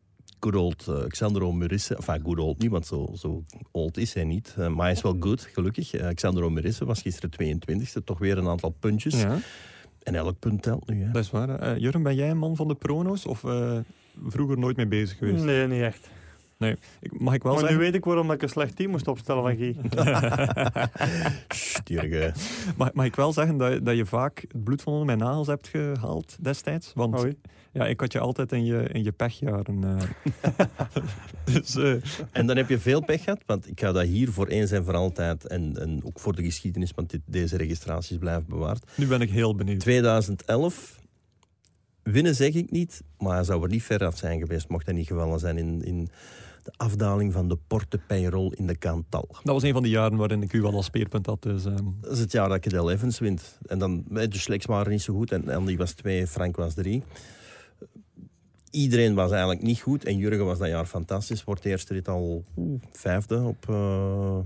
good 0.45 0.55
old 0.55 0.87
uh, 0.89 1.05
Xandro 1.09 1.53
Murisse. 1.53 1.97
Enfin, 1.97 2.21
good 2.25 2.39
old 2.39 2.59
niet, 2.59 2.71
want 2.71 2.87
zo, 2.87 3.09
zo 3.17 3.43
old 3.71 3.97
is 3.97 4.15
hij 4.15 4.25
niet. 4.25 4.55
Uh, 4.59 4.69
maar 4.69 4.85
hij 4.85 4.93
is 4.95 5.03
wel 5.03 5.17
goed, 5.21 5.49
gelukkig. 5.53 5.95
Uh, 5.95 6.09
Xandro 6.15 6.51
Murisse 6.51 6.85
was 6.85 7.03
gisteren 7.03 7.59
22e. 7.61 8.05
Toch 8.05 8.19
weer 8.19 8.39
een 8.39 8.49
aantal 8.49 8.71
puntjes. 8.81 9.21
Ja. 9.23 9.39
En 10.03 10.15
elk 10.15 10.39
punt 10.39 10.63
telt 10.63 10.89
nu. 10.89 11.03
Hè. 11.05 11.11
Dat 11.11 11.23
is 11.25 11.31
waar. 11.31 11.49
Eh, 11.59 11.79
Jurgen, 11.79 12.03
ben 12.03 12.15
jij 12.15 12.31
een 12.31 12.39
man 12.39 12.57
van 12.57 12.69
de 12.69 12.75
prono's 12.75 13.27
of 13.27 13.45
eh, 13.45 13.79
vroeger 14.27 14.59
nooit 14.59 14.77
mee 14.77 14.87
bezig 14.87 15.19
geweest? 15.19 15.45
Nee, 15.45 15.67
niet 15.67 15.81
echt. 15.83 16.11
Ik- 17.01 17.21
Mag 17.21 17.35
ik 17.35 17.43
wel 17.43 17.55
maar 17.55 17.71
nu 17.73 17.79
weet 17.79 17.95
ik 17.95 18.05
waarom 18.05 18.31
ik 18.31 18.43
een 18.43 18.49
slecht 18.49 18.77
team 18.77 18.91
moest 18.91 19.09
opstellen 19.09 19.43
van 19.43 19.57
Guy. 19.57 19.77
Sst, 21.49 21.81
Jurgen. 21.89 22.33
Mag, 22.77 22.93
mag 22.93 23.05
ik 23.05 23.17
wel 23.17 23.33
zeggen 23.33 23.57
dat, 23.57 23.85
dat 23.85 23.97
je 23.97 24.07
vaak 24.07 24.45
het 24.53 24.65
bloed 24.65 24.83
van 24.83 24.93
onder 24.93 25.07
mijn 25.07 25.19
nagels 25.19 25.47
hebt 25.47 25.69
gehaald 25.69 26.37
destijds? 26.41 26.93
Want. 26.95 27.27
Ja, 27.75 27.87
ik 27.87 28.01
had 28.01 28.13
je 28.13 28.19
altijd 28.19 28.53
in 28.53 28.65
je, 28.65 28.83
in 28.83 29.05
je 29.05 29.13
pechjaren. 29.13 29.85
eh. 29.85 30.53
dus 31.55 31.77
eh, 31.77 31.95
En 32.33 32.47
dan 32.47 32.57
heb 32.57 32.69
je 32.69 32.79
veel 32.79 33.01
pech 33.05 33.23
gehad, 33.25 33.41
want 33.47 33.69
ik 33.71 33.81
ga 33.81 33.93
dat 33.93 34.05
hier 34.05 34.33
voor 34.33 34.47
eens 34.47 34.71
en 34.71 34.85
voor 34.85 34.95
altijd, 34.95 35.47
en, 35.47 35.77
en 35.81 36.01
ook 36.05 36.21
voor 36.21 36.35
de 36.35 36.43
geschiedenis, 36.43 36.93
want 36.95 37.11
dit, 37.11 37.21
deze 37.27 37.57
registraties 37.57 38.19
blijven 38.19 38.47
bewaard. 38.49 38.91
nu 38.97 39.07
ben 39.07 39.21
ik 39.21 39.31
heel 39.31 39.55
benieuwd. 39.55 39.81
2011, 39.81 41.01
winnen 42.03 42.35
zeg 42.35 42.55
ik 42.55 42.71
niet, 42.71 43.03
maar 43.19 43.35
hij 43.35 43.45
zou 43.45 43.63
er 43.63 43.69
niet 43.69 43.83
ver 43.83 44.05
af 44.07 44.17
zijn 44.17 44.39
geweest, 44.41 44.69
mocht 44.69 44.87
hij 44.87 44.95
niet 44.95 45.07
gevallen 45.07 45.39
zijn 45.39 45.59
in, 45.59 45.83
in 45.85 46.09
de 46.63 46.73
afdaling 46.77 47.33
van 47.33 47.49
de 47.49 47.59
Porte 47.67 47.99
Peyrol 48.07 48.53
in 48.53 48.67
de 48.67 48.79
Cantal. 48.79 49.29
Dat 49.43 49.55
was 49.55 49.63
een 49.63 49.73
van 49.73 49.83
die 49.83 49.93
jaren 49.93 50.17
waarin 50.19 50.43
ik 50.43 50.53
u 50.53 50.61
wel 50.63 50.75
als 50.75 50.87
speerpunt 50.87 51.27
had. 51.27 51.43
Dus, 51.43 51.65
ehm, 51.65 51.85
Dat 52.01 52.13
is 52.13 52.19
het 52.19 52.33
jaar 52.33 52.49
dat 52.49 52.61
Cadel 52.61 52.91
Evans 52.91 53.19
wint. 53.19 53.59
En 53.67 53.79
dan, 53.79 54.05
eh, 54.15 54.29
de 54.31 54.39
Schlecks 54.39 54.67
waren 54.67 54.93
niet 54.93 55.03
zo 55.03 55.15
goed, 55.15 55.33
en 55.33 55.49
Andy 55.49 55.77
was 55.77 55.93
twee, 55.93 56.27
Frank 56.27 56.57
was 56.57 56.75
drie. 56.75 57.03
Iedereen 58.75 59.15
was 59.15 59.31
eigenlijk 59.31 59.63
niet 59.63 59.81
goed 59.81 60.05
en 60.05 60.17
Jurgen 60.17 60.45
was 60.45 60.59
dat 60.59 60.69
jaar 60.69 60.87
fantastisch. 60.87 61.45
Wordt 61.45 61.63
de 61.63 61.69
eerste 61.69 61.93
rit 61.95 62.09
al 62.09 62.45
vijfde 62.93 63.41
op 63.43 63.67
uh, 63.71 64.39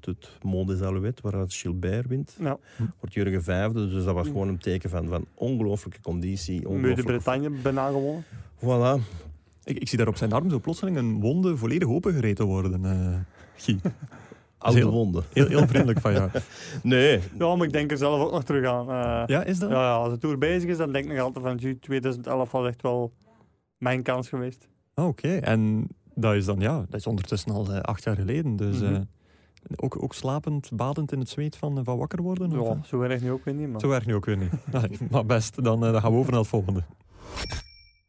het 0.00 0.28
Mont 0.42 0.68
des 0.68 0.80
Alouettes, 0.80 1.22
waaruit 1.22 1.54
Gilbert 1.54 2.06
wint. 2.06 2.36
Ja. 2.40 2.58
Wordt 3.00 3.14
Jurgen 3.14 3.42
vijfde, 3.42 3.88
dus 3.88 4.04
dat 4.04 4.14
was 4.14 4.26
gewoon 4.26 4.48
een 4.48 4.58
teken 4.58 4.90
van, 4.90 5.08
van 5.08 5.24
ongelooflijke 5.34 6.00
conditie. 6.00 6.54
Nu 6.54 6.60
de 6.60 6.68
ongelooflijke- 6.68 7.02
Bretagne 7.12 7.50
bijna 7.50 7.86
gewonnen. 7.90 8.24
Voilà. 8.58 9.00
ik, 9.64 9.78
ik 9.78 9.88
zie 9.88 9.98
daar 9.98 10.08
op 10.08 10.16
zijn 10.16 10.32
arm 10.32 10.50
zo 10.50 10.58
plotseling 10.60 10.96
een 10.96 11.20
wonde 11.20 11.56
volledig 11.56 11.88
opengereten 11.88 12.44
worden. 12.46 12.84
eh 12.84 13.18
Guy. 13.56 13.78
Oude 14.58 14.78
heel- 14.78 14.90
wonden. 14.90 15.24
Heel, 15.32 15.46
heel 15.46 15.66
vriendelijk 15.66 16.00
van 16.00 16.12
jou. 16.12 16.30
Nee. 16.82 17.20
Ja, 17.38 17.54
maar 17.56 17.66
ik 17.66 17.72
denk 17.72 17.90
er 17.90 17.96
zelf 17.96 18.20
ook 18.20 18.30
nog 18.32 18.44
terug 18.44 18.66
aan. 18.66 18.88
Eh, 18.90 19.22
Ja, 19.26 19.42
is 19.44 19.58
dat? 19.58 19.70
ja, 19.70 19.76
ja, 19.76 19.94
als 19.94 20.12
de 20.12 20.18
Tour 20.18 20.38
bezig 20.38 20.70
is, 20.70 20.76
dan 20.76 20.92
denk 20.92 21.04
ik 21.04 21.10
nog 21.12 21.20
altijd 21.20 21.44
van 21.44 21.60
"Gee, 21.60 21.78
2011 21.78 22.50
was 22.50 22.66
echt 22.66 22.82
wel 22.82 23.12
mijn 23.84 24.02
kans 24.02 24.28
geweest. 24.28 24.68
Ah, 24.94 25.06
Oké, 25.06 25.36
en 25.36 25.88
dat 26.14 26.34
is 26.34 26.44
dan, 26.44 26.60
ja, 26.60 26.84
dat 26.88 27.00
is 27.00 27.06
ondertussen 27.06 27.50
al 27.52 27.72
eh, 27.72 27.80
acht 27.80 28.04
jaar 28.04 28.16
geleden. 28.16 28.56
Dus 28.56 28.80
Mhm. 28.80 28.94
eh, 28.94 29.00
ook, 29.76 30.02
ook 30.02 30.14
slapend, 30.14 30.70
badend 30.72 31.12
in 31.12 31.18
het 31.18 31.28
zweet 31.28 31.56
van, 31.56 31.78
eh, 31.78 31.84
van 31.84 31.98
wakker 31.98 32.22
worden? 32.22 32.50
Ja, 32.50 32.80
zo 32.84 33.00
erg 33.02 33.20
nu 33.22 33.30
ook 33.30 33.44
weer 33.44 33.54
niet, 33.54 33.68
maar... 33.70 33.80
Zo 33.80 33.88
werkt 33.88 34.06
nu 34.06 34.14
ook 34.14 34.24
weer 34.24 34.36
niet. 34.36 34.52
Nee, 34.72 34.98
maar 35.10 35.26
best, 35.26 35.64
dan, 35.64 35.80
dan 35.80 36.00
gaan 36.00 36.12
we 36.12 36.18
over 36.18 36.30
naar 36.30 36.40
het 36.40 36.48
volgende. 36.48 36.82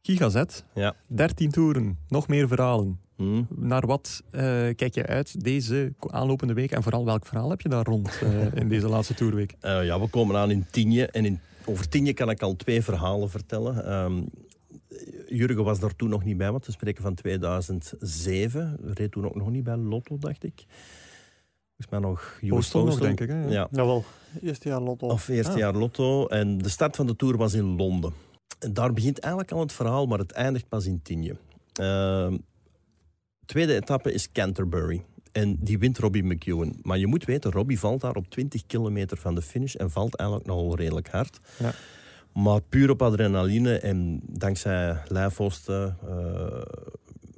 Gigazet, 0.01 0.65
Ja. 0.73 0.95
13 1.07 1.51
toeren, 1.51 1.97
nog 2.07 2.27
meer 2.27 2.47
verhalen. 2.47 2.99
Hm. 3.15 3.43
Naar 3.49 3.85
wat 3.85 4.23
eh, 4.31 4.41
kijk 4.75 4.93
je 4.93 5.05
uit 5.05 5.43
deze 5.43 5.93
aanlopende 5.99 6.53
week? 6.53 6.71
En 6.71 6.83
vooral 6.83 7.05
welk 7.05 7.25
verhaal 7.25 7.49
heb 7.49 7.61
je 7.61 7.69
daar 7.69 7.85
rond 7.85 8.19
eh, 8.21 8.53
in 8.53 8.67
deze 8.69 8.87
laatste 8.89 9.13
toerweek? 9.13 9.55
Eh, 9.59 9.85
ja, 9.85 9.99
we 9.99 10.07
komen 10.07 10.35
aan 10.37 10.51
in 10.51 10.65
Tienje. 10.71 11.07
En 11.07 11.25
in, 11.25 11.39
over 11.65 11.89
Tienje 11.89 12.13
kan 12.13 12.29
ik 12.29 12.41
al 12.41 12.55
twee 12.55 12.81
verhalen 12.83 13.29
vertellen. 13.29 13.85
Ehm, 13.85 14.21
Jurgen 15.35 15.63
was 15.63 15.79
daar 15.79 15.95
toen 15.95 16.09
nog 16.09 16.23
niet 16.23 16.37
bij, 16.37 16.51
want 16.51 16.65
we 16.65 16.71
spreken 16.71 17.03
van 17.03 17.13
2007. 17.13 18.77
Reed 18.93 19.11
toen 19.11 19.25
ook 19.25 19.35
nog 19.35 19.49
niet 19.49 19.63
bij 19.63 19.75
Lotto, 19.77 20.17
dacht 20.17 20.43
ik. 20.43 20.65
Volgens 21.77 21.89
mij 21.89 21.99
nog 21.99 22.39
Postel. 22.47 22.97
denk 22.97 23.19
ik. 23.19 23.29
Hè? 23.29 23.47
Ja, 23.47 23.67
Jawel, 23.71 24.03
eerste 24.41 24.69
jaar 24.69 24.81
Lotto. 24.81 25.07
of 25.07 25.27
eerste 25.27 25.51
Ah. 25.51 25.57
jaar 25.57 25.73
Lotto. 25.73 26.27
En 26.27 26.57
de 26.57 26.69
start 26.69 26.95
van 26.95 27.07
de 27.07 27.15
Tour 27.15 27.37
was 27.37 27.53
in 27.53 27.75
Londen. 27.75 28.13
En 28.59 28.73
daar 28.73 28.93
begint 28.93 29.19
eigenlijk 29.19 29.53
al 29.53 29.59
het 29.59 29.73
verhaal, 29.73 30.05
maar 30.05 30.19
het 30.19 30.31
eindigt 30.31 30.67
pas 30.69 30.85
in 30.85 31.01
Tienje. 31.01 31.35
Ehm, 31.73 32.37
tweede 33.45 33.75
etappe 33.75 34.11
is 34.13 34.31
Canterbury. 34.31 35.03
En 35.31 35.57
die 35.59 35.79
wint 35.79 35.97
Robbie 35.97 36.23
McEwen. 36.23 36.79
Maar 36.81 36.97
je 36.97 37.07
moet 37.07 37.25
weten, 37.25 37.51
Robbie 37.51 37.79
valt 37.79 38.01
daar 38.01 38.15
op 38.15 38.29
20 38.29 38.65
kilometer 38.65 39.17
van 39.17 39.35
de 39.35 39.41
finish 39.41 39.75
en 39.75 39.91
valt 39.91 40.15
eigenlijk 40.15 40.49
nogal 40.49 40.75
redelijk 40.75 41.09
hard. 41.09 41.39
Ja. 41.59 41.73
Maar 42.35 42.61
puur 42.61 42.89
op 42.89 43.01
adrenaline 43.01 43.79
en 43.79 44.19
dankzij 44.23 44.97
lijfhosten, 45.07 45.97
eh, 46.07 46.61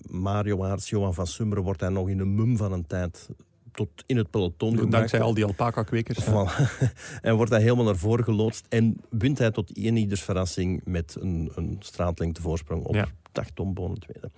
Mario 0.10 0.64
Aerts, 0.64 0.90
Johan 0.90 1.14
van 1.14 1.28
Summeren, 1.28 1.64
wordt 1.64 1.80
hij 1.82 1.90
nog 1.90 2.10
in 2.10 2.20
een 2.20 2.36
mum 2.36 2.58
van 2.58 2.72
een 2.72 2.86
tijd 2.86 3.30
tot 3.72 3.90
in 4.06 4.18
het 4.18 4.30
peloton 4.30 4.70
gebracht. 4.70 4.92
Dankzij 4.92 5.22
al 5.22 5.34
die 5.34 5.46
alpaca-kwekers. 5.46 6.26
ja. 6.26 6.48
En 7.22 7.36
wordt 7.36 7.52
hij 7.52 7.62
helemaal 7.62 7.86
naar 7.86 7.96
voren 7.96 8.24
geloodst. 8.24 8.66
En 8.70 8.98
wint 9.10 9.38
hij 9.38 9.52
tot 9.52 9.72
één 9.78 9.96
ieders 9.98 10.22
verrassing 10.22 10.82
met 10.86 11.16
een, 11.20 11.52
een 11.56 11.76
straatlengte 11.80 12.42
voorsprong 12.42 12.84
op 12.84 12.96
Ja. 12.96 13.08
8 13.34 13.56
ton 13.56 13.74
boven 13.74 14.00
tweede. 14.00 14.32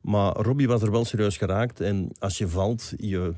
Maar 0.00 0.32
Robbie 0.32 0.68
was 0.68 0.82
er 0.82 0.90
wel 0.90 1.04
serieus 1.04 1.36
geraakt. 1.36 1.80
En 1.80 2.10
als 2.18 2.38
je 2.38 2.48
valt, 2.48 2.92
je, 2.96 3.34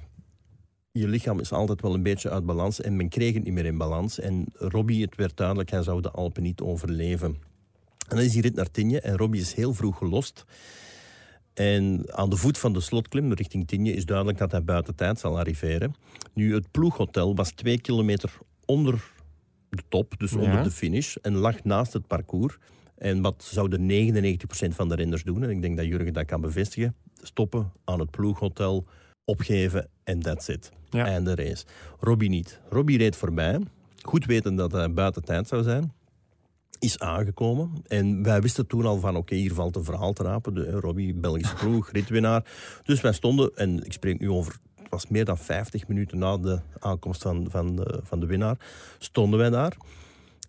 je 0.92 1.08
lichaam 1.08 1.40
is 1.40 1.52
altijd 1.52 1.80
wel 1.80 1.94
een 1.94 2.02
beetje 2.02 2.30
uit 2.30 2.46
balans. 2.46 2.80
En 2.80 2.96
men 2.96 3.08
kreeg 3.08 3.34
het 3.34 3.44
niet 3.44 3.52
meer 3.52 3.64
in 3.64 3.78
balans. 3.78 4.18
En 4.18 4.46
Robbie, 4.54 5.02
het 5.02 5.16
werd 5.16 5.36
duidelijk, 5.36 5.70
hij 5.70 5.82
zou 5.82 6.00
de 6.00 6.10
Alpen 6.10 6.42
niet 6.42 6.60
overleven. 6.60 7.28
En 8.08 8.16
dan 8.16 8.24
is 8.24 8.32
die 8.32 8.42
rit 8.42 8.54
naar 8.54 8.70
Tienje. 8.70 9.00
En 9.00 9.16
Robbie 9.16 9.40
is 9.40 9.54
heel 9.54 9.74
vroeg 9.74 9.98
gelost. 9.98 10.44
En 11.54 12.04
aan 12.06 12.30
de 12.30 12.36
voet 12.36 12.58
van 12.58 12.72
de 12.72 12.80
slotklim, 12.80 13.32
richting 13.32 13.66
Tienje, 13.66 13.92
is 13.92 14.04
duidelijk 14.04 14.38
dat 14.38 14.50
hij 14.50 14.64
buiten 14.64 14.94
tijd 14.94 15.18
zal 15.18 15.38
arriveren. 15.38 15.94
Nu, 16.34 16.54
het 16.54 16.70
ploeghotel 16.70 17.34
was 17.34 17.50
twee 17.50 17.80
kilometer 17.80 18.38
onder 18.64 19.12
de 19.68 19.82
top, 19.88 20.18
dus 20.18 20.32
onder 20.32 20.62
de 20.62 20.70
finish, 20.70 21.16
en 21.16 21.34
lag 21.34 21.64
naast 21.64 21.92
het 21.92 22.06
parcours. 22.06 22.58
En 22.96 23.20
wat 23.20 23.48
zouden 23.50 23.80
99% 23.80 24.74
van 24.74 24.88
de 24.88 24.94
renners 24.94 25.22
doen, 25.22 25.42
en 25.42 25.50
ik 25.50 25.62
denk 25.62 25.76
dat 25.76 25.86
Jurgen 25.86 26.12
dat 26.12 26.24
kan 26.24 26.40
bevestigen, 26.40 26.94
stoppen 27.22 27.72
aan 27.84 28.00
het 28.00 28.10
ploeghotel, 28.10 28.86
opgeven 29.30 29.88
en 30.04 30.20
that's 30.20 30.48
it. 30.48 30.70
Ja. 30.90 31.04
Einde 31.04 31.34
race. 31.34 31.64
Robbie 31.98 32.28
niet. 32.28 32.60
Robbie 32.68 32.98
reed 32.98 33.16
voorbij, 33.16 33.60
goed 34.02 34.26
weten 34.26 34.54
dat 34.54 34.72
hij 34.72 34.92
buiten 34.92 35.24
tijd 35.24 35.48
zou 35.48 35.62
zijn 35.62 35.92
is 36.80 36.98
aangekomen. 36.98 37.72
En 37.86 38.22
wij 38.22 38.40
wisten 38.40 38.66
toen 38.66 38.86
al 38.86 38.98
van, 38.98 39.16
oké, 39.16 39.34
hier 39.34 39.54
valt 39.54 39.76
een 39.76 39.84
verhaal 39.84 40.12
te 40.12 40.22
rapen. 40.22 40.54
De, 40.54 40.70
Robbie, 40.70 41.14
Belgische 41.14 41.54
ploeg, 41.54 41.90
ritwinnaar. 41.92 42.44
Dus 42.84 43.00
wij 43.00 43.12
stonden, 43.12 43.50
en 43.54 43.84
ik 43.84 43.92
spreek 43.92 44.20
nu 44.20 44.30
over... 44.30 44.58
Het 44.74 44.88
was 45.00 45.08
meer 45.08 45.24
dan 45.24 45.38
50 45.38 45.88
minuten 45.88 46.18
na 46.18 46.36
de 46.36 46.60
aankomst 46.78 47.22
van, 47.22 47.46
van, 47.50 47.76
de, 47.76 48.00
van 48.02 48.20
de 48.20 48.26
winnaar. 48.26 48.56
Stonden 48.98 49.38
wij 49.38 49.50
daar. 49.50 49.76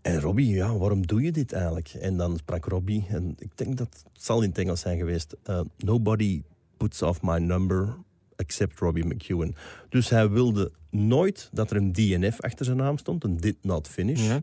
En 0.02 0.20
Robbie, 0.20 0.56
ja, 0.56 0.78
waarom 0.78 1.08
doe 1.08 1.22
je 1.22 1.32
dit 1.32 1.54
eigenlijk? 1.54 1.90
En 1.90 2.18
dan 2.18 2.38
sprak 2.38 2.66
Robbie, 2.66 3.06
en 3.10 3.36
ik 3.40 3.58
denk 3.58 3.78
dat 3.78 3.88
het 3.88 4.24
zal 4.24 4.42
in 4.42 4.50
het 4.50 4.58
Engels 4.58 4.80
zijn 4.80 4.98
geweest. 4.98 5.36
Uh, 5.50 5.60
nobody 5.78 6.42
puts 6.78 7.02
off 7.02 7.22
my 7.22 7.38
number 7.38 7.96
except 8.42 8.80
Robbie 8.80 9.06
McEwen. 9.06 9.56
Dus 9.90 10.10
hij 10.10 10.30
wilde 10.30 10.72
nooit 10.90 11.50
dat 11.52 11.72
er 11.72 11.78
een 11.78 11.92
DNF 11.92 12.42
achter 12.42 12.66
zijn 12.66 12.78
naam 12.78 12.98
stond, 12.98 13.24
een 13.24 13.38
did 13.38 13.58
not 13.62 13.88
finish. 13.88 14.28
Ja 14.28 14.42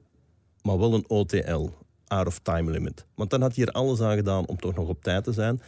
maar 0.62 0.78
wel 0.78 0.94
een 0.94 1.04
OTL, 1.08 1.68
out 2.06 2.26
of 2.26 2.38
time 2.38 2.70
limit. 2.70 3.06
Want 3.14 3.30
dan 3.30 3.40
had 3.40 3.56
hij 3.56 3.66
er 3.66 3.72
alles 3.72 4.00
aan 4.00 4.16
gedaan 4.16 4.46
om 4.46 4.56
toch 4.56 4.74
nog 4.74 4.88
op 4.88 5.02
tijd 5.02 5.24
te 5.24 5.32
zijn. 5.32 5.60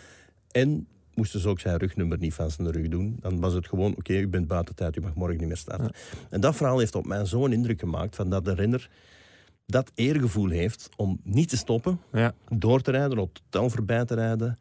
En 0.50 0.86
moesten 1.14 1.40
ze 1.40 1.48
ook 1.48 1.60
zijn 1.60 1.76
rugnummer 1.76 2.18
niet 2.18 2.34
van 2.34 2.50
zijn 2.50 2.70
rug 2.70 2.88
doen. 2.88 3.16
Dan 3.20 3.40
was 3.40 3.52
het 3.52 3.68
gewoon, 3.68 3.94
oké, 3.96 4.12
u 4.12 4.28
bent 4.28 4.46
buiten 4.46 4.74
tijd, 4.74 4.96
u 4.96 5.00
mag 5.00 5.14
morgen 5.14 5.38
niet 5.38 5.46
meer 5.46 5.56
starten. 5.56 5.92
En 6.30 6.40
dat 6.40 6.56
verhaal 6.56 6.78
heeft 6.78 6.94
op 6.94 7.06
mij 7.06 7.26
zo'n 7.26 7.52
indruk 7.52 7.80
gemaakt 7.80 8.16
van 8.16 8.30
dat 8.30 8.44
de 8.44 8.54
renner 8.54 8.90
dat 9.66 9.90
eergevoel 9.94 10.48
heeft 10.48 10.88
om 10.96 11.20
niet 11.22 11.48
te 11.48 11.56
stoppen, 11.56 12.00
ja. 12.12 12.34
door 12.48 12.80
te 12.80 12.90
rijden, 12.90 13.18
op 13.18 13.34
het 13.34 13.42
tel 13.48 13.70
voorbij 13.70 14.04
te 14.04 14.14
rijden, 14.14 14.58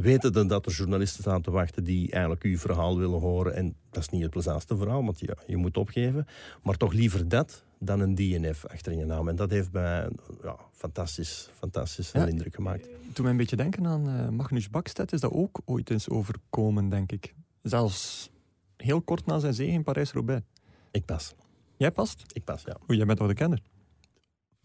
weten 0.00 0.48
dat 0.48 0.66
er 0.66 0.72
journalisten 0.72 1.22
staan 1.22 1.42
te 1.42 1.50
wachten 1.50 1.84
die 1.84 2.10
eigenlijk 2.10 2.42
uw 2.42 2.58
verhaal 2.58 2.98
willen 2.98 3.20
horen. 3.20 3.54
En 3.54 3.74
dat 3.90 4.02
is 4.02 4.08
niet 4.08 4.22
het 4.22 4.30
plezantste 4.30 4.76
verhaal, 4.76 5.04
want 5.04 5.20
ja, 5.20 5.34
je 5.46 5.56
moet 5.56 5.76
opgeven. 5.76 6.26
Maar 6.62 6.76
toch 6.76 6.92
liever 6.92 7.28
dat 7.28 7.64
dan 7.78 8.00
een 8.00 8.14
DNF 8.14 8.66
achter 8.66 8.92
je 8.92 9.04
naam. 9.04 9.28
En 9.28 9.36
dat 9.36 9.50
heeft 9.50 9.72
mij 9.72 10.08
ja, 10.42 10.56
fantastisch, 10.72 11.50
fantastisch 11.54 12.10
ja, 12.10 12.26
indruk 12.26 12.54
gemaakt. 12.54 12.88
Toen 13.12 13.22
mij 13.22 13.30
een 13.30 13.36
beetje 13.36 13.56
denken 13.56 13.86
aan 13.86 14.08
uh, 14.08 14.28
Magnus 14.28 14.70
Bakstedt, 14.70 15.12
is 15.12 15.20
dat 15.20 15.32
ook 15.32 15.60
ooit 15.64 15.90
eens 15.90 16.08
overkomen, 16.08 16.88
denk 16.88 17.12
ik. 17.12 17.34
Zelfs 17.62 18.30
heel 18.76 19.00
kort 19.00 19.26
na 19.26 19.38
zijn 19.38 19.54
zege 19.54 19.72
in 19.72 19.82
Parijs-Roubaix. 19.82 20.42
Ik 20.90 21.04
pas. 21.04 21.34
Jij 21.76 21.90
past? 21.90 22.22
Ik 22.32 22.44
pas, 22.44 22.62
ja. 22.62 22.76
Hoe 22.86 22.96
jij 22.96 23.06
bent 23.06 23.18
wel 23.18 23.28
de 23.28 23.34
kenner. 23.34 23.62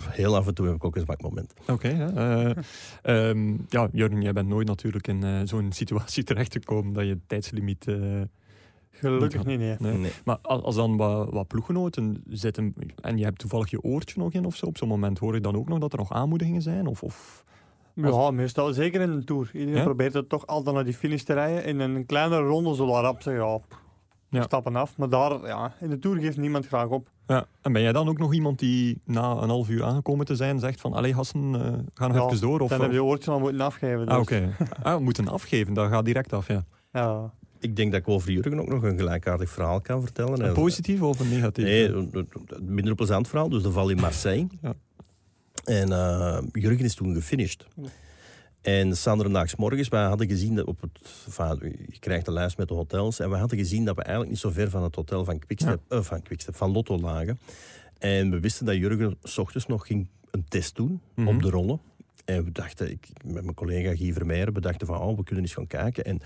Heel 0.04 0.36
af 0.36 0.48
en 0.48 0.54
toe 0.54 0.66
heb 0.66 0.76
ik 0.76 0.84
ook 0.84 0.96
een 0.96 1.02
zwak 1.02 1.22
moment. 1.22 1.54
Oké. 1.68 1.72
Okay, 1.72 2.54
uh, 3.06 3.30
um, 3.30 3.66
ja, 3.70 3.88
Jurgen, 3.92 4.22
jij 4.22 4.34
bent 4.34 4.48
nooit 4.48 4.68
natuurlijk 4.68 5.08
in 5.08 5.26
uh, 5.26 5.40
zo'n 5.44 5.72
situatie 5.72 6.24
terechtgekomen 6.30 6.94
dat 6.94 7.06
je 7.06 7.20
tijdslimiet... 7.28 7.88
Uh, 7.88 8.22
Gelukkig 8.98 9.46
niet, 9.46 9.60
nee. 9.60 9.78
nee. 9.80 10.12
Maar 10.26 10.38
als, 10.42 10.76
dan 10.76 10.98
wat, 10.98 11.30
wat 11.30 11.48
ploeggenoten 11.48 12.24
zitten 12.30 12.74
en 13.02 13.18
je 13.18 13.24
hebt 13.24 13.40
toevallig 13.40 13.70
je 13.70 13.82
oortje 13.82 14.20
nog 14.20 14.32
in 14.32 14.46
of 14.46 14.56
zo, 14.56 14.66
op 14.66 14.78
zo'n 14.78 14.88
moment 14.88 15.20
hoor 15.20 15.34
je 15.34 15.42
dan 15.42 15.56
ook 15.56 15.68
nog 15.68 15.80
dat 15.80 15.94
er 15.94 15.98
nog 15.98 16.12
aanmoedigingen 16.12 16.62
zijn? 16.62 16.88
Of, 16.88 17.04
of 17.04 17.44
Ja, 17.94 18.32
meestal 18.32 18.74
zeker 18.74 19.02
in 19.02 19.10
een 19.10 19.26
tour. 19.26 19.50
Iedereen 19.54 19.84
probeert 19.84 20.14
het 20.14 20.30
toch 20.30 20.48
altijd 20.48 20.76
naar 20.76 20.84
die 20.84 20.94
finish 20.94 21.22
te 21.22 21.34
rijden. 21.34 21.66
In 21.66 21.80
een 21.80 22.06
kleinere 22.06 22.42
ronde 22.42 22.76
zullen 22.76 23.02
rap 23.02 23.22
zeggen, 23.22 23.46
ja, 23.46 23.60
ja. 24.30 24.42
stappen 24.42 24.76
af. 24.76 24.98
Maar 24.98 25.10
daar, 25.10 25.48
ja, 25.48 25.74
in 25.80 25.90
de 25.90 26.00
tour 26.00 26.20
geeft 26.20 26.38
niemand 26.38 26.68
graag 26.68 26.88
op. 26.88 27.10
Ja. 27.28 27.46
En 27.62 27.74
ben 27.74 27.82
jij 27.82 27.92
dan 27.92 28.08
ook 28.08 28.18
nog 28.18 28.34
iemand 28.34 28.60
die 28.60 29.02
na 29.06 29.32
een 29.32 29.50
half 29.50 29.70
uur 29.70 29.84
aangekomen 29.84 30.26
te 30.26 30.36
zijn 30.36 30.60
zegt 30.60 30.82
van 30.82 30.94
allee 30.94 31.14
Hassen, 31.14 31.54
uh, 31.54 31.74
ga 31.94 32.08
nog 32.08 32.26
even 32.28 32.42
door? 32.42 32.60
Of, 32.60 32.70
dan 32.70 32.82
heb 32.82 32.92
je 32.92 33.04
oortje 33.04 33.32
al 33.32 33.40
moeten 33.40 33.62
afgeven. 33.62 34.08
Ah, 34.08 34.18
dus. 34.18 34.38
Ah, 34.38 34.40
oké. 34.40 34.54
Okay. 34.58 34.94
ah, 34.94 35.02
moeten 35.02 35.28
afgeven, 35.28 35.74
dat 35.74 35.90
gaat 35.90 36.06
direct 36.06 36.34
af, 36.34 36.48
ja. 36.48 36.66
Ja. 36.92 37.34
Ik 37.60 37.76
denk 37.76 37.92
dat 37.92 38.02
ik 38.02 38.08
over 38.08 38.32
Jurgen 38.32 38.60
ook 38.60 38.68
nog 38.68 38.84
een 38.84 38.98
gelijkaardig 38.98 39.50
verhaal 39.50 39.82
kan 39.82 40.02
vertellen. 40.02 40.46
Een 40.46 40.54
positief 40.54 41.02
of 41.02 41.20
een 41.20 41.30
negatief? 41.30 41.66
Nee, 41.66 41.88
een 41.88 42.28
minder 42.62 42.96
plezant 42.96 43.28
verhaal. 43.28 43.50
Dus 43.50 43.64
de 43.64 43.72
val 43.72 43.90
in 43.90 43.98
Marseille. 43.98 44.48
ja. 44.62 44.74
En 45.64 45.90
uh, 45.90 46.38
Jurgen 46.52 46.86
is 46.86 46.96
toen 46.96 47.14
gefinished. 47.14 47.66
En 48.66 48.94
morgens, 49.58 49.88
wij 49.88 50.04
hadden 50.04 50.28
gezien 50.28 50.56
dat 50.56 50.66
op 50.66 50.82
het... 50.82 51.00
Je 51.90 52.00
krijgt 52.00 52.26
de 52.26 52.32
lijst 52.32 52.58
met 52.58 52.68
de 52.68 52.74
hotels. 52.74 53.20
En 53.20 53.30
we 53.30 53.36
hadden 53.36 53.58
gezien 53.58 53.86
dat 53.86 53.96
we 53.96 54.02
eigenlijk 54.02 54.32
niet 54.32 54.42
zo 54.42 54.50
ver 54.50 54.70
van 54.70 54.84
het 54.84 54.96
hotel 54.96 55.26
van 55.26 55.40
Quickstep, 55.40 55.82
ja. 55.90 55.98
uh, 55.98 56.04
van, 56.04 56.22
Quickstep 56.22 56.56
van 56.56 56.72
Lotto 56.72 56.98
lagen. 56.98 57.40
En 57.98 58.32
we 58.32 58.40
wisten 58.40 58.66
dat 58.66 58.76
Jurgen 58.76 59.18
s 59.24 59.38
ochtends 59.38 59.68
nog 59.68 59.88
ging 59.88 60.08
een 60.32 60.46
test 60.48 60.76
doen 60.76 61.02
mm 61.16 61.28
op 61.28 61.42
de 61.42 61.50
rollen. 61.50 61.80
En 62.26 62.44
we 62.44 62.52
dachten, 62.52 62.92
ik, 62.92 63.08
met 63.26 63.44
mijn 63.44 63.56
collega 63.56 63.96
Guy 63.96 64.14
Vermeijer, 64.14 64.54
we 64.54 64.62
dachten 64.62 64.88
van, 64.88 65.00
oh, 65.00 65.18
we 65.18 65.24
kunnen 65.24 65.44
eens 65.44 65.54
gaan 65.54 65.68
kijken. 65.68 66.06
En 66.06 66.22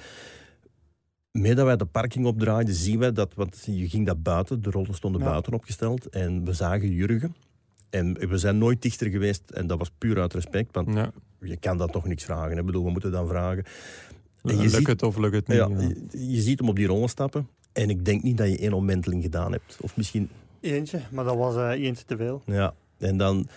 Mee 1.31 1.55
dat 1.55 1.65
wij 1.65 1.77
de 1.77 1.85
parking 1.85 2.25
opdraaiden, 2.25 2.75
zien 2.75 2.99
we 2.99 3.11
dat, 3.11 3.33
want 3.33 3.63
je 3.65 3.89
ging 3.89 4.05
dat 4.05 4.23
buiten, 4.23 4.61
de 4.61 4.71
rollen 4.71 4.93
stonden 4.93 5.21
buiten 5.21 5.53
opgesteld. 5.53 6.05
En 6.05 6.45
we 6.45 6.53
zagen 6.53 6.91
Jurgen. 6.91 7.35
En 7.89 8.13
we 8.13 8.37
zijn 8.37 8.57
nooit 8.57 8.81
dichter 8.81 9.09
geweest, 9.09 9.49
en 9.49 9.67
dat 9.67 9.77
was 9.77 9.91
puur 9.97 10.19
uit 10.19 10.33
respect, 10.33 10.75
want 10.75 10.93
ja. 10.93 11.11
Je 11.41 11.57
kan 11.57 11.77
dat 11.77 11.91
toch 11.91 12.05
niks 12.05 12.23
vragen. 12.23 12.57
Ik 12.57 12.65
bedoel, 12.65 12.83
we 12.83 12.91
moeten 12.91 13.11
dan 13.11 13.27
vragen. 13.27 13.63
En 14.43 14.55
je 14.55 14.61
lukt 14.61 14.75
ziet, 14.75 14.87
het 14.87 15.03
of 15.03 15.17
lukt 15.17 15.35
het 15.35 15.47
niet? 15.47 15.57
Ja, 15.57 15.67
je, 15.67 16.31
je, 16.31 16.41
ziet 16.41 16.59
hem 16.59 16.69
op 16.69 16.75
die 16.75 16.87
rollen 16.87 17.09
stappen. 17.09 17.47
En 17.71 17.89
ik 17.89 18.05
denk 18.05 18.23
niet 18.23 18.37
dat 18.37 18.47
je 18.47 18.57
één 18.57 18.73
omwenteling 18.73 19.23
gedaan 19.23 19.51
hebt. 19.51 19.77
Of 19.81 19.97
misschien... 19.97 20.29
Eentje, 20.61 21.01
maar 21.11 21.25
dat 21.25 21.35
was 21.35 21.55
uh, 21.55 21.69
eentje 21.69 22.05
te 22.05 22.17
veel. 22.17 22.41
Ja, 22.45 22.73
en 22.97 23.17
dan 23.17 23.47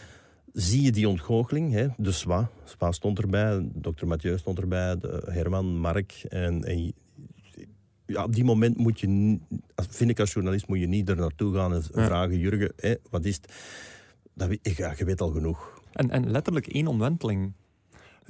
zie 0.53 0.83
je 0.83 0.93
die 0.93 1.09
ontgoocheling. 1.09 1.73
Hè? 1.73 1.87
De 1.97 2.13
SWA. 2.13 2.51
SWA 2.65 2.93
stond 2.93 3.19
erbij, 3.19 3.69
dokter 3.75 4.07
Mathieu 4.07 4.39
stond 4.39 4.59
erbij, 4.59 4.99
de 4.99 5.23
Herman, 5.27 5.79
Mark. 5.79 6.25
En, 6.29 6.65
en 6.65 6.93
ja, 8.07 8.25
op 8.25 8.35
die 8.35 8.45
moment 8.45 8.77
moet 8.77 9.01
je, 9.01 9.39
vind 9.75 10.11
ik 10.11 10.21
als 10.21 10.33
journalist, 10.33 10.69
moet 10.69 10.79
je 10.79 10.87
niet 10.87 11.09
er 11.09 11.17
naartoe 11.17 11.55
gaan 11.55 11.75
en 11.75 11.83
vragen, 11.83 12.39
Jurgen, 12.39 12.73
hé, 12.77 12.95
wat 13.11 13.25
is 13.25 13.35
het? 13.37 13.53
Dat, 14.35 14.59
ja, 14.63 14.95
je 14.97 15.05
weet 15.05 15.21
al 15.21 15.31
genoeg. 15.31 15.81
En, 15.93 16.11
en 16.11 16.31
letterlijk 16.31 16.67
één 16.67 16.87
omwenteling. 16.87 17.53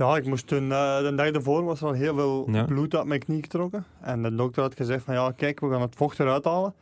Ja, 0.03 0.17
ik 0.17 0.27
moest 0.27 0.47
toen, 0.47 0.69
uh, 0.69 0.99
de 0.99 1.15
dag 1.15 1.31
ervoor 1.31 1.65
was 1.65 1.81
er 1.81 1.87
al 1.87 1.93
heel 1.93 2.15
veel 2.15 2.65
bloed 2.67 2.95
uit 2.95 3.07
mijn 3.07 3.21
knie 3.21 3.43
getrokken. 3.43 3.85
En 4.01 4.23
de 4.23 4.35
dokter 4.35 4.63
had 4.63 4.77
gezegd 4.77 5.05
van, 5.05 5.15
ja, 5.15 5.31
kijk, 5.31 5.61
we 5.61 5.71
gaan 5.71 5.81
het 5.81 5.97
vocht 5.97 6.21
eruit 6.21 6.45
halen. 6.45 6.75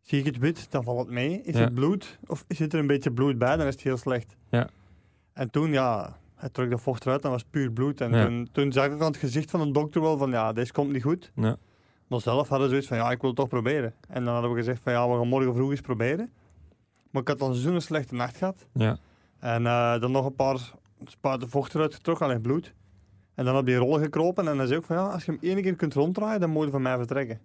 Zie 0.00 0.18
ik 0.18 0.24
het 0.24 0.38
wit, 0.38 0.70
dan 0.70 0.84
valt 0.84 0.98
het 0.98 1.08
mee. 1.08 1.42
Is 1.42 1.58
het 1.58 1.74
bloed 1.74 2.18
of 2.26 2.44
zit 2.48 2.72
er 2.72 2.78
een 2.78 2.86
beetje 2.86 3.12
bloed 3.12 3.38
bij, 3.38 3.56
dan 3.56 3.66
is 3.66 3.74
het 3.74 3.82
heel 3.82 3.96
slecht. 3.96 4.36
Ja. 4.50 4.68
En 5.32 5.50
toen, 5.50 5.72
ja, 5.72 6.16
hij 6.34 6.48
trok 6.48 6.70
de 6.70 6.78
vocht 6.78 7.04
eruit, 7.04 7.22
dan 7.22 7.30
was 7.30 7.44
puur 7.50 7.70
bloed. 7.70 8.00
En 8.00 8.10
toen, 8.10 8.48
toen, 8.52 8.72
zag 8.72 8.86
ik 8.86 8.92
aan 8.92 8.98
het 8.98 9.16
gezicht 9.16 9.50
van 9.50 9.60
de 9.60 9.72
dokter 9.72 10.00
wel 10.00 10.18
van, 10.18 10.30
ja, 10.30 10.52
deze 10.52 10.72
komt 10.72 10.92
niet 10.92 11.02
goed. 11.02 11.32
Ja. 11.34 11.56
Maar 12.06 12.20
zelf 12.20 12.48
hadden 12.48 12.66
ze 12.66 12.72
zoiets 12.72 12.88
van, 12.88 12.96
ja, 12.96 13.10
ik 13.10 13.20
wil 13.20 13.30
het 13.30 13.38
toch 13.38 13.48
proberen. 13.48 13.94
En 14.08 14.24
dan 14.24 14.32
hadden 14.32 14.50
we 14.50 14.56
gezegd 14.56 14.82
van, 14.82 14.92
ja, 14.92 15.08
we 15.08 15.16
gaan 15.16 15.28
morgen 15.28 15.54
vroeg 15.54 15.70
eens 15.70 15.80
proberen. 15.80 16.30
Maar 17.10 17.22
ik 17.22 17.28
had 17.28 17.38
dan 17.38 17.54
zo'n 17.54 17.80
slechte 17.80 18.14
nacht 18.14 18.36
gehad. 18.36 18.66
Ja. 18.72 18.98
En 19.38 19.62
uh, 19.62 20.00
dan 20.00 20.10
nog 20.10 20.26
een 20.26 20.34
paar 20.34 20.78
spuiten 21.04 21.48
vocht 21.48 21.74
eruit 21.74 21.94
getrokken, 21.94 22.26
alleen 22.26 22.40
bloed. 22.40 22.74
En 23.34 23.44
dan 23.44 23.56
op 23.56 23.66
die 23.66 23.76
rollen 23.76 24.00
gekropen. 24.02 24.48
En 24.48 24.56
dan 24.56 24.66
zei 24.66 24.78
ik 24.78 24.86
van, 24.86 24.96
ja, 24.96 25.06
als 25.06 25.24
je 25.24 25.30
hem 25.32 25.40
één 25.42 25.62
keer 25.62 25.76
kunt 25.76 25.94
ronddraaien, 25.94 26.40
dan 26.40 26.50
moet 26.50 26.64
je 26.64 26.70
van 26.70 26.82
mij 26.82 26.96
vertrekken. 26.96 27.40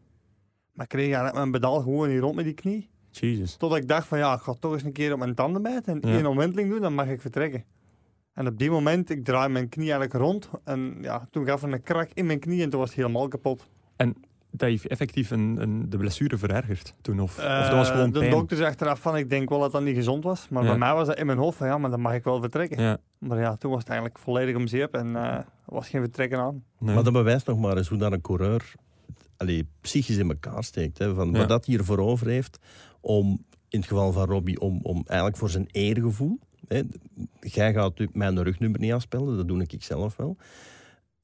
Maar 0.73 0.85
ik 0.85 0.91
kreeg 0.91 1.05
eigenlijk 1.05 1.35
mijn 1.35 1.51
pedal 1.51 1.81
gewoon 1.81 2.09
niet 2.09 2.19
rond 2.19 2.35
met 2.35 2.45
die 2.45 2.53
knie. 2.53 2.89
Jesus. 3.09 3.55
Totdat 3.55 3.77
ik 3.77 3.87
dacht 3.87 4.07
van, 4.07 4.17
ja, 4.17 4.33
ik 4.33 4.41
ga 4.41 4.53
toch 4.59 4.73
eens 4.73 4.83
een 4.83 4.91
keer 4.91 5.13
op 5.13 5.19
mijn 5.19 5.35
tanden 5.35 5.61
bijten. 5.61 6.01
En 6.01 6.11
één 6.11 6.25
omwenteling 6.25 6.69
doen, 6.69 6.81
dan 6.81 6.93
mag 6.93 7.07
ik 7.07 7.21
vertrekken. 7.21 7.65
En 8.33 8.47
op 8.47 8.57
die 8.57 8.71
moment, 8.71 9.09
ik 9.09 9.23
draai 9.23 9.49
mijn 9.49 9.69
knie 9.69 9.91
eigenlijk 9.91 10.23
rond. 10.23 10.49
En 10.63 10.97
ja, 11.01 11.27
toen 11.31 11.45
gaf 11.45 11.63
er 11.63 11.73
een 11.73 11.81
krak 11.81 12.09
in 12.13 12.25
mijn 12.25 12.39
knie 12.39 12.63
en 12.63 12.69
toen 12.69 12.79
was 12.79 12.89
het 12.89 12.97
helemaal 12.97 13.27
kapot. 13.27 13.69
En 13.95 14.15
dat 14.57 14.69
heeft 14.69 14.87
effectief 14.87 15.31
een, 15.31 15.57
een, 15.61 15.89
de 15.89 15.97
blessure 15.97 16.37
verergerd 16.37 16.93
toen? 17.01 17.19
Of, 17.19 17.37
of 17.37 17.43
dat 17.43 17.71
was 17.71 17.89
gewoon 17.89 18.11
De 18.11 18.19
pijn? 18.19 18.31
dokter 18.31 18.57
zegt 18.57 18.81
eraf 18.81 18.99
van, 18.99 19.17
ik 19.17 19.29
denk 19.29 19.49
wel 19.49 19.59
dat 19.59 19.71
dat 19.71 19.83
niet 19.83 19.95
gezond 19.95 20.23
was. 20.23 20.47
Maar 20.49 20.63
bij 20.63 20.77
mij 20.77 20.93
was 20.93 21.07
dat 21.07 21.17
in 21.17 21.25
mijn 21.25 21.37
hoofd 21.37 21.57
van, 21.57 21.67
ja, 21.67 21.77
maar 21.77 21.89
dan 21.89 22.01
mag 22.01 22.13
ik 22.13 22.23
wel 22.23 22.39
vertrekken. 22.39 22.81
Ja. 22.81 22.97
Maar 23.17 23.39
ja, 23.39 23.55
toen 23.55 23.71
was 23.71 23.79
het 23.79 23.89
eigenlijk 23.89 24.19
volledig 24.19 24.55
om 24.55 24.67
zeep 24.67 24.93
en 24.93 25.07
uh, 25.07 25.37
was 25.65 25.89
geen 25.89 26.01
vertrekken 26.01 26.39
aan. 26.39 26.63
Maar 26.77 27.03
dat 27.03 27.13
bewijst 27.13 27.47
nog 27.47 27.59
maar 27.59 27.77
eens 27.77 27.87
hoe 27.87 27.97
dat 27.97 28.11
een 28.11 28.21
coureur 28.21 28.73
allee, 29.37 29.67
psychisch 29.81 30.17
in 30.17 30.29
elkaar 30.29 30.63
steekt. 30.63 30.97
Hè, 30.97 31.13
van 31.13 31.31
Wat 31.31 31.49
dat 31.49 31.65
hier 31.65 31.83
voor 31.83 31.99
over 31.99 32.27
heeft 32.27 32.59
om, 33.01 33.45
in 33.69 33.79
het 33.79 33.87
geval 33.87 34.11
van 34.11 34.25
Robbie, 34.25 34.59
om, 34.59 34.79
om 34.81 35.03
eigenlijk 35.05 35.37
voor 35.37 35.49
zijn 35.49 35.67
eergevoel... 35.71 36.39
Hè, 36.67 36.81
jij 37.39 37.73
gaat 37.73 37.93
mijn 38.11 38.43
rugnummer 38.43 38.79
niet 38.79 38.93
afspelen, 38.93 39.37
dat 39.37 39.47
doe 39.47 39.61
ik 39.67 39.83
zelf 39.83 40.15
wel. 40.15 40.37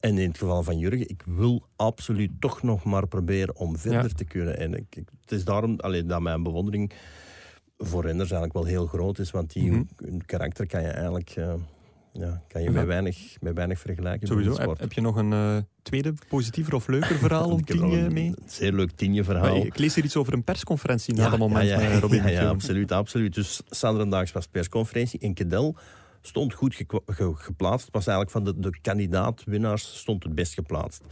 En 0.02 0.18
in 0.18 0.28
het 0.28 0.38
geval 0.38 0.62
van 0.62 0.78
Jurgen, 0.78 1.08
ik 1.08 1.22
wil 1.26 1.66
absoluut 1.76 2.30
toch 2.38 2.62
nog 2.62 2.84
maar 2.84 3.06
proberen 3.06 3.56
om 3.56 3.76
verder 3.78 4.14
te 4.14 4.24
kunnen. 4.24 4.58
En 4.58 4.74
ik, 4.74 4.86
het 5.20 5.32
is 5.32 5.44
daarom 5.44 5.80
alleen 5.80 6.06
dat 6.06 6.20
mijn 6.20 6.42
bewondering 6.42 6.92
voor 7.78 8.02
renners 8.02 8.30
eigenlijk 8.30 8.52
wel 8.52 8.64
heel 8.74 8.86
groot 8.86 9.18
is. 9.18 9.30
Want 9.30 9.52
die, 9.52 9.70
mm 9.70 9.88
hun 9.96 10.24
karakter 10.26 10.66
kan 10.66 10.82
je 10.82 10.88
eigenlijk... 10.88 11.36
Uh, 11.36 11.54
ja, 12.12 12.42
kan 12.48 12.62
je 12.62 12.66
Ja. 12.68 12.74
met 12.74 12.86
weinig, 12.86 13.36
met 13.40 13.54
weinig 13.54 13.78
vergelijken. 13.78 14.26
Sowieso. 14.28 14.74
Heb, 14.78 14.92
je 14.92 15.00
nog 15.00 15.16
een 15.16 15.32
eh, 15.32 15.56
tweede 15.82 16.12
positiever 16.28 16.74
of 16.74 16.86
leuker 16.88 17.16
verhaal 17.26 17.50
om 17.50 17.58
Ik 17.58 17.68
heb 17.68 17.76
tien 17.76 17.86
nog 17.86 17.94
eh, 17.96 18.02
een 18.02 18.12
mee? 18.12 18.34
zeer 18.46 18.72
leuk 18.72 18.90
tienje 18.90 19.22
Maar 19.22 19.24
verhaal. 19.24 19.56
ik 19.56 19.78
lees 19.78 19.94
hier 19.94 20.04
iets 20.04 20.16
over 20.16 20.32
een 20.32 20.44
persconferentie 20.44 21.14
na 21.14 21.28
dat 21.28 21.38
moment 21.38 21.68
ja, 21.68 21.80
ja, 21.80 21.88
met 21.88 22.00
Robin 22.00 22.16
ja, 22.22 22.22
ja, 22.28 22.30
McEwen. 22.30 22.48
absoluut, 22.50 22.92
absoluut. 22.92 23.34
Dus 23.34 23.60
Sanderendaags 23.68 24.32
was 24.32 24.46
persconferentie 24.46 25.18
in 25.20 25.34
Kedel. 25.34 25.76
Stond 26.22 26.52
goed 26.54 26.74
ge- 27.06 27.32
geplaatst. 27.34 27.88
Was 27.90 28.06
eigenlijk 28.06 28.30
van 28.30 28.44
de, 28.44 28.60
de 28.60 28.80
kandidaat-winnaars 28.80 29.98
stond 29.98 30.22
het 30.22 30.34
best 30.34 30.54
geplaatst. 30.54 31.02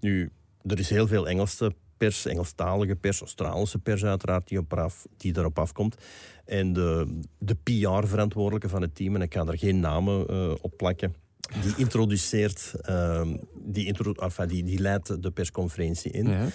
Nu, 0.00 0.30
er 0.66 0.78
is 0.78 0.90
heel 0.90 1.06
veel 1.06 1.28
Engelse 1.28 1.74
pers, 1.96 2.26
Engelstalige 2.26 2.94
pers, 2.96 3.20
Australische 3.20 3.78
pers 3.78 4.04
uiteraard, 4.04 4.48
die, 4.48 4.58
op 4.58 4.74
af, 4.74 5.06
die 5.16 5.32
daarop 5.32 5.58
afkomt. 5.58 5.96
En 6.44 6.72
de, 6.72 7.18
de 7.38 7.54
PR-verantwoordelijke 7.54 8.68
van 8.68 8.82
het 8.82 8.94
team, 8.94 9.14
en 9.14 9.22
ik 9.22 9.34
ga 9.34 9.46
er 9.46 9.58
geen 9.58 9.80
namen 9.80 10.26
eh, 10.28 10.52
op 10.60 10.76
plakken, 10.76 11.14
die 11.62 11.72
introduceert, 11.76 12.72
ehm, 12.80 13.36
die, 13.64 13.86
intro, 13.86 14.12
enfin, 14.12 14.48
die, 14.48 14.64
die 14.64 14.78
leidt 14.78 15.22
de 15.22 15.30
persconferentie 15.30 16.10
in. 16.10 16.28
Ja. 16.28 16.46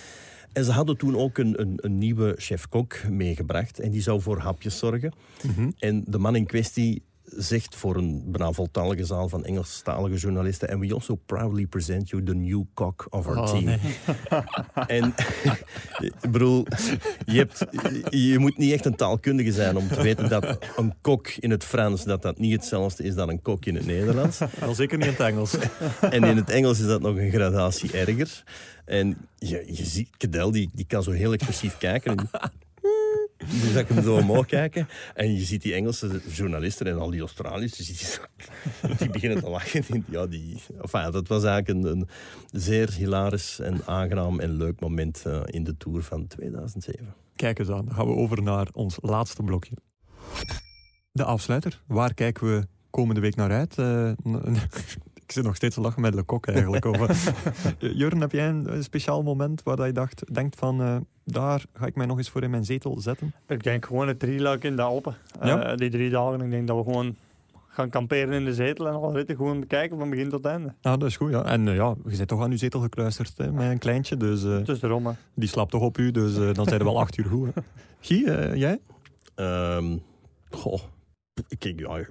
En 0.54 0.66
ze 0.66 0.72
hadden 0.72 0.98
toen 0.98 1.16
ook 1.18 1.38
een, 1.38 1.62
een, 1.62 1.74
een 1.82 1.98
nieuwe 1.98 2.36
chef-kok 2.38 3.10
meegebracht. 3.10 3.80
En 3.80 3.92
die 3.92 4.02
zou 4.02 4.22
voor 4.22 4.40
hapjes 4.40 4.78
zorgen. 4.78 5.14
Mhm. 5.44 5.72
En 5.80 6.04
de 6.08 6.18
man 6.18 6.36
in 6.36 6.46
kwestie 6.46 7.02
zegt 7.36 7.76
voor 7.76 7.96
een 7.96 8.24
bijna 8.26 8.52
voltallige 8.52 9.06
zaal 9.06 9.30
van 9.30 9.46
Engelstalige 9.46 10.16
journalisten... 10.16 10.70
And 10.70 10.80
we 10.80 10.94
also 10.94 11.16
proudly 11.16 11.66
present 11.66 12.10
you 12.10 12.24
the 12.24 12.34
new 12.34 12.64
cock 12.74 13.08
of 13.10 13.28
our 13.28 13.38
Oh, 13.38 13.46
team. 13.46 13.64
nee. 13.64 13.80
En 14.98 15.14
ik 16.22 16.32
bedoel, 16.32 16.66
je, 17.26 17.38
hebt, 17.38 17.66
je 18.10 18.40
moet 18.40 18.58
niet 18.58 18.74
echt 18.74 18.86
een 18.86 18.96
taalkundige 18.96 19.52
zijn 19.52 19.78
om 19.78 19.88
te 19.88 20.02
weten 20.02 20.30
dat 20.30 20.58
een 20.76 20.94
kok 21.02 21.28
in 21.28 21.50
het 21.52 21.64
Frans... 21.64 22.04
dat 22.04 22.22
dat 22.22 22.40
niet 22.40 22.52
hetzelfde 22.54 23.04
is 23.04 23.16
dan 23.16 23.30
een 23.30 23.42
kok 23.42 23.66
in 23.66 23.76
het 23.76 23.86
Nederlands. 23.86 24.40
Wel 24.60 24.76
zeker 24.76 24.98
niet 24.98 25.08
in 25.08 25.12
het 25.14 25.22
Engels. 25.22 25.56
En 26.10 26.24
in 26.24 26.36
het 26.38 26.50
Engels 26.50 26.80
is 26.80 26.86
dat 26.88 27.02
nog 27.02 27.16
een 27.16 27.32
gradatie 27.32 27.92
erger. 27.92 28.44
En 28.86 29.18
je, 29.36 29.64
je 29.68 29.86
ziet, 29.86 30.10
Cadel, 30.18 30.52
die, 30.52 30.70
die 30.74 30.86
kan 30.86 31.04
zo 31.04 31.12
heel 31.12 31.34
expressief 31.34 31.78
kijken. 31.78 32.16
En 32.16 32.30
dus 33.50 33.74
dat 33.74 33.82
ik 33.82 33.88
hem 33.88 34.04
zo 34.04 34.16
omhoog 34.16 34.46
kijken. 34.46 34.88
En 35.14 35.34
je 35.34 35.46
ziet 35.46 35.62
die 35.62 35.74
Engelse 35.74 36.22
journalisten 36.28 36.88
en 36.88 37.00
al 37.00 37.10
die 37.10 37.20
Australische, 37.20 37.84
die, 38.98 39.10
beginnen 39.10 39.40
te 39.40 39.50
lachen. 39.50 39.84
En 39.90 40.06
Ja, 40.10 40.28
die, 40.28 40.62
enfin, 40.82 41.12
dat 41.12 41.28
was 41.28 41.44
eigenlijk 41.44 41.86
een, 41.86 41.92
een 41.92 42.08
zeer 42.52 42.94
hilarisch 42.94 43.60
en 43.60 43.82
aangenaam 43.86 44.40
en 44.40 44.52
leuk 44.52 44.80
moment 44.80 45.24
eh, 45.26 45.42
in 45.46 45.64
de 45.64 45.78
Tour 45.78 46.04
van 46.04 46.28
2007. 46.28 47.14
Kijk 47.36 47.60
eens 47.60 47.70
aan, 47.70 47.86
dan 47.86 47.96
gaan 47.96 48.08
we 48.08 48.14
over 48.14 48.44
naar 48.44 48.68
ons 48.72 48.98
laatste 49.02 49.44
blokje. 49.44 49.76
De 51.12 51.24
afsluiter. 51.24 51.82
Waar 51.88 52.14
kijken 52.14 52.48
we 52.48 52.68
komende 52.90 53.22
week 53.22 53.36
naar 53.36 53.52
uit? 53.52 53.78
Eh, 53.78 54.12
ik 55.28 55.34
zit 55.34 55.44
nog 55.44 55.56
steeds 55.56 55.76
te 55.76 55.82
lachen 55.82 56.02
met 56.02 56.14
Le 56.14 56.24
Coq 56.24 56.54
eigenlijk. 56.54 56.86
Eh, 56.86 57.02
Jurgen, 58.00 58.22
heb 58.22 58.32
jij 58.32 58.50
een, 58.50 58.74
een 58.74 58.84
speciaal 58.84 59.24
moment 59.24 59.64
waar 59.64 59.76
dat 59.76 59.86
je 59.86 59.92
dacht, 59.92 60.34
denkt 60.34 60.56
van... 60.56 60.82
eh, 60.82 60.96
daar 61.24 61.64
ga 61.74 61.86
ik 61.86 61.96
mij 61.96 62.06
nog 62.06 62.18
eens 62.18 62.30
voor 62.30 62.44
in 62.44 62.50
mijn 62.50 62.66
zetel 62.66 63.00
zetten? 63.00 63.34
Ik 63.48 63.64
denk 63.64 63.86
gewoon 63.86 64.08
het 64.08 64.20
drieluik 64.20 64.64
in 64.64 64.76
de 64.76 64.82
Alpen. 64.82 65.16
Ja? 65.42 65.64
Eh, 65.64 65.78
die 65.78 65.90
drie 65.90 66.10
dagen. 66.10 66.42
Ik 66.42 66.52
denk 66.52 66.68
dat 66.68 66.78
we 66.78 66.84
gewoon 66.84 67.16
gaan 67.68 67.90
kamperen 67.90 68.34
in 68.34 68.46
de 68.46 68.54
zetel 68.54 68.88
en 68.88 68.94
alle 68.94 69.14
ritten 69.14 69.36
gewoon 69.36 69.60
bekijken 69.60 69.98
van 69.98 70.10
begin 70.10 70.30
tot 70.30 70.46
einde. 70.46 70.74
Ah, 70.82 71.00
dat 71.00 71.10
is 71.10 71.18
goed, 71.18 71.32
ja. 71.32 71.44
En 71.46 71.68
eh, 71.68 71.76
ja, 71.76 71.96
je 72.06 72.18
bent 72.18 72.28
toch 72.28 72.42
aan 72.42 72.52
uw 72.52 72.58
zetel 72.58 72.80
gekluisterd 72.80 73.38
hè, 73.38 73.52
met 73.52 73.72
een 73.72 73.78
kleintje, 73.78 74.18
dus 74.18 74.44
eh, 74.44 74.66
Dus 74.66 74.80
daarom, 74.80 75.16
die 75.34 75.50
slaapt 75.50 75.72
toch 75.72 75.82
op 75.82 75.98
u, 75.98 76.12
dus 76.12 76.38
eh, 76.38 76.54
dan 76.54 76.66
zijn 76.66 76.80
er 76.80 76.86
wel 76.86 77.00
acht 77.00 77.18
uur 77.18 77.26
goed. 77.26 77.50
Hè. 77.56 77.62
Guy, 78.08 78.26
eh, 78.28 78.56
jij? 78.56 78.80
Ehm 79.36 79.98
goh. 80.50 80.80
Kijk, 81.58 81.80
ja, 81.80 82.06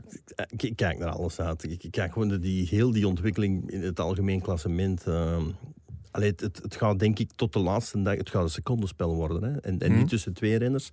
ik, 0.56 0.76
kijk 0.76 0.98
naar 0.98 1.08
alles 1.08 1.40
uit. 1.40 1.62
Ik, 1.62 1.84
ik 1.84 1.90
kijk 1.90 2.12
gewoon 2.12 2.28
naar 2.28 2.40
die, 2.40 2.66
heel 2.68 2.92
die 2.92 3.08
ontwikkeling 3.08 3.70
in 3.70 3.82
het 3.82 4.00
algemeen 4.00 4.40
klassement. 4.40 5.04
allee, 6.10 6.30
het, 6.30 6.40
het, 6.40 6.60
het 6.62 6.76
gaat 6.76 6.98
denk 6.98 7.18
ik 7.18 7.30
tot 7.36 7.52
de 7.52 7.58
laatste 7.58 8.02
dag, 8.02 8.16
het 8.16 8.30
gaat 8.30 8.42
een 8.42 8.48
secondenspel 8.50 9.14
worden. 9.14 9.42
Hè? 9.42 9.60
En, 9.60 9.78
en 9.78 9.90
Mhm. 9.90 9.98
niet 10.00 10.08
tussen 10.08 10.32
twee 10.32 10.56
renners, 10.56 10.90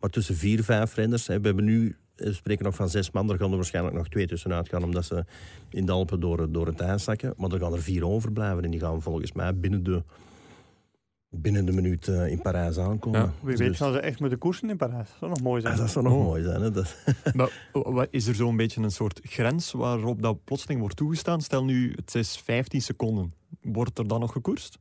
maar 0.00 0.10
tussen 0.10 0.34
vier, 0.36 0.64
vijf 0.64 0.94
renners. 0.94 1.26
Hè. 1.26 1.40
We 1.40 1.46
hebben 1.46 1.64
nu, 1.64 1.96
eh, 2.16 2.26
we 2.26 2.32
spreken 2.32 2.64
nog 2.64 2.74
van 2.74 2.88
zes 2.88 3.10
man, 3.10 3.30
er 3.30 3.38
gaan 3.38 3.50
er 3.50 3.56
waarschijnlijk 3.56 3.96
nog 3.96 4.08
twee 4.08 4.26
tussenuit 4.26 4.68
gaan, 4.68 4.84
omdat 4.84 5.04
ze 5.04 5.24
in 5.70 5.86
de 5.86 5.92
Alpen 5.92 6.20
door, 6.20 6.52
door 6.52 6.66
het 6.66 6.80
ijs 6.80 7.04
zakken. 7.04 7.34
Maar 7.36 7.52
er 7.52 7.58
gaan 7.60 7.72
er 7.72 7.82
vier 7.82 8.06
overblijven 8.06 8.64
en 8.64 8.70
die 8.70 8.80
gaan 8.80 9.02
volgens 9.02 9.32
mij 9.32 9.54
binnen 9.56 9.82
de, 9.82 10.02
binnen 11.34 11.64
de 11.64 11.72
minuut 11.72 12.08
eh, 12.08 12.26
in 12.30 12.42
Parijs 12.42 12.78
aankomen. 12.78 13.20
Ja, 13.20 13.32
Wie 13.40 13.56
weet 13.56 13.68
Dus- 13.68 13.76
gaan 13.76 13.92
ze 13.92 14.00
echt 14.00 14.20
moeten 14.20 14.38
koersen 14.38 14.70
in 14.70 14.76
Parijs. 14.76 15.08
Dat 15.08 15.16
zou 15.18 15.30
nog 15.30 15.40
mooi 15.42 15.60
zijn. 15.60 15.72
Ah, 15.74 15.78
dat 15.80 15.90
zou 15.90 16.04
nog 16.04 16.14
Oh. 16.14 16.22
mooi 16.24 16.42
zijn. 16.42 16.62
Hè? 16.62 16.70
Dat, 16.70 16.96
Maar, 17.34 17.68
wat- 17.72 18.08
is 18.10 18.26
er 18.26 18.34
zo'n 18.34 18.56
beetje 18.56 18.82
een 18.82 18.90
soort 18.90 19.20
grens 19.22 19.72
waarop 19.72 20.22
dat 20.22 20.44
plotseling 20.44 20.80
wordt 20.80 20.96
toegestaan? 20.96 21.40
Stel 21.40 21.64
nu, 21.64 21.92
het 21.96 22.14
is 22.14 22.36
15 22.36 22.82
seconden. 22.82 23.32
Wordt 23.62 23.98
er 23.98 24.06
dan 24.06 24.20
nog 24.20 24.32
gekoerst? 24.32 24.78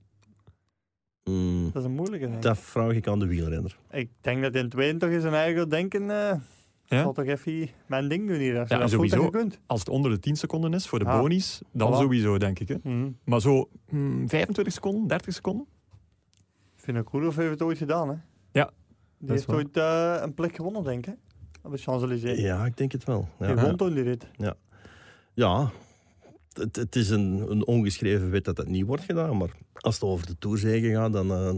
Mm, 1.23 1.69
Dat 1.73 1.81
is 1.81 1.87
een 1.87 1.95
moeilijke. 1.95 2.29
denk 2.29 2.41
dat 2.43 2.57
vraag 2.57 2.91
ik 2.93 3.07
aan 3.07 3.19
de 3.19 3.27
wielrenner. 3.27 3.77
Ik 3.91 4.09
denk 4.21 4.41
dat 4.41 4.55
in 4.55 4.69
tweede 4.69 4.97
toch 4.99 5.09
eens 5.09 5.23
een 5.23 5.33
eigen 5.33 5.69
denken. 5.69 6.01
eh 6.09 6.35
Ja? 6.85 7.01
zal 7.01 7.13
toch 7.13 7.25
even 7.25 7.69
mijn 7.85 8.07
ding 8.07 8.27
doen 8.27 8.37
hier. 8.37 8.59
Als 8.59 8.69
je 8.69 8.75
Ja, 8.75 8.87
sowieso. 8.87 9.29
kunt. 9.29 9.59
Als 9.65 9.79
het 9.79 9.89
onder 9.89 10.11
de 10.11 10.19
10 10.19 10.35
seconden 10.35 10.73
is 10.73 10.87
voor 10.87 10.99
de 10.99 11.05
Ah. 11.05 11.19
bonies, 11.19 11.61
dan 11.71 11.93
Voilà. 11.93 11.95
sowieso, 11.97 12.37
denk 12.37 12.59
ik. 12.59 12.67
Hè? 12.67 12.75
Mhm. 12.83 13.09
Maar 13.23 13.41
zo 13.41 13.69
hmm, 13.89 14.29
25 14.29 14.73
seconden, 14.73 15.07
30 15.07 15.33
seconden? 15.33 15.65
Ik 16.81 16.87
vind 16.87 16.97
het 16.97 17.05
cool 17.05 17.27
of 17.27 17.35
heeft 17.35 17.49
het 17.49 17.61
ooit 17.61 17.77
gedaan, 17.77 18.09
hè? 18.09 18.15
Ja, 18.51 18.69
Die 19.17 19.31
heeft 19.31 19.47
ooit 19.47 19.77
eh, 19.77 20.15
een 20.21 20.33
plek 20.33 20.55
gewonnen, 20.55 20.83
denk 20.83 21.05
ik. 21.07 21.15
Op 21.61 21.71
de 21.71 21.77
Champs-Élysées. 21.77 22.39
Ja, 22.39 22.65
ik 22.65 22.77
denk 22.77 22.91
het 22.91 23.03
wel. 23.03 23.27
Die 23.39 23.47
Ja, 23.47 23.55
won 23.55 23.75
toen 23.75 23.93
die 23.93 24.03
rit. 24.03 24.27
ja 25.33 25.71
het, 26.53 26.75
het 26.75 26.95
is 26.95 27.09
een, 27.09 27.45
een 27.51 27.65
ongeschreven 27.65 28.31
wet 28.31 28.43
dat 28.45 28.55
dat 28.55 28.67
niet 28.67 28.85
wordt 28.85 29.03
gedaan. 29.03 29.37
Maar 29.37 29.49
als 29.73 29.93
het 29.95 30.03
over 30.03 30.25
de 30.25 30.35
toerzegen 30.39 30.91
gaat, 30.91 31.13
dan, 31.13 31.31
eh, 31.31 31.53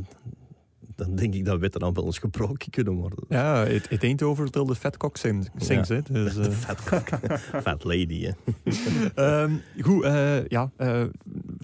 dan 0.95 1.15
denk 1.15 1.33
ik 1.33 1.45
dat 1.45 1.59
wetten 1.59 1.79
dan 1.79 1.93
wel 1.93 2.05
eens 2.05 2.19
gebroken 2.19 2.69
kunnen 2.71 2.93
worden. 2.93 3.19
Ja, 3.29 3.65
it, 3.65 3.91
it 3.91 4.03
ain't 4.03 4.21
over 4.21 4.49
till 4.49 4.65
the 4.65 4.75
fat 4.75 4.97
cock 4.97 5.17
sings. 5.17 5.47
sings 5.57 5.89
hè. 5.89 6.01
Dus, 6.01 6.37
eh, 6.47 6.51
Fat, 6.51 6.81
fat 7.63 7.83
lady, 7.83 8.25
hè. 8.25 8.31
Ehm, 9.43 9.53
goed, 9.79 10.03
eh, 10.03 10.47
ja, 10.47 10.71
eh, 10.75 11.03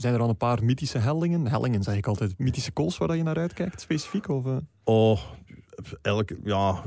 zijn 0.02 0.14
er 0.14 0.22
al 0.22 0.30
een 0.30 0.38
paar 0.38 0.64
mythische 0.64 0.98
hellingen? 0.98 1.48
Hellingen 1.48 1.84
zeg 1.84 1.96
ik 1.96 2.08
altijd. 2.08 2.38
Mythische 2.38 2.72
kools 2.72 2.98
waar 2.98 3.16
je 3.16 3.24
naar 3.24 3.38
uitkijkt, 3.38 3.82
specifiek? 3.82 4.28
Of, 4.28 4.46
eh? 4.46 4.58
Oh, 4.84 5.20
elke, 6.02 6.38
ja, 6.44 6.84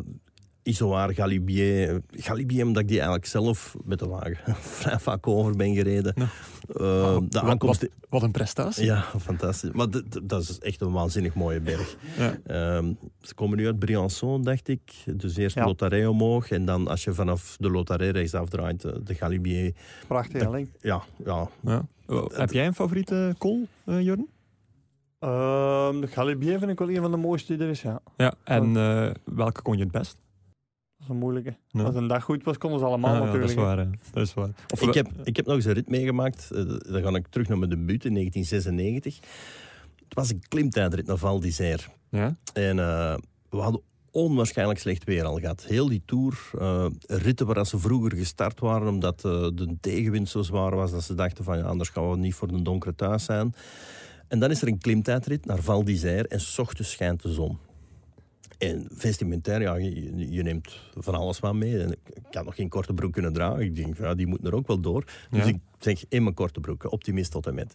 Isoar, 0.62 1.14
Galibier. 1.14 2.00
Galibier, 2.10 2.64
omdat 2.66 2.82
ik 2.82 2.88
die 2.88 2.96
eigenlijk 2.96 3.26
zelf 3.26 3.76
met 3.84 3.98
de 3.98 4.06
wagen 4.08 4.54
vrij 4.80 4.98
vaak 4.98 5.26
over 5.26 5.56
ben 5.56 5.74
gereden. 5.74 6.12
Ja. 6.16 6.22
Eh, 6.22 7.02
Ah, 7.04 7.14
de 7.14 7.26
wat- 7.30 7.36
aankomst... 7.50 7.88
Wat 8.08 8.22
een 8.22 8.30
prestatie. 8.30 8.84
Ja, 8.84 9.04
fantastisch. 9.20 9.70
Maar 9.70 9.86
dat 10.22 10.42
is 10.42 10.58
echt 10.58 10.80
een 10.80 10.92
waanzinnig 10.92 11.34
mooie 11.34 11.60
berg. 11.60 11.96
Ja. 12.18 12.36
Ehm, 12.46 12.92
ze 13.20 13.34
komen 13.34 13.56
nu 13.58 13.66
uit 13.66 13.78
Briançon, 13.78 14.40
dacht 14.42 14.68
ik. 14.68 14.80
Dus 15.14 15.36
eerst 15.36 15.56
Ja. 15.56 15.64
Lotaré 15.64 16.06
omhoog. 16.08 16.50
En 16.50 16.64
dan 16.64 16.88
als 16.88 17.04
je 17.04 17.14
vanaf 17.14 17.56
de 17.60 17.70
Lotaré 17.70 18.08
rechtsaf 18.10 18.48
draait, 18.48 18.84
eh, 18.84 18.92
de 19.04 19.14
Galibier. 19.14 19.74
Prachtige 20.06 20.44
helling. 20.44 20.68
Ja, 20.80 21.02
ja. 21.24 21.48
Ja. 21.60 21.86
Oh, 22.06 22.30
heb 22.32 22.52
jij 22.52 22.66
een 22.66 22.74
favoriete 22.74 23.34
kool, 23.38 23.66
eh 23.84 24.00
Jurgen? 24.00 24.28
Ehm, 25.18 26.00
de 26.00 26.06
Galibier 26.06 26.58
vind 26.58 26.70
ik 26.70 26.78
wel 26.78 26.88
een 26.90 27.00
van 27.00 27.10
de 27.10 27.16
mooiste 27.16 27.56
die 27.56 27.64
er 27.64 27.70
is, 27.70 27.82
ja. 27.82 28.00
Ja. 28.16 28.34
En 28.44 28.76
eh, 28.76 29.10
welke 29.24 29.62
kon 29.62 29.76
je 29.76 29.82
het 29.82 29.92
best? 29.92 30.16
Dat 31.02 31.10
is 31.10 31.16
een 31.16 31.16
moeilijke. 31.16 31.56
Als 31.72 31.94
een 31.94 32.06
dag 32.06 32.24
goed 32.24 32.44
was, 32.44 32.58
konden 32.58 32.78
ze 32.78 32.84
allemaal 32.84 33.10
Ah, 33.10 33.16
ja, 33.18 33.24
dat 33.24 33.32
natuurlijk. 33.34 33.58
is 33.58 33.64
waar. 33.64 33.86
Dat 34.12 34.22
is 34.26 34.34
waar. 34.34 34.50
Of 34.72 34.82
Ik 34.82 34.92
we- 34.92 34.98
heb, 34.98 35.08
ik 35.24 35.36
heb 35.36 35.46
nog 35.46 35.54
eens 35.54 35.64
een 35.64 35.72
rit 35.72 35.88
meegemaakt. 35.88 36.50
eh, 36.50 36.64
dan 36.92 37.02
ga 37.02 37.14
ik 37.14 37.26
terug 37.28 37.48
naar 37.48 37.58
mijn 37.58 37.70
debuut 37.70 38.04
in 38.04 38.12
1996. 38.12 39.16
Het 40.08 40.14
was 40.14 40.30
een 40.30 40.42
klimtijdrit 40.48 41.06
naar 41.06 41.16
Val 41.16 41.40
d'Isère. 41.40 41.82
Ja? 42.10 42.36
En 42.52 42.78
eh, 42.78 43.14
we 43.50 43.56
hadden 43.56 43.80
onwaarschijnlijk 44.10 44.78
slecht 44.78 45.04
weer 45.04 45.24
al 45.24 45.38
gehad. 45.38 45.64
Heel 45.64 45.88
die 45.88 46.02
tour, 46.06 46.50
eh, 46.58 46.86
ritten 47.06 47.46
waar 47.46 47.66
ze 47.66 47.78
vroeger 47.78 48.16
gestart 48.16 48.60
waren, 48.60 48.88
omdat 48.88 49.24
eh, 49.24 49.30
de 49.54 49.76
tegenwind 49.80 50.28
zo 50.28 50.42
zwaar 50.42 50.76
was 50.76 50.90
dat 50.90 51.02
ze 51.02 51.14
dachten 51.14 51.44
van 51.44 51.58
ja, 51.58 51.64
anders 51.64 51.88
gaan 51.88 52.10
we 52.10 52.16
niet 52.16 52.34
voor 52.34 52.48
de 52.48 52.62
donkere 52.62 52.94
thuis 52.94 53.24
zijn. 53.24 53.54
En 54.28 54.38
dan 54.38 54.50
is 54.50 54.62
er 54.62 54.68
een 54.68 54.78
klimtijdrit 54.78 55.46
naar 55.46 55.62
Val 55.62 55.84
d'Isère 55.84 56.28
en 56.28 56.40
s 56.40 56.58
ochtends 56.58 56.90
schijnt 56.90 57.22
de 57.22 57.32
zon. 57.32 57.58
En 58.68 58.86
vestimentair, 58.94 59.60
ja, 59.60 59.74
je, 59.74 60.30
je 60.32 60.42
neemt 60.42 60.80
van 60.94 61.14
alles 61.14 61.38
wat 61.38 61.54
mee. 61.54 61.78
En 61.82 61.90
ik, 61.92 61.98
had 62.30 62.44
nog 62.44 62.54
geen 62.54 62.68
korte 62.68 62.94
broek 62.94 63.12
kunnen 63.12 63.32
dragen. 63.32 63.60
Ik 63.64 63.74
denk, 63.76 63.98
ja, 63.98 64.14
die 64.14 64.26
moeten 64.26 64.46
er 64.46 64.54
ook 64.54 64.66
wel 64.66 64.80
door. 64.80 65.04
Dus 65.30 65.44
Ja. 65.44 65.48
ik 65.50 65.58
zeg, 65.78 66.04
in 66.08 66.22
mijn 66.22 66.34
korte 66.34 66.60
broek, 66.60 66.92
optimist 66.92 67.30
tot 67.30 67.46
en 67.46 67.54
met. 67.54 67.74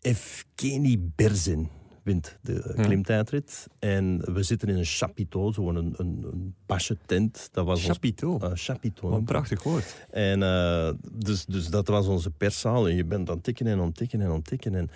Evgeny 0.00 0.98
Berzin 1.16 1.68
wint 2.02 2.38
de 2.42 2.72
Ja. 2.76 2.82
klimtijdrit. 2.82 3.66
En 3.78 4.32
we 4.34 4.42
zitten 4.42 4.68
in 4.68 4.76
een 4.76 4.84
chapiteau, 4.84 5.52
zo'n 5.52 5.76
een, 5.76 5.94
een, 5.96 6.24
een 6.32 6.54
pasje 6.66 6.96
tent. 7.06 7.48
Dat 7.52 7.64
was 7.66 7.78
ons 7.78 7.86
Chapiteau. 7.86 8.42
eh, 8.42 8.50
chapiteau. 8.54 9.10
Wat 9.10 9.18
een 9.18 9.24
prachtig 9.24 9.62
woord. 9.62 10.06
En 10.10 10.42
eh, 10.42 10.90
dus, 11.12 11.44
dus 11.46 11.66
dat 11.68 11.88
was 11.88 12.06
onze 12.06 12.30
perszaal. 12.30 12.88
En 12.88 12.94
je 12.94 13.04
bent 13.04 13.28
aan 13.28 13.34
het 13.34 13.44
tikken 13.44 13.66
en 13.66 13.78
aan 13.78 13.86
het 13.86 13.96
tikken 13.96 14.20
en 14.20 14.28
aan 14.28 14.34
het 14.34 14.44
tikken. 14.46 14.74
En, 14.74 14.90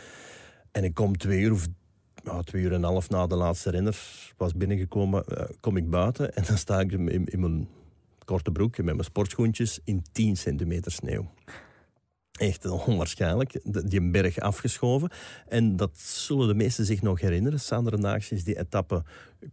en 0.73 0.85
ik 0.85 0.95
kom 0.95 1.17
twee 1.17 1.41
uur 1.41 1.53
of 1.53 1.67
ja, 2.31 2.43
twee 2.43 2.63
uur 2.63 2.73
en 2.73 2.77
een 2.77 2.85
half 2.85 3.09
na 3.09 3.27
de 3.27 3.37
laatste 3.37 3.71
renner 3.71 3.99
was 4.37 4.55
binnengekomen, 4.55 5.25
eh, 5.25 5.45
kom 5.61 5.77
ik 5.77 5.91
buiten. 5.91 6.35
En 6.35 6.45
dan 6.47 6.59
sta 6.59 6.81
ik 6.81 6.93
in, 6.93 7.27
in, 7.27 7.41
mijn 7.41 7.69
korte 8.25 8.51
broek 8.51 8.77
en 8.77 8.85
met 8.85 8.95
mijn 8.95 9.07
sportschoentjes 9.07 9.81
in 9.85 10.05
10 10.13 10.37
centimeter 10.37 10.93
sneeuw. 10.93 11.31
Echt 12.33 12.67
onwaarschijnlijk. 12.87 13.61
Die 13.65 14.11
berg 14.11 14.39
afgeschoven. 14.39 15.11
En 15.49 15.77
dat 15.77 15.99
zullen 15.99 16.49
de 16.49 16.55
meesten 16.55 16.85
zich 16.85 17.03
nog 17.03 17.21
herinneren. 17.21 17.61
Sander 17.61 18.17
is 18.33 18.45
die 18.45 18.59
etappe, 18.59 19.05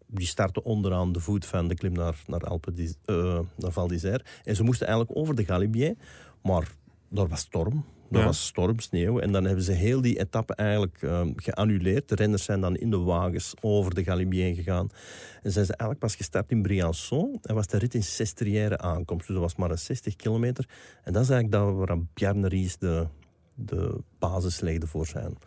die 0.07 0.27
startte 0.27 0.63
onderaan 0.63 1.11
de 1.11 1.19
voet 1.19 1.45
van 1.45 1.67
de 1.67 1.75
klim 1.75 1.93
naar, 1.93 2.23
naar, 2.27 2.41
Alpe, 2.41 2.95
uh, 3.05 3.39
naar 3.55 3.71
Val 3.71 3.87
d'Isère. 3.87 4.23
En 4.43 4.55
ze 4.55 4.63
moesten 4.63 4.87
eigenlijk 4.87 5.17
over 5.17 5.35
de 5.35 5.45
Galibier. 5.45 5.95
Maar 6.41 6.71
daar 7.09 7.27
was 7.27 7.39
storm. 7.39 7.85
Dat 8.09 8.23
was 8.23 8.45
storm, 8.45 8.79
sneeuw. 8.79 9.19
En 9.19 9.31
dan 9.31 9.43
hebben 9.45 9.63
ze 9.63 9.71
heel 9.71 10.01
die 10.01 10.19
etappe 10.19 10.55
eigenlijk 10.55 11.01
uh, 11.01 11.21
geannuleerd. 11.35 12.09
De 12.09 12.15
renners 12.15 12.43
zijn 12.43 12.61
dan 12.61 12.75
in 12.75 12.89
de 12.89 12.97
wagens 12.97 13.53
over 13.61 13.93
de 13.95 14.03
Galibier 14.03 14.55
gegaan. 14.55 14.89
En 15.41 15.51
zijn 15.51 15.65
ze 15.65 15.71
eigenlijk 15.71 15.99
pas 15.99 16.15
gestart 16.15 16.51
in 16.51 16.61
Briançon. 16.61 17.39
En 17.41 17.55
was 17.55 17.67
de 17.67 17.77
rit 17.77 17.93
in 17.93 18.03
Sestrière 18.03 18.77
aankomst. 18.77 19.27
Dus 19.27 19.35
dat 19.35 19.45
was 19.45 19.55
maar 19.55 19.71
een 19.71 19.77
60 19.77 20.15
kilometer. 20.15 20.69
En 21.03 21.13
dat 21.13 21.23
is 21.23 21.29
eigenlijk 21.29 21.63
dat 21.63 21.87
waar 21.87 21.97
Bjarne 22.13 22.47
Ries 22.47 22.77
de, 22.77 23.07
de 23.53 23.99
basis 24.19 24.59
legde 24.59 24.87
voor 24.87 25.05
zijn, 25.05 25.37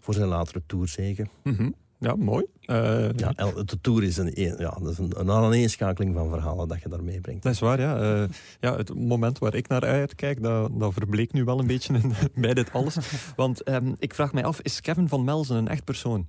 voor 0.00 0.14
zijn 0.14 0.28
latere 0.28 0.62
toerzege. 0.66 1.26
Mm 1.42 1.74
ja, 1.98 2.16
mooi. 2.16 2.44
Uh, 2.66 3.12
ja, 3.12 3.32
de 3.64 3.80
Tour 3.80 4.02
is, 4.02 4.16
een, 4.16 4.32
ja, 4.34 4.78
dat 4.82 4.90
is 4.90 4.98
een, 4.98 5.12
een 5.16 5.30
aaneenschakeling 5.30 6.14
van 6.14 6.28
verhalen 6.28 6.68
dat 6.68 6.82
je 6.82 6.88
daar 6.88 7.02
meebrengt. 7.02 7.42
Dat 7.42 7.52
is 7.52 7.60
waar, 7.60 7.80
ja. 7.80 8.20
Uh, 8.22 8.28
ja. 8.60 8.76
Het 8.76 8.94
moment 8.94 9.38
waar 9.38 9.54
ik 9.54 9.68
naar 9.68 9.84
uitkijk, 9.84 10.42
dat, 10.42 10.80
dat 10.80 10.92
verbleek 10.92 11.32
nu 11.32 11.44
wel 11.44 11.58
een 11.58 11.66
beetje 11.66 11.94
in, 11.94 12.12
bij 12.42 12.54
dit 12.54 12.72
alles. 12.72 12.96
Want 13.36 13.68
um, 13.68 13.96
ik 13.98 14.14
vraag 14.14 14.32
mij 14.32 14.44
af, 14.44 14.60
is 14.60 14.80
Kevin 14.80 15.08
van 15.08 15.24
Melzen 15.24 15.56
een 15.56 15.68
echt 15.68 15.84
persoon? 15.84 16.26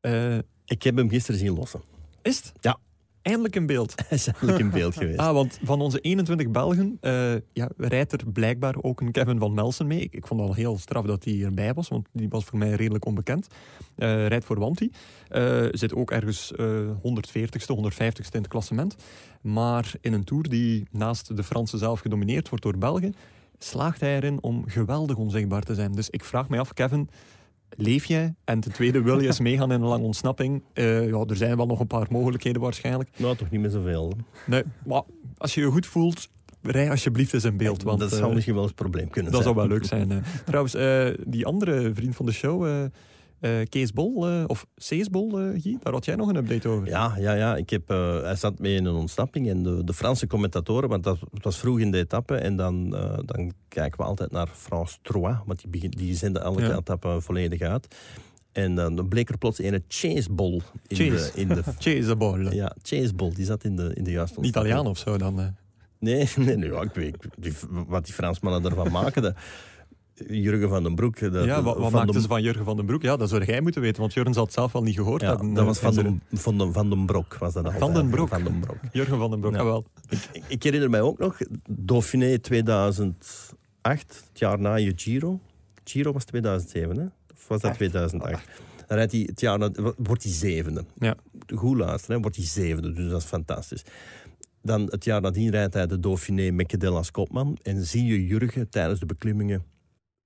Uh, 0.00 0.38
ik 0.64 0.82
heb 0.82 0.96
hem 0.96 1.08
gisteren 1.08 1.40
zien 1.40 1.54
lossen. 1.54 1.82
Is 2.22 2.36
het? 2.36 2.52
Ja 2.60 2.78
eindelijk 3.24 3.56
in 3.56 3.66
beeld. 3.66 3.94
Hij 4.08 4.16
is 4.18 4.26
eindelijk 4.26 4.58
in 4.58 4.70
beeld 4.70 4.94
geweest. 4.94 5.18
ah, 5.18 5.32
want 5.32 5.58
van 5.62 5.80
onze 5.80 6.00
21 6.00 6.50
Belgen 6.50 6.98
uh, 7.00 7.34
ja, 7.52 7.68
rijdt 7.76 8.12
er 8.12 8.32
blijkbaar 8.32 8.74
ook 8.80 9.00
een 9.00 9.12
Kevin 9.12 9.38
van 9.38 9.54
Melsen 9.54 9.86
mee. 9.86 10.08
Ik, 10.10 10.26
vond 10.26 10.40
het 10.40 10.48
al 10.48 10.54
heel 10.54 10.78
straf 10.78 11.04
dat 11.04 11.24
hij 11.24 11.42
erbij 11.42 11.74
was, 11.74 11.88
want 11.88 12.08
die 12.12 12.28
was 12.28 12.44
voor 12.44 12.58
mij 12.58 12.70
redelijk 12.70 13.04
onbekend. 13.04 13.46
Uh, 13.96 14.26
rijdt 14.26 14.44
voor 14.44 14.58
Wanti. 14.58 14.90
Uh, 15.30 15.66
zit 15.70 15.94
ook 15.94 16.10
ergens 16.10 16.52
140ste, 16.56 17.76
150ste 17.92 18.32
in 18.32 18.40
het 18.40 18.48
klassement. 18.48 18.96
Maar 19.40 19.92
in 20.00 20.12
een 20.12 20.24
Tour 20.24 20.48
die 20.48 20.86
naast 20.90 21.36
de 21.36 21.44
Fransen 21.44 21.78
zelf 21.78 22.00
gedomineerd 22.00 22.48
wordt 22.48 22.64
door 22.64 22.78
Belgen, 22.78 23.14
slaagt 23.58 24.00
hij 24.00 24.16
erin 24.16 24.42
om 24.42 24.64
geweldig 24.66 25.16
onzichtbaar 25.16 25.62
te 25.62 25.74
zijn. 25.74 25.94
Dus 25.94 26.10
ik 26.10 26.24
vraag 26.24 26.48
me 26.48 26.58
af, 26.58 26.72
Kevin 26.72 27.08
leef 27.70 28.04
jij? 28.04 28.34
En 28.44 28.60
ten 28.60 28.72
tweede, 28.72 29.02
wil 29.02 29.20
je 29.20 29.26
eens 29.26 29.40
meegaan 29.40 29.72
in 29.72 29.80
een 29.80 29.88
lange 29.88 30.04
ontsnapping? 30.04 30.62
Uh, 30.74 31.08
ja, 31.08 31.24
er 31.28 31.36
zijn 31.36 31.56
wel 31.56 31.66
nog 31.66 31.80
een 31.80 31.86
paar 31.86 32.06
mogelijkheden 32.10 32.62
waarschijnlijk. 32.62 33.10
Nou, 33.16 33.36
toch 33.36 33.50
niet 33.50 33.60
meer 33.60 33.70
zoveel. 33.70 34.12
Nee, 34.46 34.62
maar 34.84 35.02
als 35.36 35.54
je 35.54 35.60
je 35.60 35.66
goed 35.66 35.86
voelt, 35.86 36.28
rij 36.62 36.90
alsjeblieft 36.90 37.34
eens 37.34 37.44
in 37.44 37.56
beeld. 37.56 37.82
Want, 37.82 38.00
dat 38.00 38.10
zou 38.10 38.28
uh, 38.28 38.32
misschien 38.34 38.54
wel 38.54 38.62
eens 38.62 38.72
een 38.72 38.78
probleem 38.78 39.10
kunnen 39.10 39.32
dat 39.32 39.42
zijn. 39.42 39.54
Dat 39.54 39.64
zou 39.64 39.68
wel 39.68 39.78
leuk 39.78 40.08
zijn. 40.08 40.24
Trouwens, 40.44 40.74
uh, 40.74 41.26
die 41.26 41.46
andere 41.46 41.94
vriend 41.94 42.16
van 42.16 42.26
de 42.26 42.32
show... 42.32 42.88
Uh, 43.44 43.62
Kees 43.68 43.92
Bol, 43.92 44.30
uh, 44.30 44.44
of 44.46 44.66
Cees 44.76 45.10
Bol, 45.10 45.40
uh, 45.40 45.62
Guy, 45.62 45.78
daar 45.82 45.92
had 45.92 46.04
jij 46.04 46.14
nog 46.14 46.28
een 46.28 46.36
update 46.36 46.68
over. 46.68 46.88
Ja, 46.88 47.14
ja, 47.18 47.32
ja. 47.32 47.56
Ik 47.56 47.70
heb, 47.70 47.88
hij 48.22 48.36
zat 48.36 48.58
mee 48.58 48.74
in 48.74 48.84
een 48.84 48.94
ontsnapping 48.94 49.48
en 49.48 49.62
de, 49.62 49.84
de 49.84 49.94
Franse 49.94 50.26
commentatoren, 50.26 50.88
want 50.88 51.04
dat 51.04 51.18
was 51.30 51.58
vroeg 51.58 51.78
in 51.78 51.90
de 51.90 51.98
etappe, 51.98 52.34
en 52.36 52.56
dan, 52.56 52.90
dan 53.24 53.52
kijken 53.68 53.98
we 53.98 54.04
altijd 54.04 54.30
naar 54.30 54.48
France 54.52 54.98
3, 55.02 55.20
want 55.22 55.60
die, 55.60 55.68
begin, 55.70 55.90
die 55.90 56.14
zenden 56.14 56.42
elke 56.42 56.62
ja. 56.62 56.76
etappe 56.76 57.20
volledig 57.20 57.60
uit. 57.60 57.96
En 58.52 58.74
dan 58.74 59.08
bleek 59.08 59.28
er 59.28 59.38
plots 59.38 59.58
een 59.58 59.84
Chase 59.88 60.32
Bol 60.32 60.62
in 60.86 60.96
Chase. 61.10 61.32
de... 61.34 61.40
In 61.40 61.48
de 61.48 61.62
Chase 61.78 62.16
Bol. 62.16 62.38
Ja, 62.52 62.76
Chase 62.82 63.14
Bol, 63.14 63.34
die 63.34 63.44
zat 63.44 63.64
in 63.64 63.76
de, 63.76 63.94
in 63.94 64.04
de 64.04 64.10
juiste 64.10 64.40
Italiaan 64.40 64.86
of 64.86 64.98
zo 64.98 65.18
dan? 65.18 65.54
Nee, 66.04 66.28
nee, 66.36 66.56
nee 66.56 66.70
ja, 66.70 66.82
ik 66.82 66.94
weet 66.94 67.16
die, 67.38 67.52
wat 67.86 68.04
die 68.04 68.14
Fransmannen 68.14 68.70
ervan 68.70 68.92
maken. 69.02 69.34
Jurgen 70.14 70.68
van 70.68 70.82
den 70.82 70.94
Broek. 70.94 71.32
Dat, 71.32 71.44
ja, 71.44 71.62
wat, 71.62 71.76
wat 71.76 71.92
maakten 71.92 72.20
ze 72.20 72.28
van 72.28 72.42
Jurgen 72.42 72.64
van 72.64 72.76
den 72.76 72.86
Broek? 72.86 73.02
Ja, 73.02 73.16
dat 73.16 73.28
zou 73.28 73.44
jij 73.44 73.60
moeten 73.60 73.80
weten, 73.80 74.00
want 74.00 74.12
Jurgen 74.12 74.34
zal 74.34 74.44
het 74.44 74.52
zelf 74.52 74.74
al 74.74 74.82
niet 74.82 74.94
gehoord 74.94 75.20
ja, 75.20 75.28
hebben. 75.28 75.54
Dat 75.54 75.64
was 75.64 75.78
van, 75.78 75.94
de, 75.94 76.16
van, 76.32 76.58
de, 76.58 76.72
van 76.72 76.90
den 76.90 77.06
Brok. 77.06 77.36
Was 77.36 77.52
dat 77.52 77.72
van 77.78 77.94
den 77.94 78.10
Broek? 78.10 78.28
Van 78.28 78.44
den 78.44 78.60
Brok. 78.60 78.76
Jurgen 78.92 79.18
van 79.18 79.30
den 79.30 79.40
Broek, 79.40 79.54
ja. 79.54 79.64
wel. 79.64 79.84
Ik, 80.08 80.42
ik, 80.48 80.62
herinner 80.62 80.90
mij 80.90 81.00
ook 81.00 81.18
nog, 81.18 81.38
Dauphiné 81.68 82.38
2008, 82.38 83.14
het 83.82 84.28
jaar 84.32 84.60
na 84.60 84.74
je 84.74 84.92
Giro. 84.96 85.40
Giro 85.84 86.12
was 86.12 86.24
2007, 86.24 86.96
hè? 86.96 87.04
Of 87.32 87.48
was 87.48 87.60
dat 87.60 87.70
Echt? 87.70 87.78
2008? 87.78 88.44
Dan 88.86 88.96
rijdt 88.96 89.12
hij 89.12 89.20
het 89.20 89.40
jaar 89.40 89.58
na, 89.58 89.70
wordt 89.96 90.22
hij 90.22 90.32
zevende. 90.32 90.84
Ja. 90.98 91.14
Goed 91.54 91.76
luisteren, 91.76 92.20
wordt 92.20 92.36
hij 92.36 92.46
zevende, 92.46 92.92
dus 92.92 93.10
dat 93.10 93.20
is 93.20 93.26
fantastisch. 93.26 93.84
Dan 94.62 94.82
het 94.90 95.04
jaar 95.04 95.20
nadien 95.20 95.50
rijdt 95.50 95.74
hij 95.74 95.86
de 95.86 96.00
Dauphiné 96.00 96.50
met 96.50 96.66
Cadel 96.66 96.96
als 96.96 97.10
kopman. 97.10 97.58
En 97.62 97.84
zie 97.84 98.04
je 98.04 98.26
Jurgen 98.26 98.68
tijdens 98.68 99.00
de 99.00 99.06
beklimmingen 99.06 99.64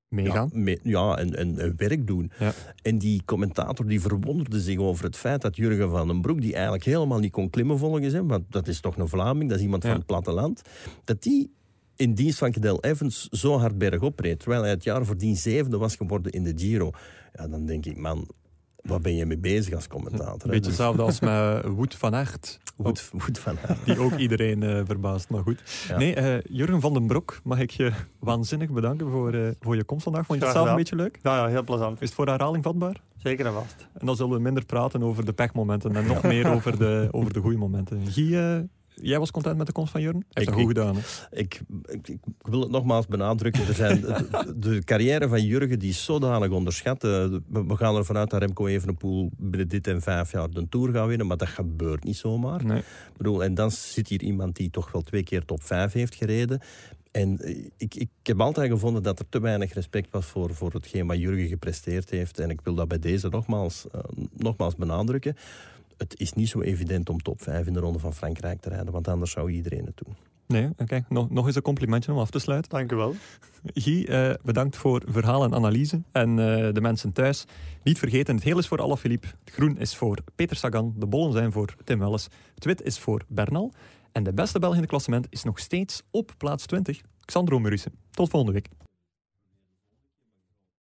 meegaan. 0.08 0.50
Ja, 0.52 0.58
mee, 0.58 0.78
ja 0.82 1.16
en, 1.16 1.36
en, 1.36 1.58
en, 1.58 1.74
werk 1.76 2.06
doen. 2.06 2.30
Ja. 2.38 2.52
En 2.82 2.98
die 2.98 3.22
commentator 3.24 3.86
die 3.86 4.00
verwonderde 4.00 4.60
zich 4.60 4.78
over 4.78 5.04
het 5.04 5.16
feit 5.16 5.42
dat 5.42 5.56
Jurgen 5.56 5.90
van 5.90 6.06
den 6.06 6.20
Broek, 6.20 6.40
die 6.40 6.54
eigenlijk 6.54 6.84
helemaal 6.84 7.18
niet 7.18 7.32
kon 7.32 7.50
klimmen 7.50 7.78
volgens 7.78 8.12
hem, 8.12 8.28
want 8.28 8.44
dat 8.48 8.68
is 8.68 8.80
toch 8.80 8.96
een 8.96 9.08
Vlaming, 9.08 9.48
dat 9.48 9.58
is 9.58 9.64
iemand 9.64 9.82
Ja. 9.82 9.88
van 9.88 9.98
het 9.98 10.06
platteland, 10.06 10.62
dat 11.04 11.22
die 11.22 11.50
in 11.96 12.14
dienst 12.14 12.38
van 12.38 12.52
Cadel 12.52 12.82
Evans 12.82 13.28
zo 13.30 13.58
hard 13.58 13.78
bergop 13.78 14.20
reed, 14.20 14.38
terwijl 14.38 14.62
hij 14.62 14.70
het 14.70 14.84
jaar 14.84 15.04
voordien 15.04 15.36
zevende 15.36 15.78
was 15.78 15.96
geworden 15.96 16.32
in 16.32 16.42
de 16.42 16.52
Giro. 16.56 16.90
Ja, 17.34 17.48
dan 17.48 17.66
denk 17.66 17.86
ik, 17.86 17.96
man, 17.96 18.28
waar 18.82 19.00
ben 19.00 19.14
je 19.14 19.26
mee 19.26 19.38
bezig 19.38 19.74
als 19.74 19.88
commentator? 19.88 20.44
Een 20.44 20.50
beetje 20.50 20.66
hetzelfde 20.66 21.02
als 21.02 21.20
met 21.20 21.64
Woed 21.64 21.94
van 21.94 22.14
Aert. 22.14 22.58
Woed, 22.76 23.10
Woed 23.12 23.38
van 23.38 23.56
Aert. 23.66 23.84
Die 23.84 23.98
ook 23.98 24.16
iedereen 24.16 24.62
uh, 24.62 24.80
verbaast, 24.84 25.28
maar 25.28 25.42
goed. 25.42 25.62
Ja. 25.88 25.98
Nee, 25.98 26.16
uh, 26.16 26.40
Jurgen 26.48 26.80
van 26.80 26.92
den 26.92 27.06
Brok, 27.06 27.40
mag 27.42 27.58
ik 27.58 27.70
je 27.70 27.92
waanzinnig 28.18 28.70
bedanken 28.70 29.10
voor, 29.10 29.34
uh, 29.34 29.48
voor 29.60 29.76
je 29.76 29.84
komst 29.84 30.04
vandaag. 30.04 30.26
Vond 30.26 30.38
je 30.38 30.44
het 30.44 30.54
zelf 30.54 30.68
een 30.68 30.76
beetje 30.76 30.96
leuk? 30.96 31.18
Ja, 31.22 31.36
ja, 31.36 31.46
heel 31.46 31.64
plezant. 31.64 32.00
Is 32.00 32.06
het 32.06 32.16
voor 32.16 32.26
herhaling 32.26 32.64
vatbaar? 32.64 33.00
Zeker 33.16 33.46
en 33.46 33.52
vast. 33.52 33.88
En 33.98 34.06
dan 34.06 34.16
zullen 34.16 34.36
we 34.36 34.40
minder 34.40 34.64
praten 34.64 35.02
over 35.02 35.24
de 35.24 35.32
pechmomenten 35.32 35.96
en 35.96 36.06
nog 36.06 36.22
meer 36.22 36.50
over 36.54 36.78
de, 36.78 37.08
over 37.10 37.32
de 37.32 37.40
goede 37.40 37.56
momenten. 37.56 38.06
Guy, 38.06 38.34
uh, 38.34 38.58
jij 39.02 39.18
was 39.18 39.30
content 39.30 39.56
met 39.56 39.66
de 39.66 39.72
komst 39.72 39.92
van 39.92 40.00
Jurgen? 40.00 40.24
Hij 40.32 40.44
heeft 40.44 40.48
Ik- 40.48 40.54
dat 40.54 40.64
goed 40.64 40.76
gedaan. 40.76 40.96
Ik, 41.30 41.60
ik, 41.84 42.08
ik 42.08 42.18
wil 42.42 42.60
het 42.60 42.70
nogmaals 42.70 43.06
benadrukken. 43.06 43.66
Er 43.66 43.74
zijn, 43.74 44.00
de, 44.00 44.54
de 44.58 44.84
carrière 44.84 45.28
van 45.28 45.42
Jurgen 45.44 45.78
die 45.78 45.88
is 45.90 46.04
zodanig 46.04 46.50
onderschat. 46.50 47.04
Eh, 47.04 47.10
We, 47.10 47.40
we 47.66 47.76
gaan 47.76 47.96
ervan 47.96 48.16
uit 48.16 48.30
dat 48.30 48.40
Remco 48.40 48.66
Evenepoel 48.66 49.30
binnen 49.36 49.68
dit 49.68 49.86
en 49.86 50.00
vijf 50.02 50.32
jaar 50.32 50.50
de 50.50 50.68
Tour 50.68 50.92
gaat 50.92 51.06
winnen. 51.08 51.26
Maar 51.26 51.36
dat 51.36 51.48
gebeurt 51.48 52.04
niet 52.04 52.16
zomaar. 52.16 52.64
Nee. 52.64 52.78
Ik 52.78 53.16
bedoel, 53.16 53.44
en 53.44 53.54
dan 53.54 53.70
zit 53.70 54.08
hier 54.08 54.22
iemand 54.22 54.56
die 54.56 54.70
toch 54.70 54.92
wel 54.92 55.02
twee 55.02 55.22
keer 55.22 55.44
top 55.44 55.62
5 55.62 55.92
heeft 55.92 56.14
gereden. 56.14 56.60
En 57.10 57.38
eh, 57.38 57.64
ik, 57.76 57.94
ik 57.94 58.08
heb 58.22 58.40
altijd 58.40 58.70
gevonden 58.70 59.02
dat 59.02 59.18
er 59.18 59.28
te 59.28 59.40
weinig 59.40 59.72
respect 59.72 60.10
was 60.10 60.26
voor, 60.26 60.54
voor 60.54 60.72
hetgeen 60.72 61.06
wat 61.06 61.18
Jurgen 61.18 61.46
gepresteerd 61.48 62.10
heeft. 62.10 62.38
En 62.38 62.50
ik 62.50 62.60
wil 62.60 62.74
dat 62.74 62.88
bij 62.88 62.98
deze 62.98 63.28
nogmaals, 63.28 63.86
eh, 63.92 64.00
nogmaals 64.36 64.76
benadrukken. 64.76 65.36
Het 65.98 66.20
is 66.20 66.32
niet 66.32 66.48
zo 66.48 66.60
evident 66.60 67.08
om 67.08 67.22
top 67.22 67.42
5 67.42 67.66
in 67.66 67.72
de 67.72 67.80
Ronde 67.80 67.98
van 67.98 68.14
Frankrijk 68.14 68.60
te 68.60 68.68
rijden, 68.68 68.92
want 68.92 69.08
anders 69.08 69.30
zou 69.30 69.50
iedereen 69.50 69.86
het 69.86 70.00
doen. 70.04 70.16
Nee, 70.46 70.70
oké. 70.76 71.04
Nog, 71.08 71.30
nog 71.30 71.46
eens 71.46 71.56
een 71.56 71.62
complimentje 71.62 72.12
om 72.12 72.18
af 72.18 72.30
te 72.30 72.38
sluiten. 72.38 72.70
Dank 72.70 72.92
u 72.92 72.96
wel. 72.96 73.14
Guy, 73.74 74.04
eh, 74.04 74.34
bedankt 74.42 74.76
voor 74.76 75.02
verhaal 75.06 75.44
en 75.44 75.54
analyse. 75.54 76.02
En 76.12 76.28
eh, 76.30 76.72
de 76.72 76.80
mensen 76.80 77.12
thuis, 77.12 77.44
niet 77.82 77.98
vergeten, 77.98 78.34
het 78.34 78.44
heel 78.44 78.58
is 78.58 78.68
voor 78.68 78.80
Alaphilippe. 78.80 79.26
Het 79.44 79.54
groen 79.54 79.78
is 79.78 79.96
voor 79.96 80.18
Peter 80.34 80.56
Sagan. 80.56 80.94
De 80.96 81.06
bollen 81.06 81.32
zijn 81.32 81.52
voor 81.52 81.74
Tim 81.84 81.98
Welles. 81.98 82.28
Het 82.54 82.64
wit 82.64 82.82
is 82.82 82.98
voor 82.98 83.22
Bernal. 83.28 83.72
En 84.12 84.22
de 84.22 84.32
beste 84.32 84.58
Belg 84.58 84.74
in 84.74 84.80
het 84.80 84.88
klassement 84.88 85.26
is 85.30 85.42
nog 85.42 85.58
steeds 85.58 86.02
op 86.10 86.32
plaats 86.36 86.66
20. 86.66 87.00
Xandro 87.24 87.58
Murissen. 87.58 87.92
Tot 88.10 88.30
volgende 88.30 88.54
week. 88.54 88.87